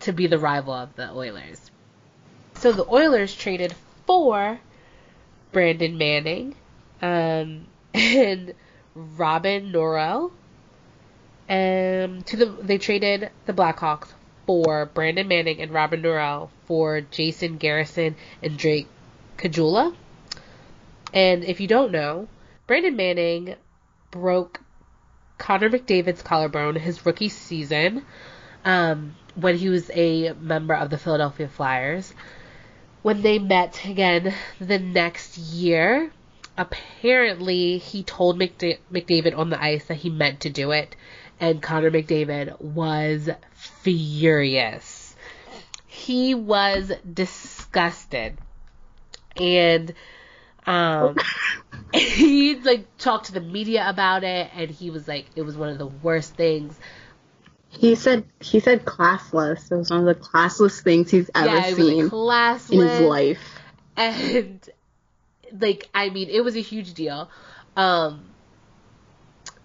to 0.00 0.12
be 0.12 0.26
the 0.26 0.38
rival 0.38 0.74
of 0.74 0.96
the 0.96 1.10
Oilers. 1.12 1.70
So 2.56 2.72
the 2.72 2.86
Oilers 2.92 3.32
traded 3.34 3.72
for 4.06 4.58
Brandon 5.52 5.96
Manning 5.96 6.56
um, 7.00 7.66
and 7.94 8.52
Robin 8.94 9.72
Norell. 9.72 10.32
Um, 11.48 12.22
to 12.22 12.36
the 12.36 12.46
they 12.46 12.78
traded 12.78 13.30
the 13.46 13.52
Blackhawks 13.52 14.08
for 14.44 14.86
Brandon 14.86 15.28
Manning 15.28 15.60
and 15.60 15.70
Robin 15.70 16.02
Norell 16.02 16.48
for 16.64 17.00
Jason 17.00 17.58
Garrison 17.58 18.16
and 18.42 18.58
Drake 18.58 18.88
Caggiula. 19.38 19.94
And 21.14 21.44
if 21.44 21.60
you 21.60 21.68
don't 21.68 21.92
know, 21.92 22.26
Brandon 22.66 22.96
Manning 22.96 23.54
broke 24.10 24.60
Connor 25.38 25.70
McDavid's 25.70 26.22
collarbone 26.22 26.76
his 26.76 27.04
rookie 27.06 27.28
season 27.28 28.04
um, 28.64 29.14
when 29.34 29.56
he 29.56 29.68
was 29.68 29.90
a 29.90 30.32
member 30.34 30.74
of 30.74 30.90
the 30.90 30.98
Philadelphia 30.98 31.48
Flyers. 31.48 32.12
When 33.02 33.22
they 33.22 33.38
met 33.38 33.80
again 33.86 34.34
the 34.60 34.78
next 34.78 35.38
year, 35.38 36.12
apparently 36.58 37.78
he 37.78 38.02
told 38.02 38.38
McDa- 38.38 38.78
McDavid 38.92 39.36
on 39.36 39.48
the 39.48 39.62
ice 39.62 39.86
that 39.86 39.94
he 39.94 40.10
meant 40.10 40.40
to 40.40 40.50
do 40.50 40.72
it, 40.72 40.94
and 41.40 41.62
Connor 41.62 41.90
McDavid 41.90 42.60
was 42.60 43.30
furious. 43.54 45.16
He 45.86 46.34
was 46.34 46.92
disgusted. 47.10 48.36
And 49.36 49.94
um 50.70 51.16
he 51.94 52.54
like 52.56 52.86
talked 52.98 53.26
to 53.26 53.32
the 53.32 53.40
media 53.40 53.88
about 53.88 54.22
it 54.22 54.50
and 54.54 54.70
he 54.70 54.90
was 54.90 55.08
like 55.08 55.26
it 55.34 55.42
was 55.42 55.56
one 55.56 55.68
of 55.68 55.78
the 55.78 55.86
worst 55.86 56.34
things. 56.34 56.78
He 57.68 57.94
said 57.94 58.24
he 58.40 58.60
said 58.60 58.84
classless. 58.84 59.70
It 59.70 59.76
was 59.76 59.90
one 59.90 60.00
of 60.00 60.06
the 60.06 60.14
classless 60.14 60.82
things 60.82 61.10
he's 61.10 61.30
ever 61.34 61.46
yeah, 61.46 61.66
it 61.66 61.76
seen 61.76 62.08
classless. 62.08 62.72
in 62.72 62.80
his 62.80 63.00
life. 63.00 63.60
and 63.96 64.68
like 65.58 65.88
I 65.92 66.10
mean 66.10 66.28
it 66.28 66.44
was 66.44 66.56
a 66.56 66.60
huge 66.60 66.94
deal. 66.94 67.28
Um 67.76 68.26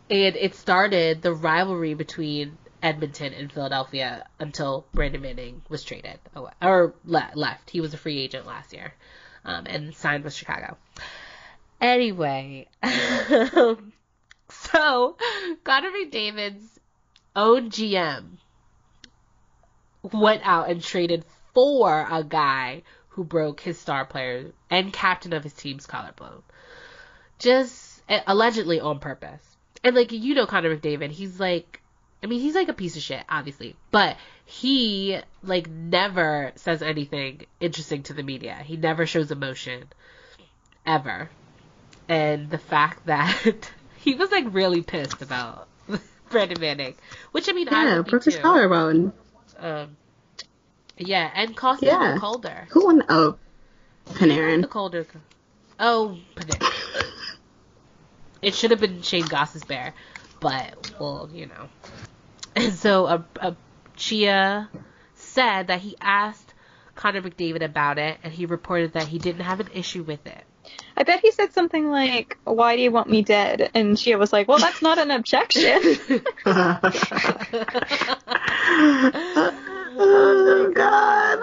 and 0.10 0.36
it 0.36 0.56
started 0.56 1.22
the 1.22 1.34
rivalry 1.34 1.94
between 1.94 2.58
Edmonton 2.82 3.34
and 3.34 3.52
Philadelphia 3.52 4.26
until 4.40 4.86
Brandon 4.94 5.22
Manning 5.22 5.64
was 5.70 5.84
traded 5.84 6.20
or 6.62 6.94
left. 7.06 7.70
He 7.70 7.82
was 7.82 7.94
a 7.94 7.98
free 7.98 8.20
agent 8.20 8.46
last 8.46 8.74
year 8.74 8.94
um, 9.46 9.66
and 9.68 9.96
signed 9.96 10.24
with 10.24 10.34
Chicago. 10.34 10.78
Anyway, 11.80 12.68
so 14.50 15.18
Connor 15.64 15.92
McDavid's 15.92 16.80
own 17.36 17.70
GM 17.70 18.38
went 20.12 20.42
out 20.46 20.70
and 20.70 20.82
traded 20.82 21.26
for 21.54 22.08
a 22.10 22.24
guy 22.24 22.84
who 23.10 23.24
broke 23.24 23.62
his 23.62 23.80
star 23.80 24.06
player 24.06 24.52
and 24.70 24.92
captain 24.92 25.34
of 25.34 25.44
his 25.44 25.54
team's 25.54 25.86
collarbone. 25.86 26.44
Just 27.40 28.02
allegedly 28.28 28.80
on 28.80 29.00
purpose. 29.00 29.44
And 29.84 29.96
like 29.96 30.12
you 30.12 30.36
know 30.36 30.46
Connor 30.46 30.76
McDavid, 30.76 31.12
he's 31.12 31.40
like 31.40 31.82
I 32.24 32.28
mean, 32.28 32.42
he's 32.42 32.56
like 32.56 32.70
a 32.70 32.74
piece 32.74 32.96
of 32.96 33.02
shit, 33.04 33.24
obviously, 33.30 33.76
but 33.92 34.18
he 34.46 35.20
like 35.44 35.70
never 35.70 36.52
says 36.56 36.82
anything 36.82 37.42
interesting 37.60 38.04
to 38.04 38.14
the 38.14 38.24
media. 38.24 38.56
He 38.64 38.78
never 38.78 39.06
shows 39.06 39.32
emotion 39.32 39.84
ever. 40.86 41.30
And 42.08 42.50
the 42.50 42.58
fact 42.58 43.06
that 43.06 43.72
he 43.98 44.16
was 44.16 44.32
like 44.32 44.46
really 44.50 44.82
pissed 44.82 45.22
about 45.22 45.68
Brandon 46.30 46.60
Manning, 46.60 46.96
which 47.32 47.50
I 47.50 47.54
mean, 47.54 47.70
I 47.70 47.84
Yeah, 47.84 47.98
would 47.98 48.08
broke 48.08 48.26
his 48.26 48.38
collarbone. 48.38 49.14
Um, 49.60 49.98
yeah, 50.98 51.30
and 51.34 51.56
cost 51.56 51.84
Yeah. 51.84 52.14
him 52.14 52.20
Calder. 52.20 52.68
Who 52.72 52.86
won? 52.86 53.04
Oh, 53.10 53.38
Panarin. 54.14 54.62
The. 54.62 54.68
Calder. 54.68 55.06
Oh, 55.80 56.18
Panarin. 56.36 56.72
it 58.42 58.56
should 58.56 58.72
have 58.72 58.80
been 58.80 59.02
Shayne 59.02 59.24
Gostisbehere, 59.24 59.94
but 60.40 60.92
well, 61.00 61.30
you 61.32 61.48
know. 61.48 61.70
And 62.56 62.74
so, 62.74 63.08
a, 63.08 63.26
a 63.42 63.56
Chia 63.96 64.70
said 65.16 65.68
that 65.68 65.82
he 65.82 65.96
asked 66.00 66.54
Connor 66.96 67.22
McDavid 67.22 67.64
about 67.64 67.98
it, 67.98 68.18
and 68.24 68.32
he 68.34 68.46
reported 68.46 68.94
that 68.94 69.08
he 69.08 69.20
didn't 69.20 69.42
have 69.42 69.60
an 69.60 69.70
issue 69.74 70.04
with 70.04 70.26
it. 70.26 70.44
I 70.98 71.04
bet 71.04 71.20
he 71.20 71.32
said 71.32 71.54
something 71.54 71.90
like, 71.92 72.38
"Why 72.44 72.76
do 72.76 72.82
you 72.82 72.92
want 72.92 73.10
me 73.10 73.22
dead?" 73.22 73.70
And 73.74 73.98
Chia 73.98 74.18
was 74.18 74.34
like, 74.34 74.48
"Well, 74.48 74.60
that's 74.60 74.82
not 74.82 74.98
an 74.98 75.12
objection." 75.12 75.98
oh 79.98 80.72
god. 80.74 81.40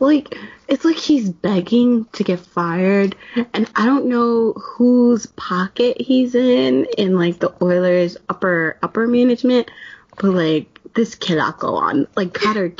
Like 0.00 0.36
it's 0.66 0.84
like 0.84 0.96
he's 0.96 1.28
begging 1.30 2.06
to 2.12 2.24
get 2.24 2.40
fired 2.40 3.14
and 3.52 3.70
I 3.76 3.86
don't 3.86 4.06
know 4.06 4.52
whose 4.52 5.26
pocket 5.26 6.00
he's 6.00 6.34
in 6.34 6.86
in 6.98 7.16
like 7.16 7.38
the 7.38 7.54
Oilers 7.62 8.16
upper 8.28 8.78
upper 8.82 9.06
management 9.06 9.70
but 10.16 10.30
like 10.30 10.80
this 10.94 11.14
cannot 11.14 11.58
go 11.58 11.76
on. 11.76 12.06
Like 12.16 12.34
Connor 12.34 12.72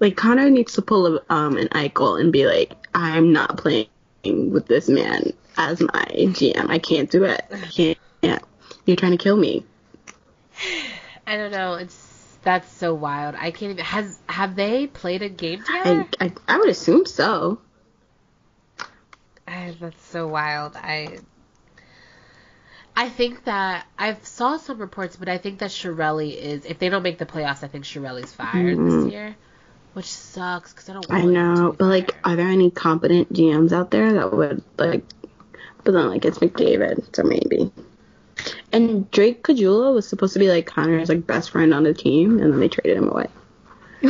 like 0.00 0.16
Connor 0.16 0.50
needs 0.50 0.74
to 0.74 0.82
pull 0.82 1.16
a, 1.16 1.20
um 1.28 1.56
an 1.56 1.68
Eichel 1.68 2.20
and 2.20 2.32
be 2.32 2.46
like 2.46 2.72
I'm 2.94 3.32
not 3.32 3.58
playing 3.58 3.88
with 4.24 4.66
this 4.66 4.88
man 4.88 5.32
as 5.56 5.80
my 5.80 6.04
GM. 6.14 6.70
I 6.70 6.78
can't 6.78 7.10
do 7.10 7.24
it. 7.24 7.42
I 7.50 7.66
can't. 7.66 7.98
Yeah. 8.22 8.38
You're 8.86 8.96
trying 8.96 9.12
to 9.12 9.18
kill 9.18 9.36
me. 9.36 9.64
I 11.26 11.36
don't 11.36 11.50
know. 11.50 11.74
It's 11.74 12.07
that's 12.48 12.72
so 12.78 12.94
wild. 12.94 13.34
I 13.34 13.50
can't 13.50 13.72
even. 13.72 13.84
Has 13.84 14.18
have 14.26 14.56
they 14.56 14.86
played 14.86 15.20
a 15.20 15.28
game 15.28 15.62
together? 15.62 16.06
I, 16.18 16.24
I 16.24 16.32
I 16.48 16.58
would 16.58 16.70
assume 16.70 17.04
so. 17.04 17.60
I, 19.46 19.74
that's 19.78 20.02
so 20.06 20.26
wild. 20.26 20.74
I 20.74 21.18
I 22.96 23.10
think 23.10 23.44
that 23.44 23.86
I've 23.98 24.24
saw 24.26 24.56
some 24.56 24.78
reports, 24.78 25.16
but 25.16 25.28
I 25.28 25.36
think 25.36 25.58
that 25.58 25.68
Chiarelli 25.68 26.34
is. 26.34 26.64
If 26.64 26.78
they 26.78 26.88
don't 26.88 27.02
make 27.02 27.18
the 27.18 27.26
playoffs, 27.26 27.62
I 27.62 27.68
think 27.68 27.84
Chiarelli's 27.84 28.32
fired 28.32 28.78
Mhm. 28.78 29.02
this 29.04 29.12
year, 29.12 29.36
which 29.92 30.06
sucks 30.10 30.72
because 30.72 30.88
I 30.88 30.94
don't. 30.94 31.06
Want 31.10 31.22
I 31.22 31.26
know, 31.26 31.74
but 31.78 31.84
like, 31.84 32.16
are 32.24 32.34
there 32.34 32.48
any 32.48 32.70
competent 32.70 33.30
GMs 33.30 33.72
out 33.72 33.90
there 33.90 34.14
that 34.14 34.32
would 34.32 34.64
like? 34.78 35.04
But 35.84 35.92
then 35.92 36.08
like 36.08 36.24
it's 36.24 36.38
McDavid, 36.38 37.14
so 37.14 37.24
maybe. 37.24 37.70
And 38.72 39.10
Drake 39.10 39.42
Caggiula 39.42 39.94
was 39.94 40.06
supposed 40.08 40.32
to 40.34 40.38
be 40.38 40.48
like 40.48 40.66
Connor's 40.66 41.08
like 41.08 41.26
best 41.26 41.50
friend 41.50 41.72
on 41.74 41.82
the 41.84 41.94
team, 41.94 42.38
and 42.40 42.52
then 42.52 42.60
they 42.60 42.68
traded 42.68 42.96
him 42.96 43.08
away. 43.08 43.26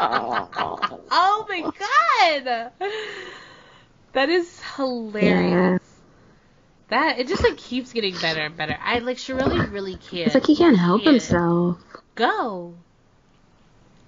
oh 0.00 1.46
my 1.48 1.60
god, 1.62 2.72
that 4.12 4.28
is 4.28 4.60
hilarious. 4.76 5.80
That 6.88 7.18
it 7.18 7.28
just 7.28 7.42
like 7.42 7.56
keeps 7.56 7.92
getting 7.92 8.14
better 8.16 8.42
and 8.42 8.56
better. 8.56 8.76
I 8.82 8.98
like 8.98 9.16
Chiarelli 9.16 9.52
really 9.52 9.66
really 9.68 9.94
can't. 9.96 10.26
It's 10.26 10.34
like 10.34 10.46
he 10.46 10.56
can't 10.56 10.76
help 10.78 11.02
Yeah. 11.02 11.12
himself. 11.12 11.78
go. 12.14 12.74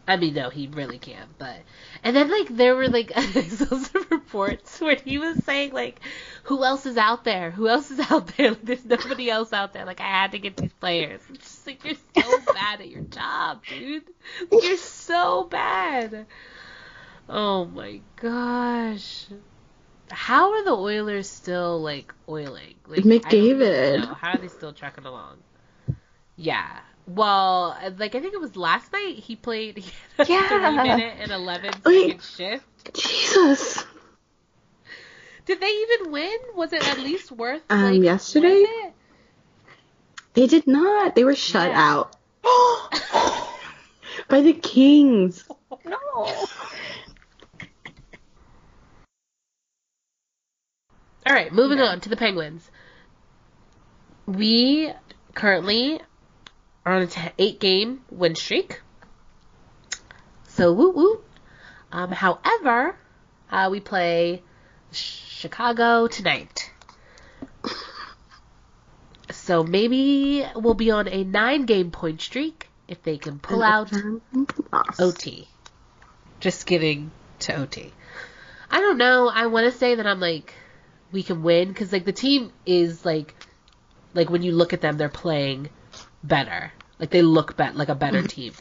I 0.09 0.17
mean, 0.17 0.35
no, 0.35 0.51
he 0.51 0.69
really 0.69 0.99
can't. 0.99 1.37
But 1.39 1.57
and 2.03 2.15
then 2.15 2.31
like 2.31 2.49
there 2.49 2.77
were 2.77 2.89
like 2.89 3.13
some 3.49 3.85
reports 4.11 4.81
where 4.81 4.97
he 4.97 5.19
was 5.19 5.43
saying 5.45 5.73
like 5.73 6.01
who 6.45 6.65
else 6.65 6.87
is 6.87 6.97
out 6.97 7.25
there? 7.25 7.51
Who 7.51 7.69
else 7.69 7.91
is 7.91 8.01
out 8.11 8.29
there? 8.37 8.51
Like, 8.57 8.63
there's 8.63 8.85
nobody 8.85 9.31
else 9.31 9.53
out 9.53 9.73
there. 9.73 9.85
Like 9.85 10.01
I 10.01 10.05
had 10.05 10.33
to 10.33 10.39
get 10.39 10.57
these 10.57 10.73
players. 10.75 11.21
It's 11.31 11.39
just 11.39 11.67
like 11.67 11.85
you're 11.85 11.95
so 11.95 12.39
bad 12.55 12.81
at 12.81 12.89
your 12.89 13.03
job, 13.03 13.63
dude. 13.69 14.05
You're 14.53 14.77
so 14.77 15.45
bad. 15.45 16.27
Oh 17.29 17.65
my 17.65 18.01
gosh. 18.17 19.27
How 20.11 20.53
are 20.53 20.65
the 20.65 20.77
Oilers 20.77 21.29
still 21.29 21.83
like 21.83 22.15
oiling? 22.29 22.77
Like, 22.87 23.01
McDavid. 23.01 24.05
How 24.15 24.35
are 24.35 24.39
they 24.39 24.47
still 24.47 24.73
trucking 24.73 25.05
along? 25.05 25.39
Yeah. 26.37 26.79
Well, 27.07 27.77
like 27.99 28.15
I 28.15 28.21
think 28.21 28.35
it 28.35 28.41
was 28.41 28.57
last 28.57 28.93
night 28.93 29.15
he 29.17 29.37
played 29.37 29.79
he 29.79 29.83
had 30.19 30.29
a 30.29 30.33
Yeah. 30.33 30.49
three 30.49 30.77
minute 30.77 31.15
and 31.21 31.33
eleven 31.33 31.73
Wait. 31.85 32.23
shift. 32.23 32.65
Jesus. 32.95 33.85
Did 35.45 35.61
they 35.61 35.67
even 35.71 36.11
win? 36.13 36.37
Was 36.57 36.73
it 36.73 36.83
at 36.83 36.99
least 36.99 37.31
worth? 37.31 37.63
Um, 37.71 37.83
like, 37.83 38.03
yesterday? 38.03 38.65
They 40.35 40.49
did 40.49 40.67
not. 40.67 41.15
They 41.15 41.23
were 41.23 41.37
shut 41.37 41.71
Yeah. 41.71 42.03
out. 42.03 42.17
By 44.29 44.41
the 44.43 44.53
Kings. 44.53 45.45
No. 45.85 45.97
All 51.27 51.33
right, 51.33 51.53
moving 51.53 51.79
Yeah. 51.79 51.87
on 51.87 52.01
to 52.01 52.09
the 52.09 52.17
Penguins. 52.17 52.71
We 54.27 54.93
currently 55.35 56.01
are 56.87 56.95
on 56.95 57.03
a 57.03 57.07
t- 57.09 57.21
eight 57.39 57.61
game 57.61 58.01
win 58.11 58.37
streak. 58.37 58.81
So 60.47 60.73
woo 60.73 60.91
woo. 60.93 61.21
Um, 61.93 62.13
however, 62.13 62.97
uh, 63.51 63.69
we 63.71 63.81
play 63.81 64.43
Chicago 64.93 66.07
tonight. 66.07 66.71
So 69.33 69.65
maybe 69.65 70.47
we'll 70.55 70.75
be 70.75 70.91
on 70.93 71.09
a 71.09 71.25
nine 71.25 71.67
game 71.67 71.91
point 71.91 72.21
streak 72.21 72.69
if 72.89 73.03
they 73.03 73.19
can 73.19 73.39
pull 73.39 73.63
out 73.63 73.93
OT. 74.99 75.49
Just 76.39 76.67
getting 76.67 77.11
to 77.41 77.57
OT. 77.57 77.93
I 78.71 78.81
don't 78.81 78.99
know. 78.99 79.29
I 79.29 79.47
want 79.47 79.71
to 79.71 79.77
say 79.77 79.97
that 79.97 80.07
I'm 80.07 80.21
like, 80.21 80.55
we 81.11 81.23
can 81.23 81.43
win 81.43 81.69
because 81.69 81.93
like 81.93 82.05
the 82.05 82.13
team 82.13 82.53
is 82.65 83.05
like, 83.05 83.35
like 84.15 84.31
when 84.31 84.43
you 84.43 84.53
look 84.53 84.73
at 84.73 84.81
them, 84.81 84.97
they're 84.97 85.09
playing 85.09 85.71
better. 86.23 86.73
Like 86.99 87.11
they 87.11 87.23
look 87.23 87.57
bet 87.57 87.77
like 87.77 87.89
a 87.89 87.95
better 87.95 88.19
mm-hmm. 88.19 88.27
team 88.27 88.53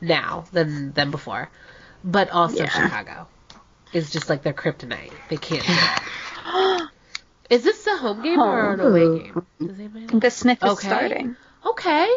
now 0.00 0.44
than 0.52 0.92
than 0.92 1.10
before. 1.10 1.50
But 2.04 2.30
also 2.30 2.64
Yeah. 2.64 2.68
Chicago 2.68 3.26
is 3.92 4.10
just 4.10 4.28
like 4.28 4.42
their 4.42 4.52
kryptonite. 4.52 5.12
They 5.28 5.36
can't. 5.36 5.64
is 7.50 7.64
this 7.64 7.86
a 7.86 7.96
home 7.96 8.22
game 8.22 8.38
or 8.38 8.74
an 8.74 8.80
away 8.80 9.18
game? 9.18 9.46
Does 9.60 9.78
anybody 9.78 10.06
know? 10.06 10.20
DeSmith 10.20 10.64
is 10.64 10.72
Okay. 10.72 10.86
starting. 10.86 11.36
Okay. 11.66 12.08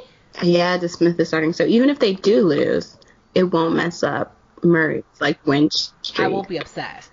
Yeah, 0.44 0.78
DeSmith 0.78 1.20
is 1.20 1.28
starting. 1.28 1.54
So 1.54 1.66
even 1.66 1.90
if 1.90 2.00
they 2.00 2.14
do 2.14 2.46
lose, 2.46 2.98
it 3.34 3.44
won't 3.44 3.76
mess 3.76 4.04
up 4.04 4.36
Murray's 4.64 5.04
like 5.20 5.46
win 5.46 5.72
streak. 5.72 6.20
I 6.20 6.28
won't 6.28 6.48
be 6.48 6.58
upset. 6.58 7.10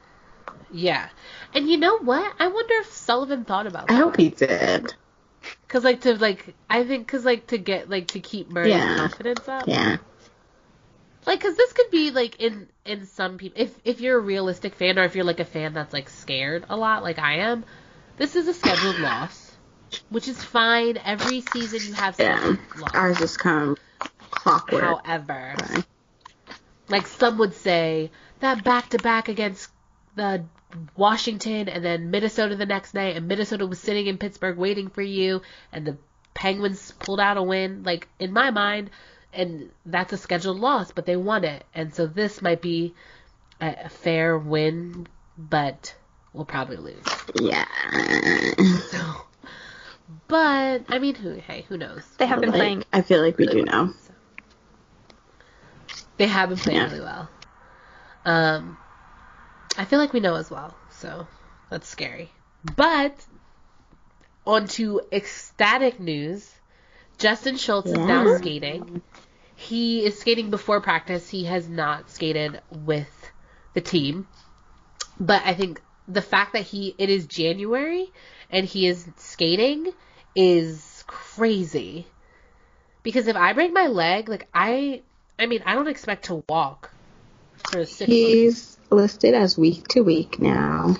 Yeah. 0.70 1.08
And 1.54 1.68
you 1.68 1.78
know 1.78 1.98
what? 1.98 2.32
I 2.38 2.48
wonder 2.48 2.74
if 2.80 2.92
Sullivan 2.92 3.44
thought 3.44 3.66
about 3.66 3.88
that. 3.88 3.94
I 3.94 3.96
hope 3.96 4.16
he 4.16 4.28
did. 4.28 4.94
Cause 5.68 5.84
like 5.84 6.00
to 6.02 6.16
like 6.18 6.54
I 6.70 6.84
think 6.84 7.08
cause 7.08 7.24
like 7.24 7.48
to 7.48 7.58
get 7.58 7.90
like 7.90 8.10
to 8.12 8.20
keep 8.20 8.48
Murray's 8.48 8.70
Yeah. 8.70 8.96
confidence 8.96 9.48
up. 9.48 9.68
Yeah. 9.68 9.98
Like 11.26 11.40
cause 11.40 11.56
this 11.56 11.72
could 11.74 11.90
be 11.90 12.10
like 12.10 12.40
in 12.40 12.68
in 12.86 13.04
some 13.06 13.36
people 13.36 13.60
if 13.60 13.78
if 13.84 14.00
you're 14.00 14.16
a 14.16 14.22
realistic 14.22 14.74
fan 14.74 14.98
or 14.98 15.04
if 15.04 15.14
you're 15.14 15.24
like 15.24 15.40
a 15.40 15.44
fan 15.44 15.74
that's 15.74 15.92
like 15.92 16.08
scared 16.08 16.64
a 16.70 16.76
lot 16.76 17.02
like 17.02 17.18
I 17.18 17.34
am, 17.40 17.64
this 18.16 18.34
is 18.34 18.48
a 18.48 18.54
scheduled 18.54 18.98
loss, 18.98 19.52
which 20.08 20.26
is 20.26 20.42
fine. 20.42 20.96
Every 21.04 21.42
season 21.42 21.86
you 21.86 21.92
have 21.94 22.18
Yeah. 22.18 22.56
loss. 22.78 22.94
Ours 22.94 23.18
just 23.18 23.38
come 23.38 23.76
clockwork. 24.30 24.82
However, 24.82 25.54
Sorry. 25.66 25.84
like 26.88 27.06
some 27.06 27.38
would 27.38 27.54
say 27.54 28.10
that 28.40 28.64
back 28.64 28.88
to 28.90 28.98
back 28.98 29.28
against 29.28 29.70
the 30.16 30.44
Washington 30.96 31.68
and 31.68 31.84
then 31.84 32.10
Minnesota 32.10 32.56
the 32.56 32.66
next 32.66 32.94
night 32.94 33.16
and 33.16 33.26
Minnesota 33.28 33.66
was 33.66 33.78
sitting 33.78 34.06
in 34.06 34.18
Pittsburgh 34.18 34.56
waiting 34.58 34.88
for 34.88 35.02
you 35.02 35.42
and 35.72 35.86
the 35.86 35.96
Penguins 36.34 36.92
pulled 36.98 37.20
out 37.20 37.36
a 37.36 37.42
win 37.42 37.82
like 37.84 38.06
in 38.18 38.32
my 38.32 38.50
mind 38.50 38.90
and 39.32 39.70
that's 39.86 40.12
a 40.12 40.16
scheduled 40.18 40.58
loss 40.58 40.92
but 40.92 41.06
they 41.06 41.16
won 41.16 41.44
it 41.44 41.64
and 41.74 41.94
so 41.94 42.06
this 42.06 42.42
might 42.42 42.60
be 42.60 42.94
a, 43.60 43.74
a 43.84 43.88
fair 43.88 44.38
win 44.38 45.06
but 45.36 45.94
we'll 46.32 46.44
probably 46.44 46.76
lose 46.76 47.04
Yeah. 47.34 47.64
so 48.90 48.98
but 50.28 50.84
I 50.88 50.98
mean 50.98 51.14
who 51.14 51.32
hey 51.34 51.64
who 51.68 51.78
knows 51.78 52.04
They 52.18 52.26
have 52.26 52.40
been 52.40 52.50
Like, 52.50 52.58
playing. 52.58 52.84
I 52.92 53.00
feel 53.02 53.22
like 53.22 53.38
we 53.38 53.46
do 53.46 53.62
know. 53.64 53.92
They 56.18 56.26
have 56.26 56.48
been 56.50 56.58
playing 56.58 56.78
Yeah. 56.78 56.86
really 56.88 57.00
well. 57.00 57.28
Um, 58.24 58.76
I 59.78 59.84
feel 59.84 60.00
like 60.00 60.12
we 60.12 60.20
know 60.20 60.34
as 60.34 60.50
well, 60.50 60.74
so 60.90 61.26
that's 61.70 61.88
scary. 61.88 62.28
But 62.76 63.14
on 64.44 64.66
to 64.66 65.02
ecstatic 65.12 66.00
news. 66.00 66.52
Justin 67.18 67.56
Schultz 67.56 67.90
is 67.90 67.98
now 67.98 68.26
skating. 68.26 69.02
He 69.54 70.04
is 70.04 70.18
skating 70.18 70.50
before 70.50 70.80
practice. 70.80 71.28
He 71.28 71.44
has 71.44 71.68
not 71.68 72.10
skated 72.10 72.60
with 72.70 73.30
the 73.74 73.80
team. 73.80 74.26
But 75.20 75.42
I 75.44 75.54
think 75.54 75.80
the 76.08 76.22
fact 76.22 76.54
that 76.54 76.62
he 76.62 76.94
it 76.98 77.10
is 77.10 77.26
January 77.26 78.10
and 78.50 78.66
he 78.66 78.86
is 78.86 79.06
skating 79.16 79.92
is 80.34 81.04
crazy. 81.06 82.06
Because 83.02 83.28
if 83.28 83.36
I 83.36 83.52
break 83.52 83.72
my 83.72 83.86
leg, 83.86 84.28
like 84.28 84.48
I 84.54 85.02
I 85.38 85.46
mean, 85.46 85.62
I 85.66 85.74
don't 85.74 85.88
expect 85.88 86.26
to 86.26 86.42
walk 86.48 86.90
for 87.58 87.84
six 87.84 88.10
months. 88.10 88.77
He's 88.90 88.96
listed 88.96 89.34
as 89.34 89.58
week 89.58 89.86
to 89.88 90.02
week 90.02 90.40
now. 90.40 90.96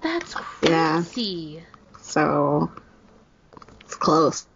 That's 0.00 0.34
Yeah. 0.62 1.02
crazy. 1.02 1.64
So 2.00 2.70
it's 3.80 3.94
close. 3.96 4.46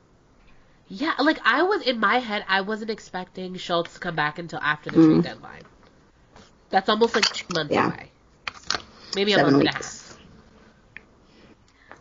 Yeah, 0.89 1.15
like 1.19 1.39
I 1.45 1.63
was 1.63 1.83
in 1.83 1.99
my 1.99 2.19
head, 2.19 2.45
I 2.49 2.61
wasn't 2.61 2.91
expecting 2.91 3.57
Schultz 3.57 3.95
to 3.95 4.01
come 4.01 4.15
back 4.15 4.39
until 4.39 4.61
after 4.61 4.91
the 4.91 4.99
Mm. 4.99 5.09
trade 5.09 5.23
deadline. 5.25 5.63
That's 6.71 6.89
almost 6.89 7.15
like 7.15 7.25
two 7.33 7.47
months 7.55 7.73
Yeah. 7.73 7.87
away. 7.89 8.11
Maybe 9.15 9.33
a 9.33 9.37
Seven 9.37 9.55
month 9.55 9.67
and 9.67 9.69
a 9.71 9.73
half. 9.73 10.19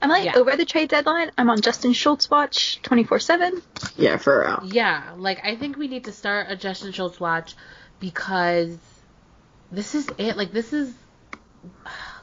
I'm 0.03 0.09
like 0.09 0.25
Yeah. 0.25 0.37
over 0.37 0.55
the 0.55 0.65
trade 0.65 0.89
deadline. 0.89 1.31
I'm 1.37 1.49
on 1.49 1.61
Justin 1.61 1.93
Schultz 1.93 2.29
watch 2.29 2.81
24 2.81 3.19
7. 3.19 3.61
Yeah, 3.97 4.17
for 4.17 4.41
real. 4.41 4.59
Yeah, 4.71 5.13
like 5.17 5.39
I 5.43 5.55
think 5.55 5.77
we 5.77 5.87
need 5.87 6.05
to 6.05 6.11
start 6.11 6.47
a 6.49 6.55
Justin 6.55 6.91
Schultz 6.91 7.19
watch 7.19 7.55
because 7.99 8.77
this 9.71 9.95
is 9.95 10.07
it. 10.17 10.37
Like 10.37 10.51
this 10.51 10.73
is, 10.73 10.93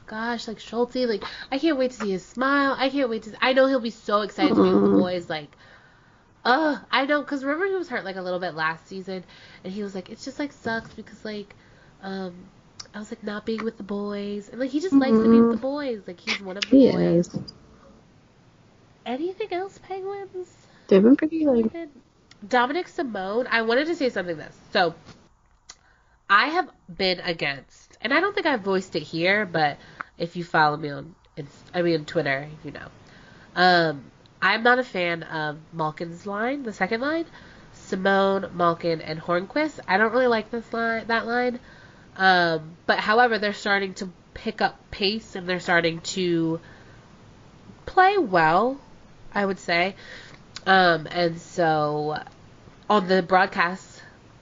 gosh, 0.07 0.47
like 0.47 0.59
Schultz. 0.59 0.95
Like 0.95 1.23
I 1.51 1.59
can't 1.59 1.77
wait 1.77 1.91
to 1.91 1.97
see 1.97 2.11
his 2.11 2.25
smile. 2.25 2.75
I 2.77 2.89
can't 2.89 3.09
wait 3.09 3.23
to. 3.23 3.33
I 3.41 3.53
know 3.53 3.67
he'll 3.67 3.79
be 3.79 3.89
so 3.89 4.21
excited 4.21 4.55
to 4.55 4.61
be 4.61 4.69
with 4.69 4.83
the 4.83 4.89
boys. 5.01 5.29
Like, 5.29 5.55
uh, 6.45 6.77
I 6.91 7.05
know 7.05 7.21
because 7.21 7.43
remember 7.43 7.67
he 7.67 7.75
was 7.75 7.89
hurt 7.89 8.05
like 8.05 8.15
a 8.15 8.21
little 8.21 8.39
bit 8.39 8.53
last 8.55 8.87
season, 8.87 9.23
and 9.63 9.73
he 9.73 9.83
was 9.83 9.95
like, 9.95 10.09
it's 10.09 10.25
just 10.25 10.39
like 10.39 10.51
sucks 10.53 10.93
because 10.93 11.23
like, 11.25 11.55
um. 12.01 12.33
I 12.91 12.97
was 12.97 13.11
like 13.11 13.21
not 13.21 13.45
being 13.45 13.63
with 13.63 13.77
the 13.77 13.83
boys, 13.83 14.49
and 14.49 14.59
like 14.59 14.71
he 14.71 14.79
just 14.79 14.95
likes 14.95 15.19
to 15.19 15.29
be 15.29 15.39
with 15.39 15.51
the 15.51 15.57
boys. 15.57 16.01
Like 16.07 16.19
he's 16.19 16.41
one 16.41 16.57
of 16.57 16.63
the 16.67 16.75
He 16.75 16.91
boys. 16.91 17.27
is. 17.27 17.39
Anything 19.05 19.53
else, 19.53 19.77
Penguins? 19.77 20.49
They've 20.87 21.03
been 21.03 21.15
pretty 21.15 21.45
like 21.45 21.71
Dominik 22.47 22.87
Simon, 22.87 23.47
I 23.51 23.61
wanted 23.61 23.87
to 23.87 23.95
say 23.95 24.09
something 24.09 24.37
this. 24.37 24.55
So, 24.71 24.95
I 26.29 26.47
have 26.47 26.69
been 26.95 27.19
against, 27.21 27.97
and 28.01 28.13
I 28.13 28.19
don't 28.19 28.35
think 28.35 28.45
I 28.45 28.57
voiced 28.57 28.95
it 28.95 29.03
here, 29.03 29.45
but 29.45 29.77
if 30.17 30.35
you 30.35 30.43
follow 30.43 30.77
me 30.77 30.89
on, 30.89 31.15
I 31.73 31.81
mean, 31.81 32.05
Twitter, 32.05 32.47
you 32.63 32.71
know. 32.71 32.87
Um, 33.55 34.03
I'm 34.41 34.63
not 34.63 34.79
a 34.79 34.83
fan 34.83 35.23
of 35.23 35.57
Malkin's 35.73 36.27
line, 36.27 36.63
the 36.63 36.73
second 36.73 37.01
line. 37.01 37.25
Simon, 37.73 38.51
Malkin, 38.53 39.01
and 39.01 39.19
Hornqvist. 39.19 39.79
I 39.87 39.97
don't 39.97 40.11
really 40.11 40.27
like 40.27 40.51
this 40.51 40.71
line, 40.71 41.07
that 41.07 41.25
line. 41.25 41.59
Um, 42.15 42.75
but 42.85 42.99
however, 42.99 43.39
they're 43.39 43.53
starting 43.53 43.95
to 43.95 44.09
pick 44.33 44.61
up 44.61 44.79
pace 44.91 45.35
and 45.35 45.47
they're 45.47 45.59
starting 45.59 46.01
to 46.01 46.59
play 47.85 48.17
well, 48.17 48.79
I 49.33 49.45
would 49.45 49.59
say. 49.59 49.95
Um, 50.65 51.07
and 51.09 51.39
so 51.39 52.21
on 52.89 53.07
the 53.07 53.23
broadcast, 53.23 53.88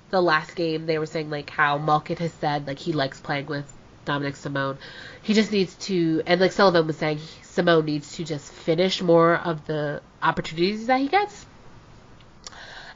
the 0.09 0.21
last 0.21 0.55
game, 0.55 0.85
they 0.85 0.97
were 0.99 1.05
saying 1.05 1.29
like 1.29 1.49
how 1.49 1.77
Malkin 1.77 2.17
has 2.17 2.33
said 2.33 2.67
like 2.67 2.79
he 2.79 2.93
likes 2.93 3.19
playing 3.19 3.47
with 3.47 3.71
Dominik 4.05 4.35
Simon. 4.35 4.77
He 5.21 5.33
just 5.33 5.51
needs 5.51 5.75
to, 5.87 6.23
and 6.25 6.39
like 6.39 6.53
Sullivan 6.53 6.87
was 6.87 6.97
saying, 6.97 7.19
Simon 7.43 7.85
needs 7.85 8.15
to 8.15 8.23
just 8.23 8.51
finish 8.51 9.01
more 9.01 9.35
of 9.35 9.65
the 9.67 10.01
opportunities 10.23 10.87
that 10.87 10.99
he 10.99 11.07
gets. 11.07 11.45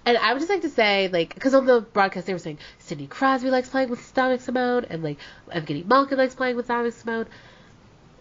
And 0.05 0.17
I 0.17 0.33
would 0.33 0.39
just 0.39 0.49
like 0.49 0.61
to 0.61 0.69
say, 0.69 1.09
like, 1.09 1.33
because 1.33 1.53
on 1.53 1.65
the 1.65 1.81
broadcast 1.81 2.25
they 2.25 2.33
were 2.33 2.39
saying 2.39 2.57
Sidney 2.79 3.07
Crosby 3.07 3.51
likes 3.51 3.69
playing 3.69 3.89
with 3.89 3.99
Dominik 4.15 4.41
Simon, 4.41 4.85
and 4.89 5.03
like 5.03 5.17
Evgeny 5.53 5.85
Malkin 5.85 6.17
likes 6.17 6.33
playing 6.33 6.55
with 6.55 6.67
Dominik 6.67 6.93
Simon. 6.93 7.27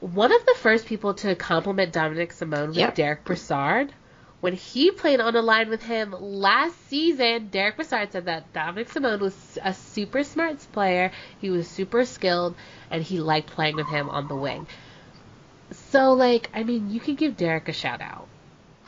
one 0.00 0.32
of 0.32 0.44
the 0.44 0.54
first 0.58 0.86
people 0.86 1.14
to 1.14 1.34
compliment 1.36 1.92
Dominik 1.94 2.32
Simon 2.32 2.68
was 2.68 2.76
Yep. 2.76 2.94
Derek 2.96 3.24
Brassard. 3.24 3.92
When 4.40 4.54
he 4.54 4.90
played 4.90 5.20
on 5.20 5.36
a 5.36 5.42
line 5.42 5.68
with 5.68 5.82
him 5.82 6.14
last 6.18 6.74
season, 6.88 7.48
Derek 7.48 7.76
Brassard 7.76 8.12
said 8.12 8.24
that 8.24 8.52
Dominik 8.54 8.88
Simon 8.88 9.20
was 9.20 9.58
a 9.62 9.74
super 9.74 10.24
smart 10.24 10.58
player. 10.72 11.12
He 11.40 11.50
was 11.50 11.68
super 11.68 12.06
skilled, 12.06 12.54
and 12.90 13.02
he 13.02 13.20
liked 13.20 13.50
playing 13.50 13.76
with 13.76 13.88
him 13.88 14.08
on 14.08 14.28
the 14.28 14.34
wing. 14.34 14.66
So, 15.90 16.14
like, 16.14 16.48
I 16.54 16.62
mean, 16.64 16.90
you 16.90 17.00
could 17.00 17.18
give 17.18 17.36
Derek 17.36 17.68
a 17.68 17.72
shout 17.74 18.00
out 18.00 18.28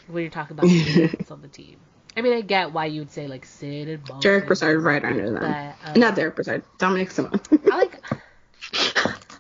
when 0.06 0.22
you're 0.22 0.30
talking 0.30 0.56
about 0.56 0.66
the 0.68 1.26
on 1.30 1.42
the 1.42 1.48
team. 1.48 1.76
I 2.16 2.22
mean, 2.22 2.32
I 2.32 2.40
get 2.40 2.72
why 2.72 2.86
you 2.86 3.00
would 3.02 3.10
say 3.10 3.26
like 3.26 3.44
Sid 3.44 3.88
and 3.88 4.02
Malkin, 4.08 4.20
Derek 4.20 4.46
Brassard 4.46 4.82
right 4.82 5.04
under 5.04 5.30
them. 5.32 5.40
but 5.82 5.90
um, 5.90 6.00
Not 6.00 6.14
Derek 6.14 6.34
Brassard. 6.34 6.62
Dominik 6.78 7.10
Simon. 7.10 7.40
I 7.70 7.76
like, 7.76 8.00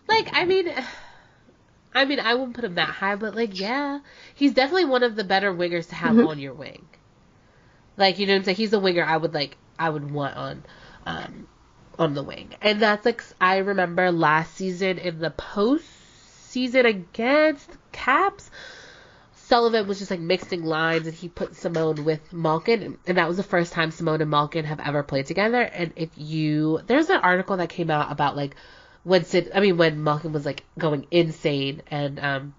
like, 0.08 0.28
I 0.32 0.44
mean, 0.44 0.72
I 1.94 2.04
mean, 2.04 2.20
I 2.20 2.34
wouldn't 2.34 2.54
put 2.54 2.64
him 2.64 2.74
that 2.76 2.88
high, 2.88 3.16
but 3.16 3.34
like, 3.34 3.58
yeah, 3.58 4.00
he's 4.34 4.54
definitely 4.54 4.86
one 4.86 5.02
of 5.02 5.14
the 5.16 5.24
better 5.24 5.52
wingers 5.52 5.88
to 5.90 5.94
have 5.94 6.16
Mhm. 6.16 6.26
on 6.28 6.38
your 6.38 6.54
wing. 6.54 6.86
Like, 7.96 8.18
you 8.18 8.26
know 8.26 8.32
what 8.32 8.38
I'm 8.38 8.44
saying? 8.44 8.56
He's 8.56 8.72
a 8.72 8.80
winger 8.80 9.04
I 9.04 9.16
would 9.16 9.34
like, 9.34 9.56
I 9.78 9.90
would 9.90 10.10
want 10.10 10.36
on, 10.36 10.62
um, 11.06 11.46
on 11.98 12.14
the 12.14 12.22
wing, 12.22 12.50
and 12.62 12.80
that's 12.80 13.04
like, 13.04 13.22
I 13.40 13.58
remember 13.58 14.10
last 14.10 14.54
season 14.54 14.98
in 14.98 15.18
the 15.18 15.30
post 15.30 15.84
season 16.50 16.86
against 16.86 17.70
Caps. 17.92 18.50
Sullivan 19.34 19.86
was 19.86 19.98
just 19.98 20.10
like 20.10 20.20
mixing 20.20 20.64
lines 20.64 21.06
and 21.06 21.14
he 21.14 21.28
put 21.28 21.54
Simon 21.56 22.04
with 22.04 22.32
Malkin 22.32 22.96
and 23.06 23.18
that 23.18 23.28
was 23.28 23.36
the 23.36 23.42
first 23.42 23.72
time 23.74 23.90
Simon 23.90 24.22
and 24.22 24.30
Malkin 24.30 24.64
have 24.64 24.80
ever 24.80 25.02
played 25.02 25.26
together 25.26 25.60
and 25.60 25.92
if 25.96 26.08
you 26.16 26.80
there's 26.86 27.10
an 27.10 27.20
article 27.20 27.58
that 27.58 27.68
came 27.68 27.90
out 27.90 28.10
about 28.10 28.34
like 28.34 28.56
when 29.04 29.24
Sid 29.24 29.50
I 29.54 29.60
mean 29.60 29.76
when 29.76 30.02
Malkin 30.02 30.32
was 30.32 30.46
like 30.46 30.64
going 30.78 31.06
insane 31.10 31.82
and 31.90 32.20
um 32.20 32.54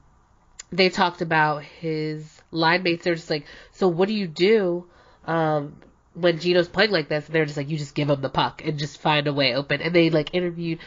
they 0.72 0.90
talked 0.90 1.22
about 1.22 1.64
his 1.64 2.42
line 2.52 2.84
mates 2.84 3.04
they're 3.04 3.16
just 3.16 3.30
like 3.30 3.46
so 3.72 3.88
what 3.88 4.08
do 4.08 4.14
you 4.14 4.28
do 4.28 4.86
um 5.26 5.76
when 6.14 6.40
Geno's 6.40 6.68
playing 6.68 6.92
like 6.92 7.10
this? 7.10 7.26
And 7.26 7.36
they're 7.36 7.46
just 7.46 7.58
like 7.58 7.70
you 7.70 7.78
just 7.78 7.96
give 7.96 8.10
him 8.10 8.22
the 8.22 8.30
puck 8.30 8.62
and 8.64 8.78
just 8.78 9.02
find 9.02 9.28
a 9.28 9.34
way 9.34 9.56
open. 9.56 9.82
And 9.82 9.94
they 9.94 10.10
like 10.10 10.34
interviewed 10.34 10.80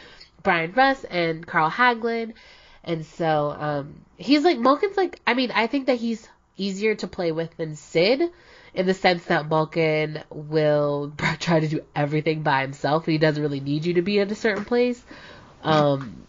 Bryan 0.43 0.71
Rust 0.73 1.05
and 1.09 1.45
Carl 1.45 1.69
Hagelin. 1.69 2.33
And 2.83 3.05
so 3.05 3.55
um, 3.57 4.01
he's 4.17 4.43
like 4.43 4.57
Malkin's 4.57 4.97
like 4.97 5.19
I 5.27 5.33
mean 5.33 5.51
I 5.51 5.67
think 5.67 5.87
that 5.87 5.97
he's 5.97 6.27
easier 6.55 6.95
to 6.95 7.07
play 7.07 7.31
with 7.31 7.55
than 7.57 7.75
Sid 7.75 8.21
in 8.73 8.85
the 8.85 8.93
sense 8.93 9.25
that 9.25 9.49
Malkin 9.49 10.23
will 10.29 11.13
try 11.39 11.59
to 11.59 11.67
do 11.67 11.81
everything 11.95 12.43
by 12.43 12.61
himself 12.61 13.05
and 13.05 13.11
he 13.11 13.17
doesn't 13.17 13.41
really 13.41 13.59
need 13.59 13.85
you 13.85 13.95
to 13.95 14.01
be 14.01 14.19
in 14.19 14.29
a 14.31 14.35
certain 14.35 14.65
place. 14.65 15.03
Um, 15.63 16.23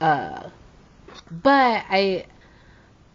uh, 0.00 0.48
but 1.30 1.84
I 1.88 2.26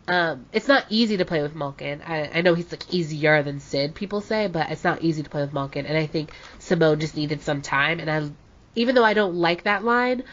um, 0.07 0.45
it's 0.51 0.68
not 0.68 0.85
easy 0.89 1.18
to 1.18 1.26
play 1.26 1.41
with 1.41 1.55
Malkin. 1.55 2.01
I, 2.05 2.39
I 2.39 2.41
know 2.41 2.55
he's 2.55 2.72
like 2.72 2.93
easier 2.93 3.41
than 3.41 3.60
Sid, 3.60 3.95
people 3.95 4.22
say, 4.22 4.47
but 4.47 4.69
it's 4.69 4.84
not 4.84 5.01
easy 5.01 5.23
to 5.23 5.30
play 5.30 5.41
with 5.41 5.53
Malkin. 5.53 5.85
And 5.85 5.97
I 5.97 6.07
think 6.07 6.31
Simon 6.60 6.99
just 6.99 7.15
needed 7.15 7.41
some 7.41 7.61
time. 7.61 7.99
And 7.99 8.11
I, 8.11 8.30
even 8.76 8.95
though 8.95 9.03
I 9.03 9.14
don't 9.14 9.35
like 9.35 9.64
that 9.64 9.84
line, 9.84 10.23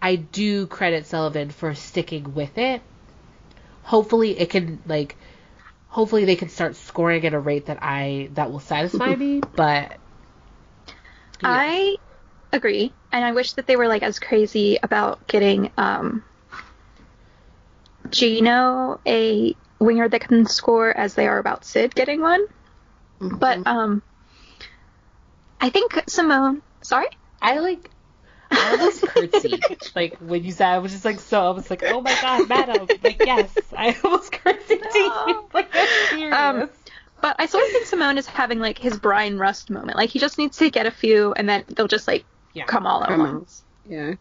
I 0.00 0.16
do 0.16 0.66
credit 0.66 1.06
Sullivan 1.06 1.50
for 1.50 1.74
sticking 1.74 2.34
with 2.34 2.56
it. 2.56 2.80
Hopefully, 3.82 4.38
it 4.38 4.48
can 4.48 4.82
like, 4.86 5.16
hopefully 5.88 6.24
they 6.24 6.36
can 6.36 6.48
start 6.48 6.76
scoring 6.76 7.26
at 7.26 7.34
a 7.34 7.40
rate 7.40 7.66
that 7.66 7.82
I 7.82 8.30
that 8.34 8.50
will 8.50 8.60
satisfy 8.60 9.14
me. 9.14 9.40
But 9.40 9.98
yeah. 10.86 10.94
I 11.42 11.96
agree, 12.52 12.92
and 13.12 13.24
I 13.24 13.32
wish 13.32 13.52
that 13.54 13.66
they 13.66 13.76
were 13.76 13.88
like 13.88 14.02
as 14.02 14.18
crazy 14.18 14.78
about 14.82 15.26
getting 15.26 15.70
um, 15.76 16.24
Geno 18.10 19.00
a 19.06 19.54
winger 19.78 20.08
that 20.08 20.20
can 20.20 20.46
score 20.46 20.90
as 20.90 21.14
they 21.14 21.26
are 21.28 21.38
about 21.38 21.64
Sid 21.64 21.94
getting 21.94 22.20
one. 22.20 22.46
But 23.20 23.66
um, 23.66 24.02
I 25.60 25.70
think 25.70 26.02
Simon. 26.06 26.62
Sorry. 26.82 27.08
I 27.40 27.58
like. 27.58 27.90
I 28.50 28.70
almost 28.72 29.02
curtsied. 29.02 29.90
like 29.94 30.16
when 30.18 30.42
you 30.42 30.52
said, 30.52 30.68
I 30.68 30.78
was 30.78 30.92
just 30.92 31.04
like 31.04 31.20
so. 31.20 31.46
I 31.46 31.50
was 31.50 31.68
like, 31.68 31.82
oh 31.84 32.00
my 32.00 32.16
god, 32.20 32.48
madam. 32.48 32.88
Like 33.02 33.22
yes, 33.24 33.54
I 33.76 33.96
almost 34.02 34.32
curtsied 34.32 34.82
to 34.82 34.98
you. 35.28 35.44
Like 35.52 35.72
serious. 36.10 36.34
Um, 36.34 36.70
But 37.20 37.36
I 37.38 37.46
sort 37.46 37.64
of 37.64 37.70
think 37.70 37.86
Simon 37.86 38.16
is 38.16 38.26
having 38.26 38.60
like 38.60 38.78
his 38.78 38.98
Bryan 38.98 39.38
Rust 39.38 39.70
moment. 39.70 39.98
Like 39.98 40.10
he 40.10 40.18
just 40.18 40.38
needs 40.38 40.56
to 40.58 40.70
get 40.70 40.86
a 40.86 40.90
few, 40.90 41.32
and 41.32 41.48
then 41.48 41.64
they'll 41.68 41.88
just 41.88 42.06
like 42.06 42.24
Yeah. 42.58 42.64
come 42.64 42.86
all 42.86 43.02
at 43.02 43.08
Come 43.08 43.20
once. 43.20 43.62
Yeah. 43.88 44.14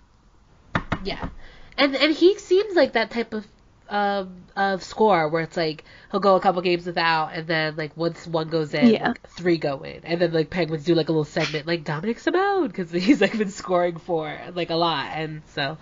Yeah, 1.03 1.29
and 1.77 1.95
and 1.95 2.13
he 2.13 2.37
seems 2.37 2.75
like 2.75 2.93
that 2.93 3.11
type 3.11 3.33
of 3.33 3.45
um 3.89 4.43
of 4.55 4.83
score 4.83 5.29
where 5.29 5.43
it's 5.43 5.55
like 5.55 5.85
he'll 6.11 6.19
go 6.19 6.35
a 6.35 6.39
couple 6.39 6.61
games 6.61 6.85
without, 6.85 7.33
and 7.33 7.47
then 7.47 7.75
like 7.75 7.95
once 7.95 8.27
one 8.27 8.49
goes 8.49 8.73
in, 8.73 8.87
Yeah. 8.87 9.07
like, 9.09 9.27
three 9.29 9.57
go 9.57 9.81
in, 9.83 10.01
and 10.03 10.21
then 10.21 10.33
like 10.33 10.49
Penguins 10.49 10.83
do 10.83 10.95
like 10.95 11.09
a 11.09 11.11
little 11.11 11.23
segment 11.23 11.65
like 11.67 11.83
Dominik 11.83 12.19
Simon 12.19 12.67
because 12.67 12.91
he's 12.91 13.21
like 13.21 13.37
been 13.37 13.49
scoring 13.49 13.97
for 13.97 14.37
like 14.53 14.69
a 14.69 14.75
lot, 14.75 15.07
and 15.13 15.41
so 15.47 15.77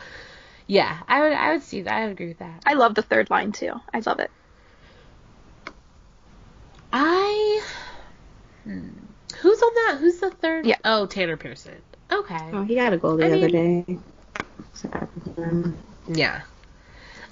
yeah, 0.67 0.99
I 1.07 1.21
would 1.21 1.33
I 1.33 1.53
would 1.53 1.63
see 1.63 1.81
that. 1.81 1.93
I 1.93 2.03
would 2.03 2.11
agree 2.11 2.27
with 2.27 2.39
that. 2.39 2.63
I 2.65 2.73
love 2.73 2.95
the 2.95 3.01
third 3.03 3.29
line 3.29 3.51
too. 3.51 3.73
I 3.93 3.99
love 3.99 4.19
it. 4.19 4.31
I 6.91 7.61
hmm. 8.63 8.89
who's 9.41 9.61
on 9.61 9.73
that? 9.75 9.97
Who's 9.99 10.19
the 10.19 10.31
third? 10.31 10.65
Yeah. 10.65 10.77
Oh, 10.85 11.05
Tanner 11.05 11.37
Pearson. 11.37 11.81
Okay. 12.11 12.49
Oh, 12.53 12.63
he 12.63 12.75
got 12.75 12.93
a 12.93 12.97
goal 12.97 13.17
the 13.17 13.25
I 13.25 13.27
other 13.27 13.49
mean- 13.49 13.83
day. 13.83 13.97
Sad 14.73 15.07
for. 15.35 15.73
Yeah. 16.07 16.41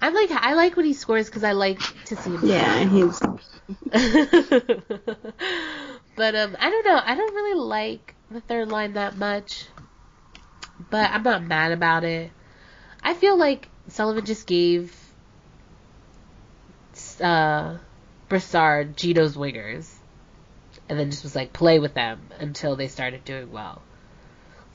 I 0.01 0.09
like 0.09 0.31
I 0.31 0.53
like 0.55 0.75
when 0.75 0.85
he 0.85 0.93
scores 0.93 1.27
because 1.27 1.43
I 1.45 1.53
like 1.53 1.79
to 2.05 2.15
see 2.17 2.31
him. 2.31 2.41
Yeah, 2.43 2.83
he's 2.89 3.19
but 6.15 6.35
um, 6.35 6.57
I 6.59 6.69
don't 6.69 6.85
know. 6.85 6.99
I 7.03 7.15
don't 7.15 7.33
really 7.33 7.59
like 7.59 8.13
the 8.29 8.41
third 8.41 8.69
line 8.69 8.93
that 8.93 9.15
much. 9.17 9.65
But 10.89 11.11
I'm 11.11 11.23
not 11.23 11.43
mad 11.43 11.71
about 11.71 12.03
it. 12.03 12.31
I 13.01 13.13
feel 13.13 13.37
like 13.37 13.69
Sullivan 13.87 14.25
just 14.25 14.45
gave 14.47 14.93
uh, 17.21 17.77
Brassard 18.27 18.97
Geno's 18.97 19.35
wingers, 19.37 19.89
and 20.89 20.99
then 20.99 21.11
just 21.11 21.23
was 21.23 21.35
like 21.35 21.53
play 21.53 21.79
with 21.79 21.93
them 21.93 22.19
until 22.39 22.75
they 22.75 22.87
started 22.89 23.23
doing 23.23 23.51
well. 23.51 23.81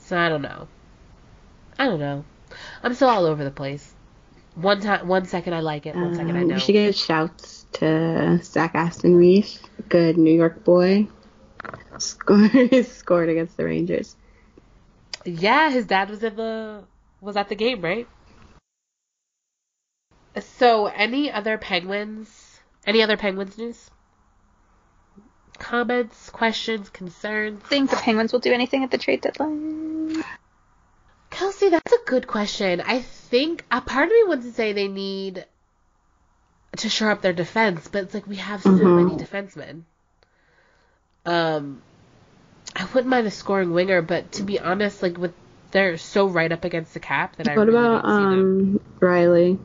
So 0.09 0.17
I 0.17 0.27
don't 0.27 0.41
know. 0.41 0.67
I 1.77 1.85
don't 1.85 1.99
know. 1.99 2.25
I'm 2.81 2.95
still 2.95 3.09
all 3.09 3.25
over 3.27 3.43
the 3.43 3.51
place. 3.51 3.93
One 4.55 4.81
time, 4.81 5.07
one 5.07 5.25
second 5.25 5.53
I 5.53 5.59
like 5.59 5.85
it, 5.85 5.93
one 5.93 6.15
second 6.15 6.35
I 6.35 6.41
Um, 6.41 6.47
don't. 6.47 6.55
We 6.55 6.59
should 6.61 6.73
give 6.73 6.95
shouts 6.95 7.67
to 7.73 8.39
Zach 8.41 8.71
Aston 8.73 9.15
Reese, 9.15 9.59
good 9.87 10.17
New 10.17 10.33
York 10.33 10.63
boy. 10.63 11.07
Scored 11.99 12.85
scored 12.87 13.29
against 13.29 13.55
the 13.55 13.65
Rangers. 13.65 14.15
Yeah, 15.25 15.69
his 15.69 15.85
dad 15.85 16.09
was 16.09 16.23
in 16.23 16.35
the 16.35 16.85
was 17.21 17.37
at 17.37 17.49
the 17.49 17.55
game, 17.55 17.81
right? 17.81 18.07
So, 20.39 20.87
any 20.87 21.31
other 21.31 21.59
Penguins? 21.59 22.61
Any 22.83 23.03
other 23.03 23.15
Penguins 23.15 23.59
news? 23.59 23.91
Comments, 25.59 26.29
questions, 26.31 26.89
concerns? 26.89 27.61
Think 27.63 27.89
the 27.89 27.97
Penguins 27.97 28.33
will 28.33 28.39
do 28.39 28.53
anything 28.53 28.83
at 28.83 28.91
the 28.91 28.97
trade 28.97 29.21
deadline? 29.21 30.23
Kelsey, 31.29 31.69
that's 31.69 31.93
a 31.93 31.99
good 32.05 32.25
question. 32.27 32.81
I 32.81 33.01
think 33.01 33.63
a 33.69 33.81
part 33.81 34.05
of 34.05 34.11
me 34.11 34.23
wants 34.25 34.45
to 34.47 34.51
say 34.51 34.73
they 34.73 34.87
need 34.87 35.45
to 36.77 36.89
shore 36.89 37.11
up 37.11 37.21
their 37.21 37.33
defense, 37.33 37.87
but 37.87 38.03
it's 38.03 38.13
like 38.13 38.25
we 38.27 38.37
have 38.37 38.63
so 38.63 38.69
Mhm. 38.71 38.95
many 38.95 39.17
defensemen. 39.17 39.83
Um, 41.25 41.81
I 42.75 42.85
wouldn't 42.85 43.07
mind 43.07 43.27
a 43.27 43.31
scoring 43.31 43.71
winger, 43.73 44.01
but 44.01 44.31
to 44.33 44.43
be 44.43 44.59
honest, 44.59 45.01
like 45.03 45.17
with 45.17 45.33
they're 45.71 45.97
so 45.97 46.27
right 46.27 46.51
up 46.51 46.65
against 46.65 46.95
the 46.95 46.99
cap 46.99 47.35
that 47.35 47.47
I 47.47 47.53
What 47.53 47.67
really 47.67 47.77
about 47.77 48.03
don't 48.03 48.15
see 48.15 48.23
them. 48.23 48.39
um 48.39 48.79
Riley? 48.99 49.59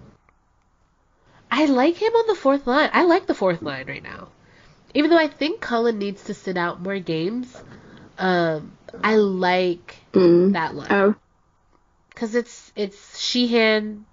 I 1.50 1.66
like 1.66 1.96
him 1.96 2.12
on 2.12 2.26
the 2.26 2.34
fourth 2.34 2.66
line. 2.66 2.90
I 2.92 3.04
like 3.04 3.26
the 3.26 3.34
fourth 3.34 3.62
line 3.62 3.86
right 3.86 4.02
now. 4.02 4.28
Even 4.94 5.10
though 5.10 5.18
I 5.18 5.28
think 5.28 5.60
Cullen 5.60 5.98
needs 5.98 6.24
to 6.24 6.34
sit 6.34 6.56
out 6.56 6.80
more 6.80 6.98
games, 6.98 7.54
um, 8.18 8.72
I 9.02 9.16
like 9.16 9.96
Mm. 10.12 10.52
that 10.52 10.74
line 10.74 10.86
Oh, 10.90 11.14
because 12.10 12.34
it's 12.36 12.72
it's 12.76 13.18
Sheahan, 13.18 14.04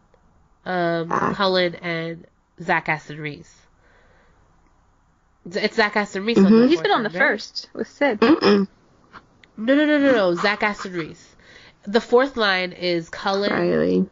um, 0.65 1.07
Ah. 1.11 1.33
Cullen, 1.35 1.75
and 1.75 2.25
Zach 2.61 2.89
Aston 2.89 3.19
Reese. 3.19 3.55
It's- 5.45 5.63
It's 5.65 5.75
Zach 5.75 5.95
Aston 5.95 6.25
Reese. 6.25 6.37
on 6.39 6.45
Mhm. 6.45 6.61
the 6.61 6.67
He's 6.67 6.75
fourth 6.77 6.83
been 6.83 6.91
on 6.91 7.03
the 7.03 7.09
right? 7.09 7.17
first 7.17 7.69
with 7.73 7.87
Sid. 7.87 8.19
mm-mm. 8.19 8.67
No, 9.57 9.75
no, 9.75 9.85
no, 9.85 9.97
no, 9.99 10.11
no. 10.11 10.35
Zach 10.35 10.63
Aston 10.63 10.93
Reese. 10.93 11.35
The 11.83 12.01
fourth 12.01 12.37
line 12.37 12.71
is 12.73 13.09
Cullen, 13.09 13.51
Riley. 13.51 14.09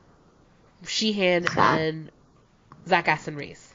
Sheahan, 0.83 1.47
Zach. 1.51 1.79
and 1.79 2.11
Zach 2.87 3.07
Aston 3.07 3.35
Reese. 3.35 3.68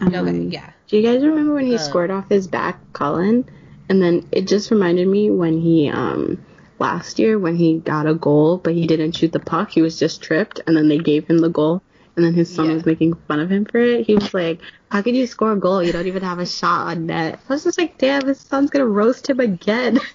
Um, 0.00 0.14
Okay, 0.14 0.38
yeah. 0.46 0.70
Do 0.88 0.96
you 0.96 1.02
guys 1.02 1.22
remember 1.24 1.54
when 1.54 1.66
he 1.66 1.74
Uh, 1.74 1.78
scored 1.78 2.10
off 2.10 2.28
his 2.28 2.46
back, 2.48 2.80
Cullen? 2.92 3.48
And 3.88 4.00
then 4.02 4.26
it 4.32 4.46
just 4.46 4.70
reminded 4.70 5.06
me 5.08 5.30
when 5.30 5.60
he 5.60 5.88
um 5.88 6.38
last 6.78 7.18
year 7.18 7.38
when 7.38 7.56
he 7.56 7.78
got 7.78 8.06
a 8.06 8.14
goal 8.14 8.56
but 8.56 8.72
he 8.74 8.86
didn't 8.86 9.12
shoot 9.12 9.32
the 9.32 9.40
puck, 9.40 9.70
he 9.70 9.82
was 9.82 9.98
just 9.98 10.22
tripped, 10.22 10.60
and 10.66 10.76
then 10.76 10.88
they 10.88 10.98
gave 10.98 11.26
him 11.26 11.38
the 11.38 11.48
goal, 11.50 11.82
and 12.16 12.16
and 12.16 12.24
then 12.24 12.34
his 12.34 12.54
son 12.54 12.66
Yeah. 12.66 12.74
was 12.74 12.86
making 12.86 13.14
fun 13.28 13.40
of 13.40 13.50
him 13.50 13.64
for 13.64 13.78
it. 13.78 14.06
He 14.06 14.14
was 14.14 14.32
like, 14.34 14.60
"How 14.90 15.00
could 15.02 15.14
you 15.16 15.26
score 15.26 15.52
a 15.52 15.56
goal? 15.56 15.82
You 15.82 15.92
don't 15.92 16.06
even 16.06 16.22
have 16.22 16.38
a 16.38 16.46
shot 16.46 16.88
on 16.88 17.06
net." 17.06 17.40
I 17.48 17.52
was 17.52 17.64
just 17.64 17.78
like, 17.78 17.98
"Damn, 17.98 18.26
his 18.26 18.40
son's 18.40 18.70
gonna 18.70 18.86
roast 18.86 19.28
him 19.28 19.40
again." 19.40 19.98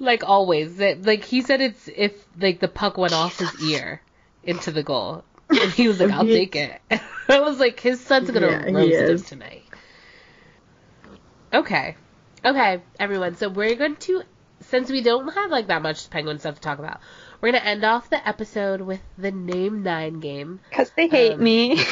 Like 0.00 0.24
always, 0.24 0.78
like 0.78 1.24
he 1.24 1.40
said 1.42 1.60
it's 1.60 1.88
if 1.88 2.12
like 2.38 2.58
the 2.60 2.68
puck 2.68 2.98
went 2.98 3.14
off 3.14 3.38
his 3.38 3.62
ear 3.62 4.02
into 4.42 4.72
the 4.72 4.82
goal, 4.82 5.24
and 5.50 5.70
he 5.72 5.88
was 5.88 6.00
like, 6.00 6.10
"I'll 6.10 6.24
take 6.24 6.56
it." 6.56 6.80
I 7.28 7.40
was 7.40 7.58
like, 7.58 7.80
his 7.80 8.00
son's 8.00 8.30
gonna 8.30 8.46
Yeah, 8.48 8.72
roast 8.72 8.96
him 8.98 9.22
tonight. 9.22 9.62
Okay, 11.52 11.96
okay, 12.44 12.82
everyone. 12.98 13.36
So 13.36 13.48
we're 13.48 13.76
going 13.76 13.96
to, 13.96 14.22
since 14.60 14.90
we 14.90 15.02
don't 15.02 15.28
have 15.32 15.50
like 15.50 15.68
that 15.68 15.82
much 15.82 16.10
penguin 16.10 16.38
stuff 16.38 16.56
to 16.56 16.60
talk 16.60 16.78
about, 16.78 17.00
we're 17.40 17.52
gonna 17.52 17.64
end 17.64 17.84
off 17.84 18.10
the 18.10 18.26
episode 18.28 18.80
with 18.80 19.00
the 19.16 19.30
name 19.30 19.82
nine 19.82 20.20
game. 20.20 20.60
Because 20.68 20.90
they 20.90 21.08
hate 21.08 21.34
Um, 21.34 21.44
me. 21.44 21.78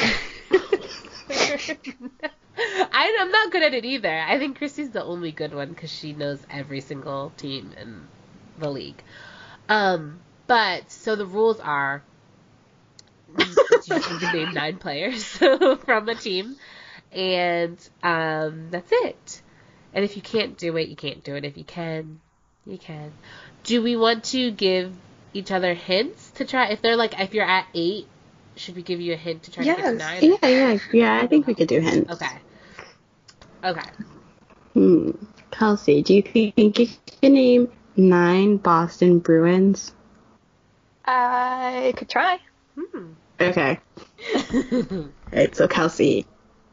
I, 2.55 3.17
I'm 3.19 3.31
not 3.31 3.51
good 3.51 3.63
at 3.63 3.73
it 3.73 3.85
either. 3.85 4.09
I 4.19 4.37
think 4.37 4.57
Christy's 4.57 4.91
the 4.91 5.03
only 5.03 5.31
good 5.31 5.53
one 5.53 5.69
because 5.69 5.91
she 5.91 6.13
knows 6.13 6.45
every 6.49 6.81
single 6.81 7.31
team 7.37 7.73
in 7.79 8.07
the 8.59 8.69
league. 8.69 9.01
Um, 9.69 10.19
but 10.47 10.91
so 10.91 11.15
the 11.15 11.25
rules 11.25 11.59
are 11.59 12.03
you 13.37 13.99
can 13.99 14.33
name 14.33 14.53
nine 14.53 14.77
players 14.77 15.23
from 15.85 16.05
the 16.05 16.15
team, 16.15 16.55
and 17.11 17.77
um, 18.01 18.69
that's 18.71 18.91
it. 18.91 19.41
And 19.93 20.03
if 20.03 20.15
you 20.15 20.21
can't 20.21 20.57
do 20.57 20.75
it, 20.77 20.89
you 20.89 20.95
can't 20.95 21.23
do 21.23 21.35
it. 21.35 21.45
If 21.45 21.57
you 21.57 21.63
can, 21.63 22.19
you 22.65 22.77
can. 22.77 23.11
Do 23.63 23.81
we 23.83 23.95
want 23.95 24.25
to 24.25 24.51
give 24.51 24.93
each 25.33 25.51
other 25.51 25.73
hints 25.73 26.31
to 26.31 26.45
try? 26.45 26.67
If 26.69 26.81
they're 26.81 26.95
like, 26.95 27.19
if 27.19 27.33
you're 27.33 27.45
at 27.45 27.67
eight, 27.73 28.07
should 28.55 28.75
we 28.75 28.81
give 28.81 29.01
you 29.01 29.13
a 29.13 29.17
hint 29.17 29.43
to 29.43 29.51
try 29.51 29.63
to 29.63 29.75
get 29.75 29.83
to 29.83 29.93
nine? 29.93 30.23
yeah, 30.23 30.47
yeah, 30.47 30.79
yeah. 30.91 31.21
I 31.21 31.27
think 31.27 31.47
we 31.47 31.53
could 31.53 31.67
do 31.67 31.79
hints. 31.79 32.11
Okay. 32.11 32.37
Okay. 33.63 33.89
Hmm. 34.73 35.11
Kelsey, 35.51 36.01
do 36.01 36.15
you 36.15 36.21
think 36.23 36.79
you 36.79 36.87
can 37.21 37.33
name 37.33 37.71
nine 37.95 38.57
Boston 38.57 39.19
Bruins? 39.19 39.93
I 41.05 41.93
could 41.95 42.09
try. 42.09 42.39
Hmm. 42.77 43.13
Okay. 43.39 43.79
Alright, 45.31 45.55
so 45.55 45.67
Kelsey, 45.67 46.25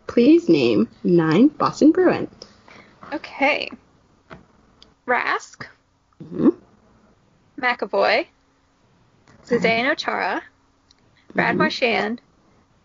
please 0.07 0.49
name 0.49 0.89
nine 1.03 1.49
Boston 1.49 1.91
Bruins. 1.93 2.31
Okay. 3.13 3.71
Rask, 5.07 5.67
hmm 6.23 6.51
McAvoy, 7.59 8.27
Zdeno 9.47 9.97
Chara, 9.97 10.43
Brad 11.35 11.55
Mhm. 11.55 11.59
Marchand, 11.59 12.21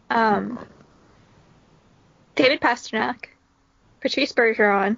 um, 0.10 0.58
David 2.36 2.60
Pastrnak, 2.62 3.26
Patrice 4.02 4.34
Bergeron. 4.34 4.98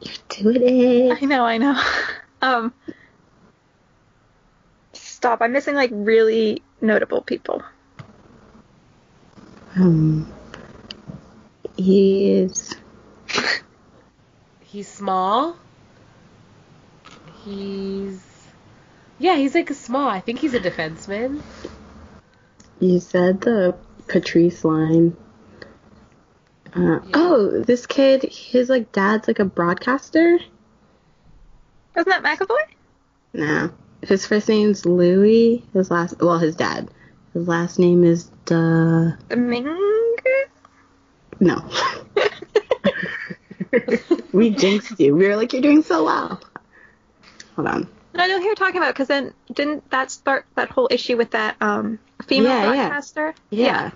You're 0.00 0.52
doing 0.52 1.10
it. 1.10 1.22
I 1.22 1.24
know, 1.26 1.44
I 1.44 1.58
know. 1.58 1.82
um, 2.42 2.72
stop. 4.92 5.40
I'm 5.40 5.52
missing 5.52 5.74
like 5.74 5.90
really 5.92 6.62
notable 6.80 7.22
people. 7.22 7.62
Um, 9.76 10.32
he 11.76 12.30
is. 12.32 12.74
He's 14.60 14.88
small. 14.88 15.56
He's 17.44 18.22
yeah, 19.18 19.36
he's 19.36 19.54
like 19.54 19.70
a 19.70 19.74
small. 19.74 20.08
I 20.08 20.20
think 20.20 20.38
he's 20.38 20.54
a 20.54 20.60
defenseman. 20.60 21.40
You 22.78 23.00
said 23.00 23.40
the 23.40 23.76
Patrice 24.06 24.64
line. 24.64 25.16
Uh, 26.74 27.00
Oh, 27.14 27.62
this 27.62 27.86
kid, 27.86 28.22
his 28.22 28.68
like 28.68 28.92
dad's 28.92 29.26
like 29.26 29.38
a 29.38 29.44
broadcaster. 29.44 30.38
Wasn't 31.96 32.22
that 32.22 32.38
McAvoy? 32.38 32.56
No, 33.32 33.70
his 34.02 34.26
first 34.26 34.48
name's 34.48 34.84
Louis. 34.86 35.64
His 35.72 35.90
last, 35.90 36.18
well, 36.20 36.38
his 36.38 36.56
dad. 36.56 36.88
His 37.34 37.46
last 37.48 37.78
name 37.78 38.04
is 38.04 38.30
the 38.46 39.16
Ming. 39.36 40.16
No. 41.40 41.62
we 44.32 44.50
jinxed 44.50 44.98
you. 44.98 45.14
We 45.14 45.28
were 45.28 45.36
like, 45.36 45.52
you're 45.52 45.62
doing 45.62 45.82
so 45.82 46.04
well. 46.04 46.40
Hold 47.56 47.68
on. 47.68 47.88
And 48.12 48.22
I 48.22 48.26
know 48.26 48.38
who 48.38 48.46
you're 48.46 48.54
talking 48.54 48.78
about 48.78 48.94
because 48.94 49.08
then 49.08 49.34
didn't 49.52 49.88
that 49.90 50.10
start 50.10 50.46
that 50.56 50.70
whole 50.70 50.88
issue 50.90 51.16
with 51.16 51.30
that 51.32 51.56
um 51.60 51.98
female 52.26 52.50
Yeah, 52.50 52.64
yeah. 52.74 52.88
broadcaster? 52.88 53.34
Yeah. 53.50 53.90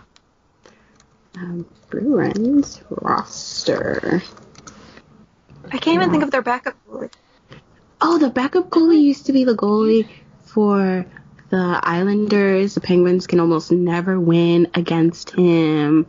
Um, 1.36 1.66
Bruins 1.88 2.82
roster. 2.90 4.22
I 5.72 5.78
can't 5.78 5.94
even 5.94 6.10
think 6.10 6.22
of 6.22 6.30
their 6.30 6.42
backup. 6.42 6.76
Goalie. 8.02 8.14
Oh, 8.14 8.18
the 8.18 8.30
backup 8.30 8.70
goalie 8.70 9.00
used 9.00 9.26
to 9.26 9.32
be 9.32 9.44
the 9.44 9.54
goalie 9.54 10.08
for 10.42 11.06
the 11.50 11.80
Islanders. 11.82 12.74
The 12.74 12.80
Penguins 12.80 13.26
can 13.26 13.40
almost 13.40 13.72
never 13.72 14.18
win 14.18 14.68
against 14.74 15.30
him. 15.30 16.06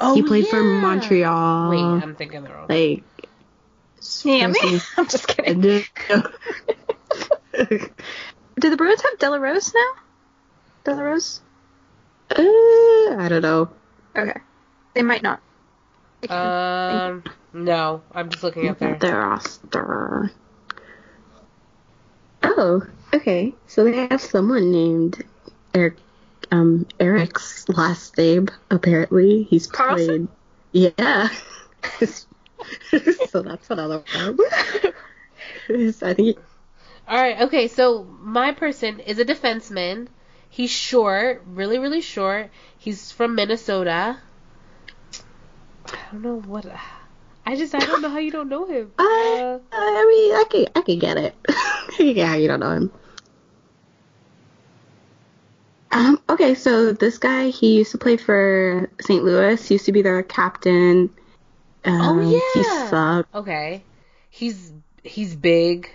Oh, 0.00 0.14
he 0.14 0.22
played 0.22 0.46
for. 0.48 0.62
Montreal. 0.62 1.70
Wait, 1.70 1.78
I'm 1.78 2.14
thinking 2.14 2.42
the 2.44 2.50
wrong. 2.50 2.66
like. 2.68 3.04
Yeah, 4.24 4.48
me. 4.48 4.80
I'm 4.96 5.06
just 5.06 5.28
kidding. 5.28 5.60
Do 8.60 8.70
the 8.70 8.76
Bruins 8.76 9.02
have 9.02 9.18
Delarose 9.18 9.72
now? 9.74 9.92
Delarose? 10.84 11.40
Uh, 12.30 13.16
I 13.18 13.26
don't 13.28 13.42
know. 13.42 13.70
Okay. 14.16 14.40
They 14.94 15.02
might 15.02 15.22
not. 15.22 15.40
Um, 16.28 17.24
no, 17.52 18.02
I'm 18.12 18.28
just 18.28 18.42
looking 18.42 18.68
up 18.68 18.78
there. 18.78 18.98
Their 18.98 19.18
roster. 19.18 20.30
Oh, 22.62 22.86
okay. 23.12 23.54
So 23.66 23.82
they 23.82 24.06
have 24.06 24.20
someone 24.20 24.70
named 24.70 25.24
Eric. 25.74 25.96
Um, 26.52 26.86
Eric's 27.00 27.68
last 27.68 28.16
name 28.16 28.46
apparently. 28.70 29.42
He's 29.42 29.66
Carlson? 29.66 30.28
played. 30.72 30.92
Yeah. 30.94 31.28
so 33.30 33.42
that's 33.42 33.68
another 33.68 34.04
one. 34.14 34.38
I 35.68 36.14
think. 36.14 36.38
All 37.08 37.20
right, 37.20 37.40
okay, 37.42 37.66
so 37.66 38.04
my 38.20 38.52
person 38.52 39.00
is 39.00 39.18
a 39.18 39.24
defenseman. 39.24 40.06
He's 40.48 40.70
short, 40.70 41.42
really, 41.46 41.80
really 41.80 42.00
short. 42.00 42.50
He's 42.78 43.10
from 43.10 43.34
Minnesota. 43.34 44.18
I 45.86 45.98
don't 46.12 46.22
know 46.22 46.40
what. 46.40 46.66
I 47.44 47.56
just 47.56 47.74
I 47.74 47.80
don't 47.80 48.02
know 48.02 48.08
how 48.10 48.18
you 48.18 48.30
don't 48.30 48.48
know 48.48 48.66
him. 48.66 48.92
I, 48.98 49.58
Uh, 49.58 49.58
I 49.72 50.06
mean, 50.06 50.34
I 50.34 50.44
can, 50.50 50.66
I 50.76 50.80
can 50.82 50.98
get 50.98 51.16
it. 51.16 51.34
I 51.48 51.94
can 51.96 52.14
get 52.14 52.28
how 52.28 52.34
you 52.36 52.48
don't 52.48 52.60
know 52.60 52.70
him. 52.70 52.92
Um, 55.90 56.20
okay, 56.28 56.54
so 56.54 56.92
this 56.92 57.18
guy, 57.18 57.48
he 57.48 57.76
used 57.76 57.90
to 57.92 57.98
play 57.98 58.16
for 58.16 58.88
St. 59.00 59.22
Louis. 59.22 59.68
He 59.68 59.74
used 59.74 59.86
to 59.86 59.92
be 59.92 60.00
their 60.02 60.22
captain. 60.22 61.10
Um, 61.84 62.22
He 62.30 62.40
yeah. 62.56 62.88
sucked. 62.88 63.34
okay, 63.34 63.82
he's 64.30 64.72
he's 65.02 65.34
big. 65.36 65.90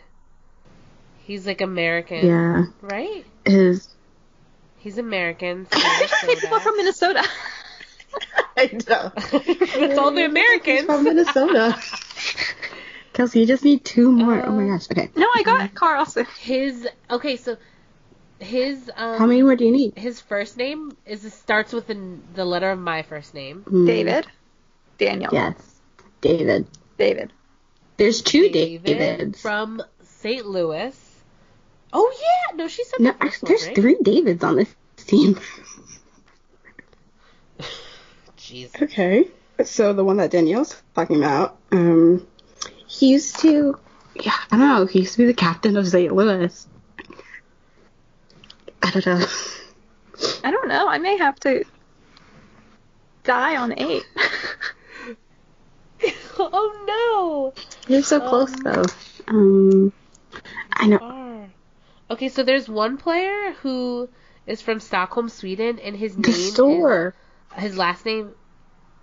He's 1.23 1.47
like 1.47 1.61
American, 1.61 2.25
Yeah. 2.25 2.65
right? 2.81 3.25
His. 3.45 3.87
He's 4.77 4.97
American. 4.97 5.65
From 5.71 5.81
I 5.81 6.07
say 6.07 6.35
people 6.35 6.59
from 6.59 6.77
Minnesota. 6.77 7.23
I 8.57 8.71
know. 8.87 9.11
That's 9.15 9.97
all 9.97 10.11
the 10.11 10.21
He's 10.21 10.29
Americans. 10.29 10.85
from 10.85 11.03
Minnesota. 11.03 11.77
Kelsey, 13.13 13.39
you 13.41 13.45
just 13.45 13.63
need 13.63 13.83
two 13.83 14.11
more. 14.11 14.43
oh 14.45 14.51
my 14.51 14.63
Uh, 14.69 14.77
gosh. 14.77 14.87
Okay. 14.91 15.09
no, 15.15 15.27
I 15.33 15.43
got 15.43 15.73
Carlson. 15.73 16.25
His 16.39 16.87
okay, 17.09 17.35
so 17.35 17.57
his 18.39 18.91
um 18.95 19.17
How 19.17 19.25
many 19.25 19.41
more 19.41 19.55
do 19.55 19.65
you 19.65 19.71
need? 19.71 19.97
his 19.97 20.21
first 20.21 20.57
name 20.57 20.95
is 21.05 21.31
starts 21.33 21.73
with 21.73 21.87
the, 21.87 22.17
the 22.35 22.45
letter 22.45 22.69
of 22.71 22.79
my 22.79 23.01
first 23.03 23.33
name. 23.33 23.61
Hmm. 23.63 23.85
David. 23.85 24.27
Daniel. 24.97 25.29
Yes. 25.33 25.55
David. 26.21 26.67
David. 26.97 27.33
There's 27.97 28.21
two 28.21 28.49
David 28.49 28.97
Davids. 28.97 29.41
from 29.41 29.81
St. 30.03 30.45
Louis. 30.45 30.95
Oh 31.93 32.13
yeah, 32.21 32.55
no, 32.55 32.67
she 32.67 32.83
said 32.83 32.99
no, 32.99 33.11
the 33.11 33.17
first 33.17 33.33
actually, 33.43 33.47
there's 33.49 33.61
one, 33.61 33.67
right? 33.69 33.75
three 33.75 33.97
Davids 34.03 34.43
on 34.43 34.55
this 34.57 34.75
team. 34.97 35.39
Jeez. 38.47 38.81
Okay. 38.81 39.27
So 39.65 39.91
the 39.91 40.05
one 40.05 40.17
that 40.17 40.31
Danielle's 40.31 40.81
talking 40.95 41.17
about, 41.17 41.57
um, 41.71 42.25
he 42.87 43.09
used 43.11 43.39
to, 43.39 43.77
yeah, 44.15 44.31
I 44.51 44.57
don't 44.57 44.67
know, 44.67 44.85
he 44.85 44.99
used 44.99 45.13
to 45.13 45.17
be 45.17 45.25
the 45.25 45.33
captain 45.33 45.75
of 45.75 45.85
St. 45.87 46.13
Louis. 46.15 46.67
I 48.81 48.91
don't 48.91 49.05
know. 49.05 49.25
I 50.43 50.51
don't 50.51 50.67
know. 50.69 50.87
I 50.87 50.97
may 50.99 51.17
have 51.17 51.37
to 51.41 51.65
die 53.23 53.57
on 53.57 53.77
eight. 53.77 54.03
oh 56.39 57.51
no! 57.57 57.63
You're 57.93 58.03
so 58.03 58.19
close 58.21 58.53
Um, 58.53 58.63
though. 58.63 58.85
Um, 59.27 59.93
I 60.71 60.87
know. 60.87 60.97
no. 60.99 61.49
Okay, 62.11 62.29
so 62.29 62.43
there's 62.43 62.69
one 62.69 62.95
player 62.95 63.51
who 63.61 64.07
is 64.45 64.61
from 64.61 64.79
Stockholm, 64.79 65.27
Sweden, 65.27 65.79
and 65.79 65.97
his 65.97 66.15
name 66.15 66.21
The 66.21 66.31
store. 66.31 67.07
Is, 67.09 67.13
his 67.57 67.77
last 67.77 68.05
name 68.05 68.31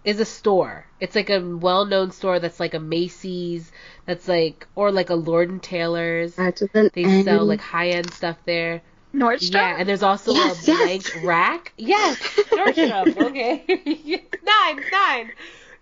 is 0.05 0.21
a 0.21 0.25
store. 0.25 0.87
It's 1.01 1.15
like 1.17 1.31
a 1.31 1.41
well-known 1.41 2.11
store 2.11 2.39
that's 2.39 2.61
like 2.61 2.75
a 2.75 2.79
Macy's, 2.81 3.73
that's 4.07 4.29
like 4.29 4.67
or 4.75 4.93
like 4.93 5.11
a 5.11 5.15
Lord 5.15 5.49
and 5.51 5.63
Taylor's. 5.63 6.35
Starts 6.35 6.61
with 6.63 6.75
an 6.75 6.91
They 6.95 7.05
N. 7.05 7.25
sell 7.25 7.45
like 7.45 7.61
high-end 7.61 8.13
stuff 8.13 8.37
there. 8.45 8.83
Nordstrom. 9.15 9.53
Yeah, 9.55 9.77
and 9.79 9.89
there's 9.89 10.03
also 10.03 10.33
Yes, 10.33 10.67
a 10.67 10.73
yes. 10.73 10.81
blank 11.13 11.25
rack. 11.25 11.73
Yes, 11.79 12.19
Nordstrom. 12.51 13.17
okay, 13.29 13.65
nine, 14.45 14.85
nine. 14.93 15.33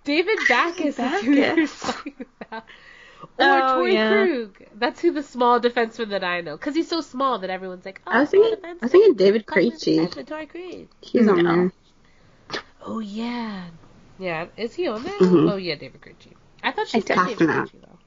David 0.05 0.39
Backus 0.49 0.99
is 0.99 1.21
who 1.23 1.33
you're 1.33 1.67
talking 1.67 2.15
about. 2.43 2.65
Or 3.39 3.47
Oh, 3.47 3.79
Torey 3.79 3.93
yeah. 3.95 4.09
Krug. 4.27 4.63
That's 4.75 5.01
who 5.01 5.13
the 5.13 5.23
small 5.23 5.61
defenseman 5.61 6.11
that 6.11 6.23
I 6.25 6.41
know. 6.43 6.57
Because 6.57 6.75
he's 6.75 6.89
so 6.89 7.01
small 7.01 7.39
that 7.39 7.51
everyone's 7.51 7.85
like, 7.85 8.03
oh, 8.07 8.11
I 8.13 8.21
was 8.21 8.31
small 8.31 8.43
thinking, 8.51 8.65
I 8.65 8.73
was 8.85 8.91
thinking 8.93 9.15
David 9.15 9.47
Come 9.47 9.59
Krejci. 9.59 9.97
defenseman 9.99 10.27
Torey 10.27 10.49
Krug. 10.49 10.89
He's 11.01 11.27
on 11.29 11.43
No. 11.43 11.57
there. 11.57 11.73
Oh, 12.85 12.99
yeah. 13.01 13.65
Yeah, 14.19 14.47
is 14.57 14.75
he 14.75 14.89
on 14.89 15.03
there? 15.03 15.19
Mhm. 15.19 15.51
Oh, 15.53 15.57
yeah, 15.57 15.75
David 15.75 16.01
Krejci. 16.01 16.33
I 16.63 16.73
thought 16.73 16.89
she 16.89 16.99
I 16.99 17.01
said 17.01 17.17
don't 17.17 17.27
David 17.29 17.49
know. 17.49 17.55
Krejci, 17.63 17.81
though. 17.81 17.99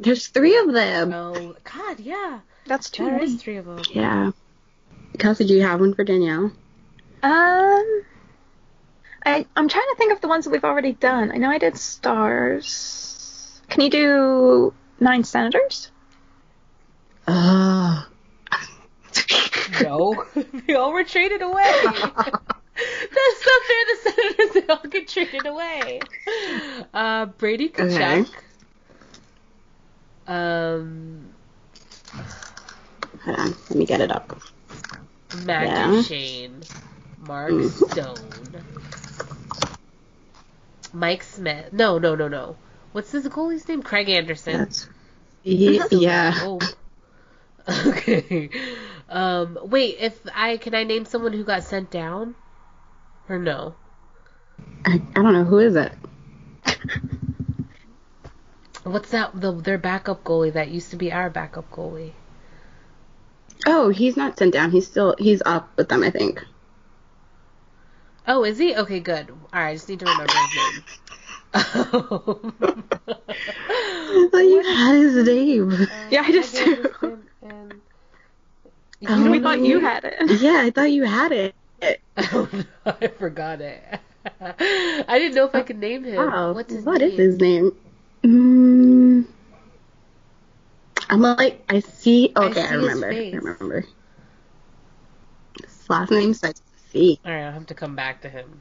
There's 0.00 0.26
three 0.28 0.56
of 0.58 0.72
them. 0.72 1.12
Oh, 1.12 1.54
God, 1.64 2.00
yeah. 2.00 2.40
That's 2.66 2.90
two. 2.90 3.04
There 3.04 3.22
is 3.22 3.30
many. 3.30 3.38
three 3.38 3.56
of 3.56 3.64
them. 3.66 3.80
Yeah. 3.90 4.32
Kelsey, 5.18 5.46
do 5.46 5.54
you 5.54 5.62
have 5.62 5.80
one 5.80 5.94
for 5.94 6.04
Danielle? 6.04 6.52
Um, 7.22 8.02
I 9.24 9.46
I'm 9.56 9.68
trying 9.68 9.86
to 9.90 9.94
think 9.96 10.12
of 10.12 10.20
the 10.20 10.28
ones 10.28 10.44
that 10.44 10.50
we've 10.50 10.64
already 10.64 10.92
done. 10.92 11.32
I 11.32 11.36
know 11.38 11.50
I 11.50 11.58
did 11.58 11.76
stars. 11.78 13.60
Can 13.68 13.82
you 13.82 13.90
do 13.90 14.74
nine 15.00 15.24
senators? 15.24 15.90
Oh. 17.26 18.06
No, 19.82 20.24
they 20.66 20.74
all 20.74 20.92
were 20.92 21.04
traded 21.04 21.42
away. 21.42 21.64
That's 22.76 23.46
not 23.46 23.62
fair. 23.66 23.84
The 23.86 23.96
Senators 24.10 24.54
they 24.54 24.66
all 24.72 24.90
get 24.90 25.08
traded 25.08 25.46
away. 25.46 26.00
Uh, 26.92 27.26
Brady 27.26 27.68
Tkachuk. 27.70 28.26
Okay. 28.26 28.30
Um, 30.26 31.28
Hold 33.24 33.38
on, 33.38 33.54
let 33.70 33.74
me 33.78 33.86
get 33.86 34.00
it 34.00 34.10
up. 34.10 34.38
Matt 35.44 35.66
Yeah. 35.68 35.86
Duchene, 35.90 36.62
Mark 37.26 37.52
Mm. 37.52 37.90
Stone, 37.90 38.64
Mike 40.92 41.22
Smith. 41.22 41.72
No, 41.72 41.98
no, 41.98 42.14
no, 42.14 42.28
no. 42.28 42.56
What's 42.92 43.10
his 43.12 43.26
goalie's 43.28 43.68
name? 43.68 43.82
Craig 43.82 44.08
Anderson. 44.08 44.58
That's 44.58 44.88
He- 45.42 45.80
yeah. 45.90 46.34
Oh. 46.42 46.58
Okay. 47.68 48.48
Um, 49.08 49.58
wait, 49.64 49.96
if 49.98 50.20
I 50.32 50.56
can 50.56 50.72
I 50.76 50.84
name 50.84 51.04
someone 51.04 51.32
who 51.32 51.42
got 51.42 51.64
sent 51.64 51.90
down? 51.90 52.36
Or 53.28 53.38
no? 53.38 53.74
I, 54.84 55.02
I 55.14 55.22
don't 55.22 55.32
know 55.32 55.44
who 55.44 55.58
is 55.58 55.76
it. 55.76 55.92
What's 58.84 59.10
that? 59.10 59.38
The 59.40 59.52
their 59.52 59.78
backup 59.78 60.22
goalie 60.22 60.52
that 60.52 60.68
used 60.68 60.90
to 60.90 60.96
be 60.96 61.12
our 61.12 61.28
backup 61.28 61.68
goalie. 61.70 62.12
Oh, 63.66 63.88
he's 63.88 64.16
not 64.16 64.38
sent 64.38 64.52
down. 64.52 64.70
He's 64.70 64.86
still 64.86 65.16
he's 65.18 65.42
up 65.44 65.68
with 65.76 65.88
them, 65.88 66.04
I 66.04 66.10
think. 66.10 66.44
Oh, 68.28 68.44
is 68.44 68.58
he? 68.58 68.76
Okay, 68.76 69.00
good. 69.00 69.30
All 69.30 69.38
right, 69.60 69.70
I 69.70 69.74
just 69.74 69.88
need 69.88 70.00
to 70.00 70.04
remember 70.06 70.32
his 70.32 70.56
name. 70.56 70.84
Oh. 71.54 72.52
I 73.08 74.28
thought 74.30 74.38
you 74.38 74.62
had 74.62 74.94
his 74.94 75.26
name. 75.26 75.70
Yeah, 76.10 76.22
I 76.22 76.32
just 76.32 76.54
did 76.54 76.82
do. 76.82 76.88
understand, 77.02 77.22
and- 77.42 77.80
You 79.00 79.08
don't 79.08 79.30
we 79.30 79.40
thought 79.40 79.60
you 79.60 79.80
had 79.80 80.04
it. 80.04 80.40
Yeah, 80.40 80.60
I 80.64 80.70
thought 80.70 80.90
you 80.90 81.04
had 81.04 81.32
it. 81.32 81.54
Oh 82.18 82.48
no, 82.52 82.64
I 82.86 83.08
forgot 83.08 83.60
it. 83.60 83.82
I 84.40 85.18
didn't 85.18 85.34
know 85.34 85.46
if 85.46 85.54
I 85.54 85.62
could 85.62 85.78
name 85.78 86.04
him. 86.04 86.26
Wow. 86.26 86.52
What's 86.52 86.72
his 86.72 86.84
what 86.84 87.00
name? 87.00 87.10
is 87.10 87.16
his 87.16 87.40
name? 87.40 87.72
Mm, 88.22 89.24
I'm 91.08 91.20
like, 91.20 91.64
I 91.68 91.80
see. 91.80 92.32
Okay, 92.36 92.60
see 92.60 92.66
I, 92.66 92.74
remember. 92.74 93.12
I 93.12 93.36
remember. 93.36 93.84
His 95.62 95.90
last 95.90 96.10
name 96.10 96.34
starts 96.34 96.60
with 96.60 96.90
C. 96.90 97.20
All 97.24 97.32
right, 97.32 97.44
I'll 97.44 97.52
have 97.52 97.66
to 97.66 97.74
come 97.74 97.94
back 97.94 98.22
to 98.22 98.28
him. 98.28 98.60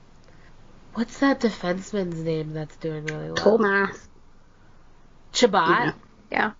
What's 0.94 1.20
that 1.20 1.42
defenseman's 1.42 2.22
name 2.22 2.54
that's 2.54 2.76
doing 2.78 3.06
really 3.08 3.32
well? 3.32 3.36
Tomas. 3.36 4.08
Chabot. 5.34 5.86
Yeah. 5.86 5.92
Yeah. 6.32 6.52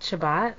Chabot. 0.00 0.54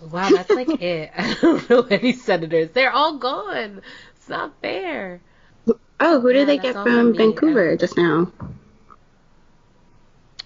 Wow, 0.00 0.30
that's 0.30 0.54
like 0.54 0.74
it. 0.82 1.10
I 1.16 1.34
don't 1.40 1.68
know 1.70 1.82
any 1.90 2.12
senators. 2.12 2.70
They're 2.72 2.92
all 2.92 3.18
gone. 3.18 3.82
It's 4.16 4.28
not 4.28 4.52
fair. 4.62 5.20
Oh, 6.00 6.20
who 6.20 6.32
did 6.32 6.46
Yeah, 6.46 6.46
they 6.48 6.58
get 6.58 6.74
from. 6.82 7.14
Vancouver 7.14 7.76
just 7.76 7.96
now? 7.96 8.32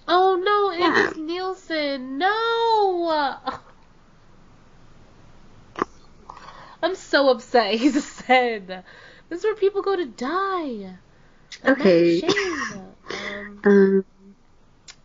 Oh 0.07 0.35
no, 0.43 0.71
Yeah. 0.79 0.91
was 0.91 1.15
Nilsson. 1.17 2.17
No. 2.17 3.39
I'm 6.83 6.95
so 6.95 7.29
upset. 7.29 7.73
He's 7.75 8.03
said. 8.05 8.83
This 9.29 9.39
is 9.39 9.45
where 9.45 9.55
people 9.55 9.81
go 9.81 9.95
to 9.95 10.05
die. 10.05 10.97
Not 11.63 11.79
Okay. 11.79 12.21
Um, 13.11 13.63
Um, 13.63 14.05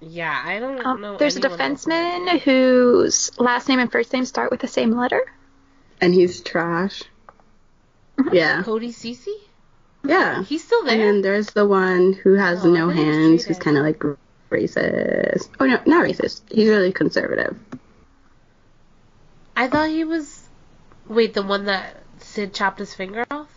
yeah, 0.00 0.42
I 0.44 0.58
don't 0.58 0.84
Um, 0.84 1.00
know. 1.00 1.16
there's 1.16 1.36
a 1.36 1.40
anyone 1.44 1.60
else. 1.60 1.84
defenseman 1.84 2.38
whose 2.40 3.38
last 3.38 3.68
name 3.68 3.78
and 3.80 3.90
first 3.90 4.12
name 4.12 4.24
start 4.24 4.50
with 4.50 4.60
the 4.60 4.68
same 4.68 4.92
letter. 4.96 5.22
and 6.00 6.14
he's 6.14 6.40
trash. 6.40 7.02
Mm-hmm. 8.18 8.34
Yeah. 8.34 8.62
Cody 8.62 8.88
Cece? 8.92 9.26
Yeah. 10.04 10.42
He's 10.44 10.64
still 10.64 10.80
And 10.80 10.88
there. 10.88 10.98
then 11.12 11.20
there's 11.22 11.50
the 11.50 11.66
one 11.66 12.14
who 12.14 12.34
has 12.34 12.64
Oh, 12.64 12.70
no 12.70 12.86
thought 12.88 12.96
he 12.96 13.04
was 13.04 13.14
hands, 13.16 13.44
who's 13.44 13.58
kind 13.58 13.76
of 13.76 13.82
like 13.84 14.02
racist. 14.50 15.48
Oh 15.60 15.66
no, 15.66 15.78
not 15.86 16.04
racist. 16.06 16.40
He's 16.50 16.68
really 16.68 16.92
conservative. 16.92 17.58
I 19.56 19.68
thought 19.68 19.90
he 19.90 20.04
was. 20.04 20.48
Wait, 21.06 21.34
the 21.34 21.42
one 21.42 21.66
that 21.66 21.96
Sid 22.20 22.54
chopped 22.54 22.78
his 22.78 22.94
finger 22.94 23.24
off? 23.30 23.48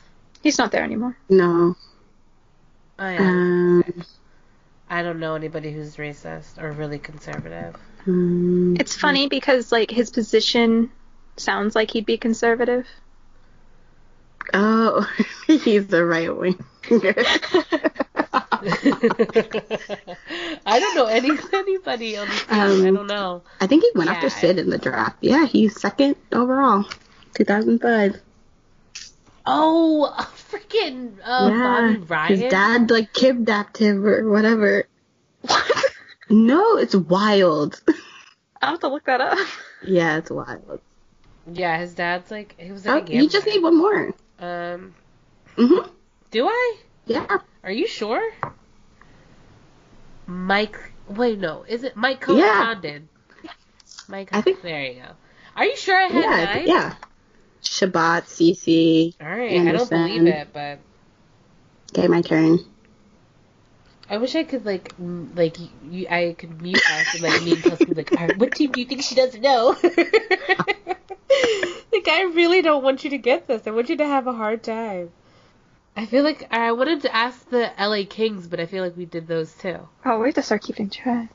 He's 0.42 0.58
not 0.58 0.72
there 0.72 0.84
anymore. 0.84 1.16
No. 1.30 1.76
Oh 3.00 3.10
yeah. 3.10 3.20
Um, 3.22 4.04
I 4.94 5.02
don't 5.02 5.20
know 5.20 5.34
anybody 5.34 5.72
who's 5.72 5.96
racist 5.98 6.62
or 6.62 6.72
really 6.72 7.00
conservative. 7.00 7.76
um, 8.08 8.78
It's 8.80 8.96
funny 8.96 9.28
because 9.28 9.72
like 9.72 9.90
his 9.90 10.12
position 10.12 10.92
sounds 11.38 11.76
like 11.76 11.90
he'd 11.92 12.06
be 12.06 12.18
conservative. 12.18 12.86
oh, 14.54 15.10
he's 15.48 15.88
the 15.88 16.06
right 16.06 16.36
wing. 16.36 16.64
I 20.66 20.80
don't 20.80 20.96
know 20.96 21.06
any 21.08 21.32
anybody 21.54 22.18
on 22.18 22.28
the 22.28 22.34
team. 22.34 22.46
I 22.50 22.60
Um, 22.70 22.94
don't 22.96 23.08
know. 23.08 23.42
I 23.60 23.68
think 23.68 23.84
he 23.84 23.92
went 23.96 24.10
Yeah, 24.10 24.16
after 24.16 24.28
I- 24.28 24.30
Sid 24.42 24.60
in 24.60 24.70
the 24.70 24.78
draft. 24.78 25.18
Yeah, 25.22 25.46
he's 25.46 25.80
second 25.80 26.16
overall, 26.32 26.86
2005. 27.34 28.22
Oh, 29.46 30.14
freaking 30.52 31.18
uh, 31.24 31.50
yeah, 31.52 31.64
Bobby 31.64 31.98
Ryan. 32.06 32.32
his 32.38 32.52
dad 32.52 32.92
like 32.92 33.14
kidnapped 33.14 33.78
him 33.78 34.06
or 34.06 34.30
whatever. 34.30 34.86
What? 35.42 35.86
No, 36.30 36.78
it's 36.78 36.96
wild. 36.96 37.82
I'll 38.62 38.72
have 38.72 38.80
to 38.80 38.88
look 38.88 39.06
that 39.06 39.20
up. 39.22 39.38
yeah, 39.86 40.18
it's 40.18 40.30
wild. 40.32 40.80
Yeah, 41.52 41.78
his 41.78 41.94
dad's 41.96 42.32
like 42.32 42.56
he 42.58 42.72
was 42.72 42.88
Oh, 42.88 42.94
like 42.96 43.10
a 43.10 43.14
you 43.14 43.28
just 43.28 43.46
need 43.46 43.62
one 43.62 43.78
more. 43.78 44.14
Um, 44.40 44.96
hmm 45.58 45.80
do 46.32 46.48
I? 46.48 46.78
Yeah. 47.06 47.40
Are 47.64 47.72
you 47.72 47.88
sure? 47.88 48.32
Mike. 50.26 50.80
Wait, 51.08 51.38
no. 51.38 51.64
Is 51.68 51.84
it 51.84 51.96
Mike 51.96 52.22
Condon? 52.22 53.10
Yeah. 53.44 53.52
Mike. 54.08 54.30
I 54.32 54.42
think- 54.42 54.62
There 54.62 54.84
you 54.86 55.02
go. 55.02 55.10
Are 55.56 55.66
you 55.66 55.76
sure 55.76 55.96
I 56.00 56.08
had 56.08 56.24
Yeah, 56.24 56.46
nine? 56.46 56.68
yeah. 56.68 56.96
Chabot, 57.64 58.24
Cece. 58.26 59.16
All 59.22 59.28
right. 59.28 59.68
I 59.68 59.72
don't 59.72 59.90
believe 59.90 60.28
it, 60.28 60.50
but 60.54 60.80
Okay, 61.96 62.08
my 62.08 62.22
turn. 62.22 62.60
I 64.10 64.18
wish 64.18 64.36
I 64.36 64.44
could 64.44 64.66
like 64.66 64.94
like 65.36 65.58
you, 65.90 66.08
I 66.10 66.36
could 66.38 66.62
mute 66.62 66.78
us 66.78 67.14
and 67.14 67.24
like 67.24 67.42
me 67.44 67.54
and 67.54 67.64
Kelsey 67.64 67.94
like, 67.94 68.12
All 68.12 68.28
right, 68.28 68.38
what 68.38 68.56
team 68.56 68.72
do 68.72 68.82
you 68.82 68.86
think 68.86 69.04
she 69.04 69.16
doesn't 69.16 69.42
know? 69.42 69.76
like 69.84 69.96
I 72.08 72.32
really 72.34 72.62
don't 72.62 72.84
want 72.84 73.04
you 73.04 73.10
to 73.12 73.18
get 73.18 73.48
this. 73.48 73.68
I 73.68 73.72
want 73.72 73.90
you 73.90 73.98
to 73.98 74.06
have 74.06 74.28
a 74.28 74.34
hard 74.34 74.64
time. 74.64 75.12
I 75.96 76.08
feel 76.08 76.24
like 76.24 76.48
I 76.52 76.72
wanted 76.72 77.04
to 77.04 77.16
ask 77.16 77.48
the 77.50 77.72
LA 77.80 78.04
Kings, 78.10 78.48
but 78.48 78.60
I 78.60 78.66
feel 78.66 78.84
like 78.84 78.98
we 78.98 79.06
did 79.06 79.28
those 79.28 79.54
too. 79.54 79.88
Oh, 80.04 80.20
we 80.20 80.30
have 80.30 80.36
to 80.36 80.42
start 80.42 80.64
keeping 80.64 80.90
track. 80.90 81.30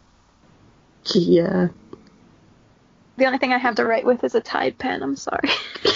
Yeah. 1.14 1.68
The 3.16 3.26
only 3.26 3.38
thing 3.38 3.52
I 3.52 3.58
have 3.58 3.76
to 3.76 3.84
write 3.84 4.04
with 4.04 4.24
is 4.24 4.34
a 4.34 4.40
Tide 4.40 4.78
pen. 4.78 5.02
I'm 5.02 5.16
sorry. 5.16 5.48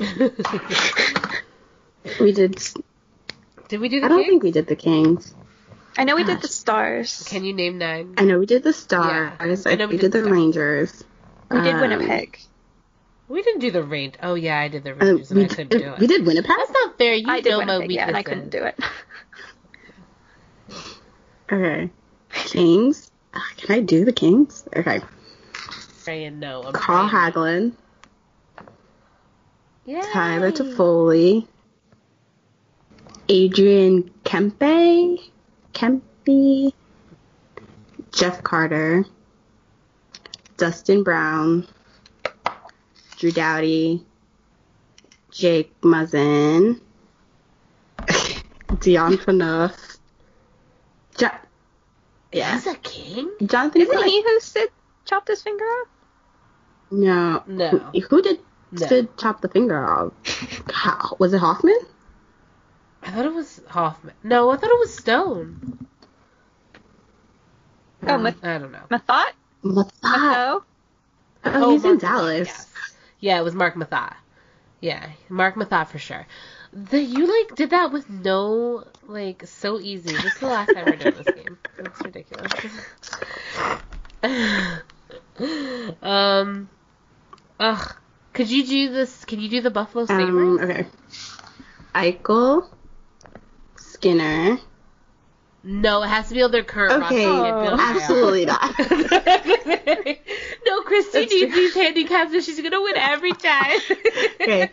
We 2.20 2.32
did. 2.32 2.60
did 3.68 3.80
we 3.80 3.88
do 3.88 4.00
the 4.00 4.06
I 4.06 4.08
don't 4.08 4.18
Kings? 4.18 4.28
think 4.28 4.42
we 4.42 4.50
did 4.50 4.66
the 4.66 4.76
Kings. 4.76 5.34
I 5.96 6.04
know 6.04 6.16
we 6.16 6.24
did 6.24 6.42
the 6.42 6.48
stars. 6.48 7.24
Can 7.28 7.44
you 7.44 7.54
name 7.54 7.78
nine? 7.78 8.14
I 8.18 8.24
know 8.24 8.38
we 8.38 8.44
did 8.46 8.62
the 8.62 8.72
Stars. 8.74 9.10
Yeah, 9.10 9.32
I 9.38 9.44
I 9.44 9.46
know 9.76 9.86
we, 9.86 9.96
did, 9.96 10.12
the 10.12 10.18
Stars. 10.18 10.30
Rangers. 10.30 11.04
we 11.50 11.60
did 11.62 11.74
Um, 11.76 11.80
Winnipeg. 11.80 12.38
We 13.28 13.42
didn't 13.42 13.60
do 13.60 13.70
the 13.70 13.82
range. 13.82 14.14
Oh 14.22 14.34
yeah, 14.34 14.58
I 14.58 14.68
did 14.68 14.84
the 14.84 14.90
Uh, 14.92 14.96
Rangers 14.96 15.30
and 15.30 15.38
we, 15.38 15.44
I 15.44 15.48
couldn't 15.48 15.70
do 15.70 15.92
it. 15.94 15.98
we 15.98 16.06
did 16.06 16.26
Winnipeg. 16.26 16.50
That's 16.58 16.70
not 16.72 16.98
fair. 16.98 17.14
You 17.14 17.30
I 17.30 17.40
did 17.40 17.50
know 17.50 17.58
my 17.64 17.78
Winnipeg, 17.78 17.92
yeah, 17.92 18.06
and 18.08 18.16
I 18.16 18.22
couldn't 18.22 18.50
do 18.50 18.64
it. 18.64 18.78
Okay. 21.52 21.90
Kings. 22.32 23.10
Uh, 23.34 23.38
can 23.58 23.76
I 23.76 23.80
do 23.80 24.04
the 24.06 24.12
Kings? 24.12 24.66
Okay. 24.74 25.00
Saying 25.98 26.38
no. 26.40 26.62
I'm 26.64 26.72
Carl 26.72 27.08
saying- 27.08 27.32
Hagelin, 27.32 27.72
Yay. 29.86 30.00
Tyler 30.12 30.50
Toffoli, 30.52 31.46
Adrian 33.28 34.10
Kempe, 34.24 35.18
Kempe, 35.72 36.72
Jeff 38.12 38.42
Carter, 38.42 39.04
Dustin 40.56 41.02
Brown, 41.02 41.66
Drew 43.18 43.30
Doughty, 43.30 44.04
Jake 45.30 45.78
Muzzin, 45.82 46.80
Dion 48.80 49.18
Phaneuf, 49.18 49.98
jo- 51.18 51.28
yeah, 52.32 52.54
He's 52.54 52.66
a 52.66 52.74
king? 52.76 53.30
Jonathan. 53.44 53.82
Isn't 53.82 53.94
Quick. 53.96 54.06
he 54.06 54.22
who 54.22 54.40
Sid 54.40 54.68
chopped 55.04 55.28
his 55.28 55.42
finger 55.42 55.64
off? 55.64 55.88
No, 56.90 57.42
No. 57.46 57.68
Who, 57.92 58.00
who 58.00 58.22
did 58.22 58.40
No. 58.74 58.86
Sid 58.88 59.16
chop 59.16 59.40
the 59.40 59.48
finger 59.48 59.84
off? 59.88 60.12
How, 60.72 61.16
was 61.20 61.32
it 61.32 61.38
Hoffman? 61.38 61.78
I 63.04 63.10
thought 63.12 63.24
it 63.24 63.32
was 63.32 63.60
Hoffman. 63.68 64.14
No, 64.24 64.50
I 64.50 64.56
thought 64.56 64.70
it 64.70 64.78
was 64.80 64.96
Stone. 64.96 65.86
Oh, 68.02 68.18
Math- 68.18 68.44
I 68.44 68.58
don't 68.58 68.72
know. 68.72 68.82
Mathot? 68.90 69.26
Mathot. 69.62 69.92
Matho? 70.02 70.64
Oh, 71.44 71.70
he's 71.70 71.84
in 71.84 71.90
Marc 71.90 71.98
Methot, 71.98 72.00
Dallas. 72.00 72.48
yes. 72.48 72.66
Yeah, 73.20 73.38
it 73.38 73.42
was 73.44 73.54
Marc 73.54 73.76
Methot. 73.76 74.14
Yeah, 74.80 75.06
Marc 75.28 75.54
Methot 75.54 75.86
for 75.88 75.98
sure. 75.98 76.26
The 76.72 77.00
you 77.00 77.26
like 77.26 77.54
did 77.54 77.70
that 77.70 77.92
with 77.92 78.10
no 78.10 78.84
like 79.06 79.46
so 79.46 79.78
easy. 79.78 80.12
This 80.12 80.34
is 80.34 80.40
the 80.40 80.46
last 80.48 80.74
time 80.74 80.84
we're 80.86 80.96
doing 80.96 81.14
this 81.14 81.30
game. 81.34 81.58
That's 81.78 82.02
ridiculous. 82.02 82.52
um, 86.02 86.68
ugh. 87.60 87.96
Could 88.34 88.50
you 88.50 88.66
do 88.66 88.92
this? 88.92 89.24
Can 89.24 89.40
you 89.40 89.48
do 89.48 89.60
the 89.62 89.70
Buffalo 89.70 90.04
Sabres? 90.06 90.28
Um, 90.28 90.58
okay. 90.60 90.86
Eichel, 91.94 92.68
Skinner. 93.76 94.58
No, 95.66 96.02
it 96.02 96.08
has 96.08 96.28
to 96.28 96.34
be 96.34 96.42
on 96.42 96.50
their 96.50 96.62
current 96.64 97.00
roster. 97.00 97.14
Okay, 97.14 97.24
You 97.24 97.30
can't 97.30 97.64
build 97.64 97.80
it 97.80 97.80
out. 97.80 97.96
absolutely 97.96 98.44
not. 98.46 98.78
no, 100.66 100.82
Christy 100.82 101.20
That's 101.20 101.32
needs 101.32 101.52
true. 101.52 101.62
these 101.62 101.74
handicaps 101.74 102.32
and 102.34 102.42
she's 102.44 102.60
gonna 102.60 102.82
win 102.82 102.96
every 102.98 103.32
time. 103.32 103.78
Okay, 104.42 104.70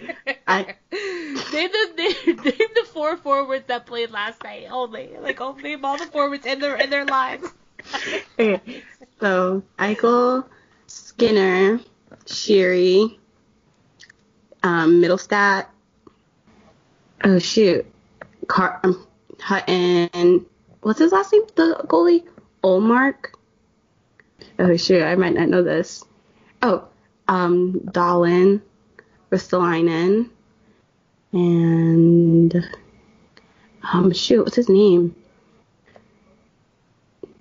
I- 0.47 0.75
name 0.91 1.69
the 1.71 1.93
name, 1.97 2.35
name 2.43 2.69
the 2.75 2.85
four 2.91 3.15
forwards 3.15 3.67
that 3.67 3.85
played 3.85 4.11
last 4.11 4.43
night 4.43 4.67
only. 4.69 5.11
Like, 5.21 5.39
oh, 5.39 5.53
name 5.53 5.85
all 5.85 5.97
the 5.97 6.07
forwards 6.07 6.45
in 6.45 6.59
their 6.59 6.75
in 6.75 6.89
their 6.89 7.05
lives. 7.05 7.47
okay, 8.37 8.83
so 9.21 9.63
Eichel, 9.79 10.45
Skinner, 10.87 11.79
Sheary, 12.25 13.17
um, 14.63 15.01
Mittelstadt. 15.01 15.67
Oh 17.23 17.39
shoot, 17.39 17.85
Car- 18.47 18.79
um, 18.83 19.05
Hutton. 19.39 20.45
What's 20.81 20.99
his 20.99 21.11
last 21.11 21.31
name? 21.31 21.43
The 21.55 21.83
goalie, 21.87 22.25
Ullmark. 22.63 23.33
Oh 24.57 24.75
shoot, 24.77 25.03
I 25.03 25.15
might 25.15 25.33
not 25.33 25.49
know 25.49 25.63
this. 25.63 26.03
Oh, 26.61 26.87
um, 27.27 27.79
Dahlin, 27.85 28.61
Ristolainen, 29.31 30.29
and 31.31 32.69
um, 33.93 34.11
shoot, 34.13 34.43
what's 34.43 34.55
his 34.55 34.69
name? 34.69 35.15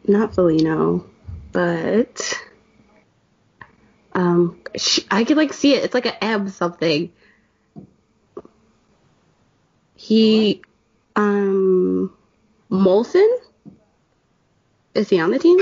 Not 0.06 0.32
Felino, 0.32 1.04
but 1.52 2.39
um, 4.12 4.60
sh- 4.76 5.00
I 5.10 5.24
could 5.24 5.36
like 5.36 5.52
see 5.52 5.74
it. 5.74 5.84
It's 5.84 5.94
like 5.94 6.06
an 6.06 6.14
M 6.20 6.48
something. 6.48 7.12
He, 9.94 10.62
um, 11.16 12.12
Molson. 12.70 13.28
Is 14.94 15.08
he 15.08 15.20
on 15.20 15.30
the 15.30 15.38
team? 15.38 15.58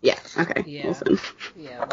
Yeah. 0.00 0.18
Okay. 0.38 0.64
Yeah. 0.66 0.86
Molson. 0.86 1.20
Yeah. 1.56 1.86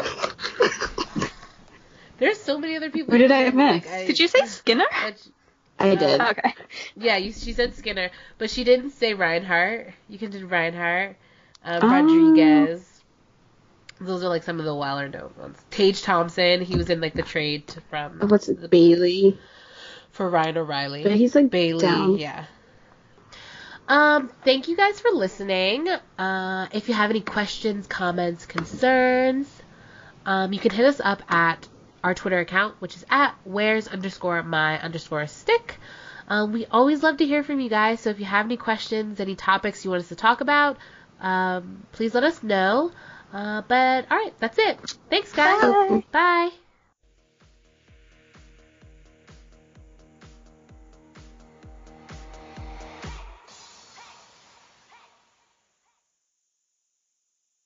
There's 2.18 2.40
so 2.40 2.58
many 2.58 2.76
other 2.76 2.90
people. 2.90 3.12
Who 3.12 3.18
did 3.18 3.30
I 3.32 3.44
Like, 3.48 3.54
miss? 3.84 4.06
Did 4.06 4.18
you 4.18 4.28
say 4.28 4.46
Skinner? 4.46 4.86
I- 4.90 5.14
I 5.78 5.94
did. 5.94 6.20
Okay. 6.20 6.54
Yeah, 6.94 7.16
you, 7.16 7.32
she 7.32 7.54
said 7.54 7.74
Skinner, 7.74 8.10
but 8.36 8.50
she 8.50 8.64
didn't 8.64 8.90
say 8.90 9.14
Reinhart. 9.14 9.94
You 10.10 10.18
can 10.18 10.30
do 10.30 10.46
Reinhart, 10.46 11.16
uh, 11.64 11.80
Oh. 11.82 11.88
Rodrigues. 11.88 12.99
Those 14.00 14.24
are 14.24 14.28
like 14.28 14.42
some 14.44 14.58
of 14.58 14.64
the 14.64 14.74
wilder 14.74 15.08
known 15.08 15.30
ones. 15.38 15.58
Tage 15.70 16.00
Thompson, 16.02 16.62
he 16.62 16.76
was 16.76 16.88
in 16.88 17.00
like 17.00 17.14
the 17.14 17.22
trade 17.22 17.64
from 17.90 18.18
What's 18.28 18.46
the- 18.46 18.64
it? 18.64 18.70
Bailey. 18.70 19.38
for 20.12 20.28
Ryan 20.28 20.58
O'Reilly. 20.58 21.02
But 21.02 21.12
he's 21.12 21.34
like 21.34 21.50
Bailey, 21.50 21.80
down. 21.82 22.16
yeah. 22.18 22.44
Um, 23.88 24.30
thank 24.44 24.68
you 24.68 24.76
guys 24.76 25.00
for 25.00 25.10
listening. 25.10 25.88
Uh, 26.18 26.68
if 26.72 26.88
you 26.88 26.94
have 26.94 27.10
any 27.10 27.20
questions, 27.20 27.86
comments, 27.86 28.46
concerns, 28.46 29.48
um, 30.24 30.52
you 30.52 30.60
can 30.60 30.70
hit 30.70 30.86
us 30.86 31.00
up 31.02 31.22
at 31.32 31.66
our 32.04 32.14
Twitter 32.14 32.38
account, 32.38 32.76
which 32.80 32.94
is 32.96 33.04
at 33.10 33.34
where's 33.44 33.88
underscore 33.88 34.42
my 34.42 34.80
underscore 34.80 35.26
stick. 35.26 35.76
Um, 36.28 36.52
we 36.52 36.66
always 36.66 37.02
love 37.02 37.16
to 37.16 37.26
hear 37.26 37.42
from 37.42 37.58
you 37.60 37.68
guys, 37.68 38.00
so 38.00 38.10
if 38.10 38.20
you 38.20 38.24
have 38.26 38.46
any 38.46 38.56
questions, 38.56 39.18
any 39.18 39.34
topics 39.34 39.84
you 39.84 39.90
want 39.90 40.02
us 40.04 40.08
to 40.10 40.14
talk 40.16 40.40
about, 40.40 40.76
um, 41.20 41.84
please 41.92 42.14
let 42.14 42.22
us 42.22 42.42
know. 42.42 42.92
Uh, 43.32 43.62
but 43.68 44.06
all 44.10 44.18
right, 44.18 44.34
that's 44.40 44.58
it. 44.58 44.78
Thanks, 45.08 45.32
guys. 45.32 45.60
Bye. 45.60 46.02
Bye. 46.12 46.50